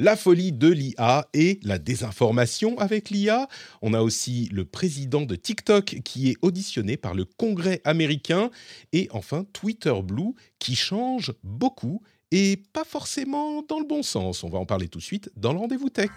La 0.00 0.14
folie 0.14 0.52
de 0.52 0.68
l'IA 0.68 1.26
et 1.34 1.58
la 1.64 1.80
désinformation 1.80 2.78
avec 2.78 3.10
l'IA. 3.10 3.48
On 3.82 3.94
a 3.94 4.00
aussi 4.00 4.48
le 4.52 4.64
président 4.64 5.22
de 5.22 5.34
TikTok 5.34 6.02
qui 6.04 6.30
est 6.30 6.36
auditionné 6.40 6.96
par 6.96 7.14
le 7.14 7.24
Congrès 7.24 7.80
américain. 7.82 8.50
Et 8.92 9.08
enfin 9.10 9.44
Twitter 9.52 9.94
Blue 10.04 10.34
qui 10.60 10.76
change 10.76 11.32
beaucoup 11.42 12.00
et 12.30 12.62
pas 12.72 12.84
forcément 12.84 13.62
dans 13.62 13.80
le 13.80 13.86
bon 13.86 14.04
sens. 14.04 14.44
On 14.44 14.48
va 14.48 14.58
en 14.58 14.66
parler 14.66 14.86
tout 14.86 15.00
de 15.00 15.02
suite 15.04 15.32
dans 15.36 15.52
le 15.52 15.58
rendez-vous 15.58 15.90
tech. 15.90 16.10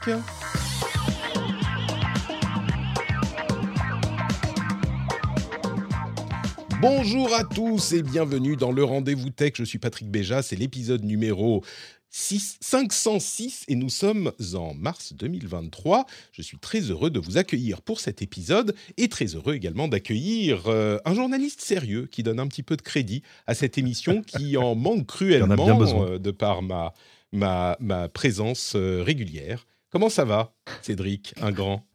Bonjour 6.81 7.33
à 7.35 7.43
tous 7.43 7.93
et 7.93 8.01
bienvenue 8.01 8.55
dans 8.55 8.71
le 8.71 8.83
rendez-vous 8.83 9.29
tech. 9.29 9.53
Je 9.55 9.63
suis 9.63 9.77
Patrick 9.77 10.09
Béja, 10.09 10.41
c'est 10.41 10.55
l'épisode 10.55 11.03
numéro 11.03 11.63
6 12.11 12.57
506 12.59 13.65
et 13.69 13.75
nous 13.75 13.89
sommes 13.89 14.33
en 14.53 14.73
mars 14.73 15.13
2023. 15.13 16.05
Je 16.33 16.41
suis 16.41 16.57
très 16.57 16.81
heureux 16.81 17.09
de 17.09 17.19
vous 17.19 17.37
accueillir 17.37 17.81
pour 17.81 18.01
cet 18.01 18.21
épisode 18.21 18.75
et 18.97 19.07
très 19.07 19.27
heureux 19.27 19.53
également 19.53 19.87
d'accueillir 19.87 20.67
euh, 20.67 20.99
un 21.05 21.13
journaliste 21.13 21.61
sérieux 21.61 22.07
qui 22.11 22.21
donne 22.21 22.39
un 22.39 22.47
petit 22.47 22.63
peu 22.63 22.75
de 22.75 22.81
crédit 22.81 23.23
à 23.47 23.55
cette 23.55 23.77
émission 23.77 24.21
qui 24.27 24.57
en 24.57 24.75
manque 24.75 25.07
cruellement 25.07 26.03
euh, 26.03 26.19
de 26.19 26.31
par 26.31 26.61
ma, 26.61 26.93
ma, 27.31 27.77
ma 27.79 28.09
présence 28.09 28.73
euh, 28.75 29.01
régulière. 29.03 29.65
Comment 29.89 30.09
ça 30.09 30.25
va, 30.25 30.53
Cédric, 30.81 31.33
un 31.41 31.51
grand? 31.51 31.85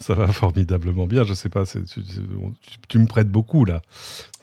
Ça 0.00 0.14
va 0.14 0.26
formidablement 0.28 1.06
bien. 1.06 1.24
Je 1.24 1.34
sais 1.34 1.48
pas, 1.48 1.64
tu, 1.66 1.82
tu- 1.84 2.02
tu- 2.02 2.20
tu 2.88 2.98
me 2.98 3.06
prêtes 3.06 3.28
beaucoup 3.30 3.64
là. 3.64 3.80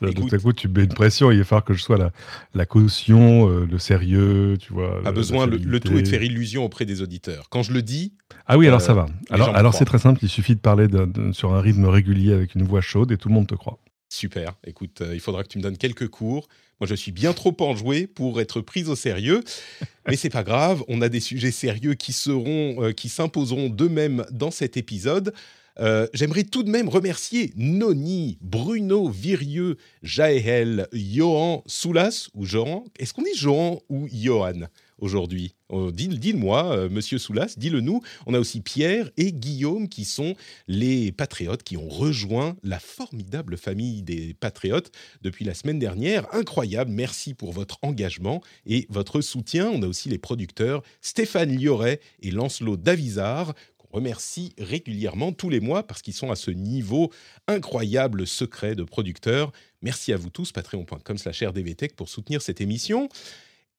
De 0.00 0.08
Écoute. 0.08 0.28
tout 0.30 0.34
à 0.34 0.38
coup, 0.38 0.52
tu 0.52 0.68
me 0.68 0.74
mets 0.74 0.84
une 0.84 0.94
pression. 0.94 1.30
Il 1.30 1.38
va 1.38 1.44
falloir 1.44 1.64
que 1.64 1.74
je 1.74 1.82
sois 1.82 1.98
la, 1.98 2.10
la 2.54 2.66
caution, 2.66 3.48
euh, 3.48 3.66
le 3.70 3.78
sérieux, 3.78 4.56
tu 4.58 4.72
vois. 4.72 5.00
a 5.04 5.08
euh, 5.08 5.12
besoin, 5.12 5.46
le, 5.46 5.56
le 5.58 5.80
tout 5.80 5.96
est 5.96 6.02
de 6.02 6.08
faire 6.08 6.22
illusion 6.22 6.64
auprès 6.64 6.84
des 6.84 7.02
auditeurs. 7.02 7.48
Quand 7.50 7.62
je 7.62 7.72
le 7.72 7.82
dis, 7.82 8.14
Ah 8.46 8.58
oui, 8.58 8.66
alors 8.66 8.80
euh, 8.80 8.84
ça 8.84 8.94
va. 8.94 9.06
Alors, 9.30 9.54
alors 9.54 9.74
c'est 9.74 9.84
très 9.84 9.98
simple. 9.98 10.20
Il 10.22 10.28
suffit 10.28 10.54
de 10.54 10.60
parler 10.60 10.88
sur 11.32 11.54
un 11.54 11.60
rythme 11.60 11.84
régulier 11.86 12.32
avec 12.32 12.54
une 12.54 12.62
voix 12.62 12.80
chaude 12.80 13.12
et 13.12 13.16
tout 13.18 13.28
le 13.28 13.34
monde 13.34 13.46
te 13.46 13.54
croit. 13.54 13.78
Super. 14.08 14.54
Écoute, 14.66 15.00
euh, 15.00 15.14
il 15.14 15.20
faudra 15.20 15.42
que 15.42 15.48
tu 15.48 15.56
me 15.58 15.62
donnes 15.62 15.78
quelques 15.78 16.08
cours. 16.08 16.48
Moi, 16.82 16.88
je 16.88 16.96
suis 16.96 17.12
bien 17.12 17.32
trop 17.32 17.54
enjoué 17.60 18.08
pour 18.08 18.40
être 18.40 18.60
pris 18.60 18.86
au 18.86 18.96
sérieux, 18.96 19.44
mais 20.08 20.16
c'est 20.16 20.30
pas 20.30 20.42
grave. 20.42 20.82
On 20.88 21.00
a 21.00 21.08
des 21.08 21.20
sujets 21.20 21.52
sérieux 21.52 21.94
qui 21.94 22.12
seront, 22.12 22.82
euh, 22.82 22.90
qui 22.90 23.08
s'imposeront 23.08 23.68
d'eux-mêmes 23.68 24.26
dans 24.32 24.50
cet 24.50 24.76
épisode. 24.76 25.32
Euh, 25.78 26.08
J'aimerais 26.12 26.42
tout 26.42 26.64
de 26.64 26.70
même 26.70 26.88
remercier 26.88 27.52
Noni, 27.54 28.36
Bruno, 28.40 29.08
Virieux, 29.08 29.76
Jaël, 30.02 30.88
Johan, 30.92 31.62
Soulas 31.66 32.26
ou 32.34 32.46
Johan? 32.46 32.82
Est-ce 32.98 33.14
qu'on 33.14 33.22
dit 33.22 33.36
Johan 33.36 33.80
ou 33.88 34.08
Johan 34.12 34.66
aujourd'hui? 34.98 35.54
Dis- 35.92 36.08
Dis-le-moi, 36.08 36.76
euh, 36.76 36.88
Monsieur 36.88 37.18
Soulas, 37.18 37.54
dis-le 37.56 37.80
nous. 37.80 38.02
On 38.26 38.34
a 38.34 38.38
aussi 38.38 38.60
Pierre 38.60 39.10
et 39.16 39.32
Guillaume 39.32 39.88
qui 39.88 40.04
sont 40.04 40.34
les 40.68 41.12
patriotes 41.12 41.62
qui 41.62 41.76
ont 41.76 41.88
rejoint 41.88 42.56
la 42.62 42.78
formidable 42.78 43.56
famille 43.56 44.02
des 44.02 44.34
patriotes 44.34 44.92
depuis 45.22 45.44
la 45.44 45.54
semaine 45.54 45.78
dernière. 45.78 46.26
Incroyable, 46.34 46.90
merci 46.90 47.34
pour 47.34 47.52
votre 47.52 47.78
engagement 47.82 48.42
et 48.66 48.86
votre 48.90 49.20
soutien. 49.20 49.70
On 49.70 49.82
a 49.82 49.86
aussi 49.86 50.08
les 50.08 50.18
producteurs 50.18 50.82
Stéphane 51.00 51.56
Lioret 51.56 52.00
et 52.20 52.30
Lancelot 52.30 52.76
Davizard 52.76 53.54
qu'on 53.78 53.96
remercie 53.96 54.52
régulièrement 54.58 55.32
tous 55.32 55.48
les 55.50 55.60
mois 55.60 55.86
parce 55.86 56.02
qu'ils 56.02 56.14
sont 56.14 56.30
à 56.30 56.36
ce 56.36 56.50
niveau 56.50 57.10
incroyable 57.48 58.26
secret 58.26 58.74
de 58.74 58.84
producteurs. 58.84 59.52
Merci 59.80 60.12
à 60.12 60.16
vous 60.16 60.30
tous, 60.30 60.52
patreon.com 60.52 61.18
slash 61.18 61.42
rdvtech 61.42 61.96
pour 61.96 62.08
soutenir 62.08 62.42
cette 62.42 62.60
émission. 62.60 63.08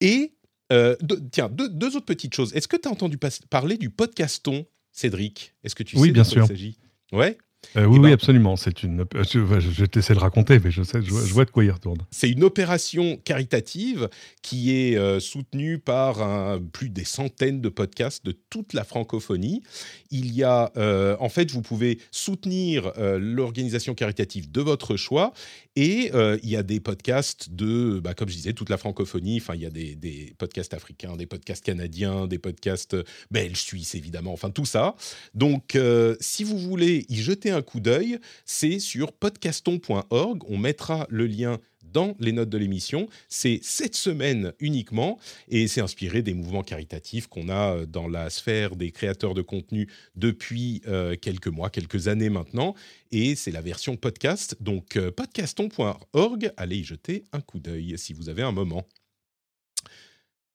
Et 0.01 0.33
euh, 0.71 0.95
deux- 1.01 1.21
tiens, 1.31 1.49
deux, 1.49 1.69
deux 1.69 1.95
autres 1.95 2.05
petites 2.05 2.33
choses. 2.33 2.53
Est-ce 2.55 2.67
que 2.67 2.77
tu 2.77 2.87
as 2.87 2.91
entendu 2.91 3.17
parler 3.49 3.77
du 3.77 3.89
podcaston, 3.89 4.65
Cédric? 4.91 5.53
Est-ce 5.63 5.75
que 5.75 5.83
tu 5.83 5.97
Oui, 5.97 6.07
sais 6.09 6.13
bien 6.13 6.23
de 6.23 6.27
quoi 6.27 6.33
sûr. 6.33 6.43
il 6.45 6.47
s'agit? 6.47 6.77
Ouais? 7.11 7.37
Euh, 7.77 7.85
oui, 7.85 7.95
Eh 7.95 7.99
ben- 7.99 8.05
oui, 8.07 8.11
absolument. 8.13 8.55
C'est 8.55 8.83
une. 8.83 9.01
euh, 9.01 9.23
Je, 9.29 9.39
vais 9.39 9.87
te 9.87 9.97
laisser 9.99 10.13
le 10.13 10.19
raconter, 10.19 10.59
mais 10.63 10.71
je 10.71 10.83
sais, 10.83 11.01
je, 11.01 11.09
vois- 11.11 11.25
je 11.25 11.33
vois 11.33 11.45
de 11.45 11.51
quoi 11.51 11.63
il 11.63 11.71
retourne. 11.71 11.99
C'est 12.11 12.29
une 12.29 12.43
opération 12.43 13.17
caritative 13.23 14.09
qui 14.41 14.71
est 14.75 14.97
euh, 14.97 15.19
soutenue 15.19 15.79
par 15.79 16.21
un- 16.21 16.61
plus 16.61 16.89
des 16.89 17.03
centaines 17.05 17.61
de 17.61 17.69
podcasts 17.69 18.25
de 18.25 18.33
toute 18.49 18.73
la 18.73 18.83
francophonie. 18.83 19.61
Il 20.11 20.33
y 20.33 20.43
a, 20.43 20.71
euh, 20.77 21.15
en 21.19 21.29
fait, 21.29 21.49
vous 21.51 21.61
pouvez 21.61 21.99
soutenir 22.11 22.91
l'organisation 22.97 23.93
caritative 23.95 24.51
de 24.51 24.61
votre 24.61 24.95
choix 24.95 25.33
et 25.75 26.11
il 26.43 26.49
y 26.49 26.55
a 26.55 26.63
des 26.63 26.79
podcasts 26.79 27.49
de, 27.51 27.99
bah, 27.99 28.13
comme 28.13 28.29
je 28.29 28.35
disais, 28.35 28.53
toute 28.53 28.69
la 28.69 28.77
francophonie. 28.77 29.37
Enfin, 29.41 29.55
il 29.55 29.61
y 29.61 29.65
a 29.65 29.69
des, 29.71 29.95
des 29.95 30.33
podcasts 30.37 30.73
africains, 30.73 31.15
des 31.15 31.25
podcasts 31.25 31.63
canadiens, 31.65 32.27
des 32.27 32.37
podcasts 32.37 32.95
belges, 33.31 33.61
suisses, 33.61 33.95
évidemment. 33.95 34.33
Enfin, 34.33 34.51
tout 34.51 34.65
ça. 34.65 34.95
Donc, 35.33 35.77
si 36.19 36.43
vous 36.43 36.57
voulez 36.59 37.05
y 37.09 37.15
jeter 37.17 37.49
un 37.53 37.61
coup 37.61 37.79
d'œil, 37.79 38.19
c'est 38.45 38.79
sur 38.79 39.13
podcaston.org. 39.13 40.43
On 40.47 40.57
mettra 40.57 41.07
le 41.09 41.27
lien 41.27 41.59
dans 41.93 42.15
les 42.19 42.31
notes 42.31 42.49
de 42.49 42.57
l'émission. 42.57 43.07
C'est 43.29 43.59
cette 43.61 43.95
semaine 43.95 44.53
uniquement 44.59 45.19
et 45.47 45.67
c'est 45.67 45.81
inspiré 45.81 46.21
des 46.21 46.33
mouvements 46.33 46.63
caritatifs 46.63 47.27
qu'on 47.27 47.49
a 47.49 47.75
euh, 47.75 47.85
dans 47.85 48.07
la 48.07 48.29
sphère 48.29 48.75
des 48.75 48.91
créateurs 48.91 49.33
de 49.33 49.41
contenu 49.41 49.87
depuis 50.15 50.81
euh, 50.87 51.15
quelques 51.15 51.47
mois, 51.47 51.69
quelques 51.69 52.07
années 52.07 52.29
maintenant. 52.29 52.73
Et 53.11 53.35
c'est 53.35 53.51
la 53.51 53.61
version 53.61 53.95
podcast. 53.95 54.57
Donc, 54.59 54.97
euh, 54.97 55.11
podcaston.org, 55.11 56.51
allez 56.57 56.77
y 56.77 56.83
jeter 56.83 57.23
un 57.31 57.41
coup 57.41 57.59
d'œil 57.59 57.93
si 57.97 58.13
vous 58.13 58.27
avez 58.27 58.41
un 58.41 58.51
moment. 58.51 58.85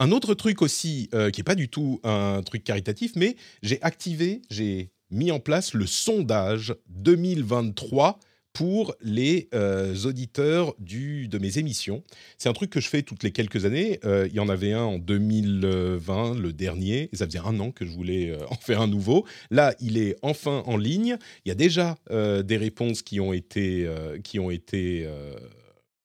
Un 0.00 0.12
autre 0.12 0.34
truc 0.34 0.62
aussi, 0.62 1.09
qui 1.10 1.41
n'est 1.41 1.44
pas 1.44 1.56
du 1.56 1.69
tout 1.69 2.00
un 2.04 2.41
truc 2.44 2.62
caritatif, 2.62 3.16
mais 3.16 3.34
j'ai 3.62 3.82
activé, 3.82 4.42
j'ai 4.48 4.92
mis 5.11 5.31
en 5.31 5.41
place 5.41 5.75
le 5.75 5.87
sondage 5.87 6.75
2023 6.89 8.19
pour 8.59 8.97
les 9.01 9.49
euh, 9.55 9.95
auditeurs 10.05 10.75
du, 10.81 11.29
de 11.29 11.39
mes 11.39 11.59
émissions. 11.59 12.03
C'est 12.39 12.49
un 12.49 12.53
truc 12.53 12.71
que 12.71 12.81
je 12.81 12.89
fais 12.89 13.03
toutes 13.03 13.23
les 13.23 13.31
quelques 13.31 13.65
années. 13.65 14.01
Euh, 14.05 14.27
il 14.29 14.35
y 14.35 14.41
en 14.41 14.49
avait 14.49 14.73
un 14.73 14.83
en 14.83 14.99
2020, 14.99 16.35
le 16.41 16.53
dernier, 16.53 17.09
et 17.13 17.17
ça 17.17 17.27
faisait 17.27 17.39
un 17.39 17.61
an 17.61 17.71
que 17.71 17.85
je 17.85 17.93
voulais 17.93 18.31
euh, 18.31 18.39
en 18.51 18.57
faire 18.57 18.81
un 18.81 18.89
nouveau. 18.89 19.25
Là, 19.53 19.77
il 19.81 19.97
est 19.97 20.17
enfin 20.23 20.65
en 20.67 20.77
ligne. 20.77 21.19
Il 21.45 21.51
y 21.51 21.53
a 21.53 21.55
déjà 21.55 21.97
des 22.11 22.57
réponses 22.57 23.03
qui 23.03 23.21
ont 23.21 23.33
été, 23.33 23.89
qui 24.25 24.41
ont 24.41 24.51
été 24.51 25.09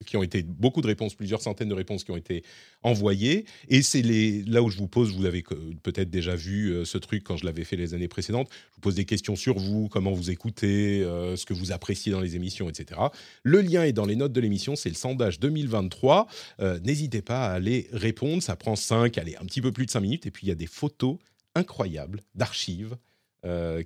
qui 0.03 0.17
ont 0.17 0.23
été 0.23 0.43
beaucoup 0.43 0.81
de 0.81 0.87
réponses, 0.87 1.15
plusieurs 1.15 1.41
centaines 1.41 1.69
de 1.69 1.73
réponses 1.73 2.03
qui 2.03 2.11
ont 2.11 2.17
été 2.17 2.43
envoyées. 2.81 3.45
Et 3.69 3.81
c'est 3.81 4.01
là 4.47 4.61
où 4.61 4.69
je 4.69 4.77
vous 4.77 4.87
pose, 4.87 5.11
vous 5.13 5.25
avez 5.25 5.43
peut-être 5.83 6.09
déjà 6.09 6.35
vu 6.35 6.71
euh, 6.71 6.85
ce 6.85 6.97
truc 6.97 7.23
quand 7.23 7.37
je 7.37 7.45
l'avais 7.45 7.63
fait 7.63 7.75
les 7.75 7.93
années 7.93 8.07
précédentes, 8.07 8.49
je 8.51 8.75
vous 8.75 8.81
pose 8.81 8.95
des 8.95 9.05
questions 9.05 9.35
sur 9.35 9.57
vous, 9.57 9.87
comment 9.89 10.11
vous 10.11 10.31
écoutez, 10.31 11.03
euh, 11.03 11.35
ce 11.35 11.45
que 11.45 11.53
vous 11.53 11.71
appréciez 11.71 12.11
dans 12.11 12.21
les 12.21 12.35
émissions, 12.35 12.69
etc. 12.69 12.99
Le 13.43 13.61
lien 13.61 13.83
est 13.83 13.93
dans 13.93 14.05
les 14.05 14.15
notes 14.15 14.33
de 14.33 14.41
l'émission, 14.41 14.75
c'est 14.75 14.89
le 14.89 14.95
sondage 14.95 15.39
2023. 15.39 16.27
Euh, 16.59 16.79
N'hésitez 16.79 17.21
pas 17.21 17.47
à 17.47 17.53
aller 17.53 17.87
répondre, 17.91 18.43
ça 18.43 18.55
prend 18.55 18.75
5, 18.75 19.17
allez, 19.17 19.35
un 19.37 19.45
petit 19.45 19.61
peu 19.61 19.71
plus 19.71 19.85
de 19.85 19.91
5 19.91 20.01
minutes. 20.01 20.25
Et 20.25 20.31
puis 20.31 20.45
il 20.45 20.49
y 20.49 20.51
a 20.51 20.55
des 20.55 20.67
photos 20.67 21.17
incroyables 21.55 22.21
d'archives 22.35 22.97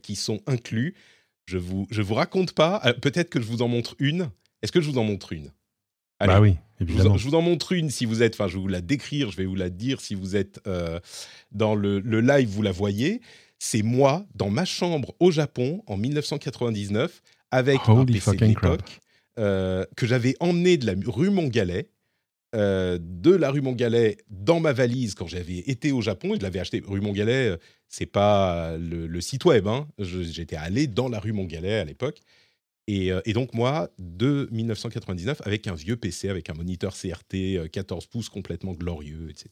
qui 0.04 0.16
sont 0.16 0.40
inclus. 0.46 0.94
Je 1.48 1.58
vous, 1.58 1.88
je 1.90 2.04
vous 2.04 2.14
raconte 2.14 2.52
pas, 2.52 2.80
peut-être 3.02 3.32
que 3.32 3.42
je 3.42 3.48
vous 3.48 3.64
en 3.64 3.68
montre 3.68 3.96
une. 3.98 4.30
Est-ce 4.62 4.72
que 4.72 4.82
je 4.82 4.90
vous 4.90 5.00
en 5.00 5.04
montre 5.04 5.34
une? 5.34 5.52
Allez. 6.20 6.34
Bah 6.34 6.42
oui, 6.42 6.56
Je 6.80 6.86
vous, 6.86 6.92
en, 6.92 6.94
évidemment. 6.96 7.18
je 7.18 7.28
vous 7.28 7.36
en 7.36 7.42
montre 7.42 7.72
une 7.74 7.90
si 7.90 8.06
vous 8.06 8.24
êtes, 8.24 8.34
enfin 8.36 8.48
je 8.48 8.54
vais 8.56 8.62
vous 8.62 8.68
la 8.68 8.82
décrire, 8.82 9.32
je 9.32 9.38
vais 9.38 9.46
vous 9.46 9.56
la 9.56 9.70
dire 9.70 10.02
si 10.02 10.16
vous 10.16 10.36
êtes 10.36 10.60
euh, 10.68 11.00
dans 11.52 11.76
le, 11.76 12.00
le 12.00 12.22
live, 12.22 12.50
vous 12.50 12.62
la 12.62 12.72
voyez. 12.72 13.22
C'est 13.60 13.82
moi 13.84 14.26
dans 14.36 14.50
ma 14.50 14.66
chambre 14.66 15.16
au 15.20 15.32
Japon 15.32 15.84
en 15.88 15.98
1999 15.98 17.22
avec 17.52 17.80
un 17.88 17.94
Holy 17.94 18.14
PC 18.16 18.36
de 18.36 18.46
l'époque 18.46 19.00
euh, 19.40 19.86
que 19.96 20.06
j'avais 20.06 20.36
emmené 20.40 20.78
de 20.78 20.86
la 20.86 20.94
rue 21.06 21.30
Montgalais, 21.30 21.90
euh, 22.56 22.98
de 23.02 23.32
la 23.32 23.50
rue 23.52 23.62
Montgalais 23.62 24.18
dans 24.30 24.60
ma 24.60 24.74
valise 24.74 25.16
quand 25.16 25.28
j'avais 25.28 25.58
été 25.60 25.92
au 25.92 26.02
Japon 26.02 26.34
et 26.34 26.38
je 26.38 26.44
l'avais 26.44 26.60
acheté. 26.60 26.82
Rue 26.86 27.02
Montgalais, 27.02 27.50
euh, 27.50 27.58
c'est 27.88 28.06
pas 28.06 28.78
le, 28.78 29.08
le 29.08 29.22
site 29.22 29.46
web, 29.46 29.68
hein. 29.68 29.88
J'étais 30.00 30.56
allé 30.56 30.88
dans 30.88 31.10
la 31.10 31.20
rue 31.20 31.34
Montgalais 31.34 31.80
à 31.80 31.84
l'époque. 31.86 32.20
Et, 32.90 33.12
et, 33.26 33.34
donc 33.34 33.54
moi, 33.54 33.90
de 34.00 34.48
1999, 34.52 35.42
avec 35.46 35.68
un 35.68 35.74
vieux 35.76 35.98
PC, 35.98 36.30
avec 36.30 36.50
un 36.50 36.54
moniteur 36.54 36.94
CRT 36.94 37.70
14 37.72 38.06
pouces 38.06 38.30
complètement 38.30 38.72
glorieux, 38.74 39.28
etc. 39.30 39.50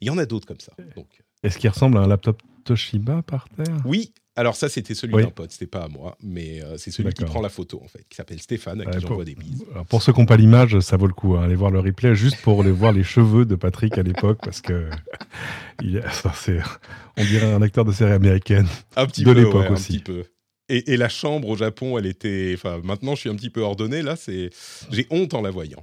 Il 0.00 0.06
y 0.06 0.10
en 0.10 0.18
a 0.18 0.26
d'autres 0.26 0.46
comme 0.46 0.60
ça. 0.60 0.72
Donc, 0.94 1.08
Est-ce 1.42 1.58
qu'il 1.58 1.68
ressemble 1.70 1.98
à 1.98 2.02
un 2.02 2.06
laptop 2.06 2.40
Toshiba 2.64 3.22
par 3.22 3.48
terre? 3.48 3.76
Oui, 3.84 4.12
alors 4.36 4.54
ça 4.54 4.68
c'était 4.68 4.94
celui 4.94 5.14
Oui. 5.16 5.22
d'un 5.24 5.30
pote, 5.30 5.50
c'était 5.50 5.66
pas 5.66 5.82
à 5.82 5.88
moi, 5.88 6.16
mais 6.22 6.62
euh, 6.62 6.76
c'est 6.78 6.92
celui 6.92 7.12
qui 7.12 7.24
prend 7.24 7.40
la 7.40 7.48
photo 7.48 7.80
en 7.82 7.88
fait, 7.88 8.04
qui 8.08 8.14
s'appelle 8.14 8.40
Stéphane, 8.40 8.80
à 8.80 8.84
qui 8.84 8.90
Ouais, 8.90 9.00
j'envoie 9.00 9.16
pour- 9.16 9.24
des 9.24 9.34
bises. 9.34 9.64
Alors, 9.72 9.86
pour 9.86 10.00
ceux 10.00 10.12
qui 10.12 10.20
n'ont 10.20 10.26
pas 10.26 10.36
l'image, 10.36 10.78
ça 10.78 10.96
vaut 10.96 11.08
le 11.08 11.12
coup. 11.14 11.34
hein. 11.36 11.42
Allez 11.42 11.56
voir 11.56 11.72
le 11.72 11.80
replay 11.80 12.14
juste 12.14 12.40
pour 12.42 12.62
les 12.62 12.70
voir 12.70 12.92
les 12.92 13.02
cheveux 13.02 13.44
de 13.44 13.56
Patrick 13.56 13.98
à 13.98 14.02
l'époque, 14.04 14.38
parce 14.44 14.60
que 14.60 14.88
il 15.82 16.00
ça, 16.12 16.32
c'est, 16.36 16.60
on 17.16 17.24
dirait 17.24 17.52
un 17.52 17.62
acteur 17.62 17.84
de 17.84 17.90
série 17.90 18.12
américaine. 18.12 18.68
Un 18.94 19.06
petit 19.06 19.24
De 19.24 19.32
peu, 19.32 19.38
l'époque 19.40 19.54
ouais, 19.62 19.66
un 19.68 19.72
aussi. 19.72 19.94
petit 19.94 20.04
peu. 20.04 20.24
Et, 20.68 20.96
la 20.96 21.08
chambre 21.08 21.48
au 21.48 21.56
Japon, 21.56 21.98
elle 21.98 22.06
était. 22.06 22.52
Enfin, 22.54 22.80
maintenant, 22.84 23.14
je 23.14 23.20
suis 23.20 23.30
un 23.30 23.36
petit 23.36 23.50
peu 23.50 23.62
ordonné. 23.62 24.02
Là, 24.02 24.16
c'est. 24.16 24.50
J'ai 24.90 25.06
honte 25.10 25.34
en 25.34 25.40
la 25.40 25.50
voyant. 25.50 25.82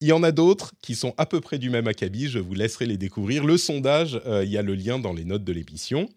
Il 0.00 0.08
y 0.08 0.12
en 0.12 0.24
a 0.24 0.32
d'autres 0.32 0.72
qui 0.82 0.96
sont 0.96 1.14
à 1.18 1.26
peu 1.26 1.40
près 1.40 1.58
du 1.58 1.70
même 1.70 1.86
acabit. 1.86 2.28
Je 2.28 2.40
vous 2.40 2.54
laisserai 2.54 2.86
les 2.86 2.96
découvrir. 2.96 3.44
Le 3.44 3.56
sondage, 3.56 4.20
euh, 4.26 4.42
il 4.44 4.50
y 4.50 4.58
a 4.58 4.62
le 4.62 4.74
lien 4.74 4.98
dans 4.98 5.12
les 5.12 5.24
notes 5.24 5.44
de 5.44 5.52
l'émission. 5.52 6.08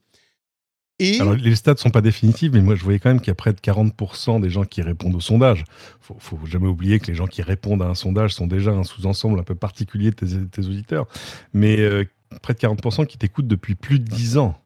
Et 0.98 1.20
Alors, 1.20 1.36
les 1.36 1.56
stats 1.56 1.76
sont 1.78 1.92
pas 1.92 2.02
définitives, 2.02 2.54
mais 2.54 2.62
moi, 2.62 2.76
je 2.76 2.84
voyais 2.84 3.00
quand 3.00 3.10
même 3.10 3.20
qu'il 3.20 3.28
y 3.28 3.32
a 3.32 3.36
près 3.36 3.54
de 3.54 3.60
40% 3.60 4.40
des 4.42 4.50
gens 4.50 4.64
qui 4.64 4.82
répondent 4.82 5.16
au 5.16 5.20
sondage. 5.20 5.66
Faut, 6.00 6.16
faut 6.20 6.40
jamais 6.46 6.68
oublier 6.68 7.00
que 7.00 7.08
les 7.08 7.16
gens 7.16 7.28
qui 7.28 7.42
répondent 7.42 7.82
à 7.82 7.88
un 7.88 7.96
sondage 7.96 8.34
sont 8.34 8.48
déjà 8.48 8.72
un 8.72 8.84
sous-ensemble 8.84 9.40
un 9.40 9.44
peu 9.44 9.56
particulier 9.56 10.12
de 10.12 10.16
tes, 10.16 10.48
tes 10.50 10.66
auditeurs. 10.66 11.06
Mais 11.54 11.80
euh, 11.80 12.06
près 12.42 12.54
de 12.54 12.60
40% 12.60 13.06
qui 13.06 13.18
t'écoutent 13.18 13.48
depuis 13.48 13.76
plus 13.76 14.00
de 14.00 14.06
10 14.06 14.38
ans. 14.38 14.58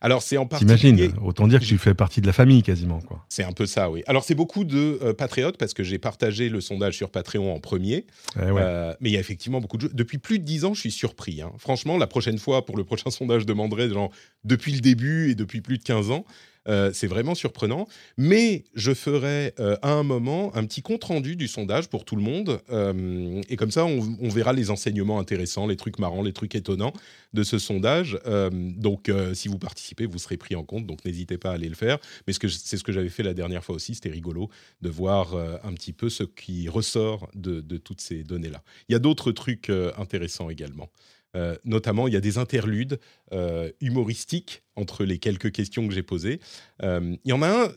Alors, 0.00 0.22
c'est 0.22 0.36
en 0.36 0.46
particulier. 0.46 0.78
T'imagines 0.78 1.14
Autant 1.22 1.46
dire 1.48 1.60
que 1.60 1.64
tu 1.64 1.78
fais 1.78 1.94
partie 1.94 2.20
de 2.20 2.26
la 2.26 2.32
famille 2.32 2.62
quasiment, 2.62 3.00
quoi. 3.00 3.24
C'est 3.28 3.44
un 3.44 3.52
peu 3.52 3.66
ça, 3.66 3.90
oui. 3.90 4.02
Alors, 4.06 4.24
c'est 4.24 4.34
beaucoup 4.34 4.64
de 4.64 4.98
euh, 5.02 5.12
patriotes 5.14 5.56
parce 5.56 5.74
que 5.74 5.82
j'ai 5.82 5.98
partagé 5.98 6.48
le 6.48 6.60
sondage 6.60 6.96
sur 6.96 7.10
Patreon 7.10 7.54
en 7.54 7.60
premier. 7.60 8.06
Eh 8.36 8.50
ouais. 8.50 8.60
Euh, 8.62 8.94
mais 9.00 9.10
il 9.10 9.12
y 9.12 9.16
a 9.16 9.20
effectivement 9.20 9.60
beaucoup 9.60 9.78
de. 9.78 9.90
Depuis 9.92 10.18
plus 10.18 10.38
de 10.38 10.44
10 10.44 10.64
ans, 10.64 10.74
je 10.74 10.80
suis 10.80 10.90
surpris. 10.90 11.42
hein. 11.42 11.52
Franchement, 11.58 11.98
la 11.98 12.06
prochaine 12.06 12.38
fois, 12.38 12.64
pour 12.64 12.76
le 12.76 12.84
prochain 12.84 13.10
sondage, 13.10 13.42
je 13.42 13.46
demanderai 13.46 13.88
genre, 13.88 14.10
depuis 14.44 14.72
le 14.72 14.80
début 14.80 15.30
et 15.30 15.34
depuis 15.34 15.60
plus 15.60 15.78
de 15.78 15.82
15 15.82 16.10
ans. 16.10 16.24
Euh, 16.68 16.90
c'est 16.92 17.06
vraiment 17.06 17.34
surprenant. 17.34 17.88
Mais 18.16 18.64
je 18.74 18.94
ferai 18.94 19.54
euh, 19.58 19.76
à 19.82 19.92
un 19.92 20.02
moment 20.02 20.54
un 20.54 20.64
petit 20.64 20.82
compte-rendu 20.82 21.36
du 21.36 21.48
sondage 21.48 21.88
pour 21.88 22.04
tout 22.04 22.16
le 22.16 22.22
monde. 22.22 22.60
Euh, 22.70 23.40
et 23.48 23.56
comme 23.56 23.70
ça, 23.70 23.84
on, 23.84 24.28
verra 24.28 24.52
les 24.52 24.70
enseignements 24.70 25.18
intéressants, 25.18 25.66
les 25.66 25.76
trucs 25.76 25.98
marrants, 25.98 26.22
les 26.22 26.32
trucs 26.32 26.54
étonnants 26.54 26.92
de 27.34 27.42
ce 27.42 27.58
sondage. 27.58 28.18
Donc, 28.52 29.10
si 29.34 29.48
vous 29.48 29.58
participez, 29.58 30.06
vous 30.06 30.18
serez 30.18 30.36
pris 30.36 30.54
en 30.54 30.64
compte. 30.64 30.86
Donc, 30.86 31.04
n'hésitez 31.04 31.38
pas 31.38 31.50
à 31.50 31.54
aller 31.54 31.68
le 31.68 31.74
faire. 31.74 31.98
Mais 32.26 32.32
c'est 32.32 32.76
ce 32.76 32.82
que 32.82 32.92
j'avais 32.92 33.08
fait 33.08 33.22
la 33.22 33.34
dernière 33.34 33.64
fois 33.64 33.74
aussi. 33.74 33.94
C'était 33.94 34.10
rigolo 34.10 34.48
de 34.80 34.88
voir 34.88 35.34
un 35.34 35.72
petit 35.74 35.92
peu 35.92 36.08
ce 36.08 36.24
qui 36.24 36.68
ressort 36.68 37.28
de, 37.34 37.60
toutes 37.76 38.00
ces 38.00 38.22
données-là. 38.22 38.62
Il 38.88 38.92
y 38.92 38.96
a 38.96 38.98
d'autres 38.98 39.32
trucs 39.32 39.70
intéressants 39.96 40.50
également. 40.50 40.88
Euh, 41.34 41.56
notamment, 41.64 42.08
il 42.08 42.14
y 42.14 42.16
a 42.16 42.20
des 42.20 42.36
interludes 42.38 43.00
euh, 43.32 43.70
humoristiques 43.80 44.62
entre 44.76 45.04
les 45.04 45.18
quelques 45.18 45.50
questions 45.52 45.88
que 45.88 45.94
j'ai 45.94 46.02
posées. 46.02 46.40
Euh, 46.82 47.16
il 47.24 47.28
y 47.30 47.32
en 47.32 47.42
a 47.42 47.48
un. 47.66 47.72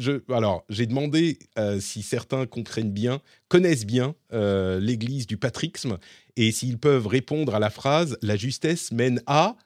Je, 0.00 0.22
alors, 0.32 0.64
j'ai 0.68 0.86
demandé 0.86 1.40
si 1.80 2.02
certains 2.02 2.46
comprennent 2.46 2.92
bien, 2.92 3.20
connaissent 3.48 3.84
bien 3.86 4.14
l'Église 4.30 5.26
du 5.26 5.38
patrixme 5.38 5.98
et 6.36 6.52
s'ils 6.52 6.78
peuvent 6.78 7.08
répondre 7.08 7.52
à 7.54 7.58
la 7.58 7.68
phrase 7.68 8.16
"La 8.22 8.36
justesse 8.36 8.92
mène 8.92 9.20
à". 9.26 9.56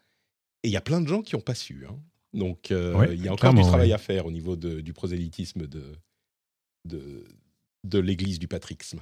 Et 0.63 0.69
il 0.69 0.73
y 0.73 0.77
a 0.79 0.81
plein 0.81 1.03
de 1.03 1.07
gens 1.09 1.21
qui 1.21 1.35
n'ont 1.35 1.43
pas 1.43 1.55
su. 1.55 1.85
hein. 1.87 1.99
Donc, 2.33 2.71
euh, 2.71 2.95
Ouais, 2.95 3.15
il 3.15 3.23
y 3.23 3.29
a 3.29 3.33
encore 3.35 3.53
du 3.53 3.61
travail 3.61 3.89
ouais. 3.89 3.95
à 3.95 3.99
faire 3.99 4.25
au 4.25 4.31
niveau 4.31 4.57
de- 4.57 4.81
du 4.81 4.95
prosélytisme 4.95 5.67
de, 5.67 5.83
de, 6.89 7.25
de 7.85 7.99
l'Église 7.99 8.39
du 8.39 8.49
patrixme. 8.49 9.01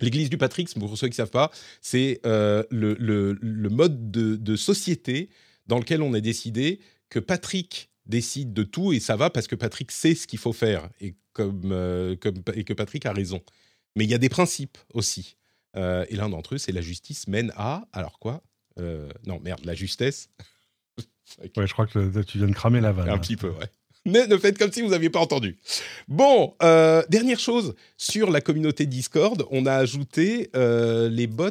L'Église 0.00 0.28
du 0.30 0.36
patrixme, 0.38 0.80
pour 0.80 0.96
ceux 0.98 1.06
qui 1.08 1.12
ne 1.12 1.16
savent 1.16 1.30
pas, 1.30 1.50
c'est 1.80 2.20
euh, 2.26 2.62
le, 2.70 2.94
le- 2.98 3.38
le 3.40 3.68
mode 3.70 4.10
de, 4.10 4.36
de 4.36 4.56
société 4.56 5.30
dans 5.66 5.78
lequel 5.78 6.02
on 6.02 6.12
a 6.14 6.20
décidé 6.20 6.80
que 7.08 7.18
Patrick 7.18 7.90
décide 8.04 8.52
de 8.52 8.62
tout 8.62 8.92
et 8.92 9.00
ça 9.00 9.16
va 9.16 9.30
parce 9.30 9.46
que 9.46 9.54
Patrick 9.56 9.90
sait 9.90 10.14
ce 10.14 10.26
qu'il 10.26 10.38
faut 10.38 10.52
faire 10.52 10.88
et, 11.00 11.14
comme, 11.32 11.70
euh, 11.72 12.14
comme- 12.16 12.42
et 12.54 12.64
que 12.64 12.72
Patrick 12.72 13.06
a 13.06 13.12
raison. 13.12 13.42
Mais 13.96 14.04
il 14.04 14.10
y 14.10 14.14
a 14.14 14.18
des 14.18 14.28
principes 14.28 14.78
aussi. 14.94 15.36
Euh, 15.76 16.04
et 16.10 16.16
l'un 16.16 16.28
d'entre 16.28 16.54
eux, 16.54 16.58
c'est 16.58 16.72
la 16.72 16.82
justice 16.82 17.26
mène 17.28 17.52
à. 17.56 17.86
Alors 17.92 18.18
quoi 18.18 18.42
Non, 19.26 19.40
merde, 19.40 19.64
la 19.64 19.74
justesse. 19.74 20.28
Ouais, 21.56 21.66
je 21.66 21.72
crois 21.72 21.86
que 21.86 22.22
tu 22.22 22.38
viens 22.38 22.46
de 22.46 22.52
cramer 22.54 22.80
la 22.80 22.92
vanne. 22.92 23.08
Un 23.08 23.18
petit 23.18 23.36
peu, 23.36 23.48
ouais. 23.50 23.66
Ne, 24.16 24.24
ne 24.24 24.36
faites 24.36 24.56
comme 24.56 24.70
si 24.70 24.82
vous 24.82 24.90
n'aviez 24.90 25.10
pas 25.10 25.18
entendu. 25.18 25.56
Bon, 26.06 26.54
euh, 26.62 27.02
dernière 27.08 27.40
chose, 27.40 27.74
sur 27.96 28.30
la 28.30 28.40
communauté 28.40 28.86
Discord, 28.86 29.44
on 29.50 29.66
a 29.66 29.74
ajouté 29.74 30.48
euh, 30.54 31.08
les 31.08 31.26
bots 31.26 31.50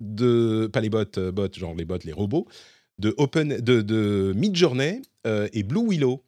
de... 0.00 0.70
Pas 0.72 0.80
les 0.80 0.88
bots, 0.88 1.04
euh, 1.18 1.30
bots, 1.32 1.52
genre 1.54 1.74
les 1.74 1.84
bots, 1.84 1.98
les 2.04 2.14
robots, 2.14 2.48
de, 2.98 3.14
Open, 3.18 3.58
de, 3.58 4.32
Midjourney 4.34 5.02
et 5.26 5.62
Blue 5.62 5.86
Willow. 5.86 6.24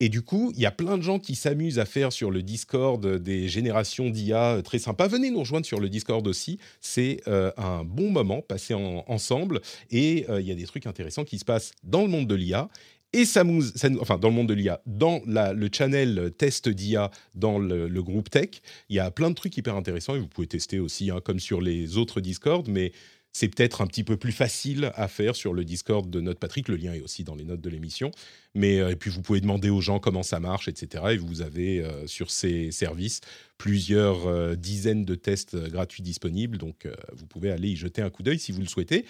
Et 0.00 0.10
du 0.10 0.22
coup, 0.22 0.52
il 0.54 0.60
y 0.60 0.66
a 0.66 0.70
plein 0.70 0.98
de 0.98 1.02
gens 1.02 1.18
qui 1.18 1.34
s'amusent 1.34 1.78
à 1.80 1.86
faire 1.86 2.12
sur 2.12 2.30
le 2.30 2.42
Discord 2.42 3.04
des 3.04 3.48
générations 3.48 4.10
d'IA 4.10 4.60
très 4.62 4.78
sympas. 4.78 5.08
Venez 5.08 5.30
nous 5.30 5.40
rejoindre 5.40 5.66
sur 5.66 5.80
le 5.80 5.88
Discord 5.88 6.24
aussi. 6.28 6.58
C'est 6.80 7.20
un 7.26 7.82
bon 7.82 8.10
moment 8.10 8.40
passé 8.40 8.74
en- 8.74 9.04
ensemble. 9.08 9.60
Et 9.90 10.26
il 10.28 10.46
y 10.46 10.52
a 10.52 10.54
des 10.54 10.66
trucs 10.66 10.86
intéressants 10.86 11.24
qui 11.24 11.38
se 11.40 11.44
passent 11.44 11.72
dans 11.82 12.02
le 12.02 12.08
monde 12.08 12.28
de 12.28 12.34
l'IA. 12.36 12.68
Et 13.14 13.24
ça 13.24 13.42
nous, 13.42 13.62
enfin 14.00 14.18
dans 14.18 14.28
le 14.28 14.34
monde 14.34 14.48
de 14.48 14.54
l'IA, 14.54 14.82
dans 14.84 15.22
le 15.26 15.68
channel 15.72 16.30
test 16.36 16.68
d'IA 16.68 17.10
dans 17.34 17.58
le, 17.58 18.02
groupe 18.02 18.28
tech, 18.28 18.50
il 18.90 18.96
y 18.96 18.98
a 18.98 19.10
plein 19.10 19.30
de 19.30 19.34
trucs 19.34 19.56
hyper 19.56 19.76
intéressants 19.76 20.14
et 20.14 20.18
vous 20.18 20.28
pouvez 20.28 20.46
tester 20.46 20.78
aussi, 20.78 21.10
hein, 21.10 21.20
comme 21.24 21.40
sur 21.40 21.60
les 21.60 21.96
autres 21.96 22.20
Discord, 22.20 22.68
mais 22.68 22.92
c'est 23.32 23.48
peut-être 23.48 23.82
un 23.82 23.86
petit 23.86 24.04
peu 24.04 24.16
plus 24.16 24.32
facile 24.32 24.90
à 24.94 25.06
faire 25.06 25.36
sur 25.36 25.52
le 25.52 25.64
Discord 25.64 26.10
de 26.10 26.20
notre 26.20 26.40
Patrick. 26.40 26.68
Le 26.68 26.76
lien 26.76 26.92
est 26.92 27.00
aussi 27.00 27.24
dans 27.24 27.34
les 27.34 27.44
notes 27.44 27.60
de 27.60 27.70
l'émission. 27.70 28.10
Mais 28.54 28.80
euh, 28.80 28.90
et 28.90 28.96
puis 28.96 29.10
vous 29.10 29.22
pouvez 29.22 29.40
demander 29.40 29.70
aux 29.70 29.80
gens 29.80 30.00
comment 30.00 30.22
ça 30.22 30.40
marche, 30.40 30.66
etc. 30.66 31.04
Et 31.12 31.16
vous 31.18 31.40
avez 31.40 31.80
euh, 31.80 32.06
sur 32.06 32.30
ces 32.30 32.72
services 32.72 33.20
plusieurs 33.56 34.26
euh, 34.26 34.54
dizaines 34.54 35.04
de 35.04 35.14
tests 35.14 35.56
gratuits 35.56 36.02
disponibles. 36.02 36.58
Donc 36.58 36.88
vous 37.12 37.26
pouvez 37.26 37.50
aller 37.50 37.68
y 37.68 37.76
jeter 37.76 38.02
un 38.02 38.10
coup 38.10 38.22
d'œil 38.22 38.38
si 38.38 38.50
vous 38.50 38.60
le 38.60 38.66
souhaitez 38.66 39.04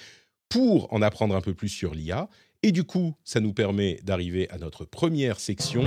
pour 0.48 0.92
en 0.92 1.02
apprendre 1.02 1.34
un 1.34 1.40
peu 1.40 1.54
plus 1.54 1.68
sur 1.68 1.94
l'IA. 1.94 2.28
Et 2.62 2.72
du 2.72 2.84
coup, 2.84 3.14
ça 3.24 3.38
nous 3.40 3.52
permet 3.52 4.00
d'arriver 4.02 4.50
à 4.50 4.58
notre 4.58 4.84
première 4.84 5.38
section, 5.38 5.84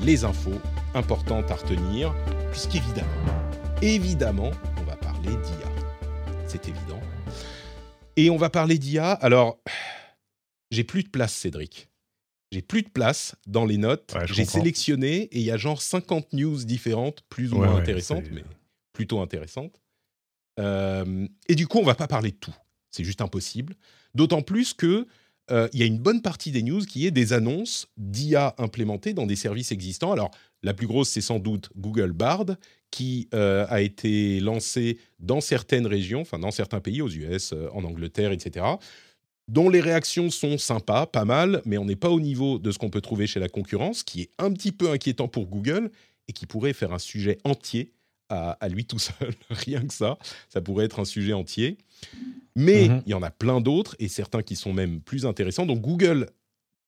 les 0.00 0.24
infos 0.24 0.58
importantes 0.94 1.50
à 1.50 1.56
retenir, 1.56 2.14
puisqu'évidemment, 2.50 3.10
évidemment, 3.82 4.50
on 4.80 4.84
va 4.84 4.96
parler 4.96 5.28
d'IA. 5.28 5.68
C'est 6.46 6.66
évident. 6.68 7.00
Et 8.16 8.30
on 8.30 8.38
va 8.38 8.48
parler 8.48 8.78
d'IA. 8.78 9.12
Alors, 9.12 9.58
j'ai 10.70 10.84
plus 10.84 11.02
de 11.04 11.10
place, 11.10 11.34
Cédric. 11.34 11.90
J'ai 12.50 12.62
plus 12.62 12.82
de 12.82 12.88
place 12.88 13.36
dans 13.46 13.66
les 13.66 13.76
notes. 13.76 14.12
Ouais, 14.14 14.26
j'ai 14.26 14.44
sélectionné 14.46 15.24
et 15.24 15.38
il 15.38 15.44
y 15.44 15.50
a 15.52 15.56
genre 15.58 15.82
50 15.82 16.32
news 16.32 16.64
différentes, 16.64 17.20
plus 17.28 17.52
ou 17.52 17.56
Ouais, 17.56 17.66
moins 17.66 17.74
ouais, 17.74 17.82
intéressantes, 17.82 18.24
mais 18.32 18.42
plutôt 18.94 19.20
intéressantes. 19.20 19.80
Euh, 20.58 21.28
et 21.46 21.54
du 21.54 21.68
coup, 21.68 21.78
on 21.78 21.84
va 21.84 21.94
pas 21.94 22.08
parler 22.08 22.30
de 22.32 22.36
tout. 22.36 22.54
C'est 22.90 23.04
juste 23.04 23.20
impossible. 23.20 23.74
D'autant 24.14 24.42
plus 24.42 24.72
que 24.74 25.06
euh, 25.50 25.68
il 25.72 25.80
y 25.80 25.82
a 25.82 25.86
une 25.86 25.98
bonne 25.98 26.22
partie 26.22 26.50
des 26.50 26.62
news 26.62 26.80
qui 26.80 27.06
est 27.06 27.10
des 27.10 27.32
annonces 27.32 27.88
d'IA 27.96 28.54
implémentées 28.58 29.12
dans 29.12 29.26
des 29.26 29.36
services 29.36 29.72
existants. 29.72 30.12
Alors, 30.12 30.30
la 30.62 30.74
plus 30.74 30.86
grosse, 30.86 31.08
c'est 31.08 31.20
sans 31.20 31.38
doute 31.38 31.70
Google 31.76 32.12
Bard, 32.12 32.46
qui 32.90 33.28
euh, 33.34 33.66
a 33.68 33.80
été 33.80 34.40
lancé 34.40 34.98
dans 35.18 35.40
certaines 35.40 35.86
régions, 35.86 36.22
enfin 36.22 36.38
dans 36.38 36.50
certains 36.50 36.80
pays, 36.80 37.02
aux 37.02 37.08
US, 37.08 37.52
euh, 37.52 37.68
en 37.72 37.84
Angleterre, 37.84 38.32
etc., 38.32 38.66
dont 39.48 39.68
les 39.68 39.80
réactions 39.80 40.30
sont 40.30 40.58
sympas, 40.58 41.06
pas 41.06 41.24
mal, 41.24 41.60
mais 41.64 41.76
on 41.76 41.84
n'est 41.84 41.96
pas 41.96 42.10
au 42.10 42.20
niveau 42.20 42.58
de 42.58 42.70
ce 42.70 42.78
qu'on 42.78 42.90
peut 42.90 43.00
trouver 43.00 43.26
chez 43.26 43.40
la 43.40 43.48
concurrence, 43.48 44.04
qui 44.04 44.22
est 44.22 44.30
un 44.38 44.52
petit 44.52 44.70
peu 44.70 44.90
inquiétant 44.90 45.26
pour 45.26 45.46
Google 45.46 45.90
et 46.28 46.32
qui 46.32 46.46
pourrait 46.46 46.72
faire 46.72 46.92
un 46.92 47.00
sujet 47.00 47.38
entier 47.42 47.92
à, 48.28 48.52
à 48.52 48.68
lui 48.68 48.84
tout 48.84 49.00
seul, 49.00 49.34
rien 49.50 49.84
que 49.84 49.92
ça. 49.92 50.18
Ça 50.48 50.60
pourrait 50.60 50.84
être 50.84 51.00
un 51.00 51.04
sujet 51.04 51.32
entier. 51.32 51.78
Mais 52.56 52.88
Mhm. 52.88 53.02
il 53.06 53.10
y 53.10 53.14
en 53.14 53.22
a 53.22 53.30
plein 53.30 53.60
d'autres 53.60 53.94
et 53.98 54.08
certains 54.08 54.42
qui 54.42 54.56
sont 54.56 54.72
même 54.72 55.00
plus 55.00 55.26
intéressants. 55.26 55.66
Donc 55.66 55.80
Google 55.80 56.28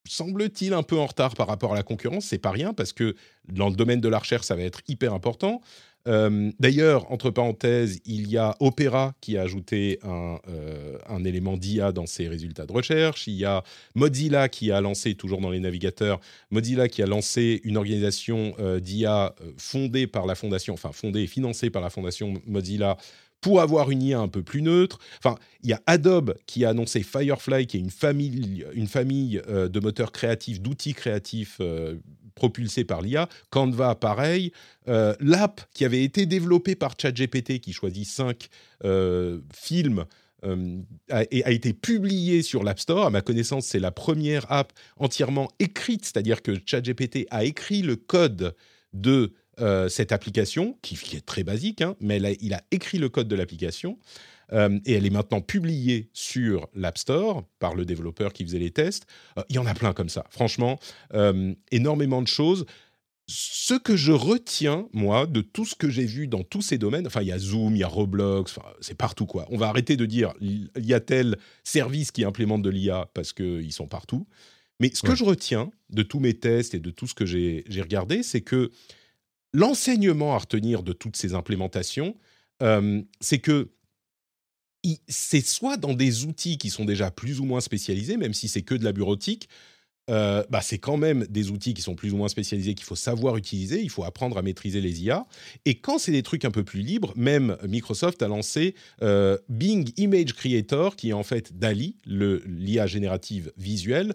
semble-t-il 0.09 0.73
un 0.75 0.83
peu 0.83 0.99
en 0.99 1.07
retard 1.07 1.35
par 1.35 1.47
rapport 1.47 1.73
à 1.73 1.77
la 1.77 1.83
concurrence, 1.85 2.25
c'est 2.27 2.39
pas 2.39 2.51
rien 2.51 2.75
parce 2.75 2.93
que 2.93 3.15
dans 3.49 3.69
le 3.69 3.77
domaine 3.77 4.01
de 4.01 4.09
la 4.09 4.19
recherche, 4.19 4.47
ça 4.47 4.57
va 4.57 4.63
être 4.63 4.81
hyper 4.89 5.15
important. 5.15 5.61
Euh, 6.09 6.51
D'ailleurs, 6.59 7.13
entre 7.13 7.31
parenthèses, 7.31 8.01
il 8.05 8.29
y 8.29 8.37
a 8.37 8.57
Opera 8.59 9.15
qui 9.21 9.39
a 9.39 9.43
ajouté 9.43 10.01
un, 10.03 10.39
euh, 10.49 10.99
un 11.09 11.23
élément 11.23 11.57
d'IA 11.57 11.93
dans 11.93 12.07
ses 12.07 12.27
résultats 12.27 12.67
de 12.67 12.73
recherche. 12.73 13.29
Il 13.29 13.35
y 13.35 13.45
a 13.45 13.63
Mozilla 13.95 14.49
qui 14.49 14.73
a 14.73 14.81
lancé, 14.81 15.15
toujours 15.15 15.41
dans 15.41 15.51
les 15.51 15.61
navigateurs, 15.61 16.19
Mozilla 16.51 16.89
qui 16.89 17.05
a 17.05 17.07
lancé 17.07 17.61
une 17.63 17.77
organisation 17.77 18.55
euh, 18.59 18.81
d'IA 18.81 19.37
fondée 19.57 20.09
par 20.09 20.27
la 20.27 20.35
fondation, 20.35 20.75
enfin 20.75 20.91
fondée 20.91 21.21
et 21.23 21.27
financée 21.29 21.71
par 21.71 21.83
la 21.83 21.91
fondation 21.91 22.35
Mozilla 22.47 22.97
pour 23.43 23.61
avoir 23.61 23.91
une 23.91 24.03
IA 24.03 24.21
un 24.21 24.29
peu 24.29 24.43
plus 24.43 24.63
neutre. 24.63 24.99
Enfin, 25.19 25.37
il 25.63 25.69
y 25.69 25.75
a 25.75 25.83
Adobe 25.87 26.35
qui 26.47 26.65
a 26.65 26.71
annoncé 26.71 27.03
Firefly, 27.03 27.67
qui 27.67 27.77
est 27.77 27.81
une 27.81 27.91
famille, 27.91 28.65
une 28.73 28.87
famille 28.87 29.43
euh, 29.49 29.69
de 29.69 29.81
moteurs 29.81 30.13
créatifs, 30.13 30.63
d'outils 30.63 30.95
créatifs 30.95 31.59
euh, 31.61 31.97
propulsés 32.35 32.85
par 32.85 33.03
l'IA. 33.03 33.29
Canva, 33.51 33.95
pareil. 33.97 34.53
L'app 34.87 35.61
qui 35.75 35.85
avait 35.85 36.03
été 36.03 36.25
développée 36.25 36.75
par 36.75 36.95
ChatGPT, 36.99 37.61
qui 37.61 37.75
choisit 37.75 38.07
cinq 38.07 38.49
films 39.55 40.07
a, 41.11 41.23
été 41.31 41.73
publiée 41.73 42.43
sur 42.43 42.65
l'App 42.65 42.81
Store. 42.81 43.07
À 43.07 43.11
ma 43.11 43.21
connaissance, 43.21 43.67
c'est 43.67 43.79
la 43.79 43.93
première 43.93 44.51
app 44.51 44.73
entièrement 44.97 45.49
écrite, 45.59 46.07
c'est-à-dire 46.07 46.43
que 46.43 46.53
ChatGPT 46.65 47.27
a 47.31 47.45
écrit 47.45 47.83
le 47.83 47.97
code 47.97 48.57
de 48.93 49.33
euh, 49.61 49.89
cette 49.89 50.13
application, 50.13 50.79
qui, 50.81 50.95
est 51.15 51.27
très 51.27 51.45
basique, 51.45 51.83
hein, 51.83 51.95
mais 52.01 52.19
il 52.41 52.55
a 52.55 52.63
écrit 52.71 52.99
le 52.99 53.09
code 53.09 53.29
de 53.29 53.37
l'application. 53.37 53.99
Euh, 54.53 54.79
et 54.87 54.95
elle 54.95 55.07
est 55.07 55.11
maintenant 55.11 55.41
publiée 55.41 56.11
sur 56.13 56.69
l'App 56.75 56.99
Store 56.99 57.45
par 57.59 57.75
le 57.75 57.85
développeur 57.85 58.33
qui 58.33 58.45
faisait 58.45 58.59
les 58.59 58.71
tests. 58.71 59.07
Euh, 59.39 59.43
il 59.49 59.57
y 59.57 59.59
en 59.59 59.67
a 59.67 59.75
plein 59.75 59.93
comme 59.93 60.09
ça. 60.09 60.25
Franchement, 60.31 60.79
énormément 61.71 62.23
de 62.23 62.29
choses. 62.29 62.65
Ce 63.27 63.75
que 63.75 63.95
je 63.95 64.13
retiens, 64.13 64.89
moi, 64.93 65.27
de 65.27 65.41
tout 65.43 65.65
ce 65.65 65.75
que 65.75 65.89
j'ai 65.89 66.05
vu 66.05 66.27
dans 66.27 66.43
tous 66.43 66.61
ces 66.61 66.77
domaines, 66.77 67.07
enfin, 67.07 67.23
il 67.23 67.29
y 67.29 67.33
a 67.33 67.39
Zoom, 67.39 67.77
il 67.77 67.79
y 67.79 67.85
a 67.85 67.89
Roblox, 67.89 68.59
c'est 68.81 68.97
partout, 68.97 69.27
quoi. 69.27 69.47
On 69.51 69.57
va 69.57 69.69
arrêter 69.69 69.97
de 69.97 70.07
dire, 70.07 70.33
il 70.41 70.71
y 70.77 70.93
a 70.93 71.01
tel 71.01 71.39
service 71.63 72.11
qui 72.11 72.25
implémente 72.25 72.63
de 72.63 72.71
l'IA 72.71 73.11
parce 73.15 73.33
qu'ils 73.33 73.73
sont 73.73 73.87
partout. 73.87 74.27
Mais 74.81 74.91
ce 74.93 75.03
que 75.03 75.15
je 75.15 75.25
retiens 75.25 75.71
de 75.91 76.03
tous 76.03 76.19
mes 76.19 76.35
tests 76.35 76.75
et 76.75 76.81
de 76.81 76.91
tout 76.91 77.07
ce 77.07 77.15
que 77.15 77.25
j'ai 77.25 77.65
regardé, 77.81 78.23
c'est 78.23 78.41
que 78.41 78.73
l'enseignement 79.53 80.35
à 80.35 80.39
retenir 80.39 80.83
de 80.83 80.93
toutes 80.93 81.17
ces 81.17 81.35
implémentations, 81.35 82.17
euh, 82.63 83.03
c'est 83.21 83.39
que 83.39 83.71
c'est 85.09 85.47
soit 85.47 85.77
dans 85.77 85.95
des 85.95 86.25
outils 86.25 86.59
qui 86.59 86.71
sont 86.71 86.85
déjà 86.85 87.11
plus 87.11 87.39
ou 87.41 87.45
moins 87.45 87.61
spécialisés, 87.61 88.17
même 88.17 88.35
si 88.35 88.49
c'est 88.49 88.63
que 88.63 88.75
de 88.75 88.85
la 88.85 88.93
bureautique, 88.93 89.49
euh, 90.11 90.43
bah 90.51 90.61
c'est 90.61 90.79
quand 90.79 90.97
même 90.97 91.25
des 91.29 91.51
outils 91.51 91.75
qui 91.75 91.83
sont 91.83 91.95
plus 91.95 92.13
ou 92.13 92.17
moins 92.17 92.29
spécialisés 92.29 92.75
qu'il 92.75 92.85
faut 92.85 92.97
savoir 92.97 93.37
utiliser, 93.37 93.81
il 93.81 93.91
faut 93.91 94.03
apprendre 94.03 94.37
à 94.37 94.43
maîtriser 94.43 94.81
les 94.81 95.03
IA. 95.03 95.27
Et 95.65 95.77
quand 95.77 95.99
c'est 95.99 96.11
des 96.11 96.25
trucs 96.25 96.45
un 96.45 96.51
peu 96.51 96.65
plus 96.65 96.81
libres, 96.81 97.13
même 97.17 97.57
Microsoft 97.69 98.21
a 98.23 98.29
lancé 98.29 98.75
euh, 99.03 99.39
Bing 99.49 99.93
Image 99.97 100.33
Creator, 100.33 100.97
qui 100.97 101.11
est 101.11 101.13
en 101.13 101.23
fait 101.23 101.57
DALI, 101.57 101.97
l'IA 102.05 102.89
générative 102.89 103.53
visuelle, 103.57 104.15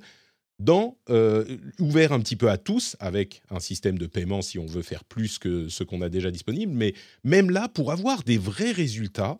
dans, 0.59 0.97
euh, 1.09 1.57
ouvert 1.79 2.11
un 2.11 2.19
petit 2.19 2.35
peu 2.35 2.49
à 2.49 2.57
tous, 2.57 2.95
avec 2.99 3.41
un 3.49 3.59
système 3.59 3.97
de 3.97 4.07
paiement 4.07 4.41
si 4.41 4.57
on 4.57 4.65
veut 4.65 4.81
faire 4.81 5.03
plus 5.03 5.37
que 5.37 5.69
ce 5.69 5.83
qu'on 5.83 6.01
a 6.01 6.09
déjà 6.09 6.31
disponible. 6.31 6.73
Mais 6.73 6.93
même 7.23 7.51
là, 7.51 7.67
pour 7.67 7.91
avoir 7.91 8.23
des 8.23 8.37
vrais 8.37 8.71
résultats, 8.71 9.39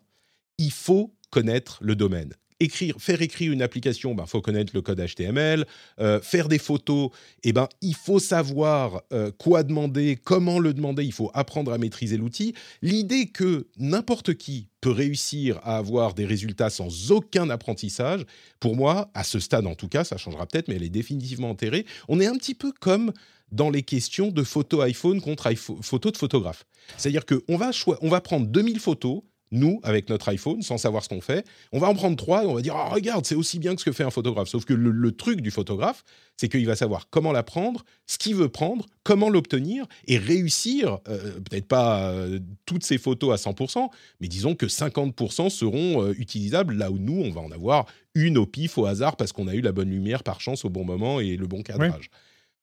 il 0.58 0.72
faut 0.72 1.14
connaître 1.30 1.78
le 1.80 1.96
domaine 1.96 2.34
écrire, 2.60 2.94
faire 2.98 3.22
écrire 3.22 3.52
une 3.52 3.62
application, 3.62 4.10
il 4.10 4.16
ben, 4.16 4.26
faut 4.26 4.40
connaître 4.40 4.72
le 4.74 4.82
code 4.82 5.00
HTML. 5.00 5.66
Euh, 6.00 6.20
faire 6.20 6.48
des 6.48 6.58
photos, 6.58 7.10
eh 7.44 7.52
ben, 7.52 7.68
il 7.80 7.94
faut 7.94 8.18
savoir 8.18 9.02
euh, 9.12 9.30
quoi 9.38 9.62
demander, 9.62 10.16
comment 10.22 10.58
le 10.58 10.74
demander, 10.74 11.04
il 11.04 11.12
faut 11.12 11.30
apprendre 11.34 11.72
à 11.72 11.78
maîtriser 11.78 12.16
l'outil. 12.16 12.54
L'idée 12.82 13.26
que 13.26 13.66
n'importe 13.78 14.34
qui 14.34 14.68
peut 14.80 14.90
réussir 14.90 15.58
à 15.62 15.76
avoir 15.76 16.14
des 16.14 16.24
résultats 16.24 16.70
sans 16.70 17.10
aucun 17.10 17.50
apprentissage, 17.50 18.24
pour 18.60 18.76
moi, 18.76 19.10
à 19.14 19.24
ce 19.24 19.38
stade 19.38 19.66
en 19.66 19.74
tout 19.74 19.88
cas, 19.88 20.04
ça 20.04 20.16
changera 20.16 20.46
peut-être, 20.46 20.68
mais 20.68 20.76
elle 20.76 20.84
est 20.84 20.88
définitivement 20.88 21.50
enterrée. 21.50 21.84
On 22.08 22.20
est 22.20 22.26
un 22.26 22.36
petit 22.36 22.54
peu 22.54 22.72
comme 22.72 23.12
dans 23.50 23.70
les 23.70 23.82
questions 23.82 24.28
de 24.30 24.42
photo 24.42 24.82
iPhone 24.82 25.20
contre 25.20 25.52
photo 25.54 26.10
de 26.10 26.16
photographe. 26.16 26.64
C'est-à-dire 26.96 27.24
qu'on 27.24 27.56
va, 27.56 27.70
on 28.02 28.08
va 28.08 28.20
prendre 28.20 28.46
2000 28.46 28.78
photos, 28.78 29.22
nous, 29.50 29.80
avec 29.82 30.08
notre 30.08 30.28
iPhone, 30.28 30.62
sans 30.62 30.78
savoir 30.78 31.02
ce 31.02 31.08
qu'on 31.08 31.20
fait. 31.20 31.46
On 31.72 31.78
va 31.78 31.88
en 31.88 31.94
prendre 31.94 32.16
trois 32.16 32.44
et 32.44 32.46
on 32.46 32.54
va 32.54 32.60
dire 32.60 32.74
oh, 32.76 32.94
regarde, 32.94 33.24
c'est 33.24 33.34
aussi 33.34 33.58
bien 33.58 33.74
que 33.74 33.80
ce 33.80 33.84
que 33.84 33.92
fait 33.92 34.04
un 34.04 34.10
photographe. 34.10 34.48
Sauf 34.48 34.64
que 34.64 34.74
le, 34.74 35.12
truc 35.12 35.40
du 35.40 35.50
photographe, 35.50 36.04
c'est 36.36 36.48
qu'il 36.48 36.66
va 36.66 36.76
savoir 36.76 37.08
comment 37.10 37.32
la 37.32 37.42
prendre, 37.42 37.84
ce 38.06 38.18
qu'il 38.18 38.34
veut 38.34 38.48
prendre, 38.48 38.86
comment 39.02 39.30
l'obtenir 39.30 39.86
et 40.06 40.18
réussir, 40.18 40.98
euh, 41.08 41.40
peut-être 41.40 41.66
pas 41.66 42.10
euh, 42.10 42.38
toutes 42.66 42.84
ces 42.84 42.98
photos 42.98 43.32
à 43.32 43.50
100%, 43.50 43.88
mais 44.20 44.28
disons 44.28 44.54
que 44.54 44.66
50% 44.66 45.50
seront 45.50 46.02
euh, 46.02 46.14
utilisables 46.18 46.74
là 46.74 46.90
où 46.90 46.98
nous, 46.98 47.20
on 47.22 47.30
va 47.30 47.40
en 47.40 47.50
avoir 47.50 47.86
une 48.14 48.38
au 48.38 48.46
pif, 48.46 48.78
au 48.78 48.86
hasard, 48.86 49.16
parce 49.16 49.32
qu'on 49.32 49.48
a 49.48 49.54
eu 49.54 49.60
la 49.60 49.72
bonne 49.72 49.90
lumière 49.90 50.22
par 50.22 50.40
chance 50.40 50.64
au 50.64 50.70
bon 50.70 50.84
moment 50.84 51.20
et 51.20 51.36
le 51.36 51.46
bon 51.46 51.62
cadrage. 51.62 52.10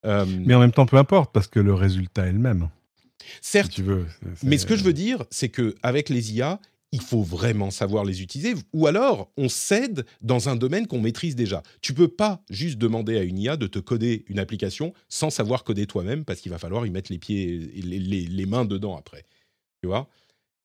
mais 0.04 0.54
en 0.54 0.60
même 0.60 0.72
temps, 0.72 0.86
peu 0.86 0.98
importe, 0.98 1.34
parce 1.34 1.48
que 1.48 1.60
le 1.60 1.74
résultat 1.74 2.28
est 2.28 2.34
le 2.34 2.40
même. 2.40 2.70
Certes, 3.42 3.72
tu 3.72 3.82
veux, 3.82 4.06
mais 4.44 4.58
ce 4.58 4.66
que 4.66 4.76
je 4.76 4.84
veux 4.84 4.94
dire, 4.94 5.24
c'est 5.32 5.50
qu'avec 5.50 6.10
les 6.10 6.34
IA, 6.34 6.60
il 6.96 7.02
faut 7.02 7.24
vraiment 7.24 7.72
savoir 7.72 8.06
les 8.06 8.22
utiliser, 8.22 8.54
ou 8.72 8.88
alors 8.88 9.30
on 9.36 9.50
cède 9.50 10.06
dans 10.22 10.48
un 10.48 10.56
domaine 10.56 10.88
qu'on 10.88 11.02
maîtrise 11.02 11.36
déjà. 11.36 11.62
Tu 11.82 11.94
peux 11.94 12.08
pas 12.08 12.42
juste 12.50 12.78
demander 12.78 13.18
à 13.18 13.24
une 13.24 13.38
IA 13.38 13.58
de 13.58 13.68
te 13.68 13.80
coder 13.80 14.24
une 14.30 14.40
application 14.40 14.94
sans 15.10 15.30
savoir 15.30 15.66
coder 15.66 15.88
toi-même, 15.88 16.24
parce 16.24 16.40
qu'il 16.40 16.54
va 16.54 16.58
falloir 16.58 16.86
y 16.86 16.90
mettre 16.90 17.12
les 17.12 17.18
pieds, 17.18 17.58
les, 17.76 18.00
les, 18.00 18.46
mains 18.46 18.64
dedans 18.64 18.96
après. 18.96 19.26
Tu 19.82 19.88
vois? 19.88 20.08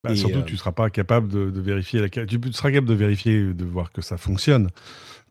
Bah, 0.03 0.15
surtout, 0.15 0.39
euh, 0.39 0.43
tu 0.43 0.57
seras 0.57 0.71
pas 0.71 0.89
capable 0.89 1.27
de, 1.27 1.49
de 1.49 1.61
vérifier 1.61 1.99
la. 1.99 2.09
Tu 2.09 2.39
seras 2.53 2.71
capable 2.71 2.87
de 2.87 2.93
vérifier, 2.93 3.53
de 3.53 3.65
voir 3.65 3.91
que 3.91 4.01
ça 4.01 4.17
fonctionne 4.17 4.69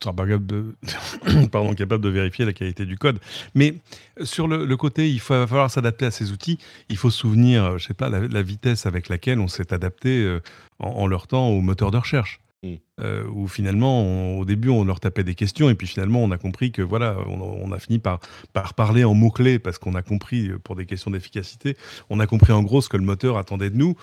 sera 0.04 0.14
pas 0.14 0.24
capable 0.26 0.46
de, 0.46 0.74
pardon, 1.52 1.74
capable 1.74 2.02
de 2.02 2.08
vérifier 2.08 2.44
la 2.44 2.52
qualité 2.52 2.86
du 2.86 2.96
code. 2.96 3.18
Mais 3.54 3.74
sur 4.22 4.48
le, 4.48 4.76
côté, 4.76 5.10
il 5.10 5.20
va 5.20 5.46
falloir 5.46 5.70
s'adapter 5.70 6.06
à 6.06 6.10
ces 6.10 6.32
outils. 6.32 6.58
Il 6.88 6.96
faut 6.96 7.10
se 7.10 7.18
souvenir, 7.18 7.78
je 7.78 7.86
sais 7.86 7.94
pas, 7.94 8.08
la, 8.08 8.42
vitesse 8.42 8.86
avec 8.86 9.08
laquelle 9.08 9.38
on 9.38 9.48
s'est 9.48 9.72
adapté 9.72 10.22
euh, 10.22 10.40
en, 10.78 10.88
en, 10.88 11.06
leur 11.06 11.26
temps 11.26 11.48
au 11.48 11.60
moteur 11.60 11.90
de 11.90 11.98
recherche. 11.98 12.40
Mm. 12.62 12.74
Euh, 13.00 13.24
où 13.32 13.48
finalement, 13.48 14.38
au 14.38 14.44
début, 14.44 14.68
on 14.68 14.84
leur 14.84 15.00
tapait 15.00 15.24
des 15.24 15.34
questions, 15.34 15.70
et 15.70 15.74
puis 15.74 15.86
finalement, 15.86 16.22
on 16.22 16.30
a 16.30 16.38
compris 16.38 16.70
que 16.70 16.82
voilà, 16.82 17.16
on, 17.26 17.72
a 17.72 17.78
fini 17.78 17.98
par, 17.98 18.20
par 18.52 18.74
parler 18.74 19.04
en 19.04 19.14
mots-clés 19.14 19.58
parce 19.58 19.78
qu'on 19.78 19.94
a 19.94 20.02
compris, 20.02 20.48
euh, 20.48 20.58
pour 20.58 20.76
des 20.76 20.86
questions 20.86 21.10
d'efficacité, 21.10 21.76
on 22.10 22.20
a 22.20 22.26
compris 22.26 22.52
en 22.52 22.62
gros 22.62 22.82
ce 22.82 22.88
que 22.88 22.96
le 22.96 23.04
moteur 23.04 23.38
attendait 23.38 23.70
de 23.70 23.76
nous. 23.76 23.96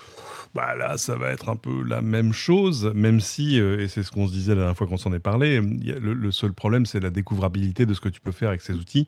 Bah 0.54 0.74
là, 0.74 0.96
ça 0.96 1.14
va 1.16 1.30
être 1.30 1.48
un 1.48 1.56
peu 1.56 1.82
la 1.84 2.00
même 2.00 2.32
chose, 2.32 2.90
même 2.94 3.20
si, 3.20 3.60
euh, 3.60 3.80
et 3.80 3.88
c'est 3.88 4.02
ce 4.02 4.10
qu'on 4.10 4.26
se 4.26 4.32
disait 4.32 4.54
la 4.54 4.62
dernière 4.62 4.76
fois 4.76 4.86
qu'on 4.86 4.96
s'en 4.96 5.12
est 5.12 5.20
parlé, 5.20 5.60
le, 5.60 6.30
seul 6.32 6.52
problème, 6.52 6.86
c'est 6.86 7.00
la 7.00 7.10
découvrabilité 7.10 7.86
de 7.86 7.94
ce 7.94 8.00
que 8.00 8.08
tu 8.08 8.20
peux 8.20 8.32
faire 8.32 8.48
avec 8.48 8.62
ces 8.62 8.74
outils. 8.74 9.06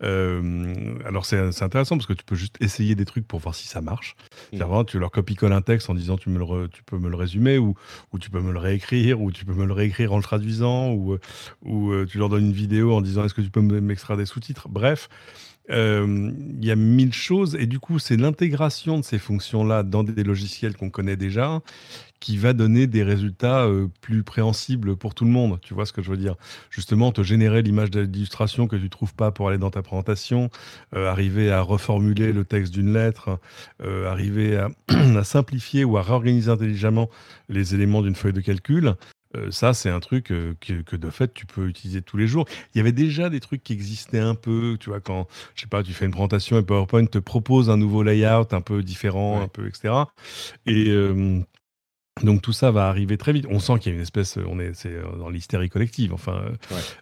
alors, 0.00 1.26
c'est 1.26 1.62
intéressant 1.62 1.96
parce 1.96 2.06
que 2.06 2.12
tu 2.12 2.24
peux 2.24 2.36
juste 2.36 2.56
essayer 2.60 2.94
des 2.94 3.04
trucs 3.04 3.26
pour 3.26 3.40
voir 3.40 3.54
si 3.54 3.68
ça 3.68 3.80
marche. 3.80 4.16
Mm. 4.52 4.84
tu 4.86 4.98
leur 4.98 5.10
copie-colles 5.10 5.52
un 5.52 5.62
texte 5.62 5.90
en 5.90 5.94
disant 5.94 6.16
tu, 6.16 6.30
me 6.30 6.38
le 6.38 6.68
tu 6.68 6.82
peux 6.82 6.98
me 6.98 7.08
le 7.08 7.16
résumer 7.16 7.58
ou, 7.58 7.74
ou 8.12 8.18
tu 8.18 8.30
peux 8.30 8.40
me 8.40 8.52
le 8.52 8.58
réécrire 8.58 9.17
ou 9.20 9.32
tu 9.32 9.44
peux 9.44 9.54
me 9.54 9.64
le 9.64 9.72
réécrire 9.72 10.12
en 10.12 10.16
le 10.16 10.22
traduisant, 10.22 10.90
ou, 10.92 11.14
euh, 11.14 11.20
ou 11.64 11.90
euh, 11.90 12.06
tu 12.06 12.18
leur 12.18 12.28
donnes 12.28 12.46
une 12.46 12.52
vidéo 12.52 12.92
en 12.94 13.00
disant 13.00 13.24
est-ce 13.24 13.34
que 13.34 13.42
tu 13.42 13.50
peux 13.50 13.60
m'extraire 13.60 14.16
des 14.16 14.26
sous-titres? 14.26 14.68
Bref, 14.68 15.08
euh, 15.70 16.32
il 16.60 16.64
y 16.64 16.70
a 16.70 16.76
mille 16.76 17.12
choses, 17.12 17.56
et 17.58 17.66
du 17.66 17.78
coup, 17.78 17.98
c'est 17.98 18.16
l'intégration 18.16 18.98
de 18.98 19.04
ces 19.04 19.18
fonctions-là 19.18 19.82
dans 19.82 20.02
des 20.02 20.24
logiciels 20.24 20.76
qu'on 20.76 20.90
connaît 20.90 21.16
déjà 21.16 21.60
qui 22.20 22.36
va 22.36 22.52
donner 22.52 22.88
des 22.88 23.04
résultats 23.04 23.64
euh, 23.66 23.86
plus 24.00 24.24
préhensibles 24.24 24.96
pour 24.96 25.14
tout 25.14 25.24
le 25.24 25.30
monde. 25.30 25.60
Tu 25.62 25.72
vois 25.72 25.86
ce 25.86 25.92
que 25.92 26.02
je 26.02 26.10
veux 26.10 26.16
dire? 26.16 26.34
Justement, 26.68 27.12
te 27.12 27.22
générer 27.22 27.62
l'image 27.62 27.92
d'illustration 27.92 28.66
que 28.66 28.74
tu 28.74 28.90
trouves 28.90 29.14
pas 29.14 29.30
pour 29.30 29.48
aller 29.48 29.58
dans 29.58 29.70
ta 29.70 29.82
présentation, 29.82 30.50
euh, 30.96 31.08
arriver 31.08 31.52
à 31.52 31.60
reformuler 31.60 32.32
le 32.32 32.44
texte 32.44 32.72
d'une 32.72 32.92
lettre, 32.92 33.38
arriver 33.80 34.58
à, 34.88 35.22
simplifier 35.22 35.84
ou 35.84 35.96
à 35.96 36.02
réorganiser 36.02 36.50
intelligemment 36.50 37.08
les 37.48 37.76
éléments 37.76 38.02
d'une 38.02 38.16
feuille 38.16 38.32
de 38.32 38.40
calcul. 38.40 38.94
Ça, 39.50 39.74
c'est 39.74 39.90
un 39.90 40.00
truc 40.00 40.24
que, 40.26 40.54
que, 40.60 40.96
de 40.96 41.10
fait, 41.10 41.32
tu 41.34 41.46
peux 41.46 41.68
utiliser 41.68 42.02
tous 42.02 42.16
les 42.16 42.26
jours. 42.26 42.46
Il 42.74 42.78
y 42.78 42.80
avait 42.80 42.92
déjà 42.92 43.30
des 43.30 43.40
trucs 43.40 43.62
qui 43.62 43.72
existaient 43.72 44.18
un 44.18 44.34
peu, 44.34 44.76
tu 44.80 44.90
vois, 44.90 45.00
quand, 45.00 45.26
je 45.54 45.62
sais 45.62 45.66
pas, 45.66 45.82
tu 45.82 45.92
fais 45.92 46.04
une 46.04 46.12
présentation 46.12 46.58
et 46.58 46.62
PowerPoint 46.62 47.06
te 47.06 47.18
propose 47.18 47.70
un 47.70 47.76
nouveau 47.76 48.02
layout 48.02 48.52
un 48.52 48.60
peu 48.60 48.82
différent, 48.82 49.40
un 49.40 49.48
peu, 49.48 49.66
etc. 49.66 49.94
Et 50.66 50.92
donc 52.22 52.42
tout 52.42 52.52
ça 52.52 52.70
va 52.70 52.88
arriver 52.88 53.16
très 53.16 53.32
vite. 53.32 53.46
On 53.48 53.58
sent 53.58 53.78
qu'il 53.78 53.92
y 53.92 53.94
a 53.94 53.96
une 53.96 54.02
espèce, 54.02 54.38
on 54.46 54.58
est, 54.58 54.74
c'est 54.74 54.92
euh, 54.92 55.04
dans 55.18 55.30
l'hystérie 55.30 55.68
collective. 55.68 56.12
Enfin, 56.12 56.42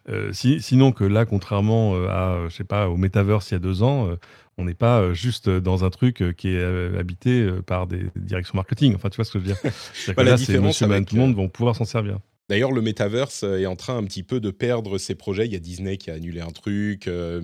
euh, 0.09 0.33
sinon 0.33 0.93
que 0.93 1.05
là, 1.05 1.25
contrairement 1.25 1.95
euh, 1.95 2.09
à, 2.09 2.49
je 2.49 2.55
sais 2.55 2.65
pas, 2.65 2.89
au 2.89 2.97
Metaverse 2.97 3.51
il 3.51 3.55
y 3.55 3.57
a 3.57 3.61
deux 3.61 3.83
ans, 3.83 4.11
on 4.59 4.65
n'est 4.65 4.75
pas 4.75 5.13
juste 5.13 5.49
dans 5.49 5.85
un 5.85 5.91
truc 5.91 6.25
qui 6.37 6.49
est 6.49 6.65
habité 6.99 7.49
par 7.67 7.87
des 7.87 8.07
directions 8.17 8.57
marketing. 8.57 8.95
Enfin, 8.95 9.11
tu 9.11 9.17
vois 9.17 9.25
ce 9.25 9.33
que 9.33 9.39
je 9.39 9.45
veux 9.45 9.53
dire? 9.53 9.73
Bah, 10.17 10.25
là, 10.25 10.37
c'est 10.37 10.59
Monsieur, 10.59 10.87
tout 11.05 11.17
le 11.17 11.21
monde 11.21 11.35
vont 11.35 11.49
pouvoir 11.49 11.77
s'en 11.77 11.85
servir. 11.85 12.19
D'ailleurs, 12.49 12.71
le 12.71 12.81
metaverse 12.81 13.43
euh, 13.43 13.59
est 13.59 13.67
en 13.67 13.75
train 13.75 13.97
un 13.97 14.05
petit 14.05 14.23
peu 14.23 14.39
de 14.39 14.51
perdre 14.51 14.99
ses 14.99 15.17
projets. 15.17 15.47
Il 15.47 15.53
y 15.53 15.57
a 15.57 15.59
Disney 15.59 15.97
qui 15.97 16.11
a 16.11 16.15
annulé 16.15 16.41
un 16.41 16.51
truc. 16.51 17.09
Euh, 17.09 17.41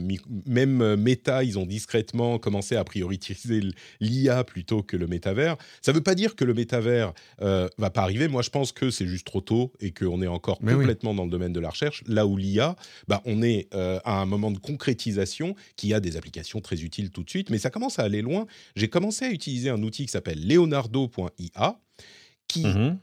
même 0.46 0.80
euh, 0.80 0.96
Meta, 0.96 1.42
ils 1.42 1.58
ont 1.58 1.66
discrètement 1.66 2.38
commencé 2.38 2.76
à 2.76 2.84
prioriser 2.84 3.60
l'IA 4.00 4.44
plutôt 4.44 4.82
que 4.84 4.96
le 4.96 5.08
métavers. 5.08 5.56
Ça 5.80 5.90
ne 5.90 5.96
veut 5.96 6.02
pas 6.02 6.14
dire 6.14 6.36
que 6.36 6.44
le 6.44 6.54
métavers 6.54 7.12
euh, 7.40 7.68
va 7.78 7.90
pas 7.90 8.02
arriver. 8.02 8.28
Moi, 8.28 8.42
je 8.42 8.50
pense 8.50 8.70
que 8.70 8.90
c'est 8.90 9.06
juste 9.06 9.26
trop 9.26 9.40
tôt 9.40 9.72
et 9.80 9.90
qu'on 9.92 10.22
est 10.22 10.28
encore 10.28 10.60
complètement 10.60 11.14
dans 11.14 11.24
le 11.24 11.30
domaine 11.30 11.52
de 11.52 11.60
la 11.60 11.70
recherche. 11.70 12.04
Là 12.06 12.26
où 12.26 12.36
l'IA, 12.36 12.76
bah, 13.08 13.22
on 13.24 13.42
est 13.42 13.68
à 13.72 14.20
un 14.20 14.26
moment 14.26 14.50
de 14.50 14.58
concrétisation 14.58 15.54
qui 15.76 15.94
a 15.94 16.00
des 16.00 16.16
applications 16.16 16.60
très 16.60 16.82
utiles 16.82 17.10
tout 17.10 17.24
de 17.24 17.30
suite. 17.30 17.50
Mais 17.50 17.58
ça 17.58 17.70
commence 17.70 17.98
à 17.98 18.02
aller 18.02 18.22
loin. 18.22 18.46
J'ai 18.76 18.88
commencé 18.88 19.24
à 19.24 19.30
utiliser 19.30 19.70
un 19.70 19.82
outil 19.82 20.06
qui 20.06 20.12
s'appelle 20.12 20.46
leonardo.ia 20.46 21.80
qui... 22.46 22.64
Mm-hmm 22.64 22.96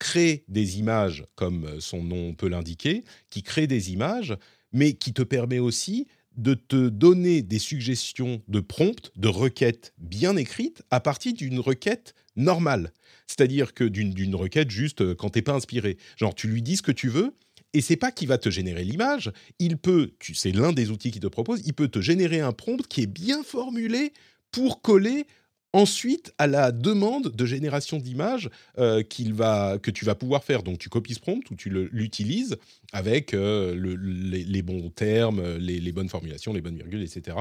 crée 0.00 0.42
des 0.48 0.80
images, 0.80 1.24
comme 1.36 1.80
son 1.80 2.02
nom 2.02 2.34
peut 2.34 2.48
l'indiquer, 2.48 3.04
qui 3.28 3.44
crée 3.44 3.68
des 3.68 3.92
images, 3.92 4.36
mais 4.72 4.94
qui 4.94 5.12
te 5.12 5.22
permet 5.22 5.60
aussi 5.60 6.08
de 6.36 6.54
te 6.54 6.88
donner 6.88 7.42
des 7.42 7.58
suggestions 7.58 8.42
de 8.48 8.60
prompts, 8.60 9.12
de 9.16 9.28
requêtes 9.28 9.92
bien 9.98 10.36
écrites 10.36 10.82
à 10.90 10.98
partir 11.00 11.34
d'une 11.34 11.60
requête 11.60 12.14
normale. 12.34 12.92
C'est-à-dire 13.26 13.74
que 13.74 13.84
d'une 13.84 14.34
requête 14.34 14.70
juste 14.70 15.02
euh, 15.02 15.14
quand 15.14 15.30
t'es 15.30 15.42
pas 15.42 15.52
inspiré. 15.52 15.98
Genre, 16.16 16.34
tu 16.34 16.48
lui 16.48 16.62
dis 16.62 16.76
ce 16.76 16.82
que 16.82 16.92
tu 16.92 17.08
veux, 17.08 17.34
et 17.74 17.80
c'est 17.80 17.96
pas 17.96 18.10
qu'il 18.10 18.28
va 18.28 18.38
te 18.38 18.50
générer 18.50 18.84
l'image, 18.84 19.30
il 19.58 19.76
peut, 19.76 20.12
c'est 20.32 20.52
l'un 20.52 20.72
des 20.72 20.90
outils 20.90 21.10
qu'il 21.10 21.20
te 21.20 21.26
propose, 21.26 21.62
il 21.64 21.74
peut 21.74 21.88
te 21.88 22.00
générer 22.00 22.40
un 22.40 22.52
prompt 22.52 22.86
qui 22.88 23.02
est 23.02 23.06
bien 23.06 23.42
formulé 23.42 24.12
pour 24.50 24.80
coller 24.82 25.26
ensuite 25.72 26.32
à 26.38 26.46
la 26.46 26.72
demande 26.72 27.28
de 27.28 27.46
génération 27.46 27.98
d'images 27.98 28.50
euh, 28.78 29.02
qu'il 29.02 29.34
va 29.34 29.78
que 29.78 29.90
tu 29.90 30.04
vas 30.04 30.14
pouvoir 30.14 30.44
faire. 30.44 30.62
Donc 30.62 30.78
tu 30.78 30.88
copies 30.88 31.14
ce 31.14 31.20
prompt 31.20 31.48
ou 31.50 31.54
tu 31.54 31.70
l'utilises 31.92 32.56
avec 32.92 33.34
euh, 33.34 33.74
les, 33.76 34.62
bons 34.62 34.90
termes, 34.90 35.56
les, 35.56 35.92
bonnes 35.92 36.08
formulations, 36.08 36.52
les 36.52 36.60
bonnes 36.60 36.76
virgules, 36.76 37.02
etc. 37.02 37.36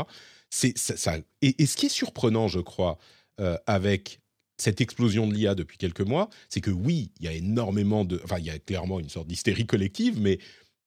C'est 0.50 0.78
ça, 0.78 1.18
Et, 1.42 1.66
ce 1.66 1.76
qui 1.76 1.88
est 1.88 1.90
surprenant, 1.90 2.48
je 2.48 2.60
crois, 2.60 2.98
euh, 3.40 3.58
avec 3.68 4.20
cette 4.58 4.82
explosion 4.82 5.28
de 5.28 5.34
l'IA 5.34 5.56
depuis 5.56 5.78
quelques 5.78 6.02
mois, 6.02 6.30
c'est 6.50 6.60
que 6.60 6.72
oui, 6.72 7.12
il 7.20 7.26
y 7.26 7.28
a 7.30 7.34
énormément 7.34 8.04
de, 8.04 8.20
enfin 8.24 8.40
il 8.40 8.46
y 8.46 8.50
a 8.50 8.60
clairement 8.60 9.00
une 9.00 9.10
sorte 9.10 9.28
d'hystérie 9.28 9.66
collective, 9.66 10.20
mais 10.20 10.40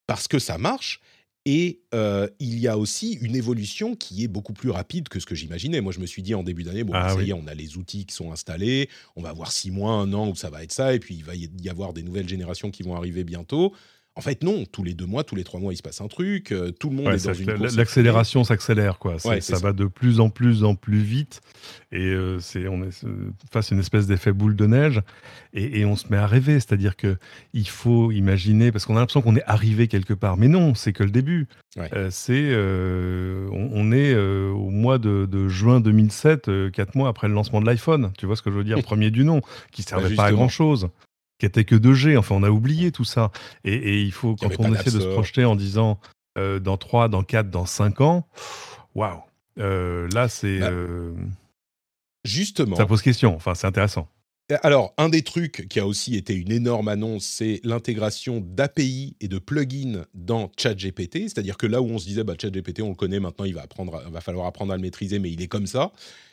parce 0.06 0.28
que 0.28 0.38
ça 0.38 0.58
marche, 0.58 1.00
et 1.44 1.80
euh, 1.92 2.28
il 2.38 2.58
y 2.58 2.68
a 2.68 2.78
aussi 2.78 3.14
une 3.14 3.34
évolution 3.34 3.96
qui 3.96 4.22
est 4.22 4.28
beaucoup 4.28 4.52
plus 4.52 4.70
rapide 4.70 5.08
que 5.08 5.18
ce 5.18 5.26
que 5.26 5.34
j'imaginais. 5.34 5.80
Moi, 5.80 5.92
je 5.92 5.98
me 5.98 6.06
suis 6.06 6.22
dit 6.22 6.34
en 6.34 6.42
début 6.42 6.62
d'année, 6.62 6.84
bon, 6.84 6.92
ah 6.94 7.14
ça 7.14 7.22
y 7.22 7.30
est, 7.30 7.32
on 7.32 7.46
a 7.46 7.54
les 7.54 7.76
outils 7.76 8.06
qui 8.06 8.14
sont 8.14 8.30
installés, 8.30 8.88
on 9.16 9.22
va 9.22 9.30
avoir 9.30 9.50
six 9.50 9.70
mois, 9.70 9.92
un 9.92 10.12
an 10.12 10.28
où 10.28 10.36
ça 10.36 10.50
va 10.50 10.62
être 10.62 10.72
ça, 10.72 10.94
et 10.94 11.00
puis 11.00 11.16
il 11.16 11.24
va 11.24 11.34
y 11.34 11.68
avoir 11.68 11.92
des 11.92 12.02
nouvelles 12.02 12.28
générations 12.28 12.70
qui 12.70 12.82
vont 12.82 12.94
arriver 12.94 13.24
bientôt. 13.24 13.74
En 14.14 14.20
fait, 14.20 14.42
non. 14.42 14.64
Tous 14.70 14.84
les 14.84 14.92
deux 14.92 15.06
mois, 15.06 15.24
tous 15.24 15.36
les 15.36 15.44
trois 15.44 15.58
mois, 15.58 15.72
il 15.72 15.76
se 15.76 15.82
passe 15.82 16.02
un 16.02 16.08
truc. 16.08 16.52
Euh, 16.52 16.70
tout 16.70 16.90
le 16.90 16.96
monde 16.96 17.14
est 17.14 17.24
dans 17.24 17.32
une 17.32 17.50
L'accélération 17.76 18.44
s'accélère, 18.44 18.98
quoi. 18.98 19.18
ça, 19.18 19.58
va 19.58 19.72
de 19.72 19.86
plus 19.86 20.20
en 20.20 20.28
plus 20.28 20.64
en 20.64 20.74
plus 20.74 21.00
vite, 21.00 21.40
et 21.92 21.98
euh, 21.98 22.38
c'est 22.38 22.68
on 22.68 22.82
est 22.82 23.04
face 23.50 23.72
à 23.72 23.74
une 23.74 23.80
espèce 23.80 24.06
d'effet 24.06 24.32
boule 24.32 24.54
de 24.54 24.66
neige, 24.66 25.00
et, 25.54 25.84
on 25.86 25.96
se 25.96 26.08
met 26.10 26.18
à 26.18 26.26
rêver. 26.26 26.54
C'est-à-dire 26.54 26.96
que 26.96 27.16
il 27.54 27.68
faut 27.68 28.12
imaginer, 28.12 28.70
parce 28.70 28.84
qu'on 28.84 28.96
a 28.96 29.00
l'impression 29.00 29.22
qu'on 29.22 29.36
est 29.36 29.44
arrivé 29.46 29.88
quelque 29.88 30.14
part, 30.14 30.36
mais 30.36 30.48
non, 30.48 30.74
c'est 30.74 30.92
que 30.92 31.04
le 31.04 31.10
début. 31.10 31.48
Euh, 31.78 32.08
c'est 32.10 32.54
on, 33.50 33.92
est 33.92 34.14
au 34.14 34.68
mois 34.68 34.98
de, 34.98 35.48
juin 35.48 35.80
2007, 35.80 36.70
quatre 36.70 36.94
mois 36.96 37.08
après 37.08 37.28
le 37.28 37.34
lancement 37.34 37.62
de 37.62 37.66
l'iPhone. 37.66 38.12
Tu 38.18 38.26
vois 38.26 38.36
ce 38.36 38.42
que 38.42 38.50
je 38.50 38.56
veux 38.56 38.64
dire, 38.64 38.82
premier 38.82 39.10
du 39.10 39.24
nom, 39.24 39.40
qui 39.70 39.82
servait 39.82 40.10
bah, 40.10 40.16
pas 40.16 40.24
à 40.26 40.32
grand 40.32 40.48
chose 40.50 40.90
qui 41.42 41.46
était 41.46 41.64
que 41.64 41.74
2G. 41.74 42.16
Enfin, 42.16 42.36
on 42.36 42.44
a 42.44 42.50
oublié 42.50 42.92
tout 42.92 43.04
ça. 43.04 43.32
Et, 43.64 44.00
il 44.00 44.12
faut, 44.12 44.36
quand 44.36 44.48
on 44.60 44.72
essaie 44.72 44.92
de 44.92 45.00
se 45.00 45.08
projeter 45.08 45.44
en 45.44 45.56
disant 45.56 45.98
euh, 46.38 46.60
dans 46.60 46.76
3, 46.76 47.08
dans 47.08 47.24
4, 47.24 47.50
dans 47.50 47.66
5 47.66 48.00
ans, 48.00 48.28
waouh, 48.94 49.20
euh, 49.58 50.08
là, 50.14 50.28
c'est. 50.28 50.60
Bah, 50.60 50.68
euh, 50.70 51.12
justement. 52.24 52.76
Ça 52.76 52.86
pose 52.86 53.02
question. 53.02 53.34
Enfin, 53.34 53.56
c'est 53.56 53.66
intéressant. 53.66 54.06
Alors, 54.62 54.92
un 54.98 55.08
des 55.08 55.22
trucs 55.22 55.68
qui 55.68 55.80
a 55.80 55.86
aussi 55.86 56.16
été 56.16 56.34
une 56.34 56.52
énorme 56.52 56.88
annonce, 56.88 57.24
c'est 57.24 57.60
l'intégration 57.64 58.40
d'API 58.40 59.16
et 59.20 59.28
de 59.28 59.38
plugins 59.38 60.04
dans 60.14 60.50
ChatGPT. 60.56 61.28
C'est-à-dire 61.28 61.56
que 61.56 61.66
là 61.66 61.80
où 61.80 61.86
on 61.86 61.98
se 61.98 62.06
disait, 62.06 62.24
bah, 62.24 62.34
ChatGPT, 62.40 62.82
on 62.82 62.90
le 62.90 62.94
connaît, 62.94 63.20
maintenant 63.20 63.44
il 63.44 63.54
va, 63.54 63.62
apprendre, 63.62 64.02
falloir 64.20 64.46
apprendre 64.46 64.72
à 64.72 64.76
le 64.76 64.82
maîtriser, 64.82 65.18
mais 65.18 65.30
il 65.30 65.40
est 65.42 65.48
comme 65.48 65.66
ça. 65.66 65.92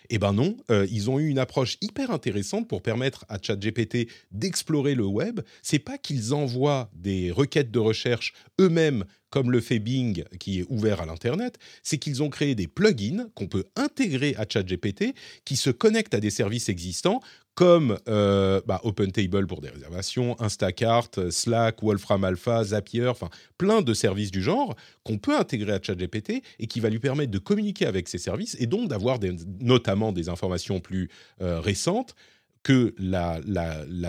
Eh 0.09 0.17
ben 0.17 0.33
non, 0.33 0.57
euh, 0.71 0.87
ils 0.89 1.09
ont 1.11 1.19
eu 1.19 1.27
une 1.27 1.37
approche 1.37 1.77
hyper 1.81 2.09
intéressante 2.09 2.67
pour 2.67 2.81
permettre 2.81 3.25
à 3.29 3.37
ChatGPT 3.39 4.07
d'explorer 4.31 4.95
le 4.95 5.05
web. 5.05 5.41
C'est 5.61 5.77
pas 5.77 5.99
qu'ils 5.99 6.33
envoient 6.33 6.89
des 6.95 7.29
requêtes 7.31 7.69
de 7.69 7.79
recherche 7.79 8.33
eux-mêmes 8.59 9.05
comme 9.29 9.51
le 9.51 9.61
fait 9.61 9.79
Bing 9.79 10.23
qui 10.39 10.61
est 10.61 10.65
ouvert 10.69 11.01
à 11.01 11.05
l'internet, 11.05 11.57
c'est 11.83 11.99
qu'ils 11.99 12.23
ont 12.23 12.29
créé 12.29 12.55
des 12.55 12.67
plugins 12.67 13.29
qu'on 13.35 13.47
peut 13.47 13.65
intégrer 13.75 14.35
à 14.37 14.45
ChatGPT 14.49 15.13
qui 15.45 15.55
se 15.55 15.69
connectent 15.69 16.15
à 16.15 16.19
des 16.19 16.31
services 16.31 16.69
existants 16.69 17.21
comme 17.59 17.97
euh, 18.07 18.61
bah, 18.65 18.79
OpenTable 18.85 19.45
pour 19.45 19.59
des 19.59 19.67
réservations, 19.67 20.39
Instacart, 20.39 21.09
Slack, 21.29 21.83
Wolfram 21.83 22.23
Alpha, 22.23 22.63
Zapier, 22.63 23.07
enfin 23.07 23.27
plein 23.57 23.81
de 23.81 23.93
services 23.93 24.31
du 24.31 24.41
genre 24.41 24.77
qu'on 25.03 25.17
peut 25.17 25.37
intégrer 25.37 25.73
à 25.73 25.79
ChatGPT 25.81 26.41
et 26.59 26.67
qui 26.67 26.79
va 26.79 26.89
lui 26.89 26.99
permettre 26.99 27.31
de 27.31 27.37
communiquer 27.37 27.85
avec 27.85 28.07
ces 28.07 28.17
services 28.17 28.55
et 28.61 28.65
donc 28.65 28.87
d'avoir 28.87 29.19
notamment 29.59 30.13
des 30.13 30.29
informations 30.29 30.79
plus 30.79 31.09
euh, 31.41 31.59
récentes 31.59 32.15
que 32.63 32.93
la, 32.97 33.41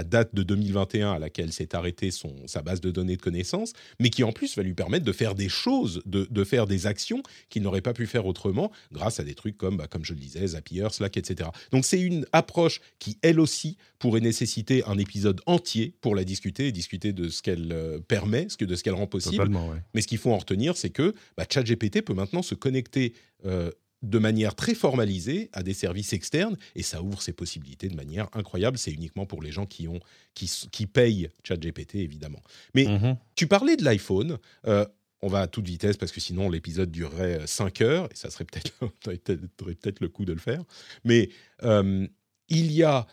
date 0.05 0.35
de 0.35 0.43
2021 0.43 1.13
à 1.13 1.19
laquelle 1.19 1.53
s'est 1.53 1.75
arrêtée 1.75 2.11
son, 2.11 2.35
sa 2.47 2.63
base 2.63 2.81
de 2.81 2.91
données 2.91 3.17
de 3.17 3.23
connaissances, 3.23 3.73
mais 3.99 4.11
qui 4.11 4.25
en 4.25 4.33
plus 4.33 4.57
va 4.57 4.63
lui 4.63 4.75
permettre 4.75 5.05
de 5.05 5.13
faire 5.13 5.35
des 5.35 5.49
choses, 5.49 6.03
de, 6.07 6.45
faire 6.45 6.67
des 6.67 6.87
actions 6.87 7.23
qu'il 7.49 7.63
n'aurait 7.63 7.81
pas 7.81 7.93
pu 7.93 8.07
faire 8.07 8.27
autrement 8.27 8.73
grâce 8.93 9.21
à 9.21 9.25
des 9.25 9.35
trucs 9.35 9.57
comme, 9.57 9.77
bah, 9.77 9.87
comme 9.87 10.05
je 10.05 10.15
le 10.15 10.21
disais, 10.21 10.47
Zapier, 10.49 10.89
Slack, 10.91 11.17
etc. 11.17 11.51
Donc 11.71 11.85
c'est 11.85 12.01
une 12.01 12.27
approche 12.33 12.81
qui, 12.99 13.19
elle 13.23 13.39
aussi, 13.41 13.77
pourrait 13.99 14.21
nécessiter 14.21 14.83
un 14.87 14.99
épisode 14.99 15.41
entier 15.47 15.95
pour 16.01 16.15
la 16.15 16.25
discuter 16.25 16.69
et 16.69 16.73
discuter 16.73 17.13
de 17.13 17.29
ce 17.29 17.43
qu'elle 17.43 17.71
euh, 17.73 18.01
permet, 18.01 18.47
de 18.47 18.77
ce 18.77 18.83
qu'elle 18.83 18.95
rend 18.95 19.07
possible. 19.07 19.51
Mais 19.95 20.01
ce 20.01 20.07
qu'il 20.07 20.19
faut 20.19 20.33
en 20.33 20.39
retenir, 20.39 20.77
c'est 20.77 20.91
que 20.91 21.15
bah, 21.37 21.45
ChatGPT 21.49 22.03
peut 22.03 22.15
maintenant 22.15 22.43
se 22.43 22.55
connecter 22.55 23.15
euh, 23.45 23.71
de 24.03 24.19
manière 24.19 24.55
très 24.55 24.75
formalisée 24.75 25.51
à 25.53 25.63
des 25.63 25.75
services 25.75 26.13
externes 26.13 26.57
et 26.75 26.83
ça 26.83 27.03
ouvre 27.03 27.21
ses 27.21 27.33
possibilités 27.33 27.89
de 27.89 27.97
manière 27.97 28.29
incroyable. 28.33 28.79
C'est 28.79 28.93
uniquement 28.93 29.27
pour 29.27 29.43
les 29.43 29.53
gens 29.53 29.67
qui, 29.67 29.89
ont, 29.89 30.01
qui, 30.35 30.51
qui 30.71 30.87
payent 30.87 31.29
ChatGPT, 31.45 31.97
évidemment. 31.97 32.41
Mais 32.75 32.87
mhm. 32.87 33.17
tu 33.35 33.47
parlais 33.47 33.77
de 33.77 33.85
l'iPhone. 33.85 34.39
Euh, 34.67 34.87
on 35.23 35.29
va 35.29 35.41
à 35.41 35.47
toute 35.47 35.67
vitesse 35.67 35.99
parce 35.99 36.13
que 36.13 36.21
sinon 36.21 36.49
l'épisode 36.49 36.91
durerait 36.91 37.47
5 37.47 37.83
heures 37.83 38.07
et 38.11 38.17
ça 38.17 38.31
serait 38.31 38.45
peut-être 38.45 38.73
peut 39.57 39.95
le 40.01 40.09
coup 40.09 40.25
de 40.25 40.33
le 40.33 40.39
faire. 40.39 40.65
Mais 41.05 41.29
euh, 41.63 42.07
il 42.49 42.73
y 42.73 42.83
a 42.83 43.07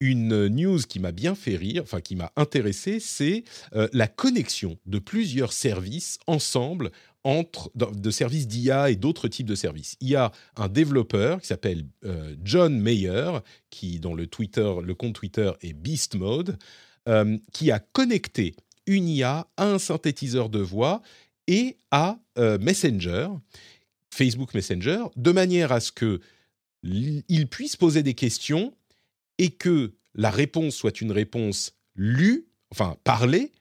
une 0.00 0.48
news 0.48 0.80
qui 0.80 1.00
m'a 1.00 1.12
bien 1.12 1.34
fait 1.34 1.56
rire, 1.56 1.82
enfin 1.82 2.00
qui 2.00 2.16
m'a 2.16 2.32
intéressé, 2.36 3.00
c'est 3.00 3.44
euh, 3.74 3.88
la 3.92 4.06
connexion 4.06 4.78
de 4.84 4.98
plusieurs 4.98 5.52
services 5.52 6.18
ensemble 6.26 6.90
entre 7.24 7.72
de 7.74 8.10
services 8.10 8.46
d'IA 8.46 8.90
et 8.90 8.96
d'autres 8.96 9.28
types 9.28 9.46
de 9.46 9.54
services. 9.54 9.96
Il 10.00 10.08
y 10.08 10.16
a 10.16 10.30
un 10.56 10.68
développeur 10.68 11.40
qui 11.40 11.46
s'appelle 11.46 11.86
euh, 12.04 12.36
John 12.44 12.78
Mayer, 12.78 13.38
qui 13.70 13.98
dont 13.98 14.14
le 14.14 14.26
Twitter, 14.26 14.70
le 14.82 14.94
compte 14.94 15.14
Twitter 15.14 15.50
est 15.62 15.72
Beast 15.72 16.16
Mode, 16.16 16.58
euh, 17.08 17.38
qui 17.52 17.70
a 17.70 17.78
connecté 17.78 18.54
une 18.86 19.08
IA 19.08 19.48
à 19.56 19.66
un 19.66 19.78
synthétiseur 19.78 20.50
de 20.50 20.58
voix 20.58 21.00
et 21.46 21.78
à 21.90 22.18
euh, 22.38 22.58
Messenger, 22.58 23.28
Facebook 24.10 24.52
Messenger, 24.54 25.04
de 25.16 25.32
manière 25.32 25.72
à 25.72 25.80
ce 25.80 25.92
que 25.92 26.20
il 26.86 27.46
puisse 27.48 27.76
poser 27.76 28.02
des 28.02 28.12
questions 28.12 28.74
et 29.38 29.48
que 29.48 29.94
la 30.14 30.30
réponse 30.30 30.74
soit 30.74 31.00
une 31.00 31.12
réponse 31.12 31.72
lue, 31.94 32.46
enfin 32.70 32.98
parlée, 33.04 33.52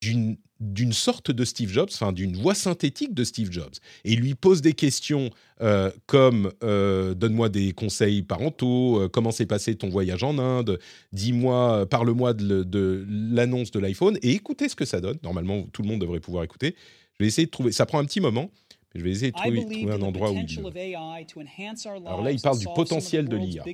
d'une 0.00 0.36
d'une 0.62 0.92
sorte 0.92 1.30
de 1.32 1.44
Steve 1.44 1.70
Jobs, 1.70 1.88
enfin 1.92 2.12
d'une 2.12 2.36
voix 2.36 2.54
synthétique 2.54 3.14
de 3.14 3.24
Steve 3.24 3.50
Jobs. 3.50 3.74
Et 4.04 4.12
il 4.12 4.20
lui 4.20 4.34
pose 4.34 4.62
des 4.62 4.74
questions 4.74 5.30
euh, 5.60 5.90
comme 6.06 6.52
euh, 6.62 7.14
donne-moi 7.14 7.48
des 7.48 7.72
conseils 7.72 8.22
parentaux, 8.22 9.00
euh, 9.00 9.08
comment 9.08 9.32
s'est 9.32 9.46
passé 9.46 9.74
ton 9.74 9.88
voyage 9.88 10.22
en 10.22 10.38
Inde, 10.38 10.78
dis-moi, 11.12 11.86
parle-moi 11.86 12.32
de, 12.32 13.04
l'annonce 13.08 13.72
de 13.72 13.80
l'iPhone 13.80 14.18
et 14.22 14.30
écoutez 14.30 14.68
ce 14.68 14.76
que 14.76 14.84
ça 14.84 15.00
donne. 15.00 15.18
Normalement, 15.24 15.64
tout 15.72 15.82
le 15.82 15.88
monde 15.88 16.00
devrait 16.00 16.20
pouvoir 16.20 16.44
écouter. 16.44 16.76
Je 17.18 17.24
vais 17.24 17.26
essayer 17.26 17.46
de 17.46 17.50
trouver. 17.50 17.72
Ça 17.72 17.84
prend 17.84 17.98
un 17.98 18.04
petit 18.04 18.20
moment. 18.20 18.50
Mais 18.94 19.00
je 19.00 19.04
vais 19.04 19.10
essayer 19.10 19.30
de 19.30 19.36
trouver, 19.36 19.64
trouver 19.64 19.92
un 19.92 20.02
endroit 20.02 20.30
où 20.30 20.36
il. 20.36 20.58
Alors 22.06 22.22
là, 22.22 22.30
il 22.30 22.40
parle 22.40 22.58
du 22.58 22.66
potentiel 22.74 23.26
de 23.26 23.36
l'IA. 23.36 23.64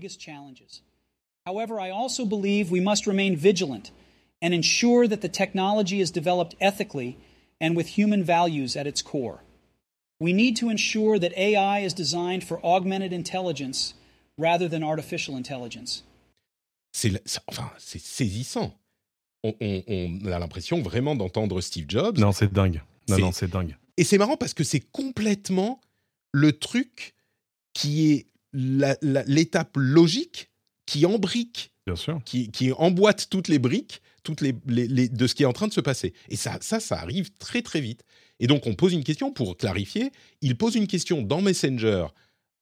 However, 1.44 1.80
I 1.80 1.90
also 1.90 2.24
believe 2.24 2.70
we 2.70 2.80
must 2.80 3.06
remain 3.06 3.34
vigilant 3.34 3.90
and 4.40 4.54
ensure 4.54 5.08
that 5.08 5.20
the 5.20 5.28
technology 5.28 6.00
is 6.00 6.10
developed 6.10 6.54
ethically 6.60 7.16
and 7.60 7.76
with 7.76 7.98
human 7.98 8.22
values 8.22 8.76
at 8.76 8.86
its 8.86 9.02
core. 9.02 9.42
We 10.20 10.32
need 10.32 10.56
to 10.56 10.68
ensure 10.68 11.18
that 11.18 11.36
AI 11.36 11.80
is 11.80 11.94
designed 11.94 12.44
for 12.44 12.60
augmented 12.64 13.12
intelligence 13.12 13.94
rather 14.36 14.68
than 14.68 14.82
artificial 14.82 15.36
intelligence. 15.36 16.02
C'est 16.92 17.12
enfin, 17.46 17.70
saisissant. 17.78 18.74
On, 19.44 19.54
on, 19.60 19.82
on 19.86 20.32
a 20.32 20.38
l'impression 20.38 20.82
vraiment 20.82 21.14
d'entendre 21.14 21.60
Steve 21.60 21.86
Jobs. 21.88 22.18
Non, 22.18 22.32
c'est 22.32 22.52
dingue. 22.52 22.82
Non, 23.08 23.18
non, 23.18 23.32
c'est 23.32 23.48
dingue. 23.48 23.76
Et 23.96 24.04
c'est 24.04 24.18
marrant 24.18 24.36
parce 24.36 24.54
que 24.54 24.64
c'est 24.64 24.80
complètement 24.80 25.80
le 26.32 26.52
truc 26.52 27.14
qui 27.72 28.12
est 28.12 28.26
l'étape 28.52 29.76
logique 29.76 30.50
qui 30.86 31.04
embrique, 31.04 31.72
Bien 31.88 31.96
sûr. 31.96 32.20
Qui, 32.24 32.50
qui 32.50 32.72
emboîte 32.72 33.28
toutes 33.30 33.48
les 33.48 33.58
briques 33.58 34.02
toutes 34.28 34.42
les, 34.42 34.52
de 35.08 35.26
ce 35.26 35.34
qui 35.34 35.42
est 35.42 35.46
en 35.46 35.54
train 35.54 35.68
de 35.68 35.72
se 35.72 35.80
passer. 35.80 36.12
Et 36.28 36.36
ça, 36.36 36.58
ça, 36.60 36.80
ça 36.80 36.98
arrive 37.00 37.30
très 37.38 37.62
très 37.62 37.80
vite. 37.80 38.04
Et 38.40 38.46
donc 38.46 38.66
on 38.66 38.74
pose 38.74 38.92
une 38.92 39.04
question 39.04 39.32
pour 39.32 39.56
clarifier. 39.56 40.12
Il 40.42 40.56
pose 40.56 40.74
une 40.74 40.86
question 40.86 41.22
dans 41.22 41.40
Messenger 41.40 42.08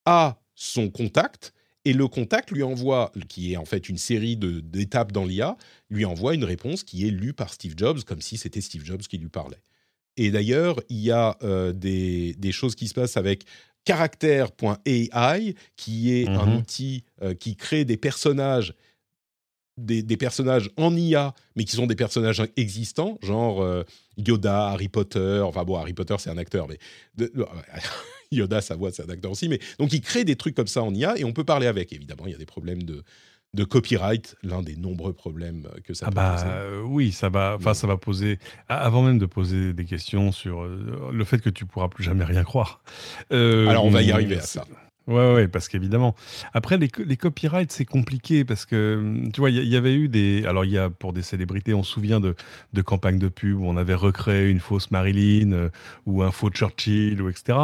à 0.05 0.39
son 0.55 0.91
contact 0.91 1.53
et 1.85 1.93
le 1.93 2.07
contact 2.07 2.53
lui 2.53 2.63
envoie, 2.63 3.13
qui 3.29 3.53
est 3.53 3.57
en 3.57 3.65
fait 3.65 3.89
une 3.89 3.99
série 3.99 4.37
d'étapes 4.37 5.11
dans 5.11 5.25
l'IA, 5.25 5.57
lui 5.91 6.05
envoie 6.05 6.35
une 6.35 6.45
réponse 6.45 6.85
qui 6.85 7.07
est 7.07 7.11
lue 7.11 7.33
par 7.33 7.53
Steve 7.53 7.75
Jobs 7.77 8.03
comme 8.03 8.21
si 8.21 8.37
c'était 8.37 8.61
Steve 8.61 8.85
Jobs 8.85 9.03
qui 9.03 9.19
lui 9.19 9.29
parlait. 9.29 9.61
Et 10.17 10.31
d'ailleurs, 10.31 10.81
il 10.89 10.99
y 10.99 11.11
a 11.11 11.37
des, 11.75 12.35
des, 12.39 12.53
choses 12.53 12.75
qui 12.75 12.89
se 12.89 12.95
passent 12.95 13.17
avec 13.17 13.45
Character.ai, 13.87 15.55
qui 15.77 16.13
est 16.13 16.29
un 16.29 16.47
mhm. 16.47 16.57
outil 16.57 17.05
qui 17.39 17.57
crée 17.57 17.85
des 17.85 17.97
personnages 17.97 18.75
des, 19.77 20.17
personnages 20.17 20.71
en 20.77 20.95
IA, 20.97 21.35
mais 21.55 21.65
qui 21.65 21.77
sont 21.77 21.87
des 21.87 21.97
personnages 21.97 22.43
existants, 22.57 23.19
genre 23.23 23.63
euh, 23.63 23.85
Yoda, 24.17 24.69
Harry 24.69 24.89
Potter. 24.89 25.41
Enfin 25.45 25.65
bon, 25.65 25.77
Harry 25.77 25.93
Potter, 25.93 26.17
c'est 26.19 26.31
un 26.31 26.39
acteur, 26.39 26.67
mais 26.69 26.79
Yoda, 28.33 28.61
sa 28.61 28.77
voix, 28.77 28.91
c'est 28.93 29.05
un 29.05 29.11
acteur 29.13 29.31
aussi. 29.31 29.49
Mais 29.49 29.61
donc, 29.79 29.93
il 29.93 30.01
crée 30.01 30.25
des 30.25 30.37
trucs 30.37 30.55
comme 30.55 30.67
ça 30.67 30.83
en 30.83 30.95
IA 30.95 31.19
et 31.19 31.25
on 31.25 31.33
peut 31.33 31.45
parler 31.45 31.67
avec. 31.67 31.93
Évidemment, 31.93 32.25
il 32.27 32.33
y 32.33 32.35
a 32.35 32.39
des 32.39 32.47
problèmes 32.47 32.83
de, 32.83 33.03
de 33.55 33.65
copyright, 33.65 34.37
l'un 34.43 34.63
des 34.63 34.77
nombreux 34.77 35.13
problèmes 35.13 35.69
que 35.85 35.95
ça 35.95 36.07
ah 36.09 36.11
bah, 36.11 36.45
euh, 36.47 36.83
oui, 36.83 37.13
ça 37.13 37.29
va, 37.29 37.57
enfin, 37.59 37.75
ça 37.75 37.87
va 37.87 37.97
poser, 37.97 38.39
avant 38.69 39.03
même 39.03 39.19
de 39.19 39.27
poser 39.27 39.73
des 39.73 39.85
questions 39.85 40.33
sur 40.33 40.63
euh, 40.63 41.11
le 41.13 41.25
fait 41.25 41.39
que 41.39 41.51
tu 41.51 41.67
pourras 41.67 41.89
plus 41.89 42.05
jamais 42.05 42.25
rien 42.25 42.45
croire. 42.45 42.83
Alors, 43.31 43.85
on 43.85 43.91
va 43.91 44.03
y 44.03 44.11
arriver 44.11 44.39
à 44.39 44.43
ça. 44.43 44.65
Ouais, 45.07 45.35
ouais, 45.35 45.49
parce 45.49 45.69
qu'évidemment. 45.69 46.17
Après, 46.53 46.79
les, 46.79 46.91
les 47.05 47.17
copyrights, 47.17 47.71
c'est 47.71 47.85
compliqué 47.85 48.45
parce 48.45 48.67
que, 48.67 48.97
hum, 48.99 49.31
tu 49.33 49.41
vois, 49.41 49.51
il 49.51 49.69
y, 49.69 49.77
avait 49.77 49.95
eu 49.95 50.09
des. 50.09 50.45
Alors, 50.47 50.65
il 50.65 50.73
y 50.73 50.79
a 50.79 50.91
pour 50.91 51.13
des 51.13 51.23
célébrités, 51.23 51.75
on 51.75 51.85
se 51.85 51.93
souvient 51.93 52.19
de, 52.19 52.35
de 52.73 52.83
campagnes 52.83 53.21
de 53.21 53.29
pub 53.29 53.61
où 53.61 53.67
on 53.67 53.77
avait 53.77 53.95
recréé 53.95 54.49
une 54.51 54.59
fausse 54.59 54.91
Marilyn 54.91 55.53
euh, 55.53 55.69
ou 56.07 56.23
un 56.23 56.33
faux 56.33 56.51
Churchill, 56.51 57.23
ou 57.23 57.29
etc. 57.29 57.59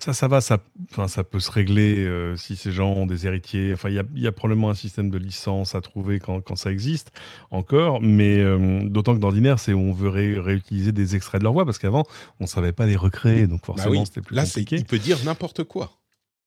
Ça, 0.00 0.12
ça 0.12 0.26
va, 0.26 0.40
ça, 0.40 0.58
enfin, 0.90 1.06
ça 1.06 1.22
peut 1.22 1.38
se 1.38 1.52
régler 1.52 1.98
euh, 1.98 2.36
si 2.36 2.56
ces 2.56 2.72
gens 2.72 2.90
ont 2.90 3.06
des 3.06 3.24
héritiers. 3.26 3.72
Enfin, 3.72 3.88
il 3.88 3.94
y 3.94 4.00
a, 4.00 4.04
y 4.16 4.26
a, 4.26 4.32
probablement 4.32 4.70
un 4.70 4.74
système 4.74 5.10
de 5.10 5.18
licence 5.18 5.76
à 5.76 5.80
trouver 5.80 6.18
quand, 6.18 6.40
quand 6.40 6.56
ça 6.56 6.72
existe 6.72 7.12
encore, 7.52 8.00
mais 8.00 8.38
euh, 8.38 8.80
d'autant 8.84 9.14
que 9.14 9.20
d'ordinaire, 9.20 9.60
c'est 9.60 9.72
où 9.72 9.78
on 9.78 9.92
veut 9.92 10.08
réutiliser 10.08 10.90
des 10.90 11.14
extraits 11.14 11.40
de 11.40 11.44
leur 11.44 11.52
voix 11.52 11.64
parce 11.64 11.78
qu'avant, 11.78 12.04
on 12.40 12.46
savait 12.46 12.72
pas 12.72 12.86
les 12.86 12.96
recréer, 12.96 13.46
donc 13.46 13.60
bah 13.60 13.66
forcément, 13.66 14.04
c'était 14.04 14.22
plus 14.22 14.34
Là, 14.34 14.44
compliqué. 14.44 14.76
il 14.76 14.84
peut 14.84 14.98
dire 14.98 15.18
n'importe 15.24 15.62
quoi. 15.62 15.99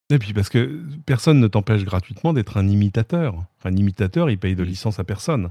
Et 0.09 0.19
puis 0.19 0.33
parce 0.33 0.49
que 0.49 0.81
personne 1.05 1.39
ne 1.39 1.47
t'empêche 1.47 1.83
gratuitement 1.85 2.33
d'être 2.33 2.57
un 2.57 2.67
imitateur 2.67 3.45
un 3.65 3.75
imitateur, 3.75 4.29
il 4.29 4.37
paye 4.37 4.55
de 4.55 4.63
licence 4.63 4.99
à 4.99 5.03
personne. 5.03 5.49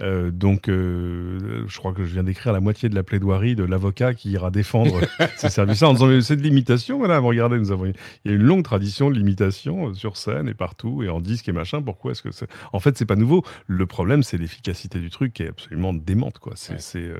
Euh, 0.00 0.30
donc, 0.30 0.68
euh, 0.68 1.64
je 1.66 1.78
crois 1.78 1.92
que 1.92 2.04
je 2.04 2.12
viens 2.12 2.24
d'écrire 2.24 2.52
la 2.52 2.60
moitié 2.60 2.88
de 2.88 2.94
la 2.94 3.02
plaidoirie 3.02 3.54
de 3.54 3.64
l'avocat 3.64 4.14
qui 4.14 4.30
ira 4.30 4.50
défendre 4.50 5.00
ces 5.36 5.48
services-là 5.48 5.90
en 5.90 5.92
disant 5.94 6.20
c'est 6.20 6.36
de 6.36 6.42
l'imitation, 6.42 6.98
madame. 6.98 7.24
Regardez, 7.24 7.58
nous 7.58 7.72
avons 7.72 7.86
il 7.86 7.94
y 8.24 8.30
a 8.30 8.36
une 8.36 8.42
longue 8.42 8.64
tradition 8.64 9.10
de 9.10 9.16
l'imitation 9.16 9.88
euh, 9.88 9.94
sur 9.94 10.16
scène 10.16 10.48
et 10.48 10.54
partout 10.54 11.02
et 11.02 11.08
en 11.08 11.20
disque 11.20 11.48
et 11.48 11.52
machin. 11.52 11.82
Pourquoi 11.82 12.12
est-ce 12.12 12.22
que 12.22 12.30
c'est 12.30 12.48
En 12.72 12.80
fait, 12.80 12.96
c'est 12.96 13.06
pas 13.06 13.16
nouveau. 13.16 13.44
Le 13.66 13.86
problème, 13.86 14.22
c'est 14.22 14.38
l'efficacité 14.38 14.98
du 14.98 15.10
truc 15.10 15.32
qui 15.32 15.42
est 15.42 15.48
absolument 15.48 15.94
démente, 15.94 16.38
quoi. 16.38 16.52
C'est, 16.56 17.10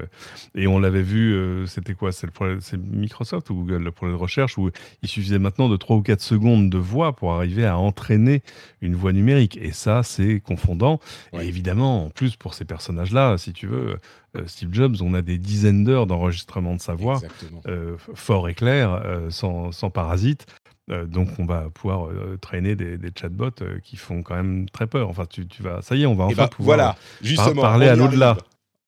et 0.54 0.66
on 0.66 0.78
l'avait 0.78 1.02
vu. 1.02 1.66
c'était 1.66 1.94
quoi? 1.94 2.10
C'est 2.12 2.28
Microsoft 2.76 3.50
ou 3.50 3.54
Google 3.54 3.82
le 3.82 3.92
problème 3.92 4.16
de 4.16 4.20
recherche 4.20 4.58
où 4.58 4.70
il 5.02 5.08
suffisait 5.08 5.38
maintenant 5.38 5.68
de 5.68 5.76
3 5.76 5.96
ou 5.96 6.02
4 6.02 6.20
secondes 6.20 6.70
de 6.70 6.78
voix 6.78 7.14
pour 7.14 7.32
arriver 7.32 7.66
à 7.66 7.78
entraîner 7.78 8.42
une 8.80 8.94
voix 8.94 9.12
numérique. 9.12 9.58
Et 9.60 9.72
ça, 9.72 10.02
c'est 10.02 10.25
confondant. 10.44 11.00
Et 11.32 11.46
évidemment, 11.46 12.06
en 12.06 12.10
plus, 12.10 12.36
pour 12.36 12.54
ces 12.54 12.64
personnages-là, 12.64 13.38
si 13.38 13.52
tu 13.52 13.66
veux, 13.66 13.98
euh, 14.36 14.42
Steve 14.46 14.70
Jobs, 14.72 14.96
on 15.00 15.14
a 15.14 15.22
des 15.22 15.38
dizaines 15.38 15.84
d'heures 15.84 16.06
d'enregistrement 16.06 16.74
de 16.74 16.80
sa 16.80 16.94
voix, 16.94 17.20
euh, 17.66 17.96
fort 18.14 18.48
et 18.48 18.54
clair, 18.54 19.00
euh, 19.04 19.30
sans, 19.30 19.72
sans, 19.72 19.90
parasite. 19.90 20.46
donc, 20.88 21.28
on 21.38 21.46
va 21.46 21.68
pouvoir 21.70 22.08
traîner 22.40 22.76
des, 22.76 23.10
chatbots 23.18 23.50
qui 23.82 23.96
font 23.96 24.22
quand 24.22 24.36
même 24.36 24.68
très 24.70 24.86
peur. 24.86 25.08
Enfin, 25.08 25.26
tu, 25.28 25.46
tu 25.46 25.62
vas, 25.62 25.82
ça 25.82 25.96
y 25.96 26.02
est, 26.02 26.06
on 26.06 26.14
va 26.14 26.24
enfin 26.24 26.44
bah, 26.44 26.48
pouvoir 26.48 26.76
voilà, 26.76 26.96
justement, 27.22 27.62
parler 27.62 27.88
à 27.88 27.96
l'au-delà 27.96 28.36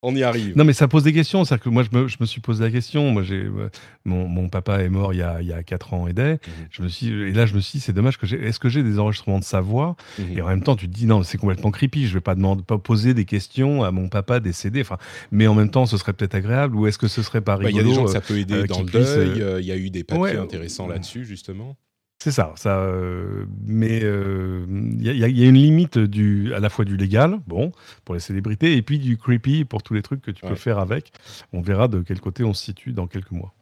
on 0.03 0.15
y 0.15 0.23
arrive. 0.23 0.57
Non, 0.57 0.65
mais 0.65 0.73
ça 0.73 0.87
pose 0.87 1.03
des 1.03 1.13
questions. 1.13 1.45
C'est-à-dire 1.45 1.65
que 1.65 1.69
moi, 1.71 1.83
je 1.83 1.97
me, 1.97 2.07
je 2.07 2.17
me, 2.21 2.27
suis 2.27 2.41
posé 2.41 2.63
la 2.63 2.71
question. 2.71 3.11
Moi, 3.11 3.23
j'ai 3.23 3.43
euh, 3.43 3.69
mon, 4.05 4.29
mon, 4.29 4.49
papa 4.49 4.81
est 4.83 4.89
mort 4.89 5.13
il 5.13 5.19
y 5.19 5.23
a, 5.23 5.41
il 5.41 5.49
y 5.49 5.53
a 5.53 5.63
4 5.63 5.95
ans 5.95 6.07
et 6.07 6.13
des. 6.13 6.33
Mhm. 6.33 6.39
Je 6.71 6.83
me 6.83 6.89
suis, 6.89 7.09
et 7.09 7.33
là, 7.33 7.47
je 7.47 7.55
me 7.55 7.61
suis 7.61 7.79
dit, 7.79 7.85
c'est 7.85 7.93
dommage 7.93 8.17
que 8.17 8.27
j'ai. 8.27 8.41
Est-ce 8.41 8.61
que 8.61 8.69
j'ai 8.69 8.83
des 8.83 8.99
enregistrements 8.99 9.41
de 9.41 9.45
sa 9.45 9.61
voix? 9.61 9.97
Mhm. 10.19 10.39
Et 10.39 10.43
en 10.43 10.49
même 10.49 10.63
temps, 10.63 10.77
tu 10.77 10.89
te 10.89 10.95
dis, 10.95 11.07
non, 11.07 11.23
c'est 11.25 11.39
complètement 11.39 11.71
creepy. 11.71 12.07
Je 12.07 12.15
vais 12.15 12.21
pas 12.21 12.37
demander, 12.37 12.63
pas 12.63 12.79
poser 12.79 13.13
des 13.13 13.25
questions 13.25 13.83
à 13.83 13.91
mon 13.91 14.09
papa 14.09 14.39
décédé. 14.39 14.83
Enfin, 14.83 14.99
mais 15.33 15.49
en 15.49 15.55
même 15.55 15.71
temps, 15.71 15.87
ce 15.87 15.97
serait 15.97 16.13
peut-être 16.13 16.37
agréable. 16.37 16.77
Ou 16.77 16.87
est-ce 16.87 16.99
que 16.99 17.09
ce 17.09 17.23
serait 17.23 17.41
pas 17.41 17.57
rigolo 17.57 17.75
bah, 17.75 17.81
Il 17.81 17.87
y 17.87 17.89
a 17.89 17.89
des 17.89 17.95
gens 17.95 18.05
que 18.05 18.13
ça 18.13 18.21
peut 18.21 18.39
aider 18.39 18.55
euh, 18.55 18.67
dans 18.67 18.83
le 18.83 18.91
deuil. 18.91 19.43
Euh, 19.43 19.61
il 19.61 19.67
y 19.67 19.73
a 19.73 19.77
eu 19.77 19.91
des 19.91 20.05
papiers 20.05 20.37
intéressants 20.37 20.87
là-dessus, 20.87 21.25
justement. 21.25 21.77
C'est 22.21 22.33
ça, 22.33 22.53
ça. 22.57 22.81
Euh, 22.81 23.47
mais 23.65 23.99
il 23.99 24.05
euh, 24.05 24.67
y, 24.99 25.25
a 25.25 25.49
une 25.49 25.55
limite 25.55 25.99
du, 25.99 26.53
à 26.53 26.59
la 26.59 26.69
fois 26.69 26.85
du 26.85 26.97
légal, 26.97 27.39
bon, 27.47 27.71
pour 28.05 28.15
les 28.17 28.21
célébrités, 28.21 28.77
et 28.77 28.83
puis 28.83 28.99
du 28.99 29.17
creepy 29.17 29.65
pour 29.65 29.85
tous 29.85 29.95
les 29.95 30.03
trucs 30.03 30.21
que 30.21 30.33
tu 30.33 30.45
peux 30.45 30.57
faire 30.57 30.79
avec. 30.79 31.13
On 31.53 31.61
verra 31.61 31.87
de 31.87 32.01
quel 32.01 32.21
côté 32.21 32.43
on 32.43 32.55
se 32.55 32.65
situe 32.65 32.93
dans 32.93 33.07
quelques 33.07 33.31
mois. 33.31 33.55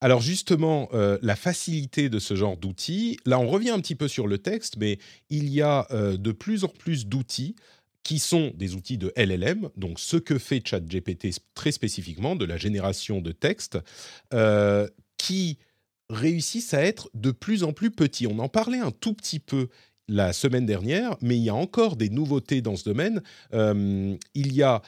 Alors 0.00 0.20
justement, 0.20 0.90
euh, 0.92 1.18
la 1.22 1.34
facilité 1.34 2.08
de 2.08 2.18
ce 2.18 2.36
genre 2.36 2.56
d'outils, 2.56 3.16
là 3.24 3.40
on 3.40 3.48
revient 3.48 3.70
un 3.70 3.80
petit 3.80 3.96
peu 3.96 4.06
sur 4.06 4.28
le 4.28 4.38
texte, 4.38 4.76
mais 4.76 4.98
il 5.30 5.48
y 5.48 5.62
a 5.62 5.88
de 5.90 6.32
plus 6.32 6.64
en 6.64 6.68
plus 6.68 7.06
d'outils 7.06 7.56
qui 8.04 8.18
sont 8.18 8.52
des 8.54 8.74
outils 8.74 8.98
de 8.98 9.12
LLM, 9.16 9.70
donc 9.76 9.98
ce 9.98 10.16
que 10.16 10.38
fait 10.38 10.64
ChatGPT 10.64 11.40
très 11.54 11.72
spécifiquement, 11.72 12.36
de 12.36 12.44
la 12.44 12.58
génération 12.58 13.20
de 13.20 13.32
texte, 13.32 13.78
qui 15.16 15.58
réussissent 16.10 16.74
à 16.74 16.82
être 16.82 17.10
de 17.14 17.30
plus 17.30 17.64
en 17.64 17.72
plus 17.72 17.90
petits. 17.90 18.26
On 18.26 18.38
en 18.38 18.48
parlait 18.48 18.78
un 18.78 18.90
tout 18.90 19.14
petit 19.14 19.38
peu 19.40 19.68
la 20.08 20.32
semaine 20.32 20.66
dernière, 20.66 21.16
mais 21.20 21.36
il 21.36 21.42
y 21.42 21.50
a 21.50 21.54
encore 21.54 21.96
des 21.96 22.08
nouveautés 22.08 22.62
dans 22.62 22.76
ce 22.76 22.84
domaine. 22.84 23.22
Euh, 23.52 24.16
il 24.34 24.52
y 24.54 24.62
a 24.62 24.82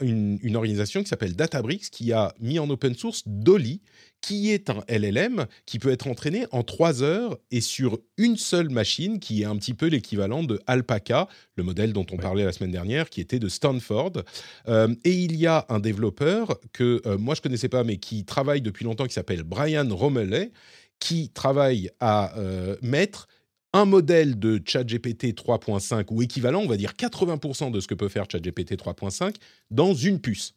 une, 0.00 0.56
organisation 0.56 1.02
qui 1.02 1.08
s'appelle 1.08 1.34
Databricks 1.34 1.90
qui 1.90 2.12
a 2.12 2.34
mis 2.40 2.58
en 2.58 2.68
open 2.70 2.94
source 2.94 3.22
Dolly, 3.26 3.80
qui 4.20 4.50
est 4.50 4.70
un 4.70 4.82
LLM 4.88 5.46
qui 5.64 5.78
peut 5.78 5.90
être 5.90 6.08
entraîné 6.08 6.46
en 6.50 6.62
trois 6.62 7.02
heures 7.02 7.38
et 7.50 7.60
sur 7.60 7.98
une 8.16 8.36
seule 8.36 8.70
machine, 8.70 9.20
qui 9.20 9.42
est 9.42 9.44
un 9.44 9.56
petit 9.56 9.74
peu 9.74 9.86
l'équivalent 9.86 10.42
de 10.42 10.60
Alpaca, 10.66 11.28
le 11.56 11.62
modèle 11.62 11.92
dont 11.92 12.06
on 12.10 12.16
parlait 12.16 12.44
la 12.44 12.52
semaine 12.52 12.72
dernière, 12.72 13.10
qui 13.10 13.20
était 13.20 13.38
de 13.38 13.48
Stanford. 13.48 14.24
Euh, 14.68 14.94
et 15.04 15.12
il 15.12 15.36
y 15.36 15.46
a 15.46 15.66
un 15.68 15.78
développeur 15.78 16.58
que 16.72 17.00
euh, 17.06 17.18
moi 17.18 17.34
je 17.34 17.42
connaissais 17.42 17.68
pas, 17.68 17.84
mais 17.84 17.98
qui 17.98 18.24
travaille 18.24 18.60
depuis 18.60 18.84
longtemps, 18.84 19.06
qui 19.06 19.14
s'appelle 19.14 19.44
Brian 19.44 19.88
Romelet, 19.88 20.50
qui 20.98 21.30
travaille 21.30 21.90
à 22.00 22.36
euh, 22.38 22.76
mettre 22.82 23.28
un 23.72 23.84
modèle 23.84 24.38
de 24.38 24.60
ChatGPT 24.64 25.34
3.5 25.34 26.06
ou 26.10 26.22
équivalent, 26.22 26.60
on 26.60 26.66
va 26.68 26.76
dire 26.76 26.92
80% 26.92 27.70
de 27.70 27.80
ce 27.80 27.86
que 27.86 27.94
peut 27.94 28.08
faire 28.08 28.26
ChatGPT 28.30 28.76
3.5 28.76 29.34
dans 29.70 29.94
une 29.94 30.20
puce. 30.20 30.54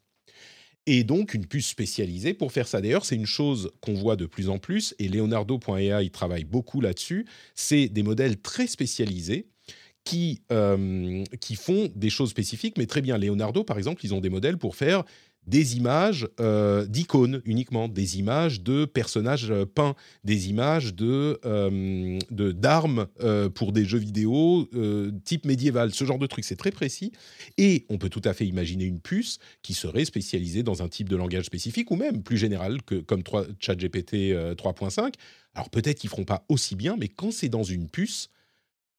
Et 0.87 1.03
donc 1.03 1.33
une 1.33 1.45
puce 1.45 1.67
spécialisée 1.67 2.33
pour 2.33 2.51
faire 2.51 2.67
ça. 2.67 2.81
D'ailleurs, 2.81 3.05
c'est 3.05 3.15
une 3.15 3.27
chose 3.27 3.71
qu'on 3.81 3.93
voit 3.93 4.15
de 4.15 4.25
plus 4.25 4.49
en 4.49 4.57
plus, 4.57 4.95
et 4.97 5.09
Leonardo.ai 5.09 6.09
travaille 6.09 6.43
beaucoup 6.43 6.81
là-dessus. 6.81 7.25
C'est 7.53 7.87
des 7.87 8.01
modèles 8.01 8.41
très 8.41 8.65
spécialisés 8.65 9.47
qui, 10.03 10.41
euh, 10.51 11.23
qui 11.39 11.55
font 11.55 11.91
des 11.95 12.09
choses 12.09 12.31
spécifiques, 12.31 12.77
mais 12.77 12.87
très 12.87 13.01
bien. 13.01 13.17
Leonardo, 13.19 13.63
par 13.63 13.77
exemple, 13.77 14.03
ils 14.03 14.13
ont 14.15 14.21
des 14.21 14.29
modèles 14.29 14.57
pour 14.57 14.75
faire 14.75 15.03
des 15.47 15.75
images 15.75 16.27
euh, 16.39 16.85
d'icônes 16.85 17.41
uniquement, 17.45 17.87
des 17.87 18.19
images 18.19 18.61
de 18.61 18.85
personnages 18.85 19.49
euh, 19.49 19.65
peints, 19.65 19.95
des 20.23 20.49
images 20.49 20.93
de 20.93 21.39
euh, 21.45 22.19
d'armes 22.29 23.07
pour 23.55 23.71
des 23.71 23.85
jeux 23.85 23.97
vidéo 23.97 24.69
type 25.25 25.45
médiéval, 25.45 25.93
ce 25.93 26.05
genre 26.05 26.19
de 26.19 26.27
truc, 26.27 26.45
c'est 26.45 26.55
très 26.55 26.71
précis. 26.71 27.11
Et 27.57 27.85
on 27.89 27.97
peut 27.97 28.09
tout 28.09 28.21
à 28.25 28.33
fait 28.33 28.45
imaginer 28.45 28.85
une 28.85 28.99
puce 28.99 29.39
qui 29.61 29.73
serait 29.73 30.05
spécialisée 30.05 30.63
dans 30.63 30.83
un 30.83 30.87
type 30.87 31.09
de 31.09 31.15
langage 31.15 31.45
spécifique 31.45 31.91
ou 31.91 31.95
même 31.95 32.23
plus 32.23 32.37
général 32.37 32.81
que 32.83 32.95
comme 32.95 33.23
ChatGPT 33.59 34.33
3.5. 34.33 35.13
Alors 35.55 35.69
peut-être 35.69 35.99
qu'ils 35.99 36.09
feront 36.09 36.23
pas 36.23 36.45
aussi 36.49 36.75
bien, 36.75 36.95
mais 36.97 37.07
quand 37.07 37.31
c'est 37.31 37.49
dans 37.49 37.63
une 37.63 37.89
puce 37.89 38.29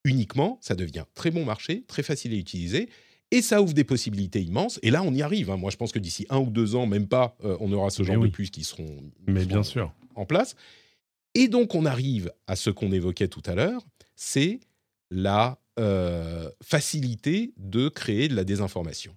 uniquement, 0.05 0.59
ça 0.61 0.74
devient 0.74 1.05
très 1.14 1.31
bon 1.31 1.44
marché, 1.44 1.85
très 1.87 2.02
facile 2.02 2.33
à 2.33 2.37
utiliser 2.37 2.88
et 3.33 3.40
ça 3.40 3.62
ouvre 3.62 3.73
des 3.73 3.83
possibilités 3.83 4.42
immenses. 4.42 4.79
Et 4.83 4.90
là, 4.90 5.03
on 5.03 5.12
y 5.12 5.23
arrive. 5.23 5.51
Hein. 5.51 5.57
Moi, 5.57 5.71
je 5.71 5.77
pense 5.77 5.90
que 5.90 5.99
d'ici 5.99 6.27
un 6.29 6.38
ou 6.38 6.51
deux 6.51 6.77
ans, 6.77 6.87
même 6.87 7.09
pas, 7.09 7.35
euh, 7.45 7.57
on 7.61 7.73
aura 7.73 7.90
ce 7.90 8.05
genre 8.05 8.23
de 8.23 8.29
puces 8.29 8.51
qui 8.51 8.62
seront, 8.62 9.03
Mais 9.27 9.47
bien 9.47 9.62
sûr. 9.62 9.92
en 10.14 10.27
place. 10.27 10.55
Et 11.35 11.49
donc, 11.49 11.75
on 11.75 11.87
arrive 11.87 12.31
à 12.47 12.57
ce 12.57 12.68
qu'on 12.68 12.92
évoquait 12.92 13.29
tout 13.29 13.42
à 13.47 13.55
l'heure, 13.55 13.83
c'est 14.16 14.61
la 15.11 15.59
euh, 15.81 16.51
facilité 16.62 17.55
de 17.57 17.88
créer 17.88 18.29
de 18.29 18.37
la 18.37 18.45
désinformation. 18.45 19.16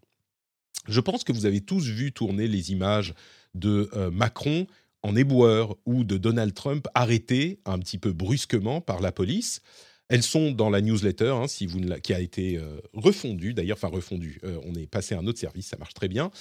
Je 0.87 1.01
pense 1.01 1.25
que 1.25 1.33
vous 1.33 1.45
avez 1.45 1.59
tous 1.59 1.85
vu 1.85 2.13
tourner 2.13 2.47
les 2.47 2.71
images 2.71 3.13
de 3.53 3.89
euh, 3.95 4.11
Macron 4.11 4.65
en 5.03 5.15
éboueur 5.17 5.75
ou 5.85 6.05
de 6.05 6.17
Donald 6.17 6.53
Trump 6.53 6.87
arrêté 6.95 7.59
un 7.65 7.79
petit 7.79 7.97
peu 7.97 8.13
brusquement 8.13 8.79
par 8.79 9.01
la 9.01 9.11
police. 9.11 9.61
Elles 10.07 10.23
sont 10.23 10.51
dans 10.51 10.69
la 10.69 10.81
newsletter, 10.81 11.29
hein, 11.29 11.47
si 11.47 11.65
vous 11.65 11.79
qui 12.03 12.13
a 12.13 12.19
été 12.19 12.57
euh, 12.57 12.79
refondue 12.93 13.53
d'ailleurs, 13.53 13.77
enfin 13.77 13.87
refondue. 13.87 14.39
Euh, 14.43 14.59
on 14.65 14.75
est 14.75 14.85
passé 14.85 15.15
à 15.15 15.19
un 15.19 15.25
autre 15.25 15.39
service, 15.39 15.67
ça 15.67 15.77
marche 15.77 15.93
très 15.93 16.07
bien. 16.07 16.31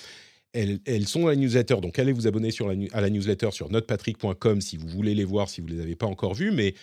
Elles, 0.52 1.08
sont 1.08 1.22
dans 1.22 1.28
la 1.28 1.36
newsletter, 1.36 1.80
donc 1.80 1.98
allez 1.98 2.12
vous 2.12 2.28
abonner 2.28 2.52
sur 2.52 2.70
à 2.70 3.00
la 3.00 3.10
newsletter 3.10 3.50
sur 3.50 3.70
notepatrick.com 3.70 4.60
si 4.60 4.76
vous 4.76 4.86
voulez 4.86 5.16
les 5.16 5.24
voir, 5.24 5.48
si 5.48 5.60
vous 5.60 5.66
ne 5.66 5.72
les 5.72 5.80
avez 5.80 5.96
pas 5.96 6.06
encore 6.06 6.34
vues. 6.34 6.52
Mais 6.52 6.74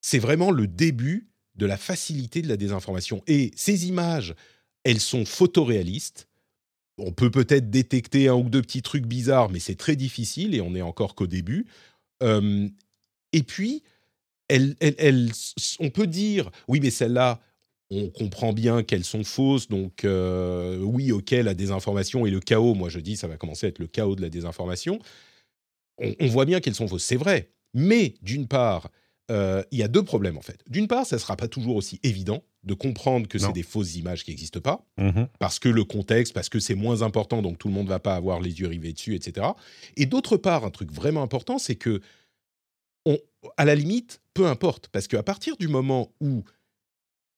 c'est 0.00 0.18
vraiment 0.18 0.50
le 0.50 0.66
début 0.66 1.28
de 1.54 1.66
la 1.66 1.76
facilité 1.76 2.42
de 2.42 2.48
la 2.48 2.56
désinformation. 2.56 3.22
Et 3.28 3.52
ces 3.54 3.86
images, 3.86 4.34
elles 4.82 4.98
sont 4.98 5.24
photoréalistes. 5.24 6.26
on 6.98 7.12
peut 7.12 7.30
peut-être 7.30 7.70
détecter 7.70 8.26
un 8.26 8.34
ou 8.34 8.50
deux 8.50 8.62
petits 8.62 8.82
trucs 8.82 9.06
bizarres, 9.06 9.50
mais 9.50 9.60
c'est 9.60 9.76
très 9.76 9.94
difficile 9.94 10.56
et 10.56 10.60
on 10.60 10.72
n'est 10.72 10.82
encore 10.82 11.14
qu'au 11.14 11.28
début. 11.28 11.66
et 12.20 13.42
puis, 13.44 13.84
elle, 14.48 15.30
on 15.80 15.90
peut 15.90 16.06
dire, 16.06 16.50
oui, 16.68 16.80
mais 16.80 16.90
celle-là, 16.90 17.40
on 17.90 18.08
comprend 18.08 18.52
bien 18.52 18.82
qu'elles 18.82 19.04
sont 19.04 19.24
fausses, 19.24 19.68
donc 19.68 20.04
oui, 20.04 21.12
ok, 21.12 21.30
la 21.30 21.54
désinformation 21.54 22.26
et 22.26 22.30
le 22.30 22.40
chaos, 22.40 22.74
moi 22.74 22.88
je 22.88 23.00
dis, 23.00 23.16
ça 23.16 23.28
va 23.28 23.36
commencer 23.36 23.66
à 23.66 23.68
être 23.68 23.78
le 23.78 23.86
chaos 23.86 24.16
de 24.16 24.22
la 24.22 24.28
désinformation. 24.28 24.98
On, 25.98 26.26
voit 26.26 26.44
bien 26.44 26.60
qu'elles 26.60 26.74
sont 26.74 26.88
fausses, 26.88 27.04
c'est 27.04 27.16
vrai. 27.16 27.50
Mais 27.72 28.14
d'une 28.22 28.46
part, 28.48 28.90
il 29.30 29.78
y 29.78 29.82
a 29.82 29.88
deux 29.88 30.02
problèmes 30.02 30.36
en 30.36 30.42
fait. 30.42 30.62
D'une 30.68 30.88
part, 30.88 31.06
ça 31.06 31.16
ne 31.16 31.20
sera 31.20 31.36
pas 31.36 31.48
toujours 31.48 31.76
aussi 31.76 32.00
évident 32.02 32.42
de 32.66 32.74
comprendre 32.74 33.28
que 33.28 33.38
c'est 33.38 33.52
des 33.52 33.62
fausses 33.62 33.94
images 33.94 34.24
qui 34.24 34.32
n'existent 34.32 34.60
pas, 34.60 34.84
mmh 34.98 35.24
parce 35.38 35.58
que 35.60 35.68
le 35.68 35.84
contexte, 35.84 36.32
parce 36.32 36.48
que 36.48 36.58
c'est 36.58 36.74
moins 36.74 37.02
important, 37.02 37.40
donc 37.40 37.58
tout 37.58 37.68
le 37.68 37.74
monde 37.74 37.84
ne 37.84 37.90
va 37.90 38.00
pas 38.00 38.16
avoir 38.16 38.40
les 38.40 38.60
yeux 38.60 38.66
rivés 38.66 38.92
dessus, 38.92 39.14
etc. 39.14 39.46
Et 39.96 40.06
d'autre 40.06 40.36
part, 40.36 40.64
un 40.64 40.70
truc 40.70 40.90
vraiment 40.90 41.22
important, 41.22 41.58
c'est 41.58 41.76
que, 41.76 42.00
à 43.56 43.64
la 43.64 43.76
limite, 43.76 44.20
peu 44.36 44.46
importe, 44.46 44.88
parce 44.88 45.08
qu'à 45.08 45.22
partir 45.22 45.56
du 45.56 45.66
moment 45.66 46.12
où 46.20 46.44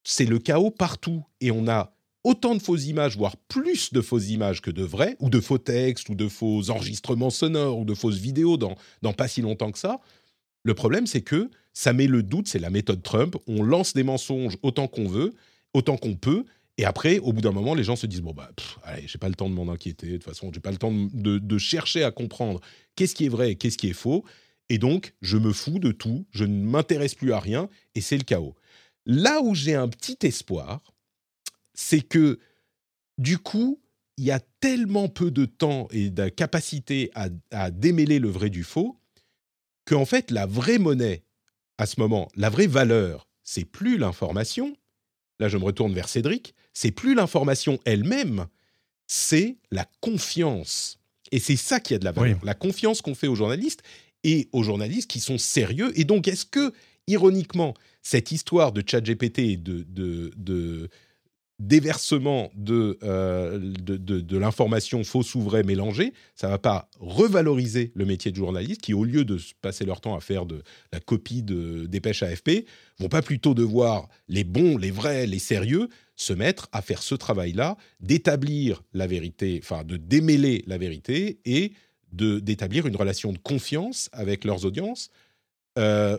c'est 0.02 0.24
le 0.24 0.40
chaos 0.40 0.72
partout 0.72 1.24
et 1.40 1.52
on 1.52 1.68
a 1.68 1.92
autant 2.24 2.56
de 2.56 2.61
fausses 2.61 2.87
images, 2.87 3.16
voire 3.16 3.37
plus 3.37 3.92
de 3.92 4.00
fausses 4.00 4.30
images 4.30 4.61
que 4.61 4.72
de 4.72 4.82
vraies, 4.82 5.14
ou 5.20 5.30
de 5.30 5.38
faux 5.38 5.58
textes, 5.58 6.08
ou 6.08 6.16
de 6.16 6.26
faux 6.26 6.70
enregistrements 6.70 7.30
sonores, 7.30 7.78
ou 7.78 7.84
de 7.84 7.94
fausses 7.94 8.18
vidéos 8.18 8.56
dans, 8.56 8.74
pas 9.12 9.28
si 9.28 9.42
longtemps 9.42 9.70
que 9.70 9.78
ça, 9.78 10.00
le 10.64 10.74
problème 10.74 11.06
c'est 11.06 11.22
que 11.22 11.50
ça 11.72 11.92
met 11.92 12.08
le 12.08 12.24
doute, 12.24 12.48
c'est 12.48 12.58
la 12.58 12.70
méthode 12.70 13.00
Trump, 13.04 13.37
on 13.46 13.62
lance 13.62 13.94
des 13.94 14.02
mensonges 14.02 14.58
autant 14.62 14.88
qu'on 14.88 15.06
veut, 15.06 15.34
autant 15.74 15.96
qu'on 15.96 16.16
peut, 16.16 16.44
et 16.78 16.84
après, 16.84 17.20
au 17.20 17.32
bout 17.32 17.40
d'un 17.40 17.52
moment, 17.52 17.74
les 17.74 17.84
gens 17.84 17.96
se 17.96 18.06
disent 18.06 18.22
bon 18.22 18.32
bah, 18.32 18.50
allez, 18.82 19.06
j'ai 19.06 19.18
pas 19.18 19.28
le 19.28 19.34
temps 19.34 19.48
de 19.48 19.54
m'en 19.54 19.70
inquiéter. 19.70 20.06
De 20.06 20.12
toute 20.16 20.24
façon, 20.24 20.52
j'ai 20.52 20.61
pas 20.61 20.70
le 20.70 20.76
temps 20.76 20.92
de, 20.92 21.38
de 21.38 21.58
chercher 21.58 22.04
à 22.04 22.12
comprendre 22.12 22.61
qu'est-ce 22.94 23.16
qui 23.16 23.26
est 23.26 23.28
vrai 23.28 23.52
et 23.52 23.54
qu'est-ce 23.56 23.76
qui 23.76 23.88
est 23.88 23.94
faux. 23.94 24.24
Et 24.68 24.78
donc, 24.78 25.14
je 25.22 25.38
me 25.38 25.52
fous 25.52 25.78
de 25.78 25.92
tout, 25.92 26.26
je 26.31 26.44
ne 26.44 26.64
m'intéresse 26.64 27.14
plus 27.14 27.33
à 27.33 27.40
rien, 27.40 27.68
et 27.94 28.00
c'est 28.00 28.18
le 28.18 28.24
chaos. 28.24 28.54
Là 29.07 29.40
où 29.42 29.54
j'ai 29.54 29.74
un 29.74 29.88
petit 29.88 30.18
espoir, 30.22 30.83
c'est 31.74 32.02
que 32.02 32.38
du 33.16 33.38
coup, 33.38 33.81
il 34.18 34.24
y 34.24 34.31
a 34.31 34.40
tellement 34.61 35.09
peu 35.09 35.31
de 35.31 35.44
temps 35.44 35.88
et 35.90 36.11
de 36.11 36.28
capacité 36.28 37.11
à, 37.14 37.70
démêler 37.70 38.18
le 38.18 38.28
vrai 38.28 38.50
du 38.50 38.64
faux 38.64 38.98
qu'en 39.87 40.04
fait, 40.04 40.31
la 40.31 40.44
vraie 40.44 40.78
monnaie, 40.78 41.22
à 41.78 41.87
ce 41.87 42.00
moment, 42.00 42.28
la 42.35 42.50
vraie 42.50 42.66
valeur, 42.66 43.28
c'est 43.44 43.64
plus 43.64 43.96
l'information. 43.96 44.76
Là, 45.38 45.48
je 45.48 45.57
me 45.57 45.64
retourne 45.64 45.94
vers 45.94 46.09
Cédric. 46.09 46.54
C'est 46.74 46.90
plus 46.90 47.14
l'information 47.14 47.78
elle-même, 47.85 48.46
c'est 49.07 49.57
la 49.70 49.87
confiance. 50.00 50.98
Et 51.31 51.38
c'est 51.38 51.57
ça 51.57 51.81
qui 51.81 51.94
a 51.94 51.98
de 51.98 52.04
la 52.04 52.12
valeur. 52.12 52.38
La 52.42 52.54
confiance 52.54 53.00
qu'on 53.00 53.14
fait 53.14 53.28
aux 53.28 53.35
journalistes 53.35 53.83
et 54.24 54.48
aux 54.52 54.62
journalistes 54.62 55.11
qui 55.11 55.20
sont 55.20 55.38
sérieux. 55.38 55.92
Et 55.98 56.04
donc, 56.04 56.28
est-ce 56.28 56.44
que, 56.44 56.72
ironiquement, 57.07 57.74
cette 58.02 58.33
histoire 58.33 58.72
de 58.72 58.83
ChatGPT 58.87 59.38
et 59.40 59.57
de, 59.57 60.88
déversement 61.59 62.52
euh, 62.68 63.59
de, 63.59 64.38
l'information 64.38 65.02
fausse 65.02 65.35
ou 65.35 65.42
vraie 65.42 65.64
mélangée, 65.64 66.12
ça 66.37 66.48
va 66.48 66.59
pas 66.59 66.88
revaloriser 67.00 67.90
le 67.94 68.04
métier 68.04 68.31
de 68.31 68.37
journaliste 68.37 68.81
qui, 68.81 68.94
au 68.94 69.04
lieu 69.04 69.24
de 69.24 69.40
passer 69.61 69.85
leur 69.85 70.00
temps 70.00 70.16
à 70.16 70.20
faire 70.20 70.46
de 70.46 70.62
la 70.92 71.00
copie 71.00 71.42
de 71.42 71.87
dépêche 71.87 72.22
AFP, 72.22 72.64
vont 73.00 73.09
pas 73.09 73.22
plutôt 73.22 73.54
devoir, 73.54 74.09
les 74.28 74.44
bons, 74.44 74.76
les 74.76 74.92
vrais, 74.92 75.26
les 75.26 75.40
sérieux, 75.40 75.88
se 76.14 76.33
mettre 76.33 76.68
à 76.72 76.83
faire 76.83 77.02
ce 77.02 77.14
travail-là, 77.14 77.76
d'établir 78.00 78.83
la 78.92 79.07
vérité, 79.07 79.61
enfin 79.62 79.85
de 79.85 79.96
démêler 79.96 80.64
la 80.66 80.78
vérité 80.78 81.40
et 81.44 81.72
d'établir 82.12 82.87
une 82.87 82.97
relation 82.97 83.33
de 83.33 83.38
confiance 83.38 84.09
avec 84.12 84.44
leurs 84.44 84.64
audiences. 84.64 85.11
Euh, 85.79 86.18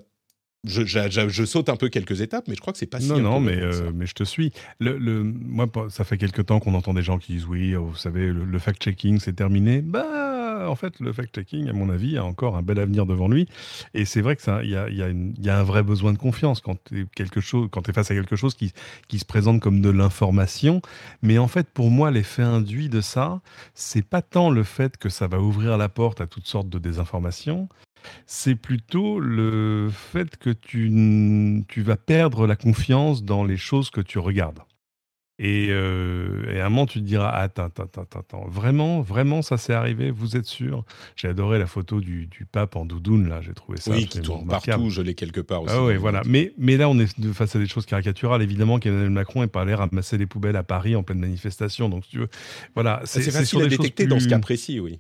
je, 0.66 1.46
saute 1.46 1.70
un 1.70 1.78
peu 1.78 1.90
quelques 1.90 2.22
étapes, 2.22 2.48
mais 2.48 2.56
je 2.56 2.62
crois 2.62 2.74
que 2.74 2.80
c'est 2.80 2.86
pas 2.86 3.00
si. 3.00 3.08
Non, 3.08 3.20
non, 3.20 3.40
mais, 3.40 3.58
euh, 3.58 3.92
mais 3.94 4.06
je 4.06 4.14
te 4.14 4.24
suis. 4.24 4.52
Le, 4.80 4.98
le, 4.98 5.24
moi, 5.24 5.70
ça 5.90 6.04
fait 6.04 6.18
quelques 6.18 6.46
temps 6.46 6.60
qu'on 6.60 6.74
entend 6.74 6.94
des 6.94 7.02
gens 7.02 7.18
qui 7.18 7.34
disent 7.34 7.46
oui, 7.46 7.74
vous 7.76 7.96
savez, 7.96 8.28
le, 8.28 8.60
fact-checking, 8.60 9.20
c'est 9.20 9.34
terminé. 9.34 9.82
Bah, 9.82 10.39
en 10.68 10.76
fait, 10.76 11.00
le 11.00 11.14
fact-checking, 11.14 11.70
à 11.70 11.74
mon 11.74 11.90
avis, 11.90 12.18
a 12.18 12.26
encore 12.26 12.56
un 12.56 12.62
bel 12.62 12.80
avenir 12.80 13.06
devant 13.06 13.28
lui. 13.28 13.48
Et 13.94 14.06
c'est 14.06 14.22
vrai 14.22 14.36
que 14.36 14.42
ça, 14.42 14.64
il 14.64 14.70
y 14.70 14.76
a, 14.76 14.90
y, 14.90 14.98
y 15.42 15.50
a, 15.50 15.60
un 15.60 15.64
vrai 15.64 15.84
besoin 15.84 16.14
de 16.14 16.18
confiance 16.18 16.62
quand 16.62 16.76
tu 16.86 17.08
es 17.18 17.94
face 17.94 18.12
à 18.12 18.16
quelque 18.16 18.36
chose 18.36 18.56
qui, 18.56 18.74
se 19.18 19.26
présente 19.26 19.62
comme 19.62 19.82
de 19.82 19.90
l'information. 19.90 20.82
Mais 21.22 21.38
en 21.38 21.48
fait, 21.48 21.70
pour 21.70 21.92
moi, 21.92 22.12
l'effet 22.12 22.44
induit 22.44 22.90
de 22.90 23.02
ça, 23.02 23.42
c'est 23.74 24.06
pas 24.06 24.22
tant 24.22 24.50
le 24.50 24.64
fait 24.64 24.98
que 24.98 25.10
ça 25.10 25.28
va 25.28 25.40
ouvrir 25.40 25.78
la 25.78 25.90
porte 25.90 26.22
à 26.22 26.28
toutes 26.28 26.48
sortes 26.48 26.70
de 26.70 26.80
désinformations, 26.80 27.70
c'est 28.26 28.56
plutôt 28.56 29.20
le 29.20 29.90
fait 29.92 30.38
que 30.38 30.52
tu 30.52 31.82
vas 31.82 31.98
perdre 31.98 32.48
la 32.48 32.56
confiance 32.56 33.24
dans 33.24 33.44
les 33.44 33.58
choses 33.58 33.90
que 33.90 34.02
tu 34.02 34.20
regardes. 34.20 34.60
Et, 35.42 35.68
euh, 35.70 36.54
et 36.54 36.60
à 36.60 36.66
un 36.66 36.70
moment, 36.70 36.86
tu 36.86 37.00
te 37.00 37.06
diras 37.06 37.30
Attends, 37.30 37.66
attends, 37.68 37.84
attends, 37.84 38.20
attends, 38.20 38.46
vraiment, 38.50 39.00
vraiment, 39.00 39.42
ça 39.42 39.58
s'est 39.58 39.74
arrivé 39.74 40.12
Vous 40.12 40.36
êtes 40.36 40.46
sûr? 40.46 40.84
J'ai 41.16 41.30
adoré 41.30 41.60
la 41.60 41.66
photo 41.66 42.02
du, 42.02 42.28
du, 42.28 42.46
pape 42.46 42.76
en 42.76 42.84
doudoune, 42.84 43.30
là, 43.30 43.42
j'ai 43.42 43.54
trouvé 43.54 43.80
ça. 43.80 43.92
Oui, 43.92 44.06
qui 44.06 44.22
tourne 44.22 44.46
partout, 44.48 44.90
je 44.90 45.02
l'ai 45.02 45.16
quelque 45.16 45.40
part 45.40 45.64
aussi. 45.64 45.74
Ah 45.76 45.86
oui, 45.86 45.96
voilà. 45.96 46.22
Mais, 46.26 46.52
mais 46.58 46.76
là, 46.76 46.90
on 46.90 47.00
est 47.00 47.08
face 47.34 47.56
à 47.56 47.60
des 47.60 47.68
choses 47.68 47.86
caricaturales. 47.86 48.42
Évidemment 48.42 48.80
qu'Emmanuel 48.80 49.12
Macron 49.12 49.42
n'est 49.42 49.48
pas 49.48 49.62
allé 49.62 49.74
ramasser 49.74 50.18
les 50.18 50.26
poubelles 50.26 50.58
à 50.58 50.64
Paris 50.64 50.98
en 50.98 51.04
pleine 51.04 51.20
manifestation. 51.20 51.88
Donc, 51.88 52.04
si 52.04 52.12
tu 52.12 52.18
veux, 52.20 52.30
voilà. 52.76 53.02
C'est 53.06 53.22
facile 53.32 53.62
à 53.62 53.68
détecter 53.68 54.08
dans 54.08 54.20
ce 54.20 54.28
cas 54.28 54.40
précis, 54.40 54.82
oui. 54.82 55.00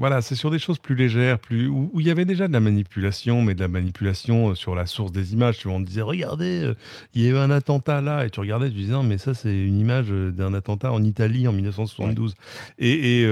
Voilà, 0.00 0.22
c'est 0.22 0.34
sur 0.34 0.50
des 0.50 0.58
choses 0.58 0.80
plus 0.80 0.96
légères, 0.96 1.38
plus 1.38 1.68
où, 1.68 1.88
il 2.00 2.04
y 2.04 2.10
avait 2.10 2.24
déjà 2.24 2.48
de 2.48 2.52
la 2.52 2.58
manipulation, 2.58 3.42
mais 3.42 3.54
de 3.54 3.60
la 3.60 3.68
manipulation 3.68 4.50
euh, 4.50 4.54
sur 4.56 4.74
la 4.74 4.86
source 4.86 5.12
des 5.12 5.34
images. 5.34 5.58
Tu 5.58 5.68
vois, 5.68 5.76
on 5.76 5.80
disait, 5.80 6.02
regardez, 6.02 6.64
euh, 6.64 6.74
il 7.14 7.22
y 7.22 7.28
a 7.28 7.30
eu 7.30 7.36
un 7.36 7.48
attentat 7.52 8.00
là, 8.00 8.26
et 8.26 8.30
tu 8.30 8.40
regardais, 8.40 8.70
tu 8.70 8.74
disais, 8.74 8.92
non, 8.92 9.04
mais 9.04 9.18
ça, 9.18 9.34
c'est 9.34 9.56
une 9.56 9.78
image 9.78 10.06
euh, 10.10 10.32
d'un 10.32 10.52
attentat 10.52 10.90
en 10.90 11.00
Italie 11.04 11.46
en 11.46 11.52
1972. 11.52 12.34
Et, 12.80 13.24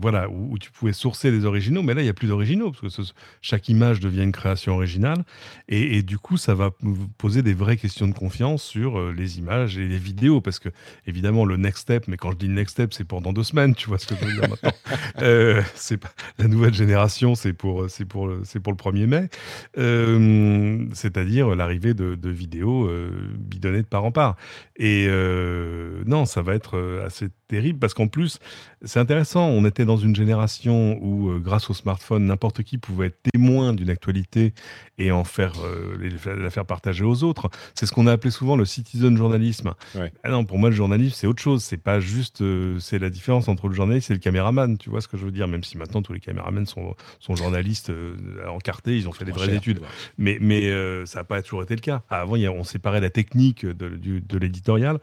voilà, 0.00 0.30
où, 0.30 0.56
tu 0.58 0.70
pouvais 0.70 0.94
sourcer 0.94 1.30
des 1.30 1.44
originaux, 1.44 1.82
mais 1.82 1.92
là, 1.92 2.00
il 2.00 2.04
n'y 2.04 2.10
a 2.10 2.14
plus 2.14 2.28
d'originaux, 2.28 2.72
parce 2.72 2.96
que 2.96 3.02
chaque 3.42 3.68
image 3.68 4.00
devient 4.00 4.22
une 4.22 4.32
création 4.32 4.76
originale. 4.76 5.22
Et, 5.68 6.02
du 6.02 6.16
coup, 6.16 6.38
ça 6.38 6.54
va 6.54 6.70
poser 7.18 7.42
des 7.42 7.52
vraies 7.52 7.76
questions 7.76 8.08
de 8.08 8.14
confiance 8.14 8.62
sur 8.62 9.12
les 9.12 9.38
images 9.38 9.76
et 9.76 9.86
les 9.86 9.98
vidéos, 9.98 10.40
parce 10.40 10.60
que, 10.60 10.70
évidemment, 11.06 11.44
le 11.44 11.58
next 11.58 11.82
step, 11.82 12.08
mais 12.08 12.16
quand 12.16 12.30
je 12.30 12.38
dis 12.38 12.48
next 12.48 12.72
step, 12.72 12.94
c'est 12.94 13.04
pour 13.04 13.20
dans 13.20 13.34
deux 13.34 13.44
semaines, 13.44 13.74
tu 13.74 13.88
vois 13.88 13.98
ce 13.98 14.06
que 14.06 14.14
je 14.16 14.24
veux 14.24 14.32
dire 14.32 14.48
maintenant. 14.48 14.72
c'est 15.90 16.00
la 16.38 16.46
nouvelle 16.46 16.74
génération, 16.74 17.34
c'est 17.34 17.52
pour 17.52 17.90
c'est 17.90 18.04
pour 18.04 18.30
c'est 18.44 18.60
pour 18.60 18.72
le 18.72 18.76
1er 18.76 19.06
mai, 19.06 19.28
euh, 19.78 20.86
c'est-à-dire 20.92 21.54
l'arrivée 21.56 21.94
de, 21.94 22.30
vidéos 22.30 22.86
euh, 22.86 23.10
bidonnées 23.38 23.82
de 23.82 23.86
part 23.86 24.04
en 24.04 24.12
part. 24.12 24.36
Et 24.76 25.06
euh, 25.08 26.02
non, 26.06 26.26
ça 26.26 26.42
va 26.42 26.54
être 26.54 27.02
assez 27.04 27.28
terrible 27.50 27.78
parce 27.78 27.94
qu'en 27.94 28.08
plus, 28.08 28.38
c'est 28.82 28.98
intéressant. 28.98 29.46
On 29.48 29.64
était 29.64 29.84
dans 29.84 29.96
une 29.96 30.16
génération 30.16 30.98
où, 31.02 31.38
grâce 31.38 31.68
au 31.70 31.74
smartphone, 31.74 32.26
n'importe 32.26 32.62
qui 32.62 32.78
pouvait 32.78 33.08
être 33.08 33.18
témoin 33.32 33.72
d'une 33.74 33.90
actualité 33.90 34.54
et 34.98 35.10
en 35.12 35.24
faire 35.24 35.54
la 36.26 36.50
faire 36.50 36.66
partager 36.66 37.04
aux 37.04 37.22
autres. 37.24 37.50
C'est 37.74 37.86
ce 37.86 37.92
qu'on 37.92 38.06
a 38.06 38.12
appelé 38.12 38.30
souvent 38.30 38.56
le 38.56 38.64
citizen 38.64 39.16
journalisme. 39.16 39.74
Ah 40.22 40.30
non, 40.30 40.44
pour 40.44 40.58
moi, 40.58 40.70
le 40.70 40.76
journalisme, 40.76 41.14
c'est 41.16 41.26
autre 41.26 41.42
chose. 41.42 41.62
C'est 41.62 41.76
pas 41.76 42.00
juste. 42.00 42.42
c'est 42.78 42.98
la 42.98 43.10
différence 43.10 43.48
entre 43.48 43.68
le 43.68 43.74
journaliste 43.74 44.10
et 44.10 44.14
le 44.14 44.20
caméraman. 44.20 44.78
Tu 44.78 44.90
vois 44.90 45.00
ce 45.00 45.08
que 45.08 45.16
je 45.16 45.24
veux 45.24 45.32
dire 45.32 45.48
Même 45.48 45.64
si 45.64 45.76
maintenant 45.76 46.02
tous 46.02 46.12
les 46.12 46.20
caméramans 46.20 46.66
sont, 46.66 46.94
sont 47.18 47.36
journalistes 47.36 47.90
euh, 47.90 48.16
encartés, 48.48 48.96
ils 48.96 49.08
ont 49.08 49.12
fait 49.12 49.24
des 49.24 49.32
vraies 49.32 49.54
études. 49.54 49.80
Mais, 50.18 50.38
mais 50.40 50.70
euh, 50.70 51.06
ça 51.06 51.20
n'a 51.20 51.24
pas 51.24 51.42
toujours 51.42 51.62
été 51.62 51.74
le 51.74 51.80
cas. 51.80 52.02
Avant, 52.10 52.36
on 52.36 52.64
séparait 52.64 53.00
la 53.00 53.10
technique 53.10 53.66
de, 53.66 53.96
de 53.96 54.38
l'éditorial. 54.38 54.98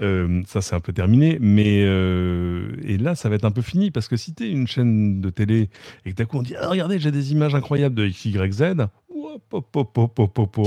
Euh, 0.00 0.42
ça, 0.46 0.60
c'est 0.60 0.74
un 0.74 0.80
peu 0.80 0.92
terminé. 0.92 1.38
Mais 1.40 1.85
et 1.86 2.98
là, 2.98 3.14
ça 3.14 3.28
va 3.28 3.36
être 3.36 3.44
un 3.44 3.50
peu 3.50 3.62
fini 3.62 3.90
parce 3.90 4.08
que 4.08 4.16
si 4.16 4.34
tu 4.34 4.44
es 4.44 4.50
une 4.50 4.66
chaîne 4.66 5.20
de 5.20 5.30
télé 5.30 5.70
et 6.04 6.10
que 6.10 6.16
d'un 6.16 6.24
coup 6.24 6.38
on 6.38 6.42
dit 6.42 6.54
ah, 6.60 6.68
regardez, 6.68 6.98
j'ai 6.98 7.10
des 7.10 7.32
images 7.32 7.54
incroyables 7.54 7.94
de 7.94 8.08
XYZ, 8.08 8.86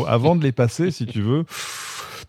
avant 0.08 0.36
de 0.36 0.44
les 0.44 0.52
passer, 0.52 0.92
si 0.92 1.06
tu 1.06 1.22
veux 1.22 1.46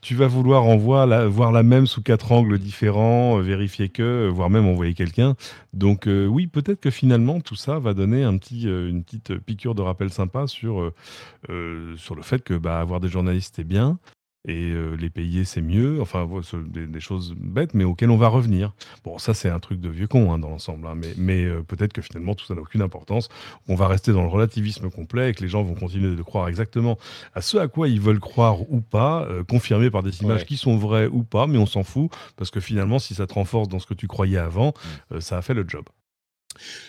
tu 0.03 0.15
vas 0.15 0.27
vouloir 0.27 0.65
en 0.65 0.77
voir 0.77 1.07
la, 1.07 1.27
voir 1.27 1.53
la 1.53 1.63
même 1.63 1.87
sous 1.87 2.03
quatre 2.03 2.33
angles 2.33 2.59
différents, 2.59 3.39
euh, 3.39 3.43
vérifier 3.43 3.89
que, 3.89 4.03
euh, 4.03 4.29
voire 4.29 4.51
même 4.51 4.67
envoyer 4.67 4.95
quelqu'un. 4.95 5.37
Donc 5.73 6.07
euh, 6.07 6.27
oui, 6.27 6.47
peut-être 6.47 6.81
que 6.81 6.91
finalement 6.91 7.41
tout 7.41 7.55
ça 7.55 7.79
va 7.79 7.95
donner 7.95 8.25
un 8.25 8.37
petit, 8.39 8.63
une 8.65 9.05
petite 9.05 9.39
piqûre 9.39 9.75
de 9.75 9.83
rappel 9.83 10.11
sympa 10.11 10.47
sur, 10.47 10.93
sur 11.97 12.15
le 12.15 12.23
fait 12.23 12.43
que 12.43 12.55
bah, 12.55 12.81
avoir 12.81 13.01
des 13.01 13.09
journalistes 13.09 13.59
est 13.59 13.65
bien, 13.65 13.99
et 14.49 14.71
euh, 14.71 14.97
les 14.97 15.11
payer 15.11 15.45
c'est 15.45 15.61
mieux, 15.61 16.01
enfin 16.01 16.29
des, 16.67 17.01
choses 17.01 17.35
bêtes 17.37 17.75
mais 17.75 17.85
auxquelles 17.85 18.11
on 18.11 18.17
va 18.17 18.29
revenir. 18.29 18.73
Bon 19.05 19.19
ça 19.19 19.35
c'est 19.35 19.51
un 19.51 19.61
truc 19.61 19.81
de 19.81 19.89
vieux 19.89 20.07
con 20.07 20.33
hein, 20.33 20.39
dans 20.39 20.49
l'ensemble, 20.49 20.87
hein, 20.87 20.95
mais, 20.97 21.13
mais 21.17 21.45
euh, 21.45 21.63
peut-être 21.63 21.93
que 21.93 22.01
finalement 22.01 22.35
tout 22.35 22.47
ça 22.47 22.55
n'a 22.55 22.63
aucune 22.63 22.83
importance, 22.83 23.29
on 23.69 23.75
va 23.75 23.87
rester 23.87 24.13
dans 24.13 24.23
le 24.23 24.29
relativisme 24.29 24.91
complet 24.91 25.31
et 25.31 25.35
que 25.35 25.43
les 25.43 25.49
gens 25.49 25.63
vont 25.63 25.75
continuer 25.75 26.17
de 26.17 26.23
croire 26.23 26.49
exactement 26.49 26.99
à 27.35 27.43
ce 27.43 27.59
à 27.59 27.69
quoi 27.69 27.89
ils 27.89 28.01
veulent 28.01 28.21
croire 28.21 28.71
ou 28.71 28.81
pas, 28.81 29.25
euh, 29.25 29.45
confirmé 29.45 29.91
par 29.91 30.03
des 30.03 30.23
images 30.23 30.47
qui 30.47 30.57
sont 30.57 30.77
vraies 30.77 31.07
ou 31.07 31.23
pas, 31.23 31.47
mais 31.47 31.59
on 31.59 31.67
s'en 31.67 31.83
fout 31.83 32.11
parce 32.37 32.51
que 32.51 32.61
finalement 32.61 32.99
si 32.99 33.15
ça 33.15 33.27
te 33.27 33.35
renforce 33.35 33.69
dans 33.69 33.79
ce 33.79 33.87
que 33.87 33.95
tu 33.95 34.07
croyais 34.07 34.39
avant, 34.39 34.73
mmh. 35.11 35.21
ça 35.21 35.39
a 35.39 35.43
fait 35.43 35.55
le 35.55 35.65
job. 35.69 35.85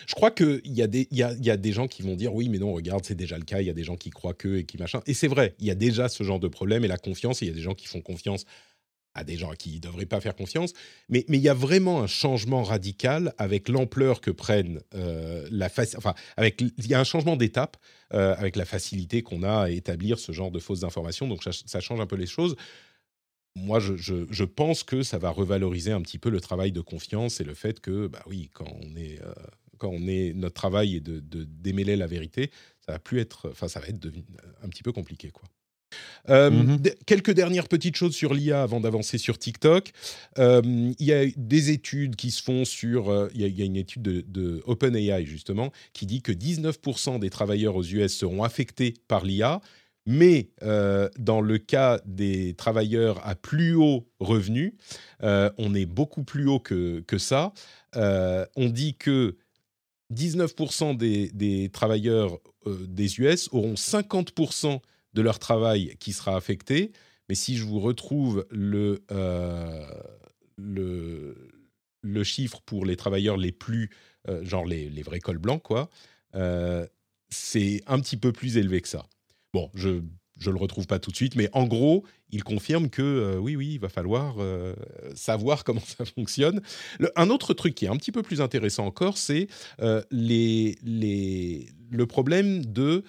Je 0.06 0.14
crois 0.14 0.30
qu'il 0.30 0.60
y, 0.64 0.82
a 0.82 0.86
des, 0.86 1.08
y, 1.10 1.22
a, 1.22 1.32
y 1.34 1.50
a 1.50 1.56
des 1.56 1.72
gens 1.72 1.88
qui 1.88 2.02
vont 2.02 2.16
dire 2.16 2.34
oui, 2.34 2.48
mais 2.48 2.58
non, 2.58 2.72
regarde, 2.72 3.04
c'est 3.04 3.14
déjà 3.14 3.38
le 3.38 3.44
cas. 3.44 3.60
Il 3.60 3.66
y 3.66 3.70
a 3.70 3.74
des 3.74 3.84
gens 3.84 3.96
qui 3.96 4.10
croient 4.10 4.34
que 4.34 4.56
et 4.56 4.64
qui 4.64 4.78
machin. 4.78 5.00
Et 5.06 5.14
c'est 5.14 5.28
vrai, 5.28 5.54
il 5.58 5.66
y 5.66 5.70
a 5.70 5.74
déjà 5.74 6.08
ce 6.08 6.22
genre 6.24 6.40
de 6.40 6.48
problème 6.48 6.84
et 6.84 6.88
la 6.88 6.98
confiance. 6.98 7.42
Il 7.42 7.48
y 7.48 7.50
a 7.50 7.54
des 7.54 7.60
gens 7.60 7.74
qui 7.74 7.86
font 7.86 8.00
confiance 8.00 8.44
à 9.14 9.24
des 9.24 9.36
gens 9.36 9.50
à 9.50 9.56
qui 9.56 9.74
ne 9.74 9.80
devraient 9.80 10.06
pas 10.06 10.20
faire 10.20 10.34
confiance. 10.34 10.72
Mais 11.08 11.24
il 11.28 11.36
y 11.36 11.48
a 11.48 11.54
vraiment 11.54 12.02
un 12.02 12.06
changement 12.06 12.62
radical 12.62 13.34
avec 13.38 13.68
l'ampleur 13.68 14.20
que 14.20 14.30
prennent 14.30 14.80
euh, 14.94 15.46
la 15.50 15.68
enfin 15.96 16.14
avec 16.36 16.60
il 16.60 16.86
y 16.86 16.94
a 16.94 17.00
un 17.00 17.04
changement 17.04 17.36
d'étape 17.36 17.76
euh, 18.14 18.34
avec 18.36 18.56
la 18.56 18.64
facilité 18.64 19.22
qu'on 19.22 19.42
a 19.42 19.62
à 19.64 19.70
établir 19.70 20.18
ce 20.18 20.32
genre 20.32 20.50
de 20.50 20.58
fausses 20.58 20.84
informations. 20.84 21.28
Donc 21.28 21.42
ça, 21.44 21.80
change 21.80 22.00
un 22.00 22.06
peu 22.06 22.16
les 22.16 22.26
choses. 22.26 22.56
Moi, 23.54 23.80
je, 23.80 23.94
je, 23.98 24.44
pense 24.44 24.82
que 24.82 25.02
ça 25.02 25.18
va 25.18 25.28
revaloriser 25.28 25.92
un 25.92 26.00
petit 26.00 26.16
peu 26.18 26.30
le 26.30 26.40
travail 26.40 26.72
de 26.72 26.80
confiance 26.80 27.38
et 27.38 27.44
le 27.44 27.52
fait 27.52 27.80
que, 27.80 28.06
bah 28.06 28.22
oui, 28.26 28.48
quand 28.54 28.64
on 28.82 28.96
est 28.96 29.20
euh, 29.20 29.34
quand 29.82 29.90
on 29.92 30.06
est 30.06 30.32
notre 30.32 30.54
travail 30.54 30.96
est 30.96 31.00
de, 31.00 31.20
démêler 31.44 31.96
la 31.96 32.06
vérité, 32.06 32.52
ça 32.86 32.92
va 32.92 32.98
plus 33.00 33.18
être, 33.18 33.50
enfin 33.50 33.66
ça 33.66 33.80
va 33.80 33.88
être 33.88 33.98
un 34.62 34.68
petit 34.68 34.84
peu 34.84 34.92
compliqué 34.92 35.30
quoi. 35.30 35.48
Euh, 36.30 36.50
mhm. 36.50 36.80
Quelques 37.04 37.32
dernières 37.32 37.68
petites 37.68 37.96
choses 37.96 38.14
sur 38.14 38.32
l'IA 38.32 38.62
avant 38.62 38.80
d'avancer 38.80 39.18
sur 39.18 39.38
TikTok. 39.38 39.90
Euh, 40.38 40.62
il 40.98 41.06
y 41.06 41.12
a 41.12 41.26
des 41.36 41.70
études 41.70 42.16
qui 42.16 42.30
se 42.30 42.42
font 42.42 42.64
sur. 42.64 43.10
Euh, 43.10 43.28
il 43.34 43.40
y, 43.40 43.62
a 43.62 43.64
une 43.64 43.76
étude 43.76 44.02
de, 44.02 44.22
de, 44.26 44.62
OpenAI 44.64 45.26
justement 45.26 45.72
qui 45.92 46.06
dit 46.06 46.22
que 46.22 46.32
19% 46.32 47.18
des 47.18 47.28
travailleurs 47.28 47.76
aux 47.76 47.84
US 47.84 48.16
seront 48.16 48.44
affectés 48.44 48.94
par 49.08 49.24
l'IA, 49.26 49.60
mais 50.06 50.50
dans 51.18 51.40
le 51.40 51.58
cas 51.58 52.00
des 52.06 52.54
travailleurs 52.54 53.20
à 53.26 53.34
plus 53.34 53.74
haut 53.74 54.08
revenu, 54.20 54.76
on 55.20 55.74
est 55.74 55.86
beaucoup 55.86 56.24
plus 56.24 56.48
haut 56.48 56.60
que, 56.60 57.00
que 57.00 57.18
ça. 57.18 57.52
on 57.94 58.68
dit 58.68 58.94
que 58.94 59.36
19% 60.12 60.96
des, 60.96 61.70
travailleurs 61.72 62.38
euh, 62.66 62.86
des 62.86 63.20
US 63.20 63.48
auront 63.52 63.74
50% 63.74 64.80
de 65.14 65.22
leur 65.22 65.38
travail 65.38 65.96
qui 65.98 66.12
sera 66.12 66.36
affecté. 66.36 66.92
Mais 67.28 67.34
si 67.34 67.56
je 67.56 67.64
vous 67.64 67.80
retrouve 67.80 68.46
le, 68.50 69.04
euh, 69.10 69.86
le, 70.56 71.34
chiffre 72.24 72.60
pour 72.62 72.84
les 72.84 72.96
travailleurs 72.96 73.36
les 73.36 73.52
plus, 73.52 73.90
euh, 74.28 74.44
genre 74.44 74.66
les, 74.66 74.88
les, 74.88 75.02
vrais 75.02 75.20
cols 75.20 75.38
blancs, 75.38 75.62
quoi, 75.62 75.90
c'est 77.28 77.82
un 77.86 78.00
petit 78.00 78.16
peu 78.16 78.32
plus 78.32 78.56
élevé 78.56 78.80
que 78.80 78.88
ça. 78.88 79.06
Bon, 79.52 79.70
je 79.74 80.02
je 80.42 80.50
ne 80.50 80.54
le 80.54 80.60
retrouve 80.60 80.86
pas 80.86 80.98
tout 80.98 81.10
de 81.10 81.16
suite, 81.16 81.36
mais 81.36 81.48
en 81.52 81.66
gros, 81.66 82.04
il 82.30 82.42
confirme 82.42 82.90
que 82.90 83.02
euh, 83.02 83.38
oui, 83.38 83.56
oui, 83.56 83.74
il 83.74 83.78
va 83.78 83.88
falloir 83.88 84.36
euh, 84.38 84.74
savoir 85.14 85.64
comment 85.64 85.80
ça 85.80 86.04
fonctionne. 86.04 86.60
un 87.16 87.30
autre 87.30 87.54
truc 87.54 87.74
qui 87.74 87.86
est 87.86 87.88
un 87.88 87.96
petit 87.96 88.12
peu 88.12 88.22
plus 88.22 88.40
intéressant 88.40 88.86
encore, 88.86 89.16
c'est 89.16 89.46
euh, 89.80 90.02
le 90.10 92.04
problème 92.04 92.64
de 92.66 93.04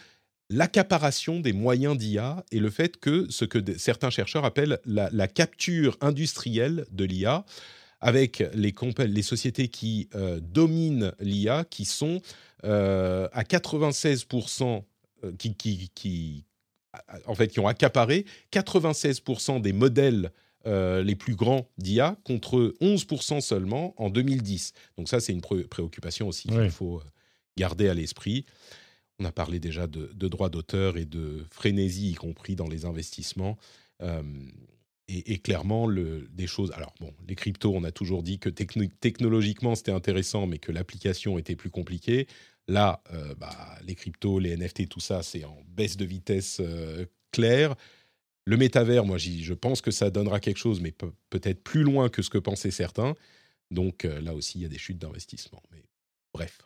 l'accaparation 0.49 1.39
des 1.39 1.53
moyens 1.53 1.97
d'IA 1.97 2.45
et 2.51 2.59
le 2.59 2.69
fait 2.69 2.97
que 2.97 3.25
ce 3.29 3.45
que 3.45 3.59
certains 3.77 4.11
chercheurs 4.11 4.45
appellent 4.45 4.79
la, 4.85 5.27
capture 5.27 5.97
industrielle 6.01 6.85
de 6.91 7.05
l'IA, 7.05 7.45
avec 8.01 8.43
les, 8.53 8.75
les 9.07 9.21
sociétés 9.23 9.69
qui 9.69 10.09
dominent 10.41 11.13
l'IA, 11.19 11.63
qui 11.63 11.85
sont 11.85 12.21
à 12.61 13.43
96%, 13.43 14.83
qui, 15.39 15.55
qui, 15.55 15.89
qui 15.95 16.45
en 17.25 17.35
fait, 17.35 17.47
qui 17.47 17.59
ont 17.59 17.67
accaparé 17.67 18.25
96% 18.51 19.61
des 19.61 19.73
modèles 19.73 20.31
euh, 20.65 21.03
les 21.03 21.15
plus 21.15 21.35
grands 21.35 21.67
d'IA 21.77 22.15
contre 22.23 22.73
11% 22.79 23.41
seulement 23.41 23.93
en 24.01 24.09
2010. 24.09 24.71
Donc 24.97 25.09
ça, 25.09 25.19
c'est 25.19 25.33
une 25.33 25.41
préoccupation 25.41 26.27
aussi 26.27 26.47
qu'il 26.47 26.71
faut 26.71 26.99
euh, 26.99 27.03
garder 27.57 27.89
à 27.89 27.93
l'esprit. 27.93 28.45
On 29.19 29.25
a 29.25 29.31
parlé 29.33 29.59
déjà 29.59 29.87
de, 29.87 30.27
droits 30.27 30.49
d'auteur 30.49 30.97
et 30.97 31.05
de 31.05 31.45
frénésie, 31.49 32.11
y 32.11 32.13
compris 32.15 32.55
dans 32.55 32.67
les 32.67 32.85
investissements. 32.85 33.57
Euh, 34.01 34.23
et, 35.09 35.37
clairement, 35.39 35.85
le, 35.85 36.29
des 36.31 36.47
choses. 36.47 36.71
Alors, 36.71 36.93
bon, 37.01 37.13
les 37.27 37.35
cryptos, 37.35 37.73
on 37.75 37.83
a 37.83 37.91
toujours 37.91 38.23
dit 38.23 38.39
que 38.39 38.49
technologiquement, 38.49 39.75
c'était 39.75 39.91
intéressant, 39.91 40.47
mais 40.47 40.59
que 40.59 40.71
l'application 40.71 41.37
était 41.37 41.57
plus 41.57 41.69
compliquée. 41.69 42.25
Là, 42.67 43.01
euh, 43.11 43.35
bah, 43.35 43.77
les 43.83 43.95
cryptos, 43.95 44.39
les 44.39 44.55
NFT, 44.55 44.87
tout 44.87 44.99
ça, 44.99 45.21
c'est 45.21 45.43
en 45.43 45.57
baisse 45.67 45.97
de 45.97 46.05
vitesse 46.05 46.57
euh, 46.61 47.05
claire. 47.31 47.75
Le 48.45 48.57
métavers, 48.57 49.05
moi, 49.05 49.17
je 49.17 49.53
pense 49.53 49.81
que 49.81 49.91
ça 49.91 50.09
donnera 50.09 50.39
quelque 50.39 50.57
chose, 50.57 50.79
mais 50.81 50.93
peut-être 51.29 51.63
plus 51.63 51.83
loin 51.83 52.09
que 52.09 52.21
ce 52.21 52.29
que 52.29 52.37
pensaient 52.37 52.71
certains. 52.71 53.15
Donc 53.71 54.05
euh, 54.05 54.21
là 54.21 54.33
aussi, 54.33 54.59
il 54.59 54.61
y 54.61 54.65
a 54.65 54.69
des 54.69 54.77
chutes 54.77 54.99
d'investissement. 54.99 55.61
Mais 55.71 55.83
bref. 56.33 56.61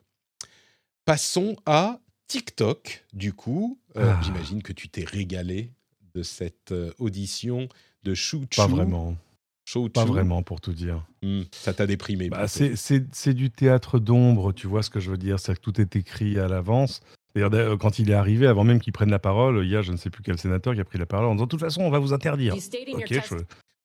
Passons 1.06 1.56
à 1.66 2.00
TikTok, 2.28 3.06
du 3.14 3.34
coup. 3.34 3.80
Ah. 3.96 4.20
J'imagine 4.24 4.62
que 4.62 4.74
tu 4.74 4.90
t'es 4.90 5.06
régalé 5.06 5.72
de 6.14 6.24
cette 6.24 6.74
audition 6.98 7.70
de 8.04 8.14
Chou 8.14 8.46
Pas 8.56 8.68
vraiment. 8.68 9.16
Pas 9.94 10.06
vraiment, 10.06 10.44
pour 10.44 10.62
tout 10.62 10.74
dire. 10.74 11.06
Hmm, 11.22 11.42
ça 11.52 11.74
t'a 11.74 11.88
déprimé. 11.88 12.30
Bah, 12.30 12.48
c'est 12.48 13.34
du 13.34 13.50
théâtre 13.50 14.00
d'ombre, 14.00 14.54
tu 14.54 14.68
vois 14.68 14.82
ce 14.82 14.90
que 14.90 15.00
je 15.00 15.12
veux 15.12 15.18
dire. 15.18 15.40
C'est 15.40 15.56
que 15.56 15.60
tout 15.60 15.82
est 15.82 15.96
écrit 15.96 16.40
à 16.40 16.48
l'avance. 16.48 17.02
D'ailleurs, 17.36 17.78
quand 17.78 18.00
il 18.00 18.10
est 18.10 18.16
arrivé, 18.16 18.48
avant 18.48 18.64
même 18.64 18.80
qu'il 18.80 18.94
prenne 18.94 19.12
la 19.12 19.20
parole, 19.20 19.64
il 19.64 19.70
y 19.70 19.76
a 19.76 19.82
je 19.82 19.92
ne 19.92 19.98
sais 19.98 20.10
plus 20.10 20.24
quel 20.24 20.40
sénateur 20.40 20.74
qui 20.74 20.80
a 20.80 20.86
pris 20.86 20.98
la 20.98 21.06
parole 21.06 21.28
en 21.28 21.36
disant 21.36 21.46
De 21.46 21.50
toute 21.50 21.60
façon, 21.60 21.82
on 21.82 21.90
va 21.90 22.00
vous 22.00 22.14
interdire. 22.14 22.56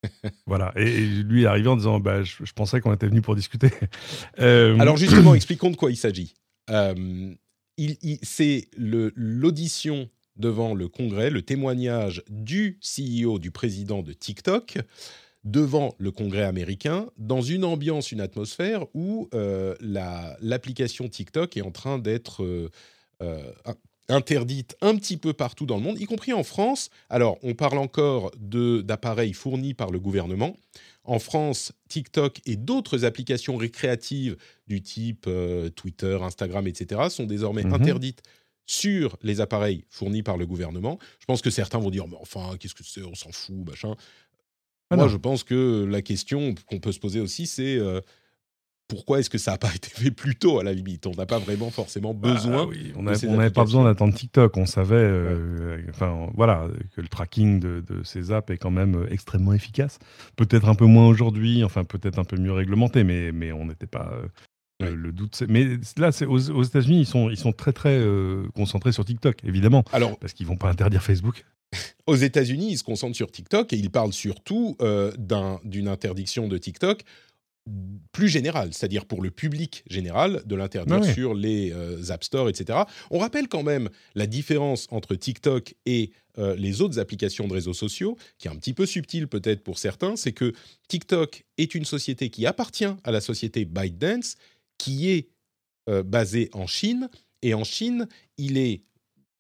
voilà. 0.47 0.73
Et, 0.77 1.01
lui 1.01 1.43
est 1.43 1.47
arrivé 1.47 1.69
en 1.69 1.77
disant 1.77 2.01
bah, 2.01 2.23
je, 2.23 2.53
pensais 2.55 2.81
qu'on 2.81 2.95
était 2.95 3.07
venu 3.07 3.23
pour 3.23 3.35
discuter. 3.35 3.71
Euh, 4.39 4.79
Alors, 4.79 4.97
justement, 4.97 5.35
expliquons 5.35 5.71
de 5.71 5.77
quoi 5.77 5.91
il 5.91 5.97
s'agit. 5.97 6.35
Euh, 6.71 7.35
c'est 8.23 8.69
l'audition 8.77 10.09
devant 10.37 10.75
le 10.75 10.89
Congrès, 10.89 11.31
le 11.31 11.43
témoignage 11.43 12.23
du 12.29 12.79
CEO, 12.83 13.39
du 13.39 13.51
président 13.51 14.03
de 14.03 14.13
TikTok, 14.13 14.79
devant 15.45 15.95
le 15.99 16.11
Congrès 16.11 16.45
américain, 16.45 17.07
dans 17.19 17.43
une 17.43 17.65
ambiance, 17.65 18.13
une 18.13 18.21
atmosphère 18.21 18.87
où 18.95 19.29
euh, 19.35 19.75
l'application 19.81 21.09
TikTok 21.09 21.57
est 21.57 21.63
en 21.63 21.73
train 21.73 21.99
d'être 21.99 22.45
euh, 22.45 22.71
euh, 23.23 23.53
interdite 24.09 24.77
un 24.81 24.97
petit 24.97 25.17
peu 25.17 25.33
partout 25.33 25.67
dans 25.67 25.77
le 25.77 25.83
monde, 25.83 26.01
y 26.01 26.05
compris 26.05 26.33
en 26.33 26.45
France. 26.45 26.91
Alors, 27.11 27.39
on 27.43 27.55
parle 27.55 27.79
encore 27.79 28.31
d'appareils 28.39 29.33
fournis 29.33 29.75
par 29.75 29.91
le 29.91 29.99
gouvernement. 29.99 30.57
En 31.05 31.19
France, 31.19 31.73
TikTok 31.89 32.41
et 32.47 32.57
d'autres 32.57 33.05
applications 33.05 33.57
récréatives 33.57 34.37
du 34.69 34.81
type 34.83 35.29
Twitter, 35.75 36.19
Instagram, 36.23 36.69
etc., 36.69 37.09
sont 37.11 37.25
désormais 37.25 37.65
mhm. 37.65 37.75
interdites 37.75 38.23
sur 38.67 39.17
les 39.23 39.41
appareils 39.41 39.85
fournis 39.91 40.23
par 40.23 40.37
le 40.37 40.47
gouvernement. 40.47 40.99
Je 41.19 41.27
pense 41.27 41.43
que 41.43 41.51
certains 41.51 41.79
vont 41.79 41.91
dire, 41.91 42.07
mais 42.07 42.17
enfin, 42.21 42.57
qu'est-ce 42.61 42.75
que 42.75 42.85
c'est, 42.85 43.03
on 43.03 43.15
s'en 43.15 43.33
fout, 43.33 43.67
machin. 43.67 43.97
Ah 44.93 44.97
Moi, 44.97 45.09
je 45.09 45.17
pense 45.17 45.43
que 45.43 45.85
la 45.85 46.03
question 46.03 46.55
qu'on 46.67 46.79
peut 46.79 46.93
se 46.93 47.01
poser 47.01 47.21
aussi, 47.21 47.47
c'est 47.47 47.79
euh, 47.79 48.01
pourquoi 48.89 49.21
est-ce 49.21 49.31
que 49.31 49.39
ça 49.39 49.53
n'a 49.53 49.59
pas 49.59 49.71
été 49.75 49.89
fait 49.89 50.11
plus 50.11 50.37
tôt 50.37 50.59
à 50.59 50.65
la 50.65 50.73
limite? 50.73 51.07
On 51.07 51.13
n'a 51.13 51.27
pas 51.27 51.39
vraiment 51.39 51.71
forcément 51.71 52.13
bah 52.13 52.33
besoin. 52.33 52.69
on 52.97 53.03
n'avait 53.03 53.51
pas 53.51 53.65
besoin 53.65 53.85
d'attendre 53.85 54.15
TikTok. 54.15 54.57
On 54.57 54.67
savait, 54.67 54.97
euh, 54.97 55.79
enfin 55.91 56.29
voilà, 56.35 56.69
que 56.95 57.01
le 57.01 57.09
tracking 57.09 57.59
de, 57.59 57.83
ces 58.05 58.33
apps 58.33 58.51
est 58.51 58.59
quand 58.59 58.71
même 58.71 58.97
euh, 58.97 59.07
extrêmement 59.11 59.55
efficace. 59.55 59.99
Peut-être 60.37 60.69
un 60.69 60.75
peu 60.75 60.87
moins 60.87 61.09
aujourd'hui, 61.09 61.65
enfin 61.65 61.85
peut-être 61.85 62.19
un 62.19 62.25
peu 62.25 62.37
mieux 62.37 62.53
réglementé, 62.53 63.03
mais 63.05 63.33
mais 63.33 63.53
on 63.53 63.65
n'était 63.65 63.87
pas. 63.87 64.13
Le 64.81 65.13
doute, 65.13 65.45
mais 65.49 65.79
là, 65.97 66.11
aux, 66.27 66.63
États-Unis, 66.63 67.01
ils 67.01 67.07
sont, 67.07 67.31
ils 67.31 67.37
sont 67.37 67.53
très 67.53 67.73
très 67.73 68.05
concentrés 68.55 68.91
sur 68.91 69.05
TikTok, 69.05 69.45
évidemment, 69.45 69.85
Alors, 69.93 70.19
parce 70.19 70.33
qu'ils 70.33 70.47
vont 70.47 70.57
pas 70.57 70.71
interdire 70.71 71.03
Facebook. 71.03 71.45
Aux 72.07 72.17
États-Unis, 72.17 72.73
ils 72.73 72.79
se 72.79 72.85
concentrent 72.85 73.17
sur 73.17 73.31
TikTok 73.31 73.73
et 73.73 73.77
ils 73.77 73.91
parlent 73.91 74.13
surtout 74.13 74.77
euh, 74.81 75.13
d'une 75.65 75.89
interdiction 75.89 76.49
de 76.49 76.59
TikTok 76.59 77.03
plus 78.11 78.29
générale, 78.29 78.71
c'est-à-dire 78.73 79.07
pour 79.07 79.23
le 79.23 79.31
public 79.31 79.85
général, 79.89 80.43
de 80.47 80.57
l'interdire 80.57 81.05
sur 81.05 81.33
les 81.33 81.71
euh, 81.73 82.11
App 82.11 82.25
Store, 82.25 82.49
etc. 82.49 82.81
On 83.13 83.19
rappelle 83.19 83.47
quand 83.47 83.63
même 83.63 83.89
la 84.17 84.27
différence 84.27 84.89
entre 84.91 85.15
TikTok 85.15 85.75
et 85.87 86.11
euh, 86.39 86.57
les 86.57 86.81
autres 86.81 86.99
applications 86.99 87.47
de 87.47 87.53
réseaux 87.53 87.73
sociaux, 87.73 88.17
qui 88.39 88.49
est 88.49 88.51
un 88.51 88.57
petit 88.57 88.75
peu 88.75 88.85
subtile 88.85 89.29
peut-être 89.29 89.63
pour 89.63 89.79
certains, 89.79 90.17
c'est 90.17 90.33
que 90.33 90.53
TikTok 90.89 91.45
est 91.57 91.77
une 91.77 91.85
société 91.85 92.31
qui 92.31 92.47
appartient 92.47 92.93
à 93.05 93.13
la 93.13 93.21
société 93.21 93.65
ByteDance, 93.65 94.35
qui 94.83 95.11
est 95.11 95.29
basée 95.87 96.49
en 96.53 96.67
Chine, 96.67 97.09
et 97.43 97.55
en 97.55 97.65
Chine, 97.65 98.09
il 98.39 98.57
est 98.57 98.83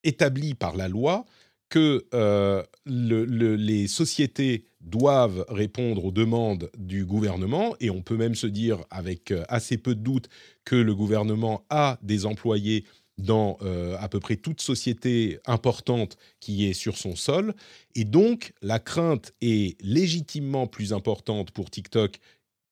établi 0.05 0.55
par 0.55 0.77
la 0.77 0.89
loi 0.89 1.25
que 1.69 2.05
euh, 2.13 2.63
les 2.85 3.89
sociétés 3.89 4.67
doivent 4.83 5.47
répondre 5.49 6.05
aux 6.05 6.13
demandes 6.13 6.71
du 6.77 7.07
gouvernement, 7.07 7.75
et 7.81 7.89
on 7.89 8.03
peut 8.03 8.19
même 8.19 8.35
se 8.35 8.47
dire 8.47 8.85
avec 8.91 9.31
euh, 9.31 9.45
assez 9.49 9.79
peu 9.79 9.95
de 9.95 10.03
doute 10.03 10.29
que 10.67 10.77
le 10.77 10.95
gouvernement 10.95 11.65
a 11.71 11.99
des 12.03 12.27
employés 12.27 12.85
dans 13.17 13.57
euh, 13.63 13.97
à 14.01 14.09
peu 14.11 14.21
près 14.21 14.37
toute 14.37 14.61
société 14.61 15.39
importante 15.47 16.19
qui 16.41 16.67
est 16.67 16.75
sur 16.75 16.99
son 16.99 17.17
sol. 17.17 17.55
Et 17.95 18.05
donc, 18.05 18.53
la 18.61 18.79
crainte 18.79 19.33
est 19.41 19.81
légitimement 19.83 20.67
plus 20.67 20.93
importante 20.93 21.53
pour 21.53 21.71
TikTok 21.71 22.19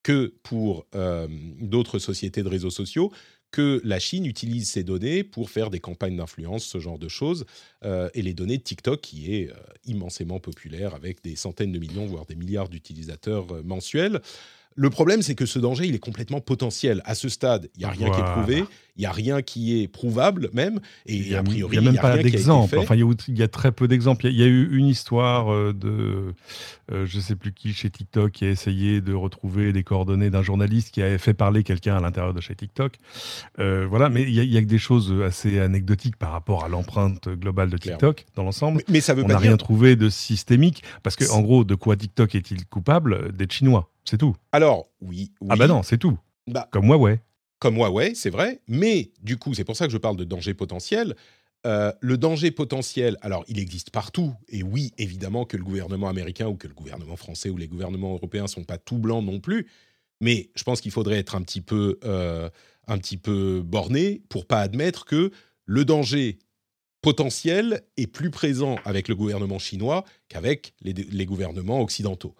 que 0.03 0.35
pour 0.43 0.87
d'autres 1.61 1.99
sociétés 1.99 2.43
de 2.43 2.49
réseaux 2.49 2.71
sociaux, 2.71 3.13
que 3.51 3.81
la 3.85 3.99
Chine 3.99 4.27
utilise 4.27 4.71
ces 4.71 4.85
données 4.85 5.25
pour 5.25 5.51
faire 5.51 5.71
des 5.71 5.81
campagnes 5.81 6.17
d'influence, 6.17 6.65
ce 6.65 6.79
genre 6.79 6.99
de 6.99 7.09
choses, 7.09 7.47
euh, 7.85 8.09
et 8.15 8.23
les 8.23 8.35
données 8.35 8.59
de 8.59 8.63
TikTok 8.63 9.01
qui 9.01 9.35
est 9.35 9.51
euh, 9.51 9.55
immensément 9.85 10.39
populaire 10.39 10.95
avec 10.95 11.23
des 11.23 11.37
centaines 11.37 11.73
de 11.73 11.79
millions, 11.79 12.07
voire 12.07 12.27
des 12.27 12.37
milliards 12.37 12.69
d'utilisateurs 12.69 13.53
euh, 13.53 13.63
mensuels. 13.63 14.21
Le 14.77 14.89
problème, 14.89 15.21
c'est 15.21 15.35
que 15.35 15.47
ce 15.47 15.59
danger, 15.59 15.87
il 15.87 15.95
est 15.95 16.01
complètement 16.01 16.41
potentiel. 16.41 17.03
À 17.05 17.15
ce 17.15 17.29
stade, 17.29 17.69
il 17.77 17.81
n'y 17.81 17.85
a 17.85 17.91
rien 17.91 18.11
qui 18.11 18.21
est 18.21 18.25
prouvé, 18.25 18.65
il 18.97 19.01
n'y 19.01 19.07
a 19.07 19.13
rien 19.13 19.43
qui 19.43 19.81
est 19.81 19.89
prouvable 19.89 20.49
même, 20.53 20.81
et 21.07 21.17
y 21.17 21.35
a, 21.35 21.43
priori, 21.43 21.77
il 21.77 21.81
n'y 21.81 21.89
a 21.89 21.93
même 21.93 22.01
pas 22.01 22.17
d'exemple. 22.17 22.79
Enfin, 22.79 22.95
il 22.95 23.39
y, 23.39 23.43
a 23.43 23.49
très 23.49 23.73
peu 23.73 23.89
d'exemples. 23.89 24.27
Il 24.27 24.39
y, 24.39 24.43
a 24.43 24.47
eu 24.47 24.77
une 24.77 24.87
histoire 24.87 25.53
euh, 25.53 25.73
de, 25.73 26.35
euh, 26.93 27.07
je 27.07 27.17
ne 27.17 27.23
sais 27.23 27.35
plus 27.35 27.53
qui, 27.53 27.73
chez 27.73 27.91
TikTok, 27.91 28.31
qui 28.31 28.45
a 28.45 28.51
essayé 28.51 29.01
de 29.01 29.13
retrouver 29.13 29.73
les 29.73 29.83
coordonnées 29.83 30.31
d'un 30.31 30.43
journaliste 30.43 30.93
qui 30.93 31.03
avait 31.03 31.19
fait 31.19 31.35
parler 31.35 31.65
quelqu'un 31.65 31.97
à 31.97 32.01
l'intérieur 32.01 32.33
de 32.33 32.41
chez 32.41 32.55
TikTok. 32.55 32.95
Euh, 33.59 33.87
voilà, 33.89 34.09
mais 34.09 34.23
il 34.23 34.31
y, 34.31 34.57
a 34.57 34.61
que 34.61 34.67
des 34.67 34.79
choses 34.79 35.15
assez 35.25 35.59
anecdotiques 35.59 36.17
par 36.17 36.31
rapport 36.31 36.65
à 36.65 36.69
l'empreinte 36.69 37.29
globale 37.29 37.71
de 37.71 37.77
TikTok 37.77 38.27
dans 38.37 38.45
l'ensemble. 38.45 38.83
Mais, 38.89 39.01
ça 39.01 39.15
veut 39.15 39.25
On 39.25 39.29
n'a 39.29 39.39
rien 39.39 39.57
trouvé 39.57 39.97
de 39.97 40.09
systémique, 40.09 40.85
parce 41.03 41.17
que 41.17 41.29
en 41.31 41.41
gros, 41.41 41.65
de 41.65 41.75
quoi 41.75 41.97
TikTok 41.97 42.35
est-il 42.35 42.67
coupable? 42.67 43.33
D'être 43.33 43.53
chinois. 43.53 43.91
C'est 44.11 44.19
tout. 44.19 44.35
Alors, 44.51 44.89
oui, 45.01 45.31
Ah 45.49 45.55
bah 45.55 45.69
non, 45.69 45.85
c'est 45.85 45.97
tout. 45.97 46.19
Bah, 46.49 46.69
comme 46.73 46.87
Huawei. 46.87 47.21
Comme 47.61 47.77
Huawei, 47.77 48.17
c'est 48.17 48.31
vrai. 48.31 48.61
Mais 48.67 49.13
du 49.23 49.37
coup, 49.37 49.55
c'est 49.55 49.63
pour 49.63 49.77
ça 49.77 49.87
que 49.87 49.93
je 49.93 49.99
parle 49.99 50.17
de 50.17 50.25
danger 50.25 50.53
potentiel. 50.53 51.15
Euh, 51.65 51.93
le 52.01 52.19
danger 52.19 52.51
potentiel, 52.51 53.19
alors 53.21 53.45
il 53.47 53.61
existe 53.61 53.91
partout, 53.91 54.35
et 54.49 54.65
oui, 54.65 54.93
évidemment 54.99 55.45
que 55.45 55.57
le 55.57 55.63
gouvernement 55.63 56.09
américain 56.09 56.49
ou 56.49 56.57
que 56.57 56.67
le 56.67 56.75
gouvernement 56.75 57.15
français 57.15 57.51
ou 57.51 57.57
les 57.57 57.69
gouvernements 57.69 58.15
européens 58.15 58.49
sont 58.49 58.65
pas 58.65 58.79
tout 58.79 58.99
blancs 58.99 59.25
non 59.25 59.39
plus, 59.39 59.69
mais 60.21 60.51
je 60.57 60.65
pense 60.65 60.81
qu'il 60.81 60.91
faudrait 60.91 61.19
être 61.19 61.37
un 61.37 61.43
petit 61.43 61.61
peu, 61.61 62.01
euh, 62.03 62.51
un 62.89 62.99
petit 62.99 63.17
peu 63.17 63.63
borné 63.65 64.23
pour 64.29 64.45
pas 64.45 64.61
admettre 64.61 65.05
que 65.05 65.31
le 65.67 65.85
danger 65.85 66.41
potentiel 67.01 67.83
est 67.97 68.09
plus 68.09 68.31
présent 68.31 68.75
avec 68.85 69.07
le 69.07 69.15
gouvernement 69.15 69.61
chinois 69.61 70.05
qu'avec 70.29 70.75
les 70.83 71.27
gouvernements 71.27 71.81
occidentaux 71.81 72.35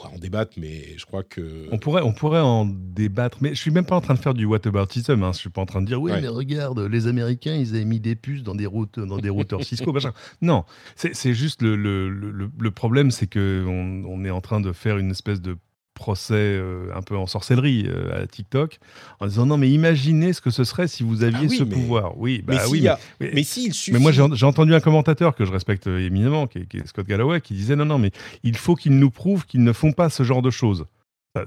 pourrait 0.00 0.14
en 0.14 0.18
débattre, 0.18 0.52
mais 0.58 0.96
je 0.96 1.04
crois 1.04 1.22
que. 1.22 1.66
On 1.70 1.78
pourrait, 1.78 2.02
on 2.02 2.12
pourrait 2.12 2.40
en 2.40 2.64
débattre, 2.66 3.38
mais 3.40 3.50
je 3.50 3.60
suis 3.60 3.70
même 3.70 3.84
pas 3.84 3.96
en 3.96 4.00
train 4.00 4.14
de 4.14 4.18
faire 4.18 4.34
du 4.34 4.44
whataboutism. 4.44 5.22
Hein. 5.22 5.32
Je 5.32 5.38
suis 5.38 5.50
pas 5.50 5.60
en 5.60 5.66
train 5.66 5.82
de 5.82 5.86
dire 5.86 6.00
oui, 6.00 6.12
mais 6.20 6.28
regarde, 6.28 6.78
les 6.80 7.06
Américains, 7.06 7.54
ils 7.54 7.74
avaient 7.74 7.84
mis 7.84 8.00
des 8.00 8.14
puces 8.14 8.42
dans 8.42 8.54
des 8.54 8.66
routes, 8.66 8.98
dans 8.98 9.18
des 9.18 9.28
routeurs 9.28 9.62
Cisco, 9.62 9.92
machin. 9.92 10.12
Non, 10.40 10.64
c'est 10.94 11.34
juste 11.34 11.62
le, 11.62 11.76
le, 11.76 12.08
le, 12.08 12.50
le 12.58 12.70
problème, 12.70 13.10
c'est 13.10 13.26
que 13.26 13.64
on, 13.66 14.04
on, 14.08 14.24
est 14.24 14.30
en 14.30 14.40
train 14.40 14.60
de 14.60 14.72
faire 14.72 14.98
une 14.98 15.10
espèce 15.10 15.40
de 15.40 15.56
procès 16.00 16.34
euh, 16.34 16.90
un 16.96 17.02
peu 17.02 17.16
en 17.16 17.26
sorcellerie 17.26 17.84
euh, 17.86 18.22
à 18.22 18.26
TikTok 18.26 18.80
en 19.20 19.26
disant 19.26 19.44
non 19.44 19.58
mais 19.58 19.70
imaginez 19.70 20.32
ce 20.32 20.40
que 20.40 20.50
ce 20.50 20.64
serait 20.64 20.88
si 20.88 21.02
vous 21.02 21.22
aviez 21.22 21.48
ah 21.52 21.56
ce 21.58 21.62
pouvoir. 21.62 22.18
Oui, 22.18 22.42
bah 22.42 22.54
mais 22.56 22.70
oui. 22.70 22.88
Mais, 23.20 23.30
mais, 23.34 23.42
s'il 23.44 23.74
suffit. 23.74 23.92
Mais 23.92 23.98
moi 23.98 24.10
j'ai 24.10 24.46
entendu 24.46 24.74
un 24.74 24.80
commentateur 24.80 25.36
que 25.36 25.44
je 25.44 25.52
respecte 25.52 25.86
éminemment, 25.86 26.46
qui 26.46 26.58
est, 26.58 26.86
Scott 26.86 27.06
Galloway, 27.06 27.42
qui 27.42 27.52
disait 27.52 27.76
non 27.76 27.84
non 27.84 27.98
mais 27.98 28.12
il 28.42 28.56
faut 28.56 28.74
qu'ils 28.74 28.98
nous 28.98 29.10
prouvent 29.10 29.44
qu'ils 29.44 29.62
ne 29.62 29.72
font 29.72 29.92
pas 29.92 30.08
ce 30.08 30.22
genre 30.22 30.42
de 30.42 30.50
choses. 30.50 30.86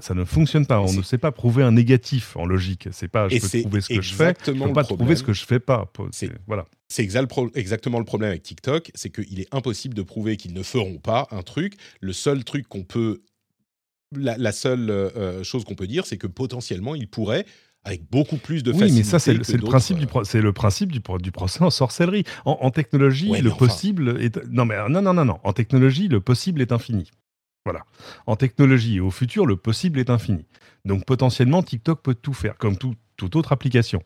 Ça, 0.00 0.14
ne 0.14 0.24
fonctionne 0.24 0.64
pas. 0.64 0.80
On 0.80 0.90
ne 0.94 1.02
sait 1.02 1.18
pas 1.18 1.30
prouver 1.30 1.62
un 1.62 1.72
négatif 1.72 2.38
en 2.38 2.46
logique. 2.46 2.88
C'est 2.90 3.08
pas 3.08 3.28
je 3.28 3.38
peux 3.38 3.60
prouver 3.60 3.80
ce 3.82 3.88
que 3.88 4.00
je 4.00 4.14
fais, 4.14 4.34
je 4.46 4.52
peux 4.52 4.72
pas 4.72 4.84
prouver 4.84 5.14
ce 5.14 5.22
que 5.22 5.34
je 5.34 5.44
fais 5.44 5.60
pas. 5.60 5.90
C'est 6.10 6.30
voilà. 6.46 6.66
C'est 6.88 7.02
exactement 7.02 7.98
le 7.98 8.04
problème 8.04 8.30
avec 8.30 8.42
TikTok, 8.42 8.92
c'est 8.94 9.10
qu'il 9.10 9.40
est 9.40 9.52
impossible 9.52 9.94
de 9.94 10.02
prouver 10.02 10.36
qu'ils 10.36 10.54
ne 10.54 10.62
feront 10.62 10.98
pas 10.98 11.26
un 11.32 11.42
truc. 11.42 11.74
Le 12.00 12.12
seul 12.12 12.44
truc 12.44 12.68
qu'on 12.68 12.84
peut 12.84 13.20
la, 14.16 14.52
seule 14.52 14.90
euh, 14.90 15.10
euh, 15.16 15.44
chose 15.44 15.64
qu'on 15.64 15.74
peut 15.74 15.86
dire, 15.86 16.06
c'est 16.06 16.16
que 16.16 16.26
potentiellement, 16.26 16.94
il 16.94 17.08
pourrait 17.08 17.46
avec 17.84 18.08
beaucoup 18.10 18.38
plus 18.38 18.62
de 18.62 18.72
facilité. 18.72 18.92
Oui, 18.92 18.98
mais 18.98 19.04
ça, 19.04 19.18
c'est 19.18 19.34
le, 19.34 19.58
principe 19.58 19.98
du, 19.98 20.06
c'est 20.24 20.40
le 20.40 20.52
principe 20.52 20.90
du, 20.90 21.00
du 21.20 21.32
procès 21.32 21.62
en 21.62 21.70
sorcellerie. 21.70 22.24
En, 22.46 22.70
technologie, 22.70 23.30
le 23.40 23.50
possible 23.50 24.22
est. 24.22 24.42
Non, 24.50 24.64
mais 24.64 24.76
non, 24.88 25.02
non, 25.02 25.12
non, 25.12 25.24
non. 25.24 25.38
En 25.44 25.52
technologie, 25.52 26.08
le 26.08 26.20
possible 26.20 26.62
est 26.62 26.72
infini. 26.72 27.10
Voilà. 27.66 27.84
En 28.26 28.36
technologie 28.36 28.96
et 28.96 29.00
au 29.00 29.10
futur, 29.10 29.46
le 29.46 29.56
possible 29.56 29.98
est 29.98 30.10
infini. 30.10 30.44
Donc 30.84 31.04
potentiellement, 31.04 31.62
TikTok 31.62 32.02
peut 32.02 32.14
tout 32.14 32.34
faire, 32.34 32.56
comme 32.56 32.76
toute 32.76 33.36
autre 33.36 33.52
application. 33.52 34.02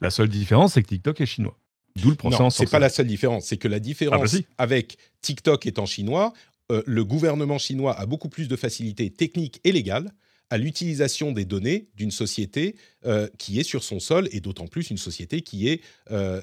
La 0.00 0.10
seule 0.10 0.28
différence, 0.28 0.74
c'est 0.74 0.82
que 0.82 0.88
TikTok 0.88 1.20
est 1.20 1.26
chinois. 1.26 1.56
D'où 1.96 2.10
le 2.10 2.16
procès 2.16 2.38
non, 2.38 2.46
en 2.46 2.50
sorcellerie. 2.50 2.68
C'est 2.68 2.70
pas 2.70 2.78
la 2.78 2.88
seule 2.88 3.06
différence. 3.06 3.44
C'est 3.44 3.58
que 3.58 3.68
la 3.68 3.80
différence 3.80 4.34
ah 4.34 4.38
bah 4.38 4.42
avec 4.58 4.96
TikTok 5.20 5.66
étant 5.66 5.84
chinois, 5.84 6.32
euh, 6.72 6.82
le 6.86 7.04
gouvernement 7.04 7.58
chinois 7.58 7.98
a 7.98 8.06
beaucoup 8.06 8.28
plus 8.28 8.48
de 8.48 8.56
facilité 8.56 9.10
technique 9.10 9.60
et 9.64 9.72
légale 9.72 10.12
à 10.50 10.58
l'utilisation 10.58 11.32
des 11.32 11.44
données 11.44 11.88
d'une 11.96 12.10
société 12.10 12.76
euh, 13.06 13.28
qui 13.38 13.58
est 13.58 13.62
sur 13.62 13.82
son 13.84 14.00
sol 14.00 14.28
et 14.32 14.40
d'autant 14.40 14.66
plus 14.66 14.90
une 14.90 14.98
société 14.98 15.42
qui 15.42 15.68
est 15.68 15.80
euh, 16.10 16.42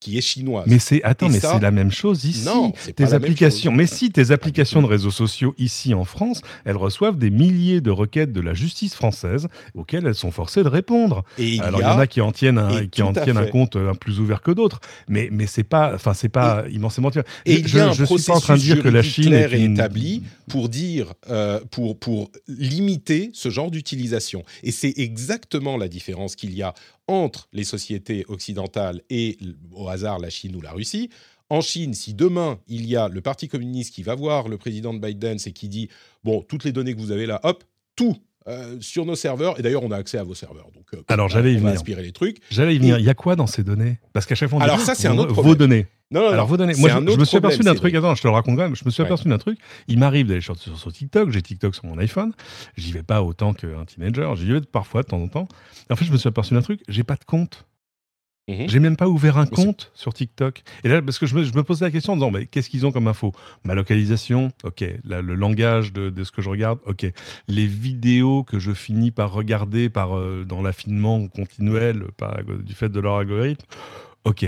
qui 0.00 0.16
est 0.16 0.22
chinoise. 0.22 0.64
Mais 0.66 0.78
c'est 0.78 1.02
attends, 1.02 1.28
mais 1.28 1.40
c'est 1.40 1.60
la 1.60 1.70
même 1.70 1.92
chose 1.92 2.24
ici. 2.24 2.46
Non, 2.46 2.72
tes 2.96 3.12
applications. 3.12 3.70
Mais 3.70 3.86
si 3.86 4.10
tes 4.10 4.30
applications 4.30 4.80
de 4.82 4.86
réseaux 4.86 5.10
sociaux 5.10 5.54
ici 5.58 5.94
en 5.94 6.04
France, 6.04 6.40
elles 6.64 6.76
reçoivent 6.76 7.18
des 7.18 7.30
milliers 7.30 7.80
de 7.80 7.90
requêtes 7.90 8.32
de 8.32 8.40
la 8.40 8.54
justice 8.54 8.94
française 8.94 9.48
auxquelles 9.74 10.06
elles 10.06 10.14
sont 10.14 10.30
forcées 10.30 10.62
de 10.62 10.68
répondre. 10.68 11.22
Et 11.38 11.54
il 11.54 11.62
Alors 11.62 11.80
y, 11.80 11.82
il 11.82 11.86
y 11.86 11.90
en 11.90 11.98
a 11.98 12.06
qui 12.06 12.20
en 12.22 12.32
tiennent 12.32 12.58
un, 12.58 12.86
qui 12.86 13.02
en 13.02 13.12
tiennent 13.12 13.36
un 13.36 13.46
compte 13.46 13.76
un 13.76 13.94
plus 13.94 14.20
ouvert 14.20 14.40
que 14.40 14.50
d'autres, 14.50 14.80
mais 15.08 15.28
mais 15.30 15.46
c'est 15.46 15.64
pas, 15.64 15.94
enfin 15.94 16.14
c'est 16.14 16.28
pas 16.28 16.64
immensément. 16.70 17.10
Et 17.44 17.66
je, 17.66 17.78
ne 17.78 17.92
suis 17.92 18.24
pas 18.24 18.36
en 18.36 18.40
train 18.40 18.56
de 18.56 18.60
dire 18.60 18.82
que 18.82 18.88
la 18.88 19.02
Chine 19.02 19.34
est, 19.34 19.52
établi 19.52 20.22
pour 20.48 20.68
dire 20.68 21.12
euh, 21.28 21.60
pour 21.70 21.98
pour 21.98 22.30
limiter 22.48 23.30
ce 23.34 23.50
genre 23.50 23.70
d'utilisation. 23.70 24.44
Et 24.62 24.72
c'est 24.72 24.94
exactement 24.96 25.76
la 25.76 25.88
différence 25.88 26.36
qu'il 26.36 26.54
y 26.54 26.62
a 26.62 26.74
entre 27.10 27.48
les 27.52 27.64
sociétés 27.64 28.24
occidentales 28.28 29.02
et, 29.10 29.36
au 29.72 29.88
hasard, 29.88 30.20
la 30.20 30.30
Chine 30.30 30.54
ou 30.54 30.60
la 30.60 30.70
Russie. 30.70 31.10
En 31.48 31.60
Chine, 31.60 31.92
si 31.92 32.14
demain, 32.14 32.60
il 32.68 32.86
y 32.86 32.96
a 32.96 33.08
le 33.08 33.20
Parti 33.20 33.48
communiste 33.48 33.92
qui 33.92 34.04
va 34.04 34.14
voir 34.14 34.48
le 34.48 34.56
président 34.56 34.94
de 34.94 35.00
Biden 35.00 35.38
et 35.44 35.52
qui 35.52 35.68
dit, 35.68 35.88
bon, 36.22 36.42
toutes 36.42 36.62
les 36.62 36.70
données 36.70 36.94
que 36.94 37.00
vous 37.00 37.10
avez 37.10 37.26
là, 37.26 37.40
hop, 37.42 37.64
tout 37.96 38.16
euh, 38.50 38.76
sur 38.80 39.06
nos 39.06 39.14
serveurs. 39.14 39.58
Et 39.58 39.62
d'ailleurs, 39.62 39.82
on 39.82 39.90
a 39.90 39.96
accès 39.96 40.18
à 40.18 40.24
vos 40.24 40.34
serveurs. 40.34 40.68
Donc, 40.74 40.86
euh, 40.94 41.02
alors, 41.08 41.28
j'allais 41.28 41.52
y 41.52 41.56
venir. 41.56 41.72
Inspirer 41.72 42.02
les 42.02 42.12
trucs. 42.12 42.38
J'allais 42.50 42.74
y 42.74 42.78
venir. 42.78 42.98
Il 42.98 43.04
y 43.04 43.10
a 43.10 43.14
quoi 43.14 43.36
dans 43.36 43.46
ces 43.46 43.62
données? 43.62 43.98
Parce 44.12 44.26
qu'à 44.26 44.34
chaque 44.34 44.50
fois, 44.50 44.58
on 44.58 44.62
alors 44.62 44.80
ça, 44.80 44.94
c'est 44.94 45.08
un 45.08 45.16
autre 45.18 45.32
problème. 45.32 45.52
Vos 45.52 45.58
données. 45.58 45.86
Non, 46.10 46.22
non, 46.22 46.28
Alors, 46.30 46.46
vos 46.48 46.56
données. 46.56 46.74
Moi, 46.76 46.90
je, 46.90 47.16
me 47.16 47.24
suis 47.24 47.36
aperçu 47.36 47.60
d'un 47.60 47.74
truc. 47.74 47.94
Attends, 47.94 48.14
je 48.16 48.22
te 48.22 48.26
le 48.26 48.34
raconte 48.34 48.56
quand 48.56 48.64
même. 48.64 48.74
Je 48.74 48.84
me 48.84 48.90
suis 48.90 49.02
aperçu 49.02 49.28
d'un 49.28 49.38
truc. 49.38 49.58
Il 49.86 49.98
m'arrive 49.98 50.26
d'aller 50.26 50.40
sur, 50.40 50.56
sur, 50.56 50.92
TikTok. 50.92 51.30
J'ai 51.30 51.42
TikTok 51.42 51.74
sur 51.74 51.84
mon 51.84 51.98
iPhone. 51.98 52.32
J'y 52.76 52.92
vais 52.92 53.04
pas 53.04 53.22
autant 53.22 53.52
qu'un 53.52 53.84
teenager. 53.84 54.28
J'y 54.34 54.52
vais 54.52 54.60
parfois 54.60 55.02
de 55.02 55.08
temps 55.08 55.22
en 55.22 55.28
temps. 55.28 55.48
en 55.88 55.96
fait, 55.96 56.04
je 56.04 56.12
me 56.12 56.16
suis 56.16 56.28
aperçu 56.28 56.54
d'un 56.54 56.62
truc. 56.62 56.80
J'ai 56.88 57.04
pas 57.04 57.14
de 57.14 57.24
compte. 57.24 57.64
Mhm. 58.50 58.68
J'ai 58.68 58.80
même 58.80 58.96
pas 58.96 59.08
ouvert 59.08 59.38
un 59.38 59.46
compte 59.46 59.92
sur 59.94 60.12
TikTok. 60.12 60.62
Et 60.82 60.88
là, 60.88 61.00
parce 61.00 61.18
que 61.18 61.26
je 61.26 61.34
me, 61.34 61.44
je 61.44 61.52
me 61.54 61.62
posais 61.62 61.84
la 61.84 61.90
question 61.90 62.14
en 62.14 62.16
disant, 62.16 62.30
mais 62.30 62.46
qu'est-ce 62.46 62.68
qu'ils 62.68 62.84
ont 62.84 62.92
comme 62.92 63.06
info? 63.06 63.32
Ma 63.64 63.74
localisation, 63.74 64.50
ok. 64.64 64.84
le 65.04 65.34
langage 65.34 65.92
de, 65.92 66.24
ce 66.24 66.32
que 66.32 66.42
je 66.42 66.50
regarde, 66.50 66.80
ok. 66.86 67.06
Les 67.48 67.66
vidéos 67.66 68.42
que 68.42 68.58
je 68.58 68.72
finis 68.72 69.10
par 69.10 69.32
regarder 69.32 69.88
par, 69.88 70.16
euh, 70.16 70.44
dans 70.46 70.62
l'affinement 70.62 71.28
continuel 71.28 72.04
par, 72.16 72.42
du 72.44 72.74
fait 72.74 72.88
de 72.88 73.00
leur 73.00 73.16
algorithme, 73.16 73.64
ok. 74.24 74.46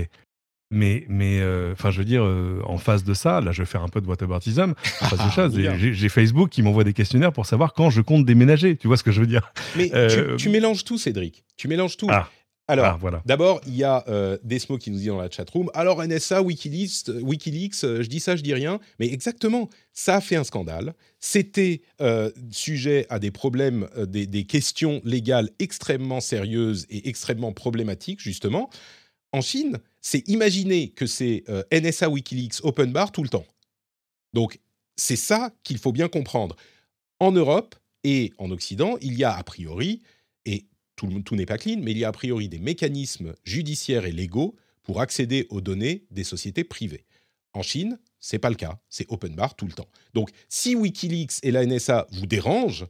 Mais, 0.74 1.05
mais 1.07 1.40
euh, 1.40 1.72
enfin, 1.72 1.90
je 1.90 1.98
veux 1.98 2.05
dire, 2.07 2.24
euh, 2.24 2.62
en 2.64 2.78
face 2.78 3.05
de 3.05 3.12
ça, 3.12 3.42
là, 3.42 3.53
je 3.53 3.61
vais 3.61 3.66
faire 3.66 3.82
un 3.82 3.88
peu 3.88 4.00
de 4.00 4.07
whataboutism. 4.07 4.72
En 5.03 5.05
face 5.05 5.24
de 5.26 5.30
ça, 5.30 5.48
j'ai 5.78 6.09
Facebook 6.09 6.48
qui 6.48 6.62
m'envoie 6.62 6.82
des 6.82 6.94
questionnaires 6.94 7.32
pour 7.32 7.44
savoir 7.44 7.74
quand 7.74 7.90
je 7.90 8.00
compte 8.00 8.24
déménager. 8.24 8.76
Tu 8.76 8.86
vois 8.86 8.96
ce 8.96 9.03
que 9.05 9.12
je 9.12 9.20
veux 9.20 9.26
dire? 9.26 9.53
Mais 9.76 9.90
tu, 10.38 10.48
mélanges 10.48 10.84
tout, 10.84 10.96
Cédric. 10.96 11.44
Tu 11.59 11.68
mélanges 11.68 11.98
tout. 11.98 12.09
Ah. 12.11 12.30
Alors, 12.73 12.87
ah, 12.87 12.97
voilà. 12.99 13.23
d'abord, 13.27 13.61
il 13.66 13.77
y 13.77 13.85
a 13.85 14.03
euh, 14.09 14.39
Desmo 14.45 14.79
qui 14.79 14.91
nous 14.91 14.99
dit 14.99 15.09
dans 15.09 15.18
la 15.18 15.31
chatroom 15.31 15.70
alors 15.75 16.03
NSA, 16.03 16.41
Wikileaks, 16.41 17.11
euh, 17.11 17.20
Wikileaks 17.20 17.85
euh, 17.85 18.03
je 18.03 18.09
dis 18.09 18.18
ça, 18.18 18.35
je 18.35 18.43
dis 18.43 18.55
rien. 18.55 18.81
Mais 18.99 19.12
exactement, 19.12 19.68
ça 19.93 20.16
a 20.16 20.20
fait 20.23 20.37
un 20.37 20.45
scandale. 20.45 20.95
C'était 21.20 21.83
euh, 22.01 22.31
sujet 22.51 23.07
à 23.11 23.18
des 23.18 23.31
problèmes, 23.31 23.89
des, 24.07 24.27
des, 24.27 24.45
questions 24.45 25.03
légales 25.05 25.51
extrêmement 25.59 26.23
sérieuses 26.23 26.87
et 26.89 27.11
extrêmement 27.11 27.53
problématiques, 27.53 28.20
justement. 28.20 28.70
En 29.33 29.43
Chine, 29.43 29.79
c'est 30.01 30.27
imaginer 30.29 30.89
que 30.89 31.07
c'est 31.07 31.45
NSA, 31.73 32.09
Wikileaks, 32.09 32.64
open 32.64 32.91
bar 32.91 33.12
tout 33.12 33.23
le 33.23 33.29
temps. 33.29 33.47
Donc, 34.33 34.59
c'est 34.97 35.16
ça 35.16 35.53
qu'il 35.62 35.77
faut 35.77 35.93
bien 35.93 36.09
comprendre. 36.09 36.57
En 37.20 37.33
Europe 37.33 37.75
et 38.03 38.33
en 38.39 38.51
Occident, 38.51 38.97
il 39.03 39.14
y 39.14 39.25
a 39.25 39.35
a 39.35 39.43
priori, 39.43 40.01
et 40.45 40.66
tout, 41.24 41.36
n'est 41.36 41.46
pas 41.46 41.59
clean, 41.59 41.78
mais 41.80 41.92
il 41.92 41.98
y 41.98 42.05
a 42.05 42.09
a 42.09 42.12
priori 42.12 42.48
des 42.48 42.59
mécanismes 42.59 43.34
judiciaires 43.44 44.05
et 44.05 44.12
légaux 44.12 44.57
pour 44.82 45.00
accéder 45.00 45.46
aux 45.50 45.61
données 45.61 46.05
des 46.11 46.24
sociétés 46.24 46.64
privées. 46.64 47.05
En 47.55 47.62
Chine, 47.62 47.98
c'est 48.18 48.38
pas 48.38 48.50
le 48.50 48.57
cas. 48.57 48.78
C'est 48.88 49.07
open 49.11 49.34
bar 49.34 49.55
tout 49.55 49.66
le 49.66 49.72
temps. 49.72 49.88
Donc, 50.14 50.30
si 50.48 50.74
WikiLeaks 50.74 51.40
et 51.42 51.50
la 51.50 51.66
NSA 51.66 52.07
vous 52.11 52.26
dérangent, 52.26 52.86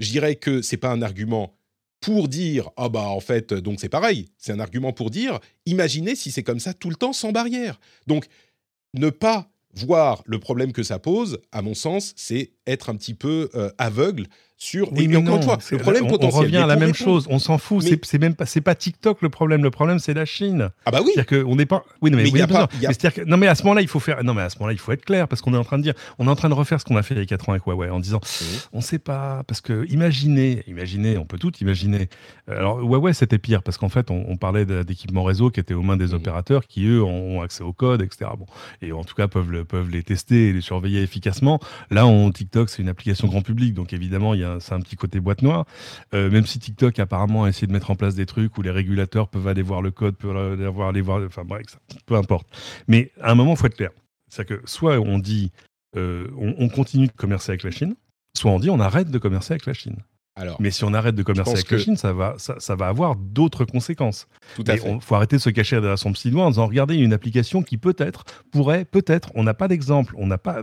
je 0.00 0.10
dirais 0.10 0.36
que 0.36 0.62
c'est 0.62 0.76
pas 0.76 0.90
un 0.90 1.02
argument 1.02 1.56
pour 2.00 2.26
dire 2.26 2.70
ah 2.76 2.88
bah 2.88 3.08
en 3.08 3.20
fait 3.20 3.54
donc 3.54 3.80
c'est 3.80 3.88
pareil. 3.88 4.28
C'est 4.36 4.52
un 4.52 4.58
argument 4.58 4.92
pour 4.92 5.10
dire 5.10 5.38
imaginez 5.66 6.16
si 6.16 6.32
c'est 6.32 6.42
comme 6.42 6.58
ça 6.58 6.74
tout 6.74 6.90
le 6.90 6.96
temps 6.96 7.12
sans 7.12 7.30
barrière. 7.30 7.80
Donc 8.08 8.26
ne 8.94 9.08
pas 9.08 9.48
voir 9.74 10.22
le 10.26 10.38
problème 10.38 10.72
que 10.72 10.82
ça 10.82 10.98
pose, 10.98 11.38
à 11.52 11.62
mon 11.62 11.74
sens, 11.74 12.12
c'est 12.16 12.52
être 12.66 12.90
un 12.90 12.96
petit 12.96 13.14
peu 13.14 13.50
euh, 13.54 13.70
aveugle 13.78 14.26
sur. 14.62 14.92
Oui, 14.92 15.08
mais 15.08 15.16
encore 15.16 15.36
une 15.36 15.42
fois, 15.42 15.58
le 15.70 15.78
problème 15.78 16.04
on, 16.06 16.08
potentiel. 16.08 16.40
On 16.40 16.44
revient 16.44 16.56
à 16.58 16.66
la 16.66 16.76
même 16.76 16.94
chose. 16.94 17.26
On 17.28 17.38
s'en 17.38 17.58
fout. 17.58 17.84
C'est 18.02 18.18
même 18.18 18.34
pas, 18.34 18.46
c'est 18.46 18.60
pas 18.60 18.74
TikTok 18.74 19.20
le 19.22 19.28
problème. 19.28 19.62
Le 19.62 19.70
problème, 19.70 19.98
c'est 19.98 20.14
la 20.14 20.24
Chine. 20.24 20.70
Ah 20.86 20.90
bah 20.90 21.00
oui. 21.04 21.12
C'est-à-dire 21.14 21.44
qu'on 21.44 21.56
n'est 21.56 21.66
pas. 21.66 21.84
Oui, 22.00 22.10
non 22.10 22.18
mais, 22.18 22.30
oui, 22.30 22.40
pas, 22.46 22.68
que... 22.68 23.24
non 23.24 23.36
mais 23.36 23.48
à 23.48 23.54
ce 23.54 23.64
moment-là, 23.64 23.82
il 23.82 23.88
faut 23.88 24.00
faire. 24.00 24.22
Non 24.22 24.34
mais 24.34 24.42
à 24.42 24.50
ce 24.50 24.58
moment-là, 24.58 24.72
il 24.72 24.78
faut 24.78 24.92
être 24.92 25.04
clair 25.04 25.26
parce 25.26 25.42
qu'on 25.42 25.52
est 25.54 25.58
en 25.58 25.64
train 25.64 25.78
de 25.78 25.82
dire, 25.82 25.94
on 26.18 26.26
est 26.26 26.30
en 26.30 26.36
train 26.36 26.48
de 26.48 26.54
refaire 26.54 26.80
ce 26.80 26.84
qu'on 26.84 26.96
a 26.96 27.02
fait 27.02 27.14
il 27.14 27.18
y 27.18 27.22
a 27.22 27.26
4 27.26 27.48
ans 27.48 27.52
avec 27.52 27.66
Huawei 27.66 27.90
en 27.90 27.98
disant, 27.98 28.20
on 28.72 28.78
ne 28.78 28.82
sait 28.82 29.00
pas 29.00 29.42
parce 29.46 29.60
que 29.60 29.86
imaginez, 29.90 30.62
imaginez, 30.68 31.18
on 31.18 31.24
peut 31.24 31.38
tout 31.38 31.52
imaginer. 31.60 32.08
Alors 32.46 32.78
Huawei, 32.78 33.12
c'était 33.14 33.38
pire 33.38 33.62
parce 33.62 33.78
qu'en 33.78 33.88
fait, 33.88 34.10
on, 34.10 34.36
parlait 34.36 34.64
d'équipements 34.64 35.22
réseau 35.22 35.50
qui 35.50 35.60
étaient 35.60 35.74
aux 35.74 35.82
mains 35.82 35.96
des 35.96 36.08
mmh. 36.08 36.14
opérateurs 36.14 36.66
qui 36.66 36.86
eux 36.86 37.02
ont 37.02 37.42
accès 37.42 37.62
au 37.62 37.72
code, 37.72 38.02
etc. 38.02 38.30
Bon, 38.36 38.46
et 38.80 38.92
en 38.92 39.04
tout 39.04 39.14
cas 39.14 39.28
peuvent 39.28 39.50
le, 39.50 39.64
peuvent 39.64 39.88
les 39.88 40.02
tester 40.02 40.48
et 40.48 40.52
les 40.52 40.60
surveiller 40.60 41.02
efficacement. 41.02 41.60
Là, 41.90 42.06
on 42.06 42.30
TikTok, 42.52 42.68
c'est 42.68 42.82
une 42.82 42.90
application 42.90 43.28
grand 43.28 43.40
public, 43.40 43.72
donc 43.72 43.94
évidemment, 43.94 44.34
c'est 44.60 44.74
un 44.74 44.80
petit 44.80 44.96
côté 44.96 45.20
boîte 45.20 45.40
noire. 45.40 45.64
Euh, 46.12 46.30
même 46.30 46.44
si 46.44 46.58
TikTok 46.58 46.98
apparemment 46.98 47.44
a 47.44 47.48
essayé 47.48 47.66
de 47.66 47.72
mettre 47.72 47.90
en 47.90 47.96
place 47.96 48.14
des 48.14 48.26
trucs 48.26 48.58
où 48.58 48.62
les 48.62 48.70
régulateurs 48.70 49.28
peuvent 49.28 49.48
aller 49.48 49.62
voir 49.62 49.80
le 49.80 49.90
code, 49.90 50.16
peuvent 50.16 50.36
aller 50.36 50.68
voir, 50.68 50.90
aller 50.90 51.00
voir 51.00 51.22
enfin 51.24 51.44
bref, 51.44 51.78
peu 52.04 52.14
importe. 52.14 52.46
Mais 52.88 53.10
à 53.22 53.30
un 53.30 53.34
moment, 53.34 53.52
il 53.52 53.56
faut 53.56 53.66
être 53.66 53.76
clair. 53.76 53.90
C'est-à-dire 54.28 54.60
que 54.60 54.68
soit 54.68 54.98
on 55.00 55.18
dit 55.18 55.50
euh, 55.96 56.28
on 56.36 56.68
continue 56.68 57.06
de 57.06 57.12
commercer 57.12 57.52
avec 57.52 57.62
la 57.62 57.70
Chine, 57.70 57.94
soit 58.36 58.50
on 58.50 58.58
dit 58.58 58.68
on 58.68 58.80
arrête 58.80 59.10
de 59.10 59.18
commercer 59.18 59.54
avec 59.54 59.64
la 59.64 59.72
Chine 59.72 59.96
mais 60.60 60.70
si 60.70 60.84
on 60.84 60.94
arrête 60.94 61.14
de 61.14 61.22
commercer 61.22 61.52
avec 61.52 61.70
la 61.70 61.78
Chine, 61.78 61.96
ça 61.96 62.12
va, 62.12 62.36
ça, 62.38 62.74
va 62.74 62.88
avoir 62.88 63.16
d'autres 63.16 63.64
conséquences. 63.64 64.26
Tout 64.56 64.64
à 64.66 64.76
fait. 64.76 64.90
Il 64.90 65.00
faut 65.00 65.14
arrêter 65.14 65.36
de 65.36 65.42
se 65.42 65.50
cacher 65.50 65.76
derrière 65.76 65.98
son 65.98 66.12
petit 66.12 66.30
doigt 66.30 66.44
en 66.44 66.50
disant 66.50 66.66
regardez 66.66 66.96
une 66.96 67.12
application 67.12 67.62
qui 67.62 67.76
peut-être 67.76 68.24
pourrait, 68.50 68.84
peut-être, 68.84 69.30
on 69.34 69.42
n'a 69.42 69.54
pas 69.54 69.68
d'exemple, 69.68 70.14
on 70.16 70.26
n'a 70.26 70.38
pas, 70.38 70.62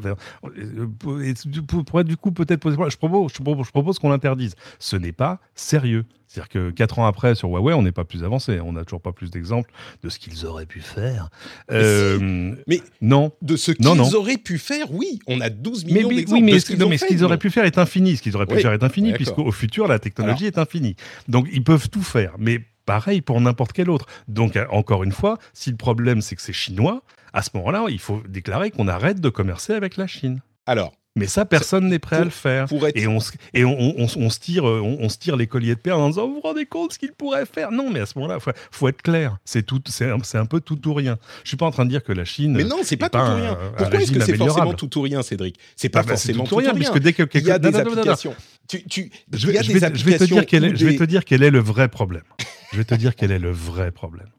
pourrait 1.85 2.03
du 2.03 2.17
coup 2.17 2.31
peut-être 2.31 2.59
poser. 2.59 2.77
Je 2.89 2.97
propose, 2.97 3.31
je 3.33 3.71
propose 3.71 3.99
qu'on 3.99 4.09
l'interdise. 4.09 4.55
Ce 4.79 4.95
n'est 4.95 5.11
pas 5.11 5.39
sérieux. 5.55 6.05
C'est-à-dire 6.29 6.49
que 6.49 6.69
quatre 6.69 6.99
ans 6.99 7.07
après, 7.07 7.33
sur 7.33 7.49
Huawei, 7.49 7.73
on 7.73 7.81
n'est 7.81 7.91
pas 7.91 8.05
plus 8.05 8.23
avancé. 8.23 8.59
On 8.59 8.73
n'a 8.73 8.83
toujours 8.83 9.01
pas 9.01 9.11
plus 9.11 9.31
d'exemples 9.31 9.71
de 10.03 10.09
ce 10.09 10.19
qu'ils 10.19 10.45
auraient 10.45 10.67
pu 10.67 10.79
faire. 10.79 11.29
Euh, 11.71 12.53
mais 12.67 12.81
non. 13.01 13.31
De 13.41 13.55
ce 13.55 13.71
qu'ils 13.71 14.15
auraient 14.15 14.37
pu 14.37 14.59
faire, 14.59 14.93
oui. 14.93 15.19
On 15.25 15.41
a 15.41 15.49
12 15.49 15.85
millions 15.85 16.07
d'exemples. 16.07 16.33
Oui, 16.33 16.41
mais, 16.43 16.59
ce 16.59 17.05
qu'ils 17.05 17.23
auraient 17.23 17.39
pu 17.39 17.49
faire 17.49 17.65
est 17.65 17.79
infini. 17.79 18.15
Ce 18.15 18.21
qu'ils 18.21 18.35
auraient 18.35 18.45
pu 18.45 18.59
faire 18.59 18.73
est 18.73 18.83
infini, 18.83 19.11
puisqu'au 19.13 19.51
futur, 19.51 19.87
la 19.87 19.97
technologie 19.97 20.45
est 20.45 20.59
infinie. 20.59 20.95
Donc, 21.27 21.47
ils 21.51 21.63
peuvent 21.63 21.89
tout 21.89 22.03
faire. 22.03 22.35
Mais 22.37 22.59
pareil 22.85 23.21
pour 23.21 23.41
n'importe 23.41 23.73
quel 23.73 23.89
autre. 23.89 24.05
Donc, 24.27 24.55
euh, 24.55 24.65
encore 24.69 25.03
une 25.03 25.11
fois, 25.11 25.39
si 25.53 25.71
le 25.71 25.77
problème, 25.77 26.21
c'est 26.21 26.35
que 26.35 26.43
c'est 26.43 26.53
chinois, 26.53 27.01
à 27.33 27.41
ce 27.41 27.49
moment-là, 27.55 27.85
il 27.89 27.99
faut 27.99 28.21
déclarer 28.27 28.69
qu'on 28.69 28.87
arrête 28.87 29.19
de 29.19 29.29
commercer 29.29 29.73
avec 29.73 29.97
la 29.97 30.05
Chine. 30.05 30.41
Alors, 30.67 30.93
mais 31.19 31.27
ça, 31.27 31.45
personne 31.45 31.89
n'est 31.89 31.99
prêt 31.99 32.15
à 32.15 32.23
le 32.23 32.29
faire. 32.29 32.65
Et, 32.95 33.07
on, 33.07 33.19
et 33.53 33.65
on, 33.65 34.29
se 34.29 34.39
tire, 34.39 34.63
on, 34.63 35.09
se 35.09 35.17
tire 35.17 35.35
les 35.35 35.47
colliers 35.47 35.75
de 35.75 35.79
perles 35.79 35.99
en 35.99 36.09
disant 36.09 36.27
vous 36.27 36.35
vous 36.35 36.41
rendez 36.41 36.65
compte 36.65 36.93
ce 36.93 36.99
qu'il 36.99 37.11
pourrait 37.11 37.45
faire? 37.45 37.71
Non, 37.71 37.89
mais 37.89 37.99
à 37.99 38.05
ce 38.05 38.17
moment-là, 38.17 38.37
il 38.45 38.53
faut, 38.71 38.87
être 38.87 39.01
clair. 39.01 39.37
C'est 39.43 39.63
tout, 39.63 39.81
c'est 39.87 40.09
un, 40.09 40.45
peu 40.45 40.61
tout 40.61 40.87
ou 40.87 40.93
rien. 40.93 41.17
Je 41.43 41.49
suis 41.49 41.57
pas 41.57 41.65
en 41.65 41.71
train 41.71 41.83
de 41.83 41.89
dire 41.89 42.03
que 42.03 42.13
la 42.13 42.25
Chine. 42.25 42.53
Mais 42.53 42.63
non, 42.63 42.77
c'est 42.83 42.97
pas, 42.97 43.09
tout 43.09 43.17
ou 43.17 43.35
rien. 43.35 43.57
Pourquoi 43.77 44.01
est-ce 44.01 44.11
que 44.11 44.21
c'est 44.21 44.37
forcément 44.37 44.73
tout 44.73 44.97
ou 44.97 45.01
rien, 45.01 45.21
Cédric? 45.21 45.59
C'est 45.75 45.89
pas 45.89 45.99
ah 45.99 46.03
bah, 46.03 46.09
forcément 46.09 46.45
tout 46.45 46.55
ou 46.55 46.57
rien, 46.57 46.73
puisque 46.73 46.99
dès 46.99 47.13
que 47.13 47.23
il 47.33 47.45
y 47.45 47.51
a 47.51 47.59
des 47.59 47.75
applications. 47.75 48.35
je, 48.71 49.47
vais, 49.47 50.17
te 50.17 50.23
dire 50.23 50.45
quel 50.45 50.63
est, 50.63 50.75
je 50.75 50.85
vais 50.85 50.95
te 50.95 51.03
dire 51.03 51.25
quel 51.25 51.43
est 51.43 51.51
le 51.51 51.59
vrai 51.59 51.89
problème. 51.89 52.23
je 52.71 52.77
vais 52.77 52.85
te 52.85 52.95
dire 52.95 53.15
quel 53.15 53.31
est 53.31 53.39
le 53.39 53.51
vrai 53.51 53.91
problème. 53.91 54.29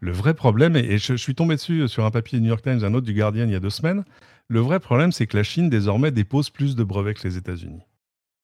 Le 0.00 0.12
vrai 0.12 0.34
problème, 0.34 0.76
et 0.76 0.98
je, 0.98 1.12
je 1.12 1.16
suis 1.16 1.34
tombé 1.34 1.56
dessus 1.56 1.86
sur 1.88 2.04
un 2.04 2.10
papier 2.10 2.38
du 2.38 2.44
New 2.44 2.48
York 2.48 2.62
Times, 2.62 2.84
un 2.84 2.94
autre 2.94 3.06
du 3.06 3.12
Guardian 3.12 3.44
il 3.44 3.52
y 3.52 3.54
a 3.54 3.60
deux 3.60 3.70
semaines. 3.70 4.04
Le 4.50 4.58
vrai 4.58 4.80
problème, 4.80 5.12
c'est 5.12 5.28
que 5.28 5.36
la 5.36 5.44
Chine, 5.44 5.70
désormais, 5.70 6.10
dépose 6.10 6.50
plus 6.50 6.74
de 6.74 6.82
brevets 6.82 7.14
que 7.14 7.26
les 7.26 7.36
États-Unis. 7.36 7.82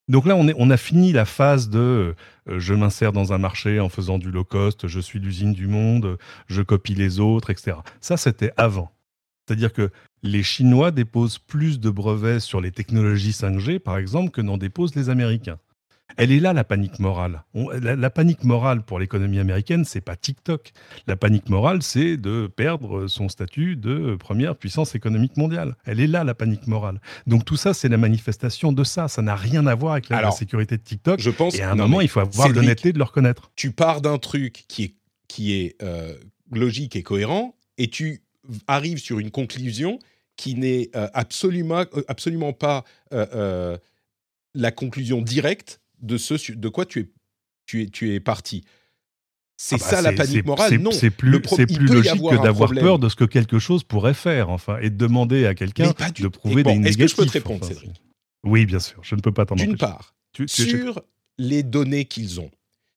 Donc 0.06 0.24
là, 0.24 0.36
on, 0.36 0.70
a 0.70 0.76
fini 0.76 1.10
la 1.10 1.24
phase 1.24 1.68
de 1.68 2.14
euh, 2.48 2.58
je 2.60 2.74
m'insère 2.74 3.12
dans 3.12 3.32
un 3.32 3.38
marché 3.38 3.80
en 3.80 3.88
faisant 3.88 4.18
du 4.18 4.30
low 4.30 4.44
cost, 4.44 4.86
je 4.86 5.00
suis 5.00 5.18
l'usine 5.18 5.52
du 5.52 5.66
monde, 5.66 6.16
je 6.46 6.62
copie 6.62 6.94
les 6.94 7.18
autres, 7.18 7.50
etc. 7.50 7.78
Ça, 8.00 8.16
c'était 8.16 8.52
avant. 8.56 8.92
C'est-à-dire 9.44 9.72
que 9.72 9.90
les 10.22 10.44
Chinois 10.44 10.92
déposent 10.92 11.38
plus 11.38 11.80
de 11.80 11.90
brevets 11.90 12.38
sur 12.38 12.60
les 12.60 12.70
technologies 12.70 13.32
5G, 13.32 13.80
par 13.80 13.98
exemple, 13.98 14.30
que 14.30 14.40
n'en 14.40 14.58
déposent 14.58 14.94
les 14.94 15.10
Américains. 15.10 15.58
Elle 16.16 16.32
est 16.32 16.40
là 16.40 16.52
la 16.52 16.64
panique 16.64 16.98
morale. 16.98 17.42
la, 17.54 18.10
panique 18.10 18.44
morale 18.44 18.82
pour 18.82 18.98
l'économie 18.98 19.38
américaine, 19.38 19.84
c'est 19.84 20.00
pas 20.00 20.16
TikTok. 20.16 20.72
La 21.06 21.16
panique 21.16 21.48
morale, 21.48 21.82
c'est 21.82 22.16
de 22.16 22.46
perdre 22.46 23.06
son 23.06 23.28
statut 23.28 23.76
de 23.76 24.16
première 24.16 24.56
puissance 24.56 24.94
économique 24.94 25.36
mondiale. 25.36 25.76
Elle 25.84 26.00
est 26.00 26.06
là 26.06 26.24
la 26.24 26.34
panique 26.34 26.66
morale. 26.68 27.00
Donc 27.26 27.44
tout 27.44 27.56
ça, 27.56 27.74
c'est 27.74 27.88
la 27.88 27.98
manifestation 27.98 28.72
de 28.72 28.84
ça. 28.84 29.08
Ça 29.08 29.20
n'a 29.20 29.36
rien 29.36 29.66
à 29.66 29.74
voir 29.74 29.92
avec 29.92 30.08
la, 30.08 30.30
sécurité 30.30 30.76
de 30.76 30.82
TikTok. 30.82 31.20
Je 31.20 31.30
pense. 31.30 31.54
Et 31.56 31.62
à 31.62 31.72
un 31.72 31.74
moment, 31.74 32.00
il 32.00 32.08
faut 32.08 32.20
avoir 32.20 32.48
l'honnêteté 32.48 32.92
de 32.92 32.98
le 32.98 33.04
reconnaître. 33.04 33.50
Tu 33.56 33.72
pars 33.72 34.00
d'un 34.00 34.18
truc 34.18 34.64
qui 34.68 34.84
est 34.84 34.94
qui 35.28 35.54
est 35.54 35.82
euh, 35.82 36.16
logique 36.52 36.96
et 36.96 37.02
cohérent, 37.02 37.56
et 37.78 37.88
tu 37.88 38.22
arrives 38.66 38.98
sur 38.98 39.18
une 39.18 39.30
conclusion 39.30 39.98
qui 40.36 40.54
n'est 40.54 40.90
euh, 40.94 41.08
absolument, 41.14 41.84
euh, 41.94 42.02
absolument 42.08 42.52
pas 42.52 42.84
la 44.58 44.70
conclusion 44.70 45.20
directe 45.20 45.80
de 46.00 46.16
ce 46.16 46.52
de 46.52 46.68
quoi 46.68 46.86
tu 46.86 47.00
es, 47.00 47.10
tu 47.66 47.82
es, 47.82 47.86
tu 47.86 48.12
es 48.14 48.20
parti. 48.20 48.64
C'est 49.58 49.76
ah 49.76 49.78
bah 49.78 49.84
ça 49.84 50.02
la 50.02 50.12
panique 50.12 50.44
morale 50.44 50.76
Non. 50.76 50.90
C'est 50.90 51.10
plus, 51.10 51.40
c'est 51.48 51.66
plus 51.66 51.86
logique 51.86 52.20
que 52.20 52.42
d'avoir 52.42 52.70
peur 52.72 52.98
de 52.98 53.08
ce 53.08 53.16
que 53.16 53.24
quelque 53.24 53.58
chose 53.58 53.84
pourrait 53.84 54.14
faire, 54.14 54.50
enfin, 54.50 54.78
et 54.80 54.90
de 54.90 54.96
demander 54.96 55.46
à 55.46 55.54
quelqu'un 55.54 55.94
de 56.20 56.28
prouver 56.28 56.62
des 56.62 56.74
négatifs. 56.74 56.88
Est-ce 56.88 56.98
que 56.98 57.06
je 57.08 57.16
peux 57.16 57.26
te 57.26 57.32
répondre, 57.32 57.64
Cédric? 57.64 57.90
Oui, 58.44 58.66
bien 58.66 58.78
sûr. 58.78 59.00
Je 59.02 59.14
ne 59.14 59.20
peux 59.20 59.32
pas 59.32 59.46
t'en 59.46 59.54
D'une 59.56 59.76
part, 59.76 60.14
sur 60.46 61.02
les 61.38 61.62
données 61.62 62.04
qu'ils 62.04 62.40
ont. 62.40 62.50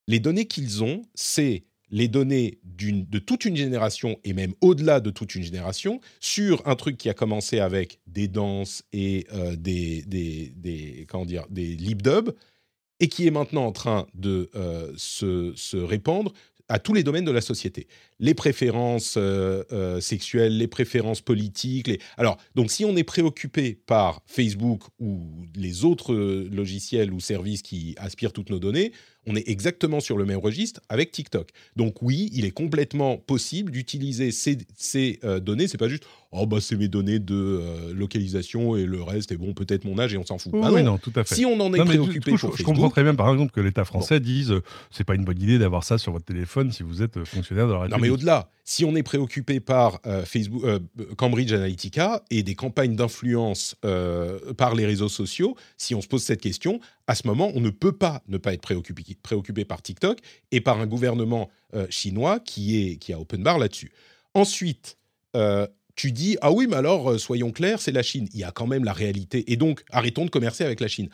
Les 0.06 0.20
données 0.20 0.46
qu'ils 0.46 0.84
ont, 0.84 1.02
c'est 1.14 1.64
les 1.90 2.08
données 2.08 2.60
de 2.64 3.18
toute 3.18 3.44
une 3.44 3.56
génération 3.56 4.18
et 4.24 4.32
même 4.32 4.54
au-delà 4.60 5.00
de 5.00 5.10
toute 5.10 5.34
une 5.34 5.42
génération 5.42 6.00
sur 6.20 6.66
un 6.66 6.76
truc 6.76 6.96
qui 6.96 7.08
a 7.08 7.14
commencé 7.14 7.58
avec 7.58 8.00
des 8.06 8.28
danses 8.28 8.84
et 8.92 9.26
euh, 9.32 9.56
des, 9.56 10.02
des, 10.02 10.52
des, 10.56 11.06
comment 11.08 11.26
dire, 11.26 11.46
des 11.50 11.74
lip-dubs 11.74 12.32
et 13.00 13.08
qui 13.08 13.26
est 13.26 13.30
maintenant 13.30 13.66
en 13.66 13.72
train 13.72 14.06
de 14.14 14.50
euh, 14.54 14.92
se, 14.96 15.76
répandre 15.76 16.32
à 16.68 16.78
tous 16.78 16.94
les 16.94 17.02
domaines 17.02 17.24
de 17.24 17.32
la 17.32 17.40
société. 17.40 17.88
Les 18.20 18.32
préférences 18.32 19.16
euh, 19.16 19.64
euh, 19.72 20.00
sexuelles, 20.00 20.56
les 20.56 20.68
préférences 20.68 21.20
politiques. 21.20 21.90
Alors, 22.16 22.36
donc 22.54 22.70
si 22.70 22.84
on 22.84 22.96
est 22.96 23.02
préoccupé 23.02 23.76
par 23.86 24.22
Facebook 24.26 24.82
ou 25.00 25.20
les 25.56 25.84
autres 25.84 26.14
logiciels 26.14 27.12
ou 27.12 27.18
services 27.18 27.62
qui 27.62 27.96
aspirent 27.98 28.32
toutes 28.32 28.50
nos 28.50 28.60
données, 28.60 28.92
on 29.26 29.34
est 29.34 29.48
exactement 29.48 29.98
sur 29.98 30.16
le 30.16 30.24
même 30.24 30.38
registre 30.38 30.80
avec 30.88 31.10
TikTok. 31.10 31.50
Donc 31.74 32.02
oui, 32.02 32.30
il 32.32 32.44
est 32.44 32.52
complètement 32.52 33.16
possible 33.16 33.72
d'utiliser 33.72 34.30
ces, 34.30 34.58
ces 34.76 35.18
données. 35.42 35.66
C'est 35.66 35.76
pas 35.76 35.88
juste 35.88 36.04
oh 36.32 36.46
bah 36.46 36.58
c'est 36.60 36.76
mes 36.76 36.88
données 36.88 37.18
de 37.18 37.34
euh, 37.34 37.94
localisation 37.94 38.76
et 38.76 38.84
le 38.84 39.02
reste 39.02 39.32
est 39.32 39.36
bon 39.36 39.52
peut-être 39.52 39.84
mon 39.84 39.98
âge 39.98 40.14
et 40.14 40.16
on 40.16 40.24
s'en 40.24 40.38
fout. 40.38 40.52
oui, 40.54 40.82
non. 40.82 40.98
tout 40.98 41.12
à 41.16 41.24
fait. 41.24 41.34
Si 41.34 41.44
on 41.44 41.58
en 41.60 41.72
est 41.74 41.84
préoccupé, 41.84 42.32
je, 42.36 42.62
comprends 42.62 42.90
très 42.90 43.02
bien 43.02 43.14
par 43.14 43.30
exemple 43.30 43.52
que 43.52 43.60
l'État 43.60 43.84
français 43.84 44.20
dise 44.20 44.52
euh, 44.52 44.62
c'est 44.90 45.04
pas 45.04 45.14
une 45.14 45.24
bonne 45.24 45.40
idée 45.40 45.58
d'avoir 45.58 45.84
ça 45.84 45.98
sur 45.98 46.12
votre 46.12 46.24
téléphone 46.24 46.72
si 46.72 46.82
vous 46.82 47.02
êtes 47.02 47.24
fonctionnaire 47.24 47.66
de 47.66 47.72
la 47.72 47.78
République. 47.80 47.96
Non 47.98 48.02
mais 48.02 48.10
au-delà, 48.10 48.48
si 48.64 48.84
on 48.84 48.94
est 48.94 49.02
préoccupé 49.02 49.58
par 49.58 50.00
Facebook, 50.24 50.62
Cambridge 51.16 51.52
Analytica 51.52 52.22
et 52.30 52.44
des 52.44 52.54
campagnes 52.54 52.94
d'influence 52.94 53.74
par 54.56 54.74
les 54.76 54.86
réseaux 54.86 55.08
sociaux, 55.08 55.56
si 55.76 55.94
on 55.94 56.00
se 56.00 56.06
pose 56.06 56.22
cette 56.22 56.40
question, 56.40 56.80
à 57.10 57.16
ce 57.16 57.26
moment, 57.26 57.50
on 57.56 57.60
ne 57.60 57.70
peut 57.70 57.90
pas 57.90 58.22
ne 58.28 58.38
pas 58.38 58.52
être 58.52 58.60
préoccupé, 58.60 59.02
préoccupé 59.20 59.64
par 59.64 59.82
TikTok 59.82 60.18
et 60.52 60.60
par 60.60 60.78
un 60.78 60.86
gouvernement 60.86 61.50
euh, 61.74 61.86
chinois 61.90 62.40
qui, 62.40 62.84
est, 62.84 62.96
qui 62.96 63.12
a 63.12 63.18
open 63.18 63.42
bar 63.42 63.58
là-dessus. 63.58 63.90
Ensuite, 64.34 64.96
euh, 65.36 65.66
tu 65.96 66.12
dis 66.12 66.36
ah 66.40 66.52
oui, 66.52 66.66
mais 66.68 66.76
alors 66.76 67.10
euh, 67.10 67.18
soyons 67.18 67.52
clairs, 67.52 67.80
c'est 67.80 67.92
la 67.92 68.02
Chine. 68.02 68.28
Il 68.32 68.38
y 68.38 68.44
a 68.44 68.50
quand 68.50 68.66
même 68.66 68.84
la 68.84 68.92
réalité 68.92 69.50
et 69.52 69.56
donc 69.56 69.84
arrêtons 69.90 70.24
de 70.24 70.30
commercer 70.30 70.64
avec 70.64 70.80
la 70.80 70.88
Chine. 70.88 71.08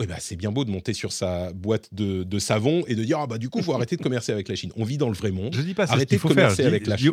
Oui, 0.00 0.06
bah, 0.06 0.16
c'est 0.20 0.36
bien 0.36 0.52
beau 0.52 0.64
de 0.64 0.70
monter 0.70 0.92
sur 0.92 1.12
sa 1.12 1.52
boîte 1.52 1.92
de, 1.92 2.38
savon 2.38 2.84
et 2.86 2.94
de 2.94 3.02
dire 3.02 3.18
ah 3.18 3.26
bah 3.26 3.38
du 3.38 3.48
coup 3.48 3.62
faut 3.62 3.74
arrêter 3.74 3.96
de 3.96 4.02
commercer 4.02 4.32
avec 4.32 4.48
la 4.48 4.54
Chine. 4.54 4.72
On 4.76 4.84
vit 4.84 4.96
dans 4.96 5.08
le 5.08 5.14
vrai 5.14 5.32
monde. 5.32 5.54
Je 5.54 5.62
dis 5.62 5.74
pas 5.74 5.90
Arrêtez 5.90 6.16
de 6.16 6.20
commercer 6.20 6.64
avec, 6.64 6.86
la, 6.86 6.96
Chine. 6.96 7.12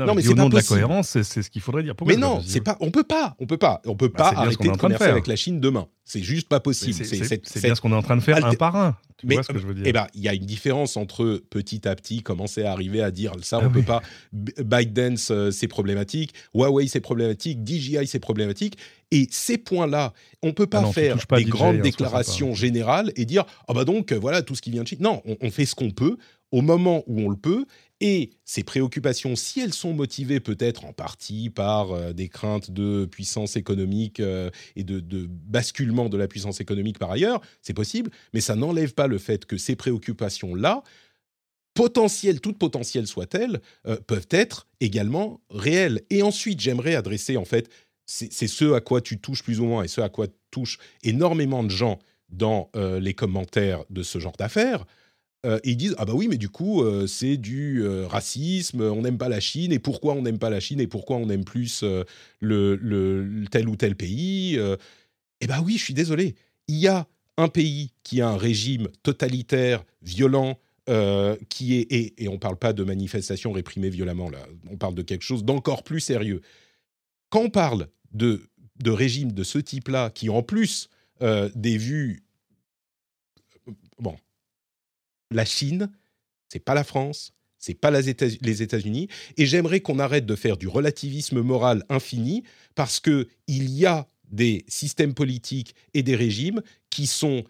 Non, 0.00 0.14
mais, 0.16 0.22
c'est 0.22 0.34
nom 0.34 0.48
de 0.48 0.56
la 0.56 0.62
cohérence, 0.62 1.10
c'est 1.22 1.42
ce 1.42 1.48
qu'il 1.48 1.62
faudrait 1.62 1.84
dire. 1.84 1.94
mais 2.04 2.16
non, 2.16 2.42
c'est 2.44 2.60
pas. 2.60 2.76
On 2.80 2.90
peut 2.90 3.04
pas. 3.04 3.36
On 3.38 3.46
peut 3.46 3.58
pas. 3.58 3.80
On 3.86 3.94
peut 3.94 4.08
bah, 4.08 4.32
pas 4.32 4.40
arrêter 4.40 4.68
de 4.68 4.76
commercer 4.76 5.04
avec 5.04 5.28
la 5.28 5.36
Chine 5.36 5.60
demain. 5.60 5.86
C'est 6.04 6.22
juste 6.22 6.48
pas 6.48 6.60
possible. 6.60 7.04
C'est 7.04 7.62
bien 7.62 7.74
ce 7.74 7.80
qu'on 7.80 7.92
est 7.92 7.96
en 7.96 8.02
train 8.02 8.16
de 8.16 8.22
faire 8.22 8.44
un 8.44 8.54
par 8.54 8.74
un. 8.74 8.96
Tu 9.16 9.28
mais, 9.28 9.36
vois 9.36 9.44
ce 9.44 9.52
que 9.52 9.58
je 9.58 9.66
veux 9.66 9.74
dire 9.74 9.84
Eh 9.86 9.92
ben, 9.92 10.08
il 10.14 10.22
y 10.22 10.28
a 10.28 10.34
une 10.34 10.44
différence 10.44 10.96
entre 10.96 11.40
petit 11.48 11.86
à 11.86 11.94
petit 11.94 12.24
commencer 12.24 12.64
à 12.64 12.72
arriver 12.72 13.00
à 13.00 13.12
dire 13.12 13.32
ça, 13.42 13.60
on 13.60 13.66
ah 13.66 13.70
peut 13.70 13.82
pas. 13.82 14.02
ByteDance, 14.32 15.30
euh, 15.30 15.52
c'est 15.52 15.68
problématique. 15.68 16.34
Huawei, 16.52 16.88
c'est 16.88 17.00
problématique. 17.00 17.64
DJI, 17.64 18.08
c'est 18.08 18.18
problématique. 18.18 18.76
Et 19.12 19.28
ces 19.30 19.58
points-là, 19.58 20.12
on 20.42 20.52
peut 20.52 20.66
pas 20.66 20.82
ah 20.84 20.92
faire 20.92 21.16
des 21.36 21.44
grandes 21.44 21.80
déclarations 21.80 22.52
générales 22.54 23.12
et 23.14 23.24
dire 23.24 23.44
ah 23.68 23.72
bah 23.72 23.84
donc 23.84 24.12
voilà 24.12 24.42
tout 24.42 24.56
ce 24.56 24.62
qui 24.62 24.72
vient 24.72 24.82
de 24.82 24.88
Chine. 24.88 24.98
Non, 25.00 25.22
on 25.40 25.50
fait 25.52 25.66
ce 25.66 25.76
qu'on 25.76 25.92
peut 25.92 26.16
au 26.50 26.60
moment 26.60 27.04
où 27.06 27.20
on 27.20 27.28
le 27.28 27.36
peut 27.36 27.66
et 28.06 28.32
ces 28.44 28.64
préoccupations, 28.64 29.34
si 29.34 29.60
elles 29.60 29.72
sont 29.72 29.94
motivées 29.94 30.38
peut-être 30.38 30.84
en 30.84 30.92
partie 30.92 31.48
par 31.48 31.92
euh, 31.92 32.12
des 32.12 32.28
craintes 32.28 32.70
de 32.70 33.06
puissance 33.06 33.56
économique 33.56 34.20
euh, 34.20 34.50
et 34.76 34.84
de, 34.84 35.26
basculement 35.26 36.10
de 36.10 36.18
la 36.18 36.28
puissance 36.28 36.60
économique 36.60 36.98
par 36.98 37.10
ailleurs, 37.10 37.40
c'est 37.62 37.72
possible, 37.72 38.10
mais 38.34 38.42
ça 38.42 38.56
n'enlève 38.56 38.92
pas 38.92 39.06
le 39.06 39.16
fait 39.16 39.46
que 39.46 39.56
ces 39.56 39.74
préoccupations-là, 39.74 40.82
potentielles, 41.72 42.42
toutes 42.42 42.58
potentielles 42.58 43.06
soient-elles, 43.06 43.62
euh, 43.86 43.96
peuvent 44.06 44.28
être 44.30 44.68
également 44.80 45.40
réelles. 45.48 46.02
Et 46.10 46.22
ensuite, 46.22 46.60
j'aimerais 46.60 46.96
adresser, 46.96 47.38
en 47.38 47.46
fait, 47.46 47.70
c'est 48.04 48.30
ce 48.48 48.74
à 48.74 48.82
quoi 48.82 49.00
tu 49.00 49.18
touches 49.18 49.42
plus 49.42 49.60
ou 49.60 49.64
moins 49.64 49.82
et 49.82 49.88
ce 49.88 50.02
à 50.02 50.10
quoi 50.10 50.26
touchent 50.50 50.78
énormément 51.04 51.64
de 51.64 51.70
gens 51.70 51.98
dans 52.28 52.70
les 52.74 53.14
commentaires 53.14 53.84
de 53.88 54.02
ce 54.02 54.18
genre 54.18 54.36
d'affaires, 54.36 54.84
euh, 55.44 55.58
et 55.62 55.70
ils 55.70 55.76
disent 55.76 55.94
ah 55.98 56.04
bah 56.04 56.14
oui 56.14 56.28
mais 56.28 56.38
du 56.38 56.48
coup 56.48 56.82
euh, 56.82 57.06
c'est 57.06 57.36
du 57.36 57.82
euh, 57.82 58.06
racisme, 58.06 58.80
on 58.80 59.02
n'aime 59.02 59.18
pas 59.18 59.28
la 59.28 59.40
Chine 59.40 59.72
et 59.72 59.78
pourquoi 59.78 60.14
on 60.14 60.22
n'aime 60.22 60.38
pas 60.38 60.50
la 60.50 60.60
Chine 60.60 60.80
et 60.80 60.86
pourquoi 60.86 61.16
on 61.16 61.28
aime 61.28 61.44
plus 61.44 61.84
le, 62.40 63.44
tel 63.50 63.68
ou 63.68 63.76
tel 63.76 63.94
pays. 63.96 64.58
Eh 65.40 65.46
bah 65.46 65.60
oui 65.64 65.76
je 65.76 65.84
suis 65.84 65.94
désolé, 65.94 66.34
il 66.68 66.76
y 66.76 66.88
a 66.88 67.06
un 67.36 67.48
pays 67.48 67.92
qui 68.04 68.20
a 68.20 68.28
un 68.28 68.36
régime 68.36 68.88
totalitaire, 69.02 69.84
violent, 70.02 70.58
qui 71.48 71.74
est 71.74 72.14
et, 72.18 72.28
on 72.28 72.38
parle 72.38 72.56
pas 72.56 72.72
de 72.72 72.84
manifestations 72.84 73.52
réprimées 73.52 73.90
violemment 73.90 74.30
là, 74.30 74.46
on 74.70 74.76
parle 74.76 74.94
de 74.94 75.02
quelque 75.02 75.22
chose 75.22 75.44
d'encore 75.44 75.82
plus 75.82 76.00
sérieux. 76.00 76.40
Quand 77.28 77.40
on 77.40 77.50
parle 77.50 77.88
de 78.12 78.42
de 78.82 78.90
régimes 78.90 79.32
de 79.32 79.44
ce 79.44 79.58
type-là 79.58 80.10
qui 80.10 80.30
en 80.30 80.42
plus 80.42 80.88
des 81.20 81.76
vues 81.76 82.22
bon 83.98 84.16
la 85.30 85.44
Chine, 85.44 85.90
c'est 86.48 86.58
pas 86.60 86.74
la 86.74 86.84
France, 86.84 87.32
c'est 87.58 87.74
pas 87.74 87.90
les 87.90 88.62
États-Unis, 88.62 89.08
et 89.36 89.46
j'aimerais 89.46 89.80
qu'on 89.80 89.98
arrête 89.98 90.26
de 90.26 90.36
faire 90.36 90.56
du 90.56 90.68
relativisme 90.68 91.40
moral 91.40 91.84
infini 91.88 92.42
parce 92.74 93.00
que 93.00 93.28
il 93.46 93.70
y 93.70 93.86
a 93.86 94.06
des 94.30 94.64
systèmes 94.68 95.14
politiques 95.14 95.74
et 95.94 96.02
des 96.02 96.16
régimes 96.16 96.62
qui 96.90 97.06
sont 97.06 97.44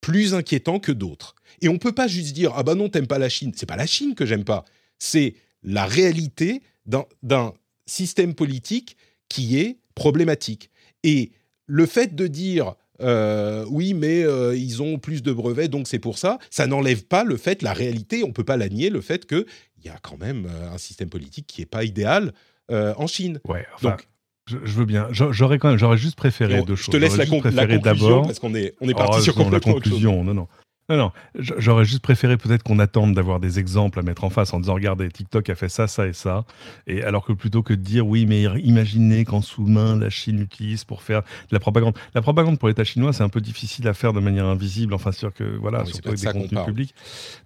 plus 0.00 0.34
inquiétants 0.34 0.80
que 0.80 0.92
d'autres. 0.92 1.34
Et 1.60 1.68
on 1.68 1.78
peut 1.78 1.92
pas 1.92 2.08
juste 2.08 2.34
dire 2.34 2.52
ah 2.56 2.62
bah 2.62 2.74
non 2.74 2.88
t'aimes 2.88 3.06
pas 3.06 3.18
la 3.18 3.28
Chine, 3.28 3.52
c'est 3.54 3.66
pas 3.66 3.76
la 3.76 3.86
Chine 3.86 4.14
que 4.14 4.26
j'aime 4.26 4.44
pas, 4.44 4.64
c'est 4.98 5.34
la 5.62 5.86
réalité 5.86 6.62
d'un 6.86 7.54
système 7.86 8.34
politique 8.34 8.96
qui 9.28 9.58
est 9.58 9.78
problématique. 9.94 10.70
Et 11.04 11.32
le 11.66 11.86
fait 11.86 12.14
de 12.14 12.26
dire 12.26 12.74
euh, 13.00 13.64
oui, 13.68 13.94
mais 13.94 14.22
euh, 14.22 14.56
ils 14.56 14.82
ont 14.82 14.98
plus 14.98 15.22
de 15.22 15.32
brevets, 15.32 15.68
donc 15.68 15.88
c'est 15.88 15.98
pour 15.98 16.18
ça. 16.18 16.38
Ça 16.50 16.66
n'enlève 16.66 17.04
pas 17.04 17.24
le 17.24 17.36
fait, 17.36 17.62
la 17.62 17.72
réalité, 17.72 18.22
on 18.24 18.28
ne 18.28 18.32
peut 18.32 18.44
pas 18.44 18.56
la 18.56 18.68
nier, 18.68 18.90
le 18.90 19.00
fait 19.00 19.26
qu'il 19.26 19.46
y 19.84 19.88
a 19.88 19.98
quand 20.02 20.18
même 20.18 20.46
euh, 20.46 20.72
un 20.72 20.78
système 20.78 21.08
politique 21.08 21.46
qui 21.46 21.60
n'est 21.60 21.66
pas 21.66 21.84
idéal 21.84 22.32
en 22.70 23.06
Chine. 23.06 23.40
Ouais, 23.46 23.66
donc, 23.82 24.08
je, 24.46 24.56
veux 24.56 24.86
bien. 24.86 25.08
J'aurais 25.10 25.58
quand 25.58 25.68
même, 25.68 25.78
j'aurais 25.78 25.98
juste 25.98 26.16
préféré 26.16 26.62
deux 26.62 26.76
choses. 26.76 26.86
Je 26.86 26.90
te 26.92 26.96
laisse 26.96 27.16
la, 27.16 27.26
conclusion 27.26 28.22
parce 28.22 28.38
qu'on 28.38 28.54
est, 28.54 28.74
on 28.80 28.88
est 28.88 28.94
parti 28.94 29.18
oh, 29.18 29.22
sur 29.22 29.34
complètement 29.34 29.74
la 29.74 29.80
conclusion. 29.80 30.24
Non, 30.24 30.32
non. 30.32 30.48
Non, 30.90 30.98
non, 30.98 31.12
j'aurais 31.34 31.86
juste 31.86 32.02
préféré 32.02 32.36
peut-être 32.36 32.62
qu'on 32.62 32.78
attende 32.78 33.14
d'avoir 33.14 33.40
des 33.40 33.58
exemples 33.58 33.98
à 33.98 34.02
mettre 34.02 34.22
en 34.22 34.28
face 34.28 34.52
en 34.52 34.60
disant 34.60 34.74
regardez, 34.74 35.08
TikTok 35.08 35.48
a 35.48 35.54
fait 35.54 35.70
ça, 35.70 35.88
ça 35.88 36.06
et 36.06 36.12
ça. 36.12 36.44
Et 36.86 37.02
alors 37.02 37.24
que 37.24 37.32
plutôt 37.32 37.62
que 37.62 37.72
de 37.72 37.80
dire 37.80 38.06
oui, 38.06 38.26
mais 38.26 38.42
imaginez 38.62 39.24
qu'en 39.24 39.40
sous-main 39.40 39.96
la 39.96 40.10
Chine 40.10 40.40
utilise 40.40 40.84
pour 40.84 41.02
faire 41.02 41.22
de 41.22 41.52
la 41.52 41.58
propagande. 41.58 41.94
La 42.14 42.20
propagande 42.20 42.58
pour 42.58 42.68
l'État 42.68 42.84
chinois, 42.84 43.14
c'est 43.14 43.22
un 43.22 43.30
peu 43.30 43.40
difficile 43.40 43.88
à 43.88 43.94
faire 43.94 44.12
de 44.12 44.20
manière 44.20 44.44
invisible. 44.44 44.92
Enfin, 44.92 45.10
sûr 45.10 45.32
que 45.32 45.56
voilà, 45.56 45.86
surtout 45.86 46.08
avec 46.08 46.20
des 46.20 46.26
contenus 46.26 46.64
publics. 46.66 46.94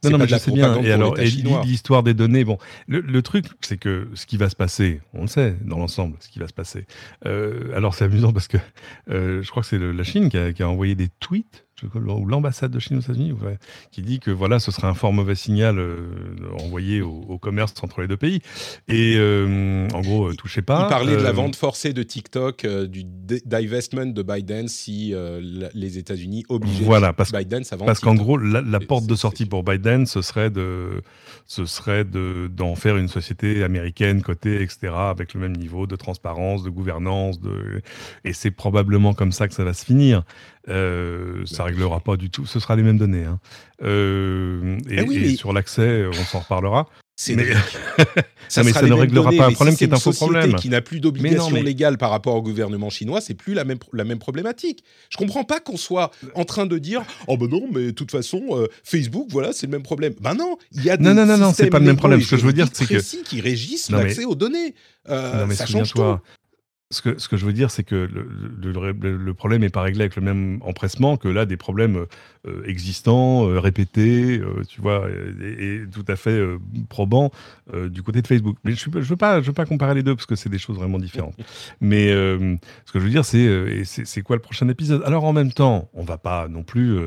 Non, 0.03 0.11
non, 0.11 0.19
mais 0.19 0.27
je 0.27 0.37
sais 0.37 0.51
bien. 0.51 0.83
Et 0.83 0.91
alors, 0.91 1.15
l'histoire 1.15 2.03
des 2.03 2.15
données, 2.15 2.45
bon, 2.45 2.59
le, 2.89 3.23
truc, 3.23 3.47
c'est 3.61 3.79
que 3.79 4.09
ce 4.15 4.27
qui 4.27 4.37
va 4.37 4.51
se 4.51 4.57
passer, 4.57 5.01
on 5.15 5.23
le 5.23 5.29
sait 5.29 5.57
dans 5.63 5.79
l'ensemble, 5.79 6.17
ce 6.19 6.29
qui 6.29 6.41
va 6.41 6.49
se 6.49 6.53
passer. 6.53 6.87
Euh, 7.25 7.77
alors, 7.77 7.95
c'est 7.95 8.05
amusant 8.05 8.33
parce 8.33 8.49
que 8.49 8.59
euh, 9.11 9.43
je 9.43 9.51
crois 9.51 9.63
que 9.63 9.69
c'est 9.69 9.79
la 9.79 10.05
Chine 10.05 10.29
qui 10.29 10.39
a, 10.39 10.53
qui 10.53 10.65
a 10.65 10.69
envoyé 10.69 10.97
des 10.97 11.09
tweets 11.21 11.68
ou 11.83 12.27
l'ambassade 12.27 12.71
de 12.71 12.79
Chine 12.79 12.99
aux 12.99 13.01
États-Unis, 13.01 13.35
qui 13.91 14.03
dit 14.03 14.21
que 14.21 14.31
voilà, 14.31 14.59
ce 14.59 14.71
serait 14.71 14.87
un 14.87 14.95
fort 14.95 15.13
mauvais 15.13 15.35
signal 15.35 15.79
euh, 15.79 16.09
envoyé 16.61 17.03
au, 17.03 17.39
commerce 17.39 17.75
entre 17.83 18.01
les 18.01 18.09
deux 18.09 18.17
pays. 18.17 18.41
Et 18.89 19.15
euh, 19.17 19.89
en 19.95 20.01
gros, 20.01 20.29
euh, 20.29 20.35
touchez 20.35 20.63
pas. 20.63 20.87
Il 20.87 20.91
parlait 20.91 21.17
de 21.17 21.23
la 21.23 21.33
vente 21.33 21.57
forcée 21.57 21.93
de 21.93 22.03
TikTok, 22.03 22.67
du 22.67 23.05
divestment 23.05 24.07
de 24.07 24.23
Biden 24.23 24.69
si 24.69 25.15
les 25.75 25.99
États-Unis 25.99 26.45
obligeaient 26.49 26.85
voilà, 26.85 27.13
parce, 27.13 27.33
Biden 27.33 27.63
à 27.71 27.77
vendre 27.77 27.87
Parce 27.87 28.01
qu'en 28.01 28.15
gros, 28.15 28.37
la, 28.37 28.81
porte 28.81 29.07
de 29.07 29.15
sortie 29.15 29.47
pour 29.47 29.63
Biden, 29.63 30.07
ce 30.07 30.23
serait 30.23 30.51
de, 30.51 31.03
ce 31.47 31.67
serait 31.67 32.05
de 32.05 32.51
d'en 32.53 32.75
faire 32.75 32.97
une 32.97 33.09
société 33.09 33.63
américaine 33.63 34.23
cotée, 34.23 34.63
etc., 34.63 34.93
avec 34.95 35.35
le 35.35 35.41
même 35.41 35.57
niveau 35.57 35.87
de 35.87 35.97
transparence, 35.97 36.63
de 36.63 36.71
gouvernance, 36.71 37.41
de 37.41 37.83
et 38.25 38.33
c'est 38.33 38.51
probablement 38.51 39.15
comme 39.15 39.33
ça 39.33 39.49
que 39.49 39.55
ça 39.55 39.65
va 39.65 39.75
se 39.75 39.85
finir. 39.85 40.25
Euh, 40.69 41.45
ça 41.47 41.65
réglera 41.65 42.01
pas 42.01 42.17
du 42.17 42.31
tout. 42.31 42.47
Ce 42.47 42.61
sera 42.61 42.77
les 42.77 42.83
mêmes 42.83 42.99
données. 42.99 43.25
Hein. 43.25 43.39
Euh, 43.83 44.79
et, 44.91 44.99
ah 44.99 45.37
sur 45.37 45.53
l'accès, 45.53 46.07
on 46.07 46.25
s'en 46.25 46.41
reparlera. 46.41 46.89
Mais, 47.31 47.47
ça, 48.49 48.63
mais 48.63 48.73
ça 48.73 48.83
ne 48.83 48.93
réglera 48.93 49.33
pas 49.33 49.47
un 49.47 49.53
problème 49.53 49.77
qui 49.77 49.85
est 49.85 49.93
un 49.93 49.99
faux 49.99 50.13
problème. 50.13 50.55
Qui 50.55 50.69
n'a 50.69 50.81
plus 50.81 51.01
d'obligation 51.01 51.51
légale 51.51 51.99
par 51.99 52.11
rapport 52.11 52.37
au 52.37 52.43
gouvernement 52.43 52.91
chinois, 52.91 53.21
c'est 53.21 53.35
plus 53.35 53.55
la 53.55 53.65
même 53.65 53.79
la 53.93 54.05
même 54.05 54.21
problématique. 54.21 54.85
Je 55.11 55.17
comprends 55.17 55.43
pas 55.43 55.59
qu'on 55.59 55.77
soit 55.77 56.13
en 56.35 56.45
train 56.45 56.67
de 56.67 56.79
dire 56.79 57.03
oh 57.27 57.37
ben 57.37 57.49
non, 57.49 57.67
mais 57.73 57.87
de 57.87 57.91
toute 57.91 58.13
façon 58.13 58.43
euh, 58.53 58.69
Facebook, 58.85 59.27
voilà, 59.31 59.53
c'est 59.53 59.67
le 59.67 59.73
même 59.73 59.83
problème. 59.83 60.15
Ben 60.21 60.35
non, 60.35 60.59
il 60.73 60.85
y 60.85 60.91
a 60.91 60.97
non 60.97 61.13
non 61.13 61.27
non 61.27 61.39
non, 61.39 61.53
c'est 61.53 61.71
pas 61.71 61.81
le 61.81 61.87
même 61.87 61.97
problème. 61.97 62.23
Ce 62.23 62.31
que 62.31 62.37
je 62.37 62.47
veux 62.47 62.53
dire, 62.53 62.69
c'est 62.73 62.87
que 62.87 63.23
qui 63.25 63.41
régissent 63.41 63.91
l'accès 63.91 64.25
aux 64.25 64.37
données. 64.37 64.75
Euh, 65.09 65.41
non, 65.41 65.47
mais 65.49 65.55
ça 65.55 65.67
change 65.67 65.93
tout. 65.93 66.19
Ce 66.91 67.03
que, 67.03 67.19
ce 67.19 67.29
que 67.29 67.37
je 67.37 67.45
veux 67.45 67.53
dire, 67.53 67.71
c'est 67.71 67.85
que 67.85 67.95
le, 67.95 68.27
le, 68.63 69.17
le 69.17 69.35
problème 69.35 69.61
n'est 69.61 69.69
pas 69.69 69.83
réglé 69.83 70.01
avec 70.01 70.17
le 70.17 70.23
même 70.23 70.59
empressement 70.63 71.19
que 71.19 71.29
là, 71.29 71.45
des 71.45 71.59
problèmes 71.59 72.07
euh, 72.47 72.63
existants, 72.67 73.49
euh, 73.49 73.59
répétés, 73.59 74.39
euh, 74.39 74.63
tu 74.69 74.81
vois, 74.81 75.09
et, 75.43 75.83
tout 75.93 76.05
à 76.07 76.15
fait 76.15 76.41
probants 76.89 77.31
du 77.91 78.03
côté 78.03 78.23
de 78.23 78.27
Facebook. 78.27 78.57
Mais 78.65 78.73
je 78.73 78.89
ne 78.89 79.01
veux, 79.01 79.17
pas, 79.17 79.41
je 79.41 79.49
veux 79.49 79.53
pas 79.53 79.67
comparer 79.67 79.95
les 79.95 80.03
deux 80.03 80.15
parce 80.15 80.27
que 80.27 80.37
c'est 80.37 80.49
des 80.49 80.59
choses 80.59 80.77
vraiment 80.77 80.99
différentes. 80.99 81.37
Mais 81.81 82.09
ce 82.09 82.93
que 82.93 82.99
je 82.99 83.05
veux 83.05 83.11
dire, 83.11 83.25
c'est 83.25 83.85
c'est 83.85 84.23
quoi 84.23 84.37
le 84.37 84.43
prochain 84.43 84.69
épisode? 84.69 85.03
Alors 85.05 85.25
en 85.25 85.33
même 85.33 85.53
temps, 85.53 85.91
on 85.93 86.05
va 86.05 86.17
pas 86.17 86.49
non 86.49 86.63
plus, 86.63 86.99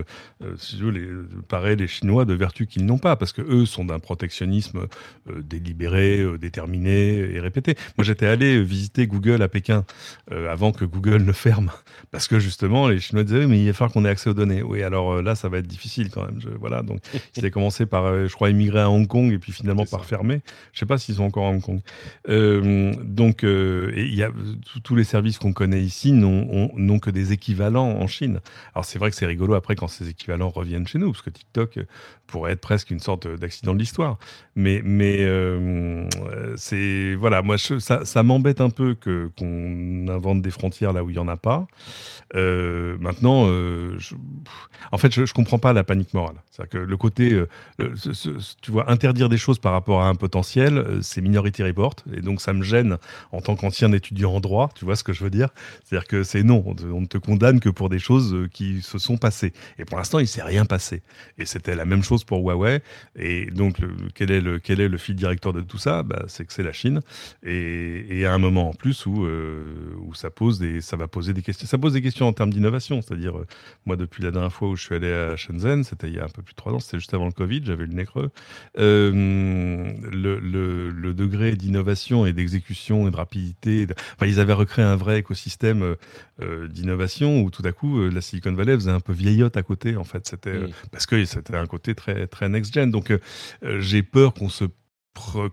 si 0.57 0.77
je 0.77 0.85
veux, 0.85 0.91
les, 0.91 1.07
parer 1.47 1.75
les 1.75 1.87
Chinois 1.87 2.25
de 2.25 2.33
vertu 2.33 2.67
qu'ils 2.67 2.85
n'ont 2.85 2.97
pas 2.97 3.15
parce 3.15 3.33
que 3.33 3.41
eux 3.41 3.65
sont 3.65 3.85
d'un 3.85 3.99
protectionnisme 3.99 4.87
délibéré, 5.29 6.25
déterminé 6.39 7.17
et 7.33 7.39
répété. 7.39 7.75
Moi, 7.97 8.05
j'étais 8.05 8.27
allé 8.27 8.61
visiter 8.61 9.07
Google 9.07 9.41
à 9.41 9.47
Pékin 9.47 9.70
avant 10.29 10.71
que 10.71 10.85
Google 10.85 11.23
ne 11.23 11.31
ferme 11.31 11.71
parce 12.11 12.27
que 12.27 12.39
justement, 12.39 12.87
les 12.87 12.99
Chinois 12.99 13.23
disaient, 13.23 13.47
mais 13.47 13.59
il 13.59 13.67
va 13.67 13.73
falloir 13.73 13.93
qu'on 13.93 14.05
ait 14.05 14.09
accès 14.09 14.29
aux 14.29 14.33
données. 14.33 14.61
Oui, 14.63 14.83
alors 14.83 15.21
là, 15.21 15.35
ça 15.35 15.49
va 15.49 15.59
être 15.59 15.67
difficile 15.67 16.09
quand 16.09 16.25
même. 16.25 16.39
Je, 16.39 16.49
voilà, 16.49 16.81
donc 16.81 16.99
ils 17.35 17.39
avaient 17.39 17.51
commencé 17.51 17.85
par, 17.85 18.05
euh, 18.05 18.27
je 18.27 18.33
crois, 18.33 18.49
émigrer 18.49 18.79
à 18.79 18.89
Hong 18.89 19.07
Kong 19.07 19.31
et 19.31 19.39
puis 19.39 19.51
finalement 19.51 19.85
par 19.85 20.05
fermer. 20.05 20.41
Je 20.73 20.79
sais 20.79 20.85
pas 20.85 20.97
s'ils 20.97 21.15
sont 21.15 21.23
encore 21.23 21.45
à 21.45 21.49
Hong 21.49 21.61
Kong. 21.61 21.81
Euh, 22.29 22.93
donc, 23.03 23.43
euh, 23.43 23.91
il 23.95 24.15
y 24.15 24.23
a 24.23 24.31
tous 24.83 24.95
les 24.95 25.03
services 25.03 25.37
qu'on 25.37 25.53
connaît 25.53 25.81
ici 25.81 26.11
n'ont 26.11 26.99
que 26.99 27.09
des 27.09 27.31
équivalents 27.31 27.89
en 27.89 28.07
Chine. 28.07 28.39
Alors 28.75 28.85
c'est 28.85 28.99
vrai 28.99 29.09
que 29.09 29.15
c'est 29.15 29.25
rigolo 29.25 29.53
après 29.53 29.75
quand 29.75 29.87
ces 29.87 30.09
équivalents 30.09 30.49
reviennent 30.49 30.87
chez 30.87 30.99
nous, 30.99 31.11
parce 31.11 31.23
que 31.23 31.29
TikTok 31.29 31.79
pourrait 32.27 32.53
être 32.53 32.61
presque 32.61 32.91
une 32.91 32.99
sorte 32.99 33.27
d'accident 33.27 33.73
de 33.73 33.79
l'histoire. 33.79 34.17
Mais, 34.55 34.81
mais 34.83 35.25
c'est 36.57 37.15
voilà, 37.15 37.41
moi 37.41 37.57
ça, 37.57 38.05
ça 38.05 38.23
m'embête 38.23 38.61
un 38.61 38.69
peu 38.69 38.93
que 38.93 39.31
qu'on 39.37 39.60
on 39.61 40.07
invente 40.07 40.41
des 40.41 40.51
frontières 40.51 40.93
là 40.93 41.03
où 41.03 41.09
il 41.09 41.13
n'y 41.13 41.19
en 41.19 41.27
a 41.27 41.37
pas. 41.37 41.67
Euh, 42.35 42.97
maintenant, 42.99 43.45
euh, 43.47 43.97
en 44.91 44.97
fait, 44.97 45.13
je 45.13 45.21
ne 45.21 45.25
comprends 45.27 45.59
pas 45.59 45.73
la 45.73 45.83
panique 45.83 46.13
morale. 46.13 46.35
C'est-à-dire 46.49 46.69
que 46.69 46.77
le 46.77 46.97
côté, 46.97 47.33
euh, 47.33 47.95
tu 48.61 48.71
vois, 48.71 48.89
interdire 48.89 49.29
des 49.29 49.37
choses 49.37 49.59
par 49.59 49.73
rapport 49.73 50.01
à 50.01 50.07
un 50.07 50.15
potentiel, 50.15 50.99
c'est 51.01 51.21
Minority 51.21 51.63
Report. 51.63 51.95
Et 52.13 52.21
donc, 52.21 52.41
ça 52.41 52.53
me 52.53 52.63
gêne 52.63 52.97
en 53.31 53.41
tant 53.41 53.55
qu'ancien 53.55 53.91
étudiant 53.91 54.33
en 54.33 54.39
droit. 54.39 54.69
Tu 54.75 54.85
vois 54.85 54.95
ce 54.95 55.03
que 55.03 55.13
je 55.13 55.23
veux 55.23 55.29
dire? 55.29 55.49
C'est-à-dire 55.83 56.07
que 56.07 56.23
c'est 56.23 56.43
non, 56.43 56.63
on 56.91 57.01
ne 57.01 57.05
te 57.05 57.17
condamne 57.17 57.59
que 57.59 57.69
pour 57.69 57.89
des 57.89 57.99
choses 57.99 58.47
qui 58.53 58.81
se 58.81 58.97
sont 58.97 59.17
passées. 59.17 59.53
Et 59.77 59.85
pour 59.85 59.97
l'instant, 59.97 60.19
il 60.19 60.23
ne 60.23 60.27
s'est 60.27 60.43
rien 60.43 60.65
passé. 60.65 61.01
Et 61.37 61.45
c'était 61.45 61.75
la 61.75 61.85
même 61.85 62.03
chose 62.03 62.23
pour 62.23 62.39
Huawei. 62.39 62.81
Et 63.17 63.45
donc, 63.47 63.77
quel, 64.15 64.31
est 64.31 64.41
le, 64.41 64.59
quel 64.59 64.79
est 64.79 64.89
le 64.89 64.97
fil 64.97 65.15
directeur 65.15 65.53
de 65.53 65.61
tout 65.61 65.77
ça? 65.77 66.03
Bah, 66.03 66.23
C'est 66.27 66.45
que 66.45 66.53
c'est 66.53 66.63
la 66.63 66.73
Chine. 66.73 67.01
Et, 67.43 68.19
et, 68.19 68.25
à 68.25 68.33
un 68.33 68.37
moment 68.37 68.69
en 68.69 68.73
plus 68.73 69.05
où, 69.05 69.25
où 69.99 70.13
ça, 70.13 70.29
pose 70.29 70.59
des, 70.59 70.81
ça 70.81 70.95
va 70.97 71.07
poser 71.07 71.33
des 71.33 71.41
questions. 71.41 71.67
Ça 71.67 71.77
pose 71.77 71.93
des 71.93 72.01
questions 72.01 72.27
en 72.27 72.33
termes 72.33 72.51
d'innovation. 72.51 73.01
C'est-à-dire, 73.01 73.37
euh, 73.37 73.45
moi, 73.85 73.95
depuis 73.95 74.23
la 74.23 74.31
dernière 74.31 74.51
fois 74.51 74.69
où 74.69 74.75
je 74.75 74.83
suis 74.83 74.95
allé 74.95 75.11
à 75.11 75.35
Shenzhen, 75.35 75.83
c'était 75.83 76.07
il 76.07 76.15
y 76.15 76.19
a 76.19 76.25
un 76.25 76.29
peu 76.29 76.41
plus 76.41 76.53
de 76.53 76.57
trois 76.57 76.73
ans, 76.73 76.79
c'était 76.79 76.99
juste 76.99 77.13
avant 77.13 77.25
le 77.25 77.31
Covid, 77.31 77.61
j'avais 77.63 77.85
le 77.85 77.93
nez 77.93 78.05
creux. 78.05 78.29
Euh, 78.77 79.11
le, 80.11 80.39
le, 80.39 81.13
degré 81.13 81.55
d'innovation 81.55 82.25
et 82.25 82.31
d'exécution 82.31 83.07
et 83.07 83.11
de 83.11 83.17
rapidité, 83.17 83.85
enfin, 84.15 84.27
ils 84.27 84.39
avaient 84.39 84.53
recréé 84.53 84.85
un 84.85 84.95
vrai 84.95 85.19
écosystème 85.19 85.95
euh, 86.41 86.67
d'innovation 86.69 87.41
où 87.41 87.51
tout 87.51 87.63
à 87.65 87.73
coup, 87.73 88.07
la 88.09 88.21
Silicon 88.21 88.53
Valley 88.53 88.75
faisait 88.75 88.91
un 88.91 89.01
peu 89.01 89.11
vieillotte 89.11 89.57
à 89.57 89.63
côté, 89.63 89.97
en 89.97 90.05
fait. 90.05 90.25
C'était 90.27 90.59
parce 90.91 91.05
que 91.05 91.23
c'était 91.25 91.57
un 91.57 91.67
côté 91.67 91.95
très, 91.95 92.27
très 92.27 92.47
next-gen. 92.47 92.89
Donc, 92.91 93.13
j'ai 93.61 94.03
peur 94.03 94.33
qu'on 94.33 94.49
se 94.49 94.65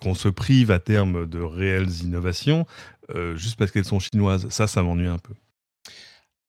qu'on 0.00 0.14
se 0.14 0.28
prive 0.28 0.70
à 0.70 0.78
terme 0.78 1.26
de 1.26 1.40
réelles 1.40 2.02
innovations 2.02 2.66
juste 3.34 3.56
parce 3.56 3.70
qu'elles 3.70 3.84
sont 3.84 4.00
chinoises. 4.00 4.48
Ça, 4.50 4.66
ça 4.66 4.82
m'ennuie 4.82 5.08
un 5.08 5.18
peu. 5.18 5.34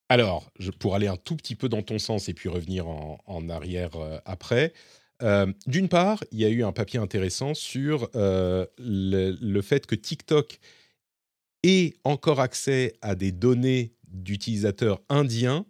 Alors, 0.09 0.51
pour 0.79 0.95
aller 0.95 1.07
un 1.07 1.17
tout 1.17 1.35
petit 1.35 1.55
peu 1.55 1.69
dans 1.69 1.83
ton 1.83 1.99
sens 1.99 2.29
et 2.29 2.33
puis 2.33 2.49
revenir 2.49 2.87
en, 2.87 3.49
arrière 3.49 3.95
euh, 3.95 4.17
après, 4.25 4.73
euh, 5.21 5.53
d'une 5.67 5.87
part, 5.87 6.23
il 6.31 6.39
y 6.39 6.45
a 6.45 6.49
eu 6.49 6.63
un 6.63 6.71
papier 6.71 6.99
intéressant 6.99 7.53
sur 7.53 8.09
euh, 8.15 8.65
le, 8.79 9.61
fait 9.61 9.85
que 9.85 9.93
TikTok 9.93 10.59
ait 11.61 11.93
encore 12.03 12.39
accès 12.39 12.93
à 13.03 13.13
des 13.13 13.31
données 13.31 13.93
d'utilisateurs 14.07 14.99
indiens 15.09 15.65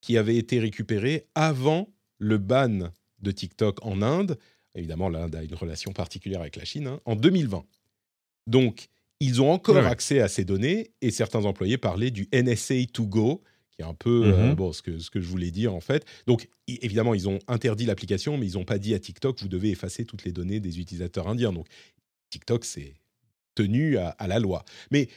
qui 0.00 0.16
avaient 0.16 0.36
été 0.36 0.60
récupérées 0.60 1.26
avant 1.34 1.88
le 2.18 2.38
ban 2.38 2.92
de 3.18 3.30
TikTok 3.32 3.84
en 3.84 4.00
Inde. 4.00 4.38
Évidemment, 4.76 5.08
l'Inde 5.08 5.34
a 5.34 5.42
une 5.42 5.54
relation 5.54 5.92
particulière 5.92 6.42
avec 6.42 6.54
la 6.54 6.64
Chine, 6.64 6.86
hein, 6.86 7.00
en 7.04 7.16
2020. 7.16 7.64
Donc, 8.46 8.88
ils 9.20 9.40
ont 9.40 9.50
encore 9.50 9.86
accès 9.86 10.20
à 10.20 10.28
ces 10.28 10.44
données 10.44 10.90
et 11.00 11.10
certains 11.10 11.44
employés 11.44 11.78
parlaient 11.78 12.10
du 12.10 12.28
NSA 12.32 12.86
to 12.92 13.06
go, 13.06 13.42
qui 13.70 13.82
est 13.82 13.84
un 13.84 13.94
peu 13.94 14.24
euh, 14.26 14.52
mmh 14.52 14.54
bon, 14.54 14.72
ce, 14.72 14.82
que, 14.82 14.98
ce 14.98 15.10
que 15.10 15.20
je 15.20 15.28
voulais 15.28 15.50
dire 15.50 15.74
en 15.74 15.80
fait. 15.80 16.04
Donc 16.26 16.48
évidemment, 16.68 17.14
ils 17.14 17.28
ont 17.28 17.38
interdit 17.48 17.86
l'application, 17.86 18.36
mais 18.36 18.46
ils 18.46 18.54
n'ont 18.54 18.64
pas 18.64 18.78
dit 18.78 18.94
à 18.94 18.98
TikTok, 18.98 19.40
vous 19.40 19.48
devez 19.48 19.70
effacer 19.70 20.04
toutes 20.04 20.24
les 20.24 20.32
données 20.32 20.60
des 20.60 20.80
utilisateurs 20.80 21.28
indiens. 21.28 21.52
Donc 21.52 21.66
TikTok, 22.30 22.64
c'est 22.64 22.94
tenu 23.54 23.96
à, 23.96 24.14
la 24.26 24.38
loi. 24.38 24.64
Mais 24.90 25.08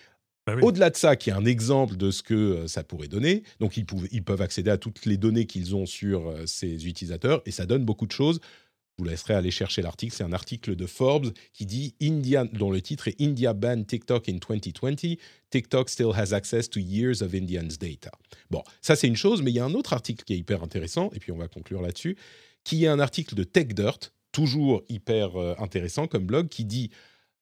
bah 0.48 0.56
Au-delà 0.62 0.90
de 0.90 0.96
ça, 0.96 1.16
qui 1.18 1.30
est 1.30 1.34
un 1.34 1.46
exemple 1.46 1.98
de 1.98 2.10
ce 2.10 2.24
que 2.24 2.34
euh, 2.34 2.68
ça 2.68 2.84
pourrait 2.84 3.10
donner, 3.10 3.44
donc 3.60 3.76
ils, 3.76 3.86
ils 4.12 4.24
peuvent 4.24 4.42
accéder 4.42 4.72
à 4.72 4.78
toutes 4.78 5.06
les 5.06 5.18
données 5.18 5.46
qu'ils 5.46 5.76
ont 5.76 5.86
sur 5.86 6.30
euh, 6.30 6.46
ces 6.46 6.88
utilisateurs 6.88 7.42
et 7.46 7.52
ça 7.52 7.66
donne 7.66 7.84
beaucoup 7.84 8.08
de 8.08 8.14
choses 8.14 8.40
vous 9.00 9.06
laisserai 9.06 9.34
aller 9.34 9.52
chercher 9.52 9.82
l'article. 9.82 10.14
C'est 10.16 10.24
un 10.24 10.34
article 10.34 10.76
de 10.76 10.86
Forbes 10.86 11.32
qui 11.54 11.66
dit 11.66 11.96
India, 12.02 12.46
dont 12.46 12.70
le 12.70 12.82
titre 12.82 13.08
est 13.08 13.20
India 13.20 13.54
banned 13.54 13.88
TikTok 13.88 14.30
in 14.30 14.38
2020. 14.38 15.18
TikTok 15.50 15.90
still 15.90 16.12
has 16.14 16.34
access 16.34 16.70
to 16.70 16.80
years 16.80 17.22
of 17.22 17.34
Indians' 17.34 17.78
data. 17.80 18.12
Bon, 18.52 18.62
ça 18.82 18.96
c'est 18.96 19.08
une 19.08 19.16
chose, 19.16 19.42
mais 19.42 19.52
il 19.52 19.56
y 19.56 19.60
a 19.60 19.66
un 19.66 19.74
autre 19.74 19.94
article 19.94 20.24
qui 20.24 20.34
est 20.34 20.38
hyper 20.38 20.62
intéressant, 20.62 21.10
et 21.14 21.20
puis 21.20 21.32
on 21.32 21.38
va 21.38 21.48
conclure 21.48 21.82
là-dessus, 21.82 22.18
qui 22.64 22.86
est 22.86 22.88
un 22.88 23.00
article 23.00 23.36
de 23.36 23.44
TechDirt, 23.44 24.14
toujours 24.32 24.84
hyper 24.90 25.36
euh, 25.38 25.56
intéressant 25.58 26.08
comme 26.08 26.26
blog, 26.26 26.50
qui 26.50 26.66
dit 26.66 26.92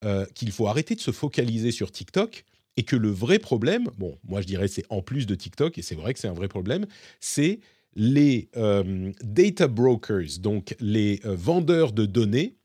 euh, 0.05 0.25
qu'il 0.35 0.51
faut 0.51 0.67
arrêter 0.67 0.95
de 0.95 1.01
se 1.01 1.11
focaliser 1.11 1.71
sur 1.71 1.91
TikTok 1.91 2.45
et 2.77 2.83
que 2.83 2.95
le 2.95 3.09
vrai 3.09 3.39
problème, 3.39 3.89
bon, 3.97 4.17
moi 4.23 4.41
je 4.41 4.47
dirais 4.47 4.67
c'est 4.67 4.85
en 4.89 5.01
plus 5.01 5.25
de 5.25 5.35
TikTok, 5.35 5.77
et 5.77 5.81
c'est 5.81 5.95
vrai 5.95 6.13
que 6.13 6.19
c'est 6.19 6.27
un 6.27 6.33
vrai 6.33 6.47
problème, 6.47 6.85
c'est 7.19 7.59
les 7.97 8.47
euh, 8.55 9.11
data 9.23 9.67
brokers, 9.67 10.39
donc 10.39 10.75
les 10.79 11.19
euh, 11.25 11.35
vendeurs 11.35 11.91
de 11.91 12.05
données, 12.05 12.55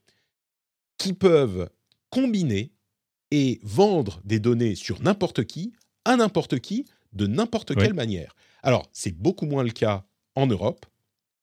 qui 0.97 1.13
peuvent 1.13 1.69
combiner 2.11 2.71
et 3.31 3.59
vendre 3.63 4.21
des 4.23 4.39
données 4.39 4.75
sur 4.75 5.01
n'importe 5.01 5.43
qui, 5.45 5.73
à 6.05 6.15
n'importe 6.15 6.59
qui, 6.59 6.85
de 7.13 7.25
n'importe 7.25 7.75
quelle 7.75 7.95
manière. 7.95 8.35
Alors, 8.61 8.87
c'est 8.93 9.11
beaucoup 9.11 9.47
moins 9.47 9.63
le 9.63 9.71
cas 9.71 10.05
en 10.35 10.45
Europe. 10.45 10.85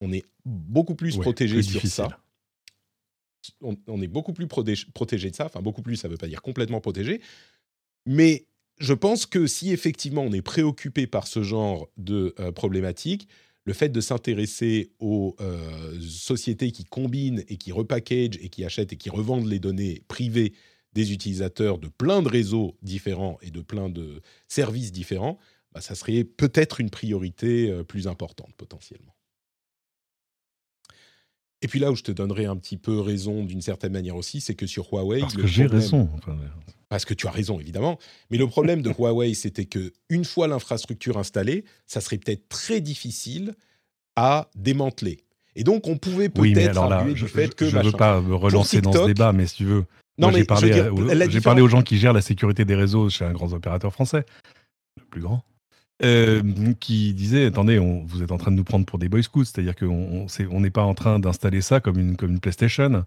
On 0.01 0.13
est 0.13 0.25
beaucoup 0.45 0.95
plus 0.95 1.17
protégé 1.17 1.61
sur 1.63 1.85
ça. 1.87 2.21
On, 3.61 4.01
est 4.01 4.09
beaucoup 4.09 4.33
plus 4.33 4.47
protégé 4.47 5.31
de 5.31 5.35
ça. 5.35 5.47
Enfin, 5.47 5.63
beaucoup 5.63 5.83
plus, 5.83 5.97
ça 5.97 6.07
ne 6.07 6.13
veut 6.13 6.19
pas 6.19 6.29
dire 6.29 6.43
complètement 6.43 6.81
protégé. 6.81 7.21
Mais 8.07 8.47
je 8.79 8.95
pense 8.95 9.27
que 9.27 9.47
si 9.47 9.73
effectivement 9.73 10.23
on 10.23 10.33
est 10.33 10.43
préoccupé 10.43 11.07
par 11.07 11.27
ce 11.27 11.43
genre 11.43 11.89
de 11.97 12.35
euh, 12.39 12.53
problématiques, 12.53 13.29
le 13.65 13.73
fait 13.73 13.91
de 13.91 14.01
s'intéresser 14.01 14.91
aux 14.99 15.37
euh, 15.41 16.01
sociétés 16.01 16.73
qui 16.73 16.85
combinent 16.85 17.45
et 17.49 17.57
qui 17.57 17.73
repackagent 17.73 18.39
et 18.41 18.49
qui 18.49 18.65
achètent 18.65 18.93
et 18.93 18.97
qui 18.97 19.11
revendent 19.11 19.47
les 19.47 19.59
données 19.59 20.03
privées 20.09 20.55
des 20.93 21.13
utilisateurs 21.13 21.79
de 21.79 21.89
plein 21.89 22.23
de 22.23 22.29
réseaux 22.29 22.77
différents 22.83 23.39
et 23.43 23.51
de 23.51 23.61
plein 23.61 23.89
de 23.89 24.23
services 24.49 24.93
différents, 24.93 25.39
bah, 25.73 25.81
ça 25.81 25.95
serait 25.95 26.25
peut-être 26.25 26.81
une 26.81 26.91
priorité 26.91 27.71
euh, 27.71 27.85
plus 27.85 28.09
importante 28.09 28.53
potentiellement. 28.57 29.15
Et 31.63 31.69
puis 31.69 31.79
là 31.79 31.93
où 31.93 31.97
je 31.97 32.03
te 32.03 32.11
donnerai 32.11 32.47
un 32.47 32.57
petit 32.57 32.79
peu 32.79 33.01
raison 33.01 33.45
d'une 33.45 33.61
certaine 33.61 33.93
manière 33.93 34.17
aussi, 34.17 34.41
c'est 34.41 34.55
que 34.55 34.67
sur 34.67 34.93
Huawei... 34.93 35.21
Parce 35.21 35.37
que 35.37 35.47
j'ai 35.47 35.67
raison. 35.67 36.09
Parce 36.91 37.07
que 37.07 37.15
tu 37.15 37.27
as 37.27 37.31
raison, 37.31 37.59
évidemment. 37.59 37.99
Mais 38.31 38.37
le 38.37 38.47
problème 38.47 38.83
de 38.83 38.91
Huawei, 38.91 39.33
c'était 39.35 39.65
que 39.65 39.93
une 40.11 40.27
fois 40.27 40.47
l'infrastructure 40.47 41.17
installée, 41.17 41.65
ça 41.87 42.03
serait 42.03 42.19
peut-être 42.19 42.49
très 42.51 42.83
difficile 42.83 43.55
à 44.17 44.51
démanteler. 44.55 45.21
Et 45.57 45.65
donc, 45.65 45.87
on 45.87 45.97
pouvait 45.97 46.29
peut-être 46.29 46.77
arguer 46.77 47.15
du 47.15 47.27
fait 47.27 47.55
que... 47.55 47.69
Je 47.69 47.79
ne 47.79 47.85
veux 47.85 47.93
pas 47.93 48.21
me 48.21 48.35
relancer 48.35 48.81
dans 48.83 48.93
ce 48.93 49.07
débat, 49.07 49.33
mais 49.33 49.47
si 49.47 49.57
tu 49.57 49.65
veux... 49.65 49.85
Non, 50.19 50.31
j'ai 50.31 50.45
parlé, 50.45 50.71
parlé 51.43 51.63
aux 51.63 51.69
gens 51.69 51.83
qui 51.83 51.97
gèrent 51.97 52.13
la 52.13 52.21
sécurité 52.21 52.67
des 52.67 52.75
réseaux 52.75 53.09
chez 53.09 53.25
un 53.25 53.33
grand 53.33 53.53
opérateur 53.55 53.91
français, 53.91 54.27
le 54.99 55.05
plus 55.07 55.23
grand. 55.23 55.43
Euh, 56.03 56.43
qui 56.79 57.13
disait 57.13 57.47
attendez, 57.47 57.79
on, 57.79 58.05
vous 58.07 58.23
êtes 58.23 58.33
en 58.33 58.39
train 58.39 58.51
de 58.51 58.57
nous 58.57 58.65
prendre 58.65 58.87
pour 58.87 58.99
des 58.99 59.09
boy 59.09 59.23
scouts, 59.23 59.45
c'est-à-dire 59.45 59.77
qu'on 59.77 60.27
on 60.51 60.61
n'est 60.61 60.71
pas 60.71 60.83
en 60.83 60.95
train 60.95 61.19
d'installer 61.19 61.61
ça 61.61 61.81
comme 61.81 61.99
une, 61.99 62.17
comme 62.17 62.31
une 62.31 62.41
PlayStation. 62.41 63.05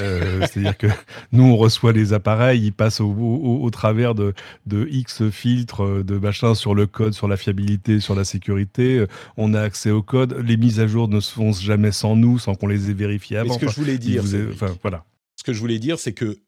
Euh, 0.00 0.40
c'est-à-dire 0.46 0.76
que 0.76 0.86
nous, 1.32 1.44
on 1.44 1.56
reçoit 1.56 1.92
les 1.92 2.12
appareils, 2.12 2.66
ils 2.66 2.72
passent 2.72 3.00
au, 3.00 3.10
au, 3.10 3.70
travers 3.70 4.14
de, 4.14 4.34
de, 4.66 4.86
X 4.90 5.28
filtres, 5.30 6.04
de 6.04 6.18
machin 6.18 6.54
sur 6.54 6.74
le 6.74 6.86
code, 6.86 7.14
sur 7.14 7.28
la 7.28 7.36
fiabilité, 7.36 8.00
sur 8.00 8.14
la 8.14 8.24
sécurité. 8.24 9.04
On 9.36 9.54
a 9.54 9.60
accès 9.60 9.90
au 9.90 10.02
code. 10.02 10.36
Les 10.46 10.56
mises 10.56 10.80
à 10.80 10.86
jour 10.86 11.08
ne 11.08 11.20
se 11.20 11.32
font 11.32 11.52
jamais 11.52 11.92
sans 11.92 12.16
nous, 12.16 12.38
sans 12.38 12.54
qu'on 12.54 12.68
les 12.68 12.90
ait 12.90 12.94
vérifiées 12.94 13.38
avant. 13.38 13.54
ce 13.54 13.58
que 13.58 13.68
je 13.68 13.76
voulais 13.76 13.98
dire, 13.98 14.22
enfin, 14.52 14.74
voilà. 14.82 15.04
Ce 15.36 15.42
que 15.42 15.52
je 15.52 15.60
voulais 15.60 15.78
dire, 15.78 15.98
c'est 15.98 16.12
que 16.12 16.38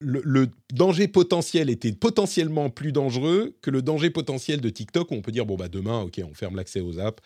le, 0.00 0.48
danger 0.72 1.08
potentiel 1.08 1.70
était 1.70 1.92
potentiellement 1.92 2.70
plus 2.70 2.92
dangereux 2.92 3.56
que 3.62 3.70
le 3.70 3.82
danger 3.82 4.10
potentiel 4.10 4.60
de 4.60 4.70
TikTok 4.70 5.10
où 5.10 5.14
on 5.14 5.22
peut 5.22 5.32
dire 5.32 5.46
bon 5.46 5.56
bah 5.56 5.68
demain 5.68 6.00
ok 6.02 6.20
on 6.24 6.34
ferme 6.34 6.56
l'accès 6.56 6.80
aux 6.80 6.98
apps. 6.98 7.22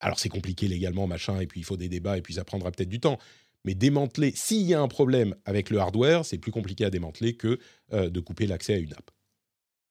Alors 0.00 0.18
c'est 0.18 0.28
compliqué 0.28 0.68
légalement 0.68 1.06
machin 1.06 1.40
et 1.40 1.46
puis 1.46 1.60
il 1.60 1.64
faut 1.64 1.76
des 1.76 1.88
débats 1.88 2.18
et 2.18 2.22
puis 2.22 2.34
ça 2.34 2.44
prendra 2.44 2.70
peut-être 2.70 2.88
du 2.88 3.00
temps. 3.00 3.18
Mais 3.64 3.74
démanteler 3.74 4.32
s'il 4.34 4.62
y 4.62 4.74
a 4.74 4.80
un 4.80 4.88
problème 4.88 5.34
avec 5.44 5.70
le 5.70 5.78
hardware 5.78 6.24
c'est 6.24 6.38
plus 6.38 6.52
compliqué 6.52 6.84
à 6.84 6.90
démanteler 6.90 7.34
que 7.34 7.58
euh, 7.92 8.08
de 8.08 8.20
couper 8.20 8.46
l'accès 8.46 8.74
à 8.74 8.78
une 8.78 8.92
app. 8.92 9.10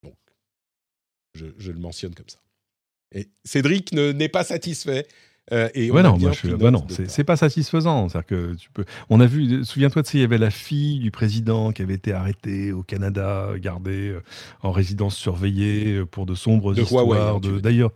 Donc 0.03 0.17
je, 1.35 1.47
je, 1.57 1.71
le 1.71 1.79
mentionne 1.79 2.13
comme 2.15 2.29
ça. 2.29 2.41
Et 3.13 3.29
Cédric 3.43 3.91
n'est 3.91 4.29
pas 4.29 4.43
satisfait 4.43 5.05
euh, 5.51 5.69
et 5.73 5.91
ouais, 5.91 6.03
non, 6.03 6.17
moi, 6.17 6.31
je, 6.31 6.51
bah 6.55 6.71
non, 6.71 6.85
c'est 7.07 7.23
pas 7.23 7.35
satisfaisant. 7.35 8.07
cest 8.09 8.25
que 8.25 8.55
tu 8.55 8.69
peux. 8.71 8.85
On 9.09 9.19
a 9.19 9.25
vu, 9.25 9.65
souviens-toi, 9.65 10.03
il 10.13 10.19
y 10.21 10.23
avait 10.23 10.37
la 10.37 10.51
fille 10.51 10.99
du 10.99 11.11
président 11.11 11.71
qui 11.71 11.81
avait 11.81 11.95
été 11.95 12.13
arrêtée 12.13 12.71
au 12.71 12.83
Canada, 12.83 13.49
gardée 13.57 14.09
euh, 14.09 14.23
en 14.61 14.71
résidence 14.71 15.15
surveillée 15.15 15.97
euh, 15.97 16.05
pour 16.05 16.25
de 16.25 16.35
sombres 16.35 16.77
histoires. 16.77 17.39
D'ailleurs, 17.41 17.91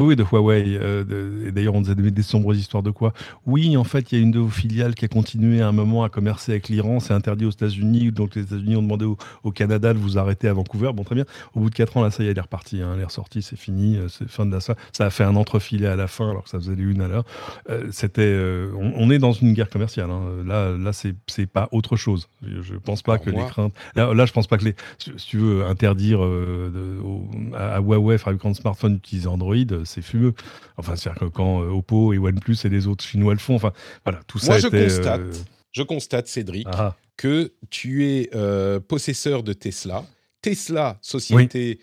Oui, 0.00 0.14
de 0.14 0.22
Huawei. 0.22 0.78
Euh, 0.80 1.48
et 1.48 1.50
d'ailleurs, 1.50 1.74
on 1.74 1.80
nous 1.80 1.90
a 1.90 1.94
donné 1.96 2.12
des 2.12 2.22
sombres 2.22 2.54
histoires 2.54 2.84
de 2.84 2.92
quoi 2.92 3.12
Oui, 3.46 3.76
en 3.76 3.82
fait, 3.82 4.12
il 4.12 4.18
y 4.18 4.20
a 4.20 4.22
une 4.22 4.30
de 4.30 4.38
vos 4.38 4.48
filiales 4.48 4.94
qui 4.94 5.04
a 5.04 5.08
continué 5.08 5.60
à 5.60 5.66
un 5.66 5.72
moment 5.72 6.04
à 6.04 6.08
commercer 6.08 6.52
avec 6.52 6.68
l'Iran. 6.68 7.00
C'est 7.00 7.14
interdit 7.14 7.46
aux 7.46 7.50
États-Unis. 7.50 8.12
Donc, 8.12 8.36
les 8.36 8.42
États-Unis 8.42 8.76
ont 8.76 8.82
demandé 8.82 9.04
au, 9.42 9.50
Canada 9.50 9.92
de 9.92 9.98
vous 9.98 10.16
arrêter 10.16 10.46
à 10.46 10.52
Vancouver. 10.52 10.92
Bon, 10.94 11.02
très 11.02 11.16
bien. 11.16 11.24
Au 11.52 11.58
bout 11.58 11.68
de 11.68 11.74
4 11.74 11.96
ans, 11.96 12.02
là, 12.04 12.12
ça 12.12 12.22
y 12.22 12.28
est, 12.28 12.30
elle 12.30 12.38
est 12.38 12.40
repartie. 12.40 12.80
Hein. 12.80 12.92
Elle 12.94 13.00
est 13.00 13.06
ressortie, 13.06 13.42
c'est 13.42 13.58
fini. 13.58 13.96
Euh, 13.96 14.06
c'est 14.06 14.28
fin 14.28 14.46
de 14.46 14.52
la 14.52 14.60
ça. 14.60 14.76
Ça 14.92 15.04
a 15.04 15.10
fait 15.10 15.24
un 15.24 15.34
entrefilet 15.34 15.88
à 15.88 15.96
la 15.96 16.06
fin, 16.06 16.30
alors 16.30 16.44
que 16.44 16.50
ça 16.50 16.60
faisait 16.60 16.74
une 16.74 17.00
à 17.00 17.08
l'heure. 17.08 17.24
Euh, 17.68 17.88
c'était, 17.90 18.38
on, 18.78 19.10
est 19.10 19.18
dans 19.18 19.32
une 19.32 19.52
guerre 19.52 19.68
commerciale. 19.68 20.10
Hein. 20.12 20.44
Là, 20.46 20.76
là 20.78 20.92
c'est 20.92 21.46
pas 21.46 21.68
autre 21.72 21.96
chose. 21.96 22.28
Je 22.44 22.74
ne 22.74 22.78
pense 22.78 23.02
pas 23.02 23.18
que 23.18 23.30
les 23.30 23.44
craintes. 23.46 23.74
Là, 23.96 24.14
là, 24.14 24.26
je 24.26 24.32
pense 24.32 24.46
pas 24.46 24.58
que 24.58 24.64
les. 24.64 24.76
Si 24.98 25.10
tu 25.26 25.38
veux 25.38 25.66
interdire 25.66 26.20
à, 26.22 27.80
Huawei, 27.80 28.16
fabricant 28.18 28.50
de 28.50 28.54
smartphones, 28.54 28.94
d'utiliser 28.94 29.26
Android, 29.26 29.56
c'est 29.88 30.02
fumeux. 30.02 30.34
Enfin, 30.76 30.96
c'est-à-dire 30.96 31.20
que 31.20 31.26
quand 31.26 31.62
euh, 31.62 31.70
Oppo 31.70 32.12
et 32.12 32.18
OnePlus 32.18 32.56
et 32.64 32.68
les 32.68 32.86
autres 32.86 33.04
chinois 33.04 33.32
le 33.32 33.40
font, 33.40 33.56
enfin, 33.56 33.72
voilà, 34.04 34.20
tout 34.26 34.38
ça. 34.38 34.52
Moi, 34.52 34.58
je 34.58 34.68
constate, 34.68 35.20
euh, 35.20 35.32
je 35.72 35.82
constate, 35.82 36.28
Cédric, 36.28 36.68
ah. 36.70 36.96
que 37.16 37.52
tu 37.70 38.06
es 38.06 38.30
euh, 38.34 38.80
possesseur 38.80 39.42
de 39.42 39.52
Tesla. 39.52 40.04
Tesla, 40.42 40.98
société 41.02 41.80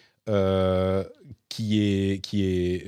qui 1.55 1.81
est, 1.81 2.19
qui 2.19 2.43
est 2.43 2.85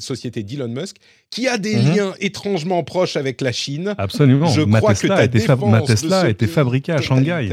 société 0.00 0.42
d'Elon 0.42 0.68
Musk, 0.68 0.96
qui 1.30 1.46
a 1.46 1.58
des 1.58 1.76
mhm. 1.76 1.94
liens 1.94 2.14
étrangement 2.20 2.82
proches 2.82 3.16
avec 3.16 3.42
la 3.42 3.52
Chine. 3.52 3.94
Absolument. 3.98 4.46
Je 4.46 4.62
ma 4.62 4.78
crois 4.78 4.94
Tesla 4.94 5.28
que 5.28 5.46
ta 5.46 5.56
ma 5.56 5.82
Tesla 5.82 6.20
a 6.20 6.28
été 6.30 6.46
fabriquée 6.46 6.92
à 6.92 7.02
Shanghai. 7.02 7.50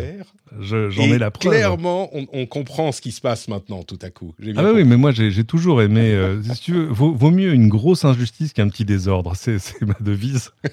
J'en 0.61 0.89
ai 1.01 1.17
la 1.17 1.31
preuve. 1.31 1.51
Clairement, 1.51 2.09
on, 2.13 2.45
comprend 2.45 2.93
ce 2.93 3.01
qui 3.01 3.11
se 3.11 3.19
passe 3.19 3.49
maintenant 3.49 3.83
tout 3.83 3.99
à 4.01 4.09
coup. 4.09 4.33
Ah 4.55 4.63
bah 4.63 4.71
oui, 4.73 4.85
mais 4.85 4.95
moi 4.95 5.11
j'ai 5.11 5.43
toujours 5.43 5.81
aimé. 5.81 6.11
Euh, 6.13 6.41
si 6.43 6.61
tu 6.61 6.71
veux, 6.73 6.85
vaut, 6.85 7.31
mieux 7.31 7.53
une 7.53 7.67
grosse 7.67 8.05
injustice 8.05 8.53
qu'un 8.53 8.69
petit 8.69 8.85
désordre. 8.85 9.33
C'est 9.35 9.59
ma 9.81 9.97
devise. 9.99 10.51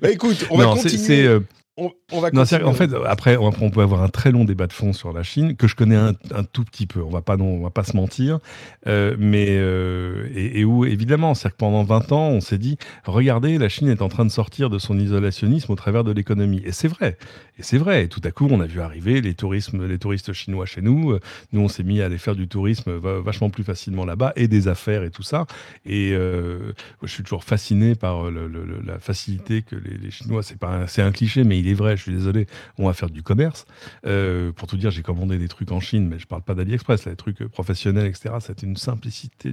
bah 0.00 0.10
écoute, 0.10 0.46
on 0.50 0.58
va 0.58 0.66
continuer. 0.66 1.26
Euh, 1.26 1.40
on, 1.76 1.90
va 2.20 2.30
non, 2.30 2.42
en 2.42 2.72
fait, 2.72 2.90
après, 3.06 3.36
on, 3.36 3.70
peut 3.70 3.80
avoir 3.80 4.02
un 4.02 4.08
très 4.08 4.32
long 4.32 4.44
débat 4.44 4.66
de 4.66 4.72
fond 4.72 4.92
sur 4.92 5.12
la 5.12 5.22
Chine 5.22 5.56
que 5.56 5.66
je 5.66 5.74
connais 5.74 5.96
un, 5.96 6.14
tout 6.52 6.64
petit 6.64 6.86
peu. 6.86 7.02
On 7.02 7.10
va 7.10 7.22
pas, 7.22 7.36
non, 7.36 7.46
on 7.46 7.62
va 7.62 7.70
pas 7.70 7.84
se 7.84 7.96
mentir, 7.96 8.38
euh, 8.86 9.16
mais 9.18 9.46
euh, 9.50 10.28
et, 10.34 10.64
où 10.64 10.84
évidemment, 10.84 11.34
c'est 11.34 11.50
que 11.50 11.56
pendant 11.56 11.84
20 11.84 12.12
ans, 12.12 12.28
on 12.28 12.40
s'est 12.40 12.58
dit, 12.58 12.78
regardez, 13.04 13.58
la 13.58 13.68
Chine 13.68 13.88
est 13.88 14.02
en 14.02 14.08
train 14.08 14.24
de 14.24 14.30
sortir 14.30 14.70
de 14.70 14.78
son 14.78 14.98
isolationnisme 14.98 15.72
au 15.72 15.76
travers 15.76 16.04
de 16.04 16.12
l'économie. 16.12 16.62
Et 16.64 16.72
c'est 16.72 16.88
vrai. 16.88 17.16
Et 17.58 17.62
c'est 17.62 17.78
vrai. 17.78 18.04
Et 18.04 18.08
tout 18.08 18.22
à 18.24 18.30
coup, 18.30 18.48
on 18.50 18.60
a 18.60 18.66
vu 18.66 18.80
arriver 18.80 19.20
les 19.20 19.34
tourismes, 19.34 19.86
les 19.86 19.98
touristes 19.98 20.32
chinois 20.32 20.66
chez 20.66 20.82
nous. 20.82 21.18
Nous, 21.52 21.60
on 21.60 21.68
s'est 21.68 21.84
mis 21.84 22.00
à 22.00 22.06
aller 22.06 22.18
faire 22.18 22.34
du 22.34 22.48
tourisme 22.48 22.92
vachement 22.96 23.50
plus 23.50 23.64
facilement 23.64 24.04
là-bas 24.04 24.32
et 24.36 24.48
des 24.48 24.68
affaires 24.68 25.04
et 25.04 25.10
tout 25.10 25.22
ça. 25.22 25.46
Et 25.86 26.12
euh, 26.12 26.72
je 27.02 27.08
suis 27.08 27.22
toujours 27.22 27.44
fasciné 27.44 27.94
par 27.94 28.30
la 28.30 28.98
facilité 28.98 29.62
que 29.62 29.76
les, 29.76 29.96
les 29.96 30.10
Chinois. 30.10 30.42
C'est 30.42 30.56
c'est 30.86 31.02
un 31.02 31.12
cliché, 31.12 31.44
mais 31.44 31.58
il 31.58 31.68
est 31.68 31.74
vrai, 31.74 31.96
je 31.96 32.03
suis 32.04 32.14
désolé, 32.14 32.46
on 32.78 32.86
va 32.86 32.92
faire 32.92 33.10
du 33.10 33.22
commerce. 33.22 33.66
Euh, 34.06 34.52
pour 34.52 34.68
tout 34.68 34.76
dire, 34.76 34.90
j'ai 34.90 35.02
commandé 35.02 35.38
des 35.38 35.48
trucs 35.48 35.72
en 35.72 35.80
Chine, 35.80 36.08
mais 36.08 36.18
je 36.18 36.26
parle 36.26 36.42
pas 36.42 36.54
d'AliExpress, 36.54 37.06
les 37.06 37.16
trucs 37.16 37.44
professionnels, 37.48 38.06
etc. 38.06 38.34
C'était 38.40 38.66
une 38.66 38.76
simplicité, 38.76 39.52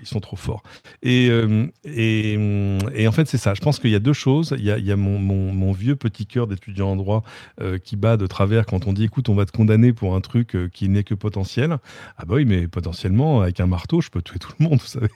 ils 0.00 0.06
sont 0.06 0.20
trop 0.20 0.36
forts. 0.36 0.62
Euh, 1.04 1.66
et, 1.84 2.38
et, 2.94 3.08
en 3.08 3.12
fait, 3.12 3.26
c'est 3.26 3.38
ça. 3.38 3.54
Je 3.54 3.60
pense 3.60 3.78
qu'il 3.78 3.90
y 3.90 3.94
a 3.94 4.00
deux 4.00 4.12
choses. 4.12 4.54
Il 4.58 4.64
y 4.64 4.70
a, 4.70 4.78
il 4.78 4.84
y 4.84 4.92
a 4.92 4.96
mon, 4.96 5.18
mon, 5.18 5.72
vieux 5.72 5.96
petit 5.96 6.26
cœur 6.26 6.46
d'étudiant 6.46 6.90
en 6.90 6.96
droit 6.96 7.22
euh, 7.60 7.78
qui 7.78 7.96
bat 7.96 8.16
de 8.16 8.26
travers 8.26 8.66
quand 8.66 8.86
on 8.86 8.92
dit, 8.92 9.04
écoute, 9.04 9.28
on 9.28 9.34
va 9.34 9.44
te 9.46 9.52
condamner 9.52 9.92
pour 9.92 10.14
un 10.14 10.20
truc 10.20 10.56
qui 10.72 10.88
n'est 10.88 11.04
que 11.04 11.14
potentiel. 11.14 11.78
Ah 12.18 12.24
bah 12.26 12.36
oui, 12.36 12.44
mais 12.44 12.68
potentiellement, 12.68 13.42
avec 13.42 13.60
un 13.60 13.66
marteau, 13.66 14.00
je 14.00 14.10
peux 14.10 14.22
tuer 14.22 14.38
tout 14.38 14.52
le 14.58 14.64
monde, 14.64 14.78
vous 14.80 14.86
savez. 14.86 15.08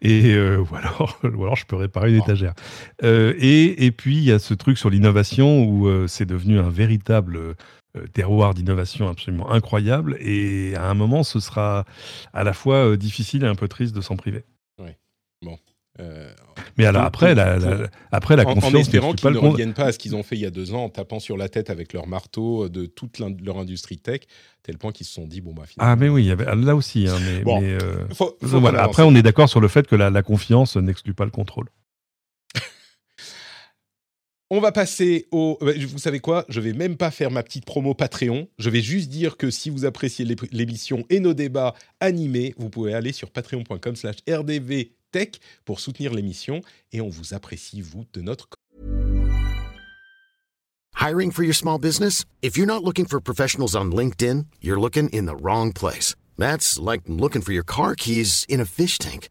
Et 0.00 0.36
ou, 0.38 0.74
alors, 0.74 1.18
ou 1.22 1.42
alors, 1.42 1.56
je 1.56 1.66
peux 1.66 1.76
réparer 1.76 2.10
une 2.10 2.22
étagère. 2.22 2.54
et, 3.02 3.86
et 3.86 3.90
puis, 3.90 4.16
il 4.16 4.24
y 4.24 4.32
a 4.32 4.38
ce 4.38 4.54
truc 4.54 4.78
sur 4.78 4.90
l'innovation 4.90 5.64
où 5.72 5.86
euh, 5.86 6.06
c'est 6.06 6.26
devenu 6.26 6.58
un 6.58 6.68
véritable 6.68 7.36
euh, 7.36 8.06
terroir 8.12 8.54
d'innovation 8.54 9.08
absolument 9.08 9.50
incroyable. 9.50 10.16
Et 10.20 10.74
à 10.76 10.88
un 10.88 10.94
moment, 10.94 11.22
ce 11.22 11.40
sera 11.40 11.84
à 12.32 12.44
la 12.44 12.52
fois 12.52 12.76
euh, 12.76 12.96
difficile 12.96 13.44
et 13.44 13.46
un 13.46 13.54
peu 13.54 13.68
triste 13.68 13.94
de 13.94 14.00
s'en 14.00 14.16
priver. 14.16 14.44
Oui. 14.78 14.90
Bon. 15.42 15.58
Mais 16.78 16.86
alors 16.86 17.02
après, 17.02 17.34
la, 17.34 17.58
après 18.10 18.34
la 18.34 18.44
confiance, 18.44 18.74
en, 18.74 18.78
espérant 18.78 19.12
qu'ils 19.12 19.30
ne 19.30 19.38
reviennent 19.38 19.74
pas 19.74 19.84
à 19.84 19.92
ce 19.92 19.98
qu'ils 19.98 20.16
ont 20.16 20.22
fait 20.22 20.36
il 20.36 20.40
y 20.40 20.46
a 20.46 20.50
deux 20.50 20.72
ans, 20.72 20.84
en 20.84 20.88
tapant 20.88 21.20
sur 21.20 21.36
la 21.36 21.48
tête 21.48 21.70
avec 21.70 21.92
leur 21.92 22.08
marteau 22.08 22.68
de 22.68 22.86
toute 22.86 23.18
leur 23.18 23.58
industrie 23.58 23.98
tech, 23.98 24.22
tel 24.62 24.78
point 24.78 24.90
qu'ils 24.90 25.06
se 25.06 25.12
sont 25.12 25.26
dit 25.26 25.42
bon 25.42 25.52
bah 25.52 25.64
finalement. 25.66 25.92
Ah 25.92 25.96
mais 25.96 26.08
oui, 26.08 26.30
avait 26.30 26.46
là 26.56 26.74
aussi. 26.74 27.06
Hein, 27.06 27.18
mais, 27.44 27.76
voilà. 28.40 28.82
Après, 28.82 29.02
on 29.02 29.14
est 29.14 29.22
d'accord 29.22 29.50
sur 29.50 29.60
le 29.60 29.68
fait 29.68 29.86
que 29.86 29.94
la 29.94 30.22
confiance 30.22 30.76
n'exclut 30.76 31.14
pas 31.14 31.26
le 31.26 31.30
contrôle. 31.30 31.68
On 34.54 34.60
va 34.60 34.70
passer 34.70 35.28
au. 35.30 35.56
Euh, 35.62 35.74
vous 35.86 35.96
savez 35.96 36.20
quoi? 36.20 36.44
Je 36.50 36.60
vais 36.60 36.74
même 36.74 36.98
pas 36.98 37.10
faire 37.10 37.30
ma 37.30 37.42
petite 37.42 37.64
promo 37.64 37.94
Patreon. 37.94 38.48
Je 38.58 38.68
vais 38.68 38.82
juste 38.82 39.08
dire 39.08 39.38
que 39.38 39.50
si 39.50 39.70
vous 39.70 39.86
appréciez 39.86 40.26
l'émission 40.52 41.06
et 41.08 41.20
nos 41.20 41.32
débats 41.32 41.72
animés, 42.00 42.54
vous 42.58 42.68
pouvez 42.68 42.92
aller 42.92 43.12
sur 43.12 43.30
patreon.com/slash 43.30 44.16
rdvtech 44.28 45.40
pour 45.64 45.80
soutenir 45.80 46.12
l'émission 46.12 46.60
et 46.92 47.00
on 47.00 47.08
vous 47.08 47.32
apprécie, 47.32 47.80
vous, 47.80 48.04
de 48.12 48.20
notre. 48.20 48.50
Hiring 51.00 51.32
for 51.32 51.44
your 51.44 51.54
small 51.54 51.78
business? 51.78 52.26
If 52.42 52.58
you're 52.58 52.66
not 52.66 52.84
looking 52.84 53.06
for 53.06 53.22
professionals 53.22 53.74
on 53.74 53.86
LinkedIn, 53.86 54.44
you're 54.60 54.78
looking 54.78 55.08
in 55.14 55.24
the 55.24 55.42
wrong 55.42 55.72
place. 55.72 56.14
That's 56.36 56.78
like 56.78 57.04
looking 57.08 57.40
for 57.40 57.54
your 57.54 57.64
car 57.64 57.94
keys 57.94 58.44
in 58.50 58.60
a 58.60 58.66
fish 58.66 58.98
tank. 58.98 59.30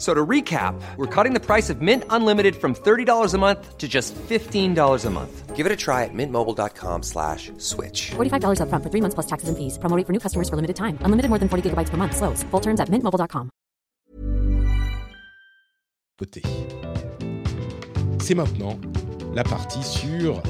So 0.00 0.14
to 0.14 0.26
recap, 0.26 0.80
we're 0.96 1.14
cutting 1.14 1.34
the 1.34 1.44
price 1.44 1.68
of 1.68 1.82
Mint 1.82 2.04
Unlimited 2.08 2.56
from 2.56 2.74
$30 2.74 3.34
a 3.34 3.38
month 3.38 3.76
to 3.76 3.86
just 3.86 4.14
$15 4.14 5.04
a 5.04 5.10
month. 5.10 5.54
Give 5.54 5.66
it 5.66 5.72
a 5.72 5.76
try 5.76 6.04
at 6.04 6.14
mintmobile.com 6.14 7.02
slash 7.02 7.52
switch. 7.58 8.12
$45 8.12 8.62
up 8.62 8.70
front 8.70 8.82
for 8.82 8.88
three 8.88 9.02
months 9.02 9.14
plus 9.14 9.26
taxes 9.26 9.50
and 9.50 9.58
fees. 9.58 9.76
Promoting 9.76 10.06
for 10.06 10.14
new 10.14 10.18
customers 10.18 10.48
for 10.48 10.56
limited 10.56 10.76
time. 10.76 10.96
Unlimited 11.02 11.28
more 11.28 11.38
than 11.38 11.50
40 11.50 11.68
gigabytes 11.68 11.90
per 11.90 11.98
month. 11.98 12.16
Slows. 12.16 12.42
Full 12.44 12.60
terms 12.60 12.80
at 12.80 12.88
mintmobile.com. 12.88 13.50
C'est 18.20 18.34
maintenant 18.34 18.78
la 19.34 19.44
partie 19.44 19.82
sur 19.82 20.42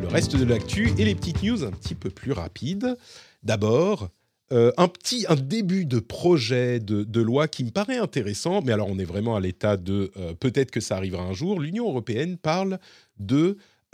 le 0.00 0.08
reste 0.08 0.34
de 0.34 0.44
l'actu 0.44 0.92
et 0.98 1.04
les 1.04 1.14
petites 1.14 1.44
news 1.44 1.62
un 1.62 1.70
petit 1.70 1.94
peu 1.94 2.10
plus 2.10 2.32
rapides. 2.32 2.96
D'abord, 3.44 4.08
euh, 4.52 4.72
un 4.76 4.88
petit, 4.88 5.26
un 5.28 5.36
début 5.36 5.84
de 5.84 6.00
projet 6.00 6.80
de, 6.80 7.20
loi 7.20 7.46
qui 7.46 7.62
me 7.62 7.70
paraît 7.70 7.98
intéressant, 7.98 8.62
mais 8.62 8.72
alors 8.72 8.88
on 8.88 8.98
est 8.98 9.04
vraiment 9.04 9.36
à 9.36 9.40
l'état 9.40 9.76
de 9.76 10.10
euh, 10.16 10.34
peut-être 10.34 10.72
que 10.72 10.80
ça 10.80 10.96
arrivera 10.96 11.22
un 11.22 11.32
jour. 11.32 11.60
L'Union 11.60 11.88
européenne 11.88 12.36
parle 12.36 12.80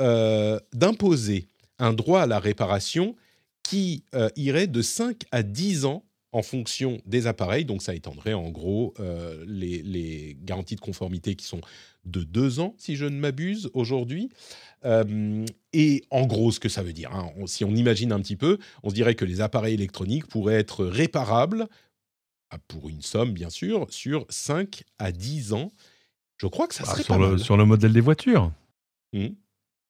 euh, 0.00 0.58
d'imposer 0.72 1.46
un 1.78 1.92
droit 1.92 2.22
à 2.22 2.26
la 2.26 2.38
réparation 2.38 3.16
qui 3.62 4.04
irait 4.36 4.68
de 4.68 4.80
5 4.80 5.24
à 5.32 5.42
10 5.42 5.84
ans 5.84 6.04
en 6.32 6.42
fonction 6.42 7.00
des 7.04 7.26
appareils. 7.26 7.64
Donc 7.64 7.82
ça 7.82 7.94
étendrait 7.94 8.32
en 8.32 8.48
gros 8.48 8.94
les, 9.44 9.82
les, 9.82 10.38
garanties 10.40 10.76
de 10.76 10.80
conformité 10.80 11.34
qui 11.34 11.44
sont 11.44 11.60
de 12.04 12.22
2 12.22 12.60
ans, 12.60 12.74
si 12.78 12.96
je 12.96 13.04
ne 13.04 13.18
m'abuse, 13.18 13.68
aujourd'hui. 13.74 14.30
Euh, 14.86 15.44
et 15.72 16.04
en 16.10 16.26
gros, 16.26 16.52
ce 16.52 16.60
que 16.60 16.68
ça 16.68 16.82
veut 16.82 16.92
dire, 16.92 17.12
hein, 17.12 17.30
si 17.46 17.64
on 17.64 17.74
imagine 17.74 18.12
un 18.12 18.20
petit 18.20 18.36
peu, 18.36 18.58
on 18.82 18.90
se 18.90 18.94
dirait 18.94 19.14
que 19.14 19.24
les 19.24 19.40
appareils 19.40 19.74
électroniques 19.74 20.26
pourraient 20.26 20.54
être 20.54 20.84
réparables, 20.84 21.66
ah, 22.50 22.58
pour 22.68 22.88
une 22.88 23.02
somme 23.02 23.32
bien 23.32 23.50
sûr, 23.50 23.86
sur 23.90 24.24
5 24.28 24.84
à 24.98 25.12
10 25.12 25.52
ans. 25.52 25.72
Je 26.38 26.46
crois 26.46 26.68
que 26.68 26.74
ça 26.74 26.84
bah, 26.84 26.92
serait 26.92 27.02
sur, 27.02 27.18
le, 27.18 27.38
sur 27.38 27.56
le 27.56 27.64
modèle 27.64 27.92
des 27.92 28.00
voitures. 28.00 28.52
Mmh. 29.12 29.26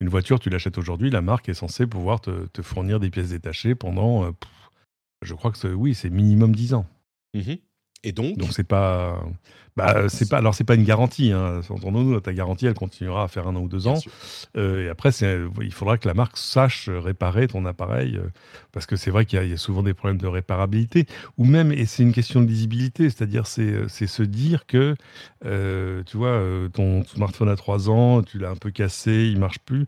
Une 0.00 0.08
voiture, 0.08 0.40
tu 0.40 0.50
l'achètes 0.50 0.78
aujourd'hui, 0.78 1.10
la 1.10 1.22
marque 1.22 1.48
est 1.48 1.54
censée 1.54 1.86
pouvoir 1.86 2.20
te, 2.20 2.62
fournir 2.62 2.98
des 3.00 3.10
pièces 3.10 3.30
détachées 3.30 3.74
pendant, 3.74 4.24
euh, 4.24 4.30
je 5.22 5.34
crois 5.34 5.52
que 5.52 5.68
oui, 5.68 5.94
c'est 5.94 6.10
minimum 6.10 6.54
10 6.54 6.74
ans. 6.74 6.86
Mmh. 7.34 7.54
Et 8.02 8.12
donc? 8.12 8.38
Donc 8.38 8.52
c'est 8.52 8.64
pas 8.64 9.22
Bah, 9.76 10.08
c'est 10.08 10.28
pas, 10.28 10.38
alors 10.38 10.54
c'est 10.54 10.64
pas 10.64 10.74
une 10.74 10.84
garantie. 10.84 11.32
Hein. 11.32 11.60
Entendons-nous, 11.68 12.18
ta 12.20 12.32
garantie, 12.32 12.66
elle 12.66 12.74
continuera 12.74 13.24
à 13.24 13.28
faire 13.28 13.46
un 13.46 13.56
an 13.56 13.60
ou 13.60 13.68
deux 13.68 13.86
ans. 13.86 13.98
Euh, 14.56 14.86
et 14.86 14.88
après, 14.88 15.10
il 15.10 15.72
faudra 15.72 15.98
que 15.98 16.08
la 16.08 16.14
marque 16.14 16.38
sache 16.38 16.88
réparer 16.88 17.46
ton 17.46 17.66
appareil, 17.66 18.16
euh, 18.16 18.28
parce 18.72 18.86
que 18.86 18.96
c'est 18.96 19.10
vrai 19.10 19.26
qu'il 19.26 19.46
y, 19.46 19.52
a 19.52 19.56
souvent 19.56 19.82
des 19.82 19.92
problèmes 19.92 20.20
de 20.20 20.26
réparabilité, 20.26 21.06
ou 21.36 21.44
même, 21.44 21.72
et 21.72 21.84
c'est 21.84 22.02
une 22.02 22.12
question 22.12 22.40
de 22.40 22.46
lisibilité, 22.46 23.10
c'est-à-dire 23.10 23.46
c'est 23.46 23.86
se 23.88 24.22
dire 24.22 24.66
que, 24.66 24.94
euh, 25.44 26.02
tu 26.04 26.16
vois, 26.16 26.40
ton 26.72 27.04
smartphone 27.04 27.48
a 27.48 27.56
trois 27.56 27.90
ans, 27.90 28.22
tu 28.22 28.38
l'as 28.38 28.50
un 28.50 28.56
peu 28.56 28.70
cassé, 28.70 29.28
il 29.30 29.38
marche 29.38 29.58
plus. 29.58 29.84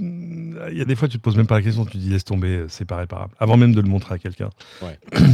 Il 0.00 0.54
y 0.72 0.80
a 0.80 0.84
des 0.84 0.94
fois, 0.94 1.08
tu 1.08 1.18
te 1.18 1.22
poses 1.22 1.36
même 1.36 1.46
pas 1.46 1.56
la 1.56 1.62
question, 1.62 1.84
tu 1.84 1.96
dis 1.98 2.10
laisse 2.10 2.24
tomber, 2.24 2.66
c'est 2.68 2.84
pas 2.84 2.96
réparable, 2.96 3.34
avant 3.40 3.56
même 3.56 3.74
de 3.74 3.80
le 3.80 3.88
montrer 3.88 4.14
à 4.14 4.18
quelqu'un. 4.18 4.50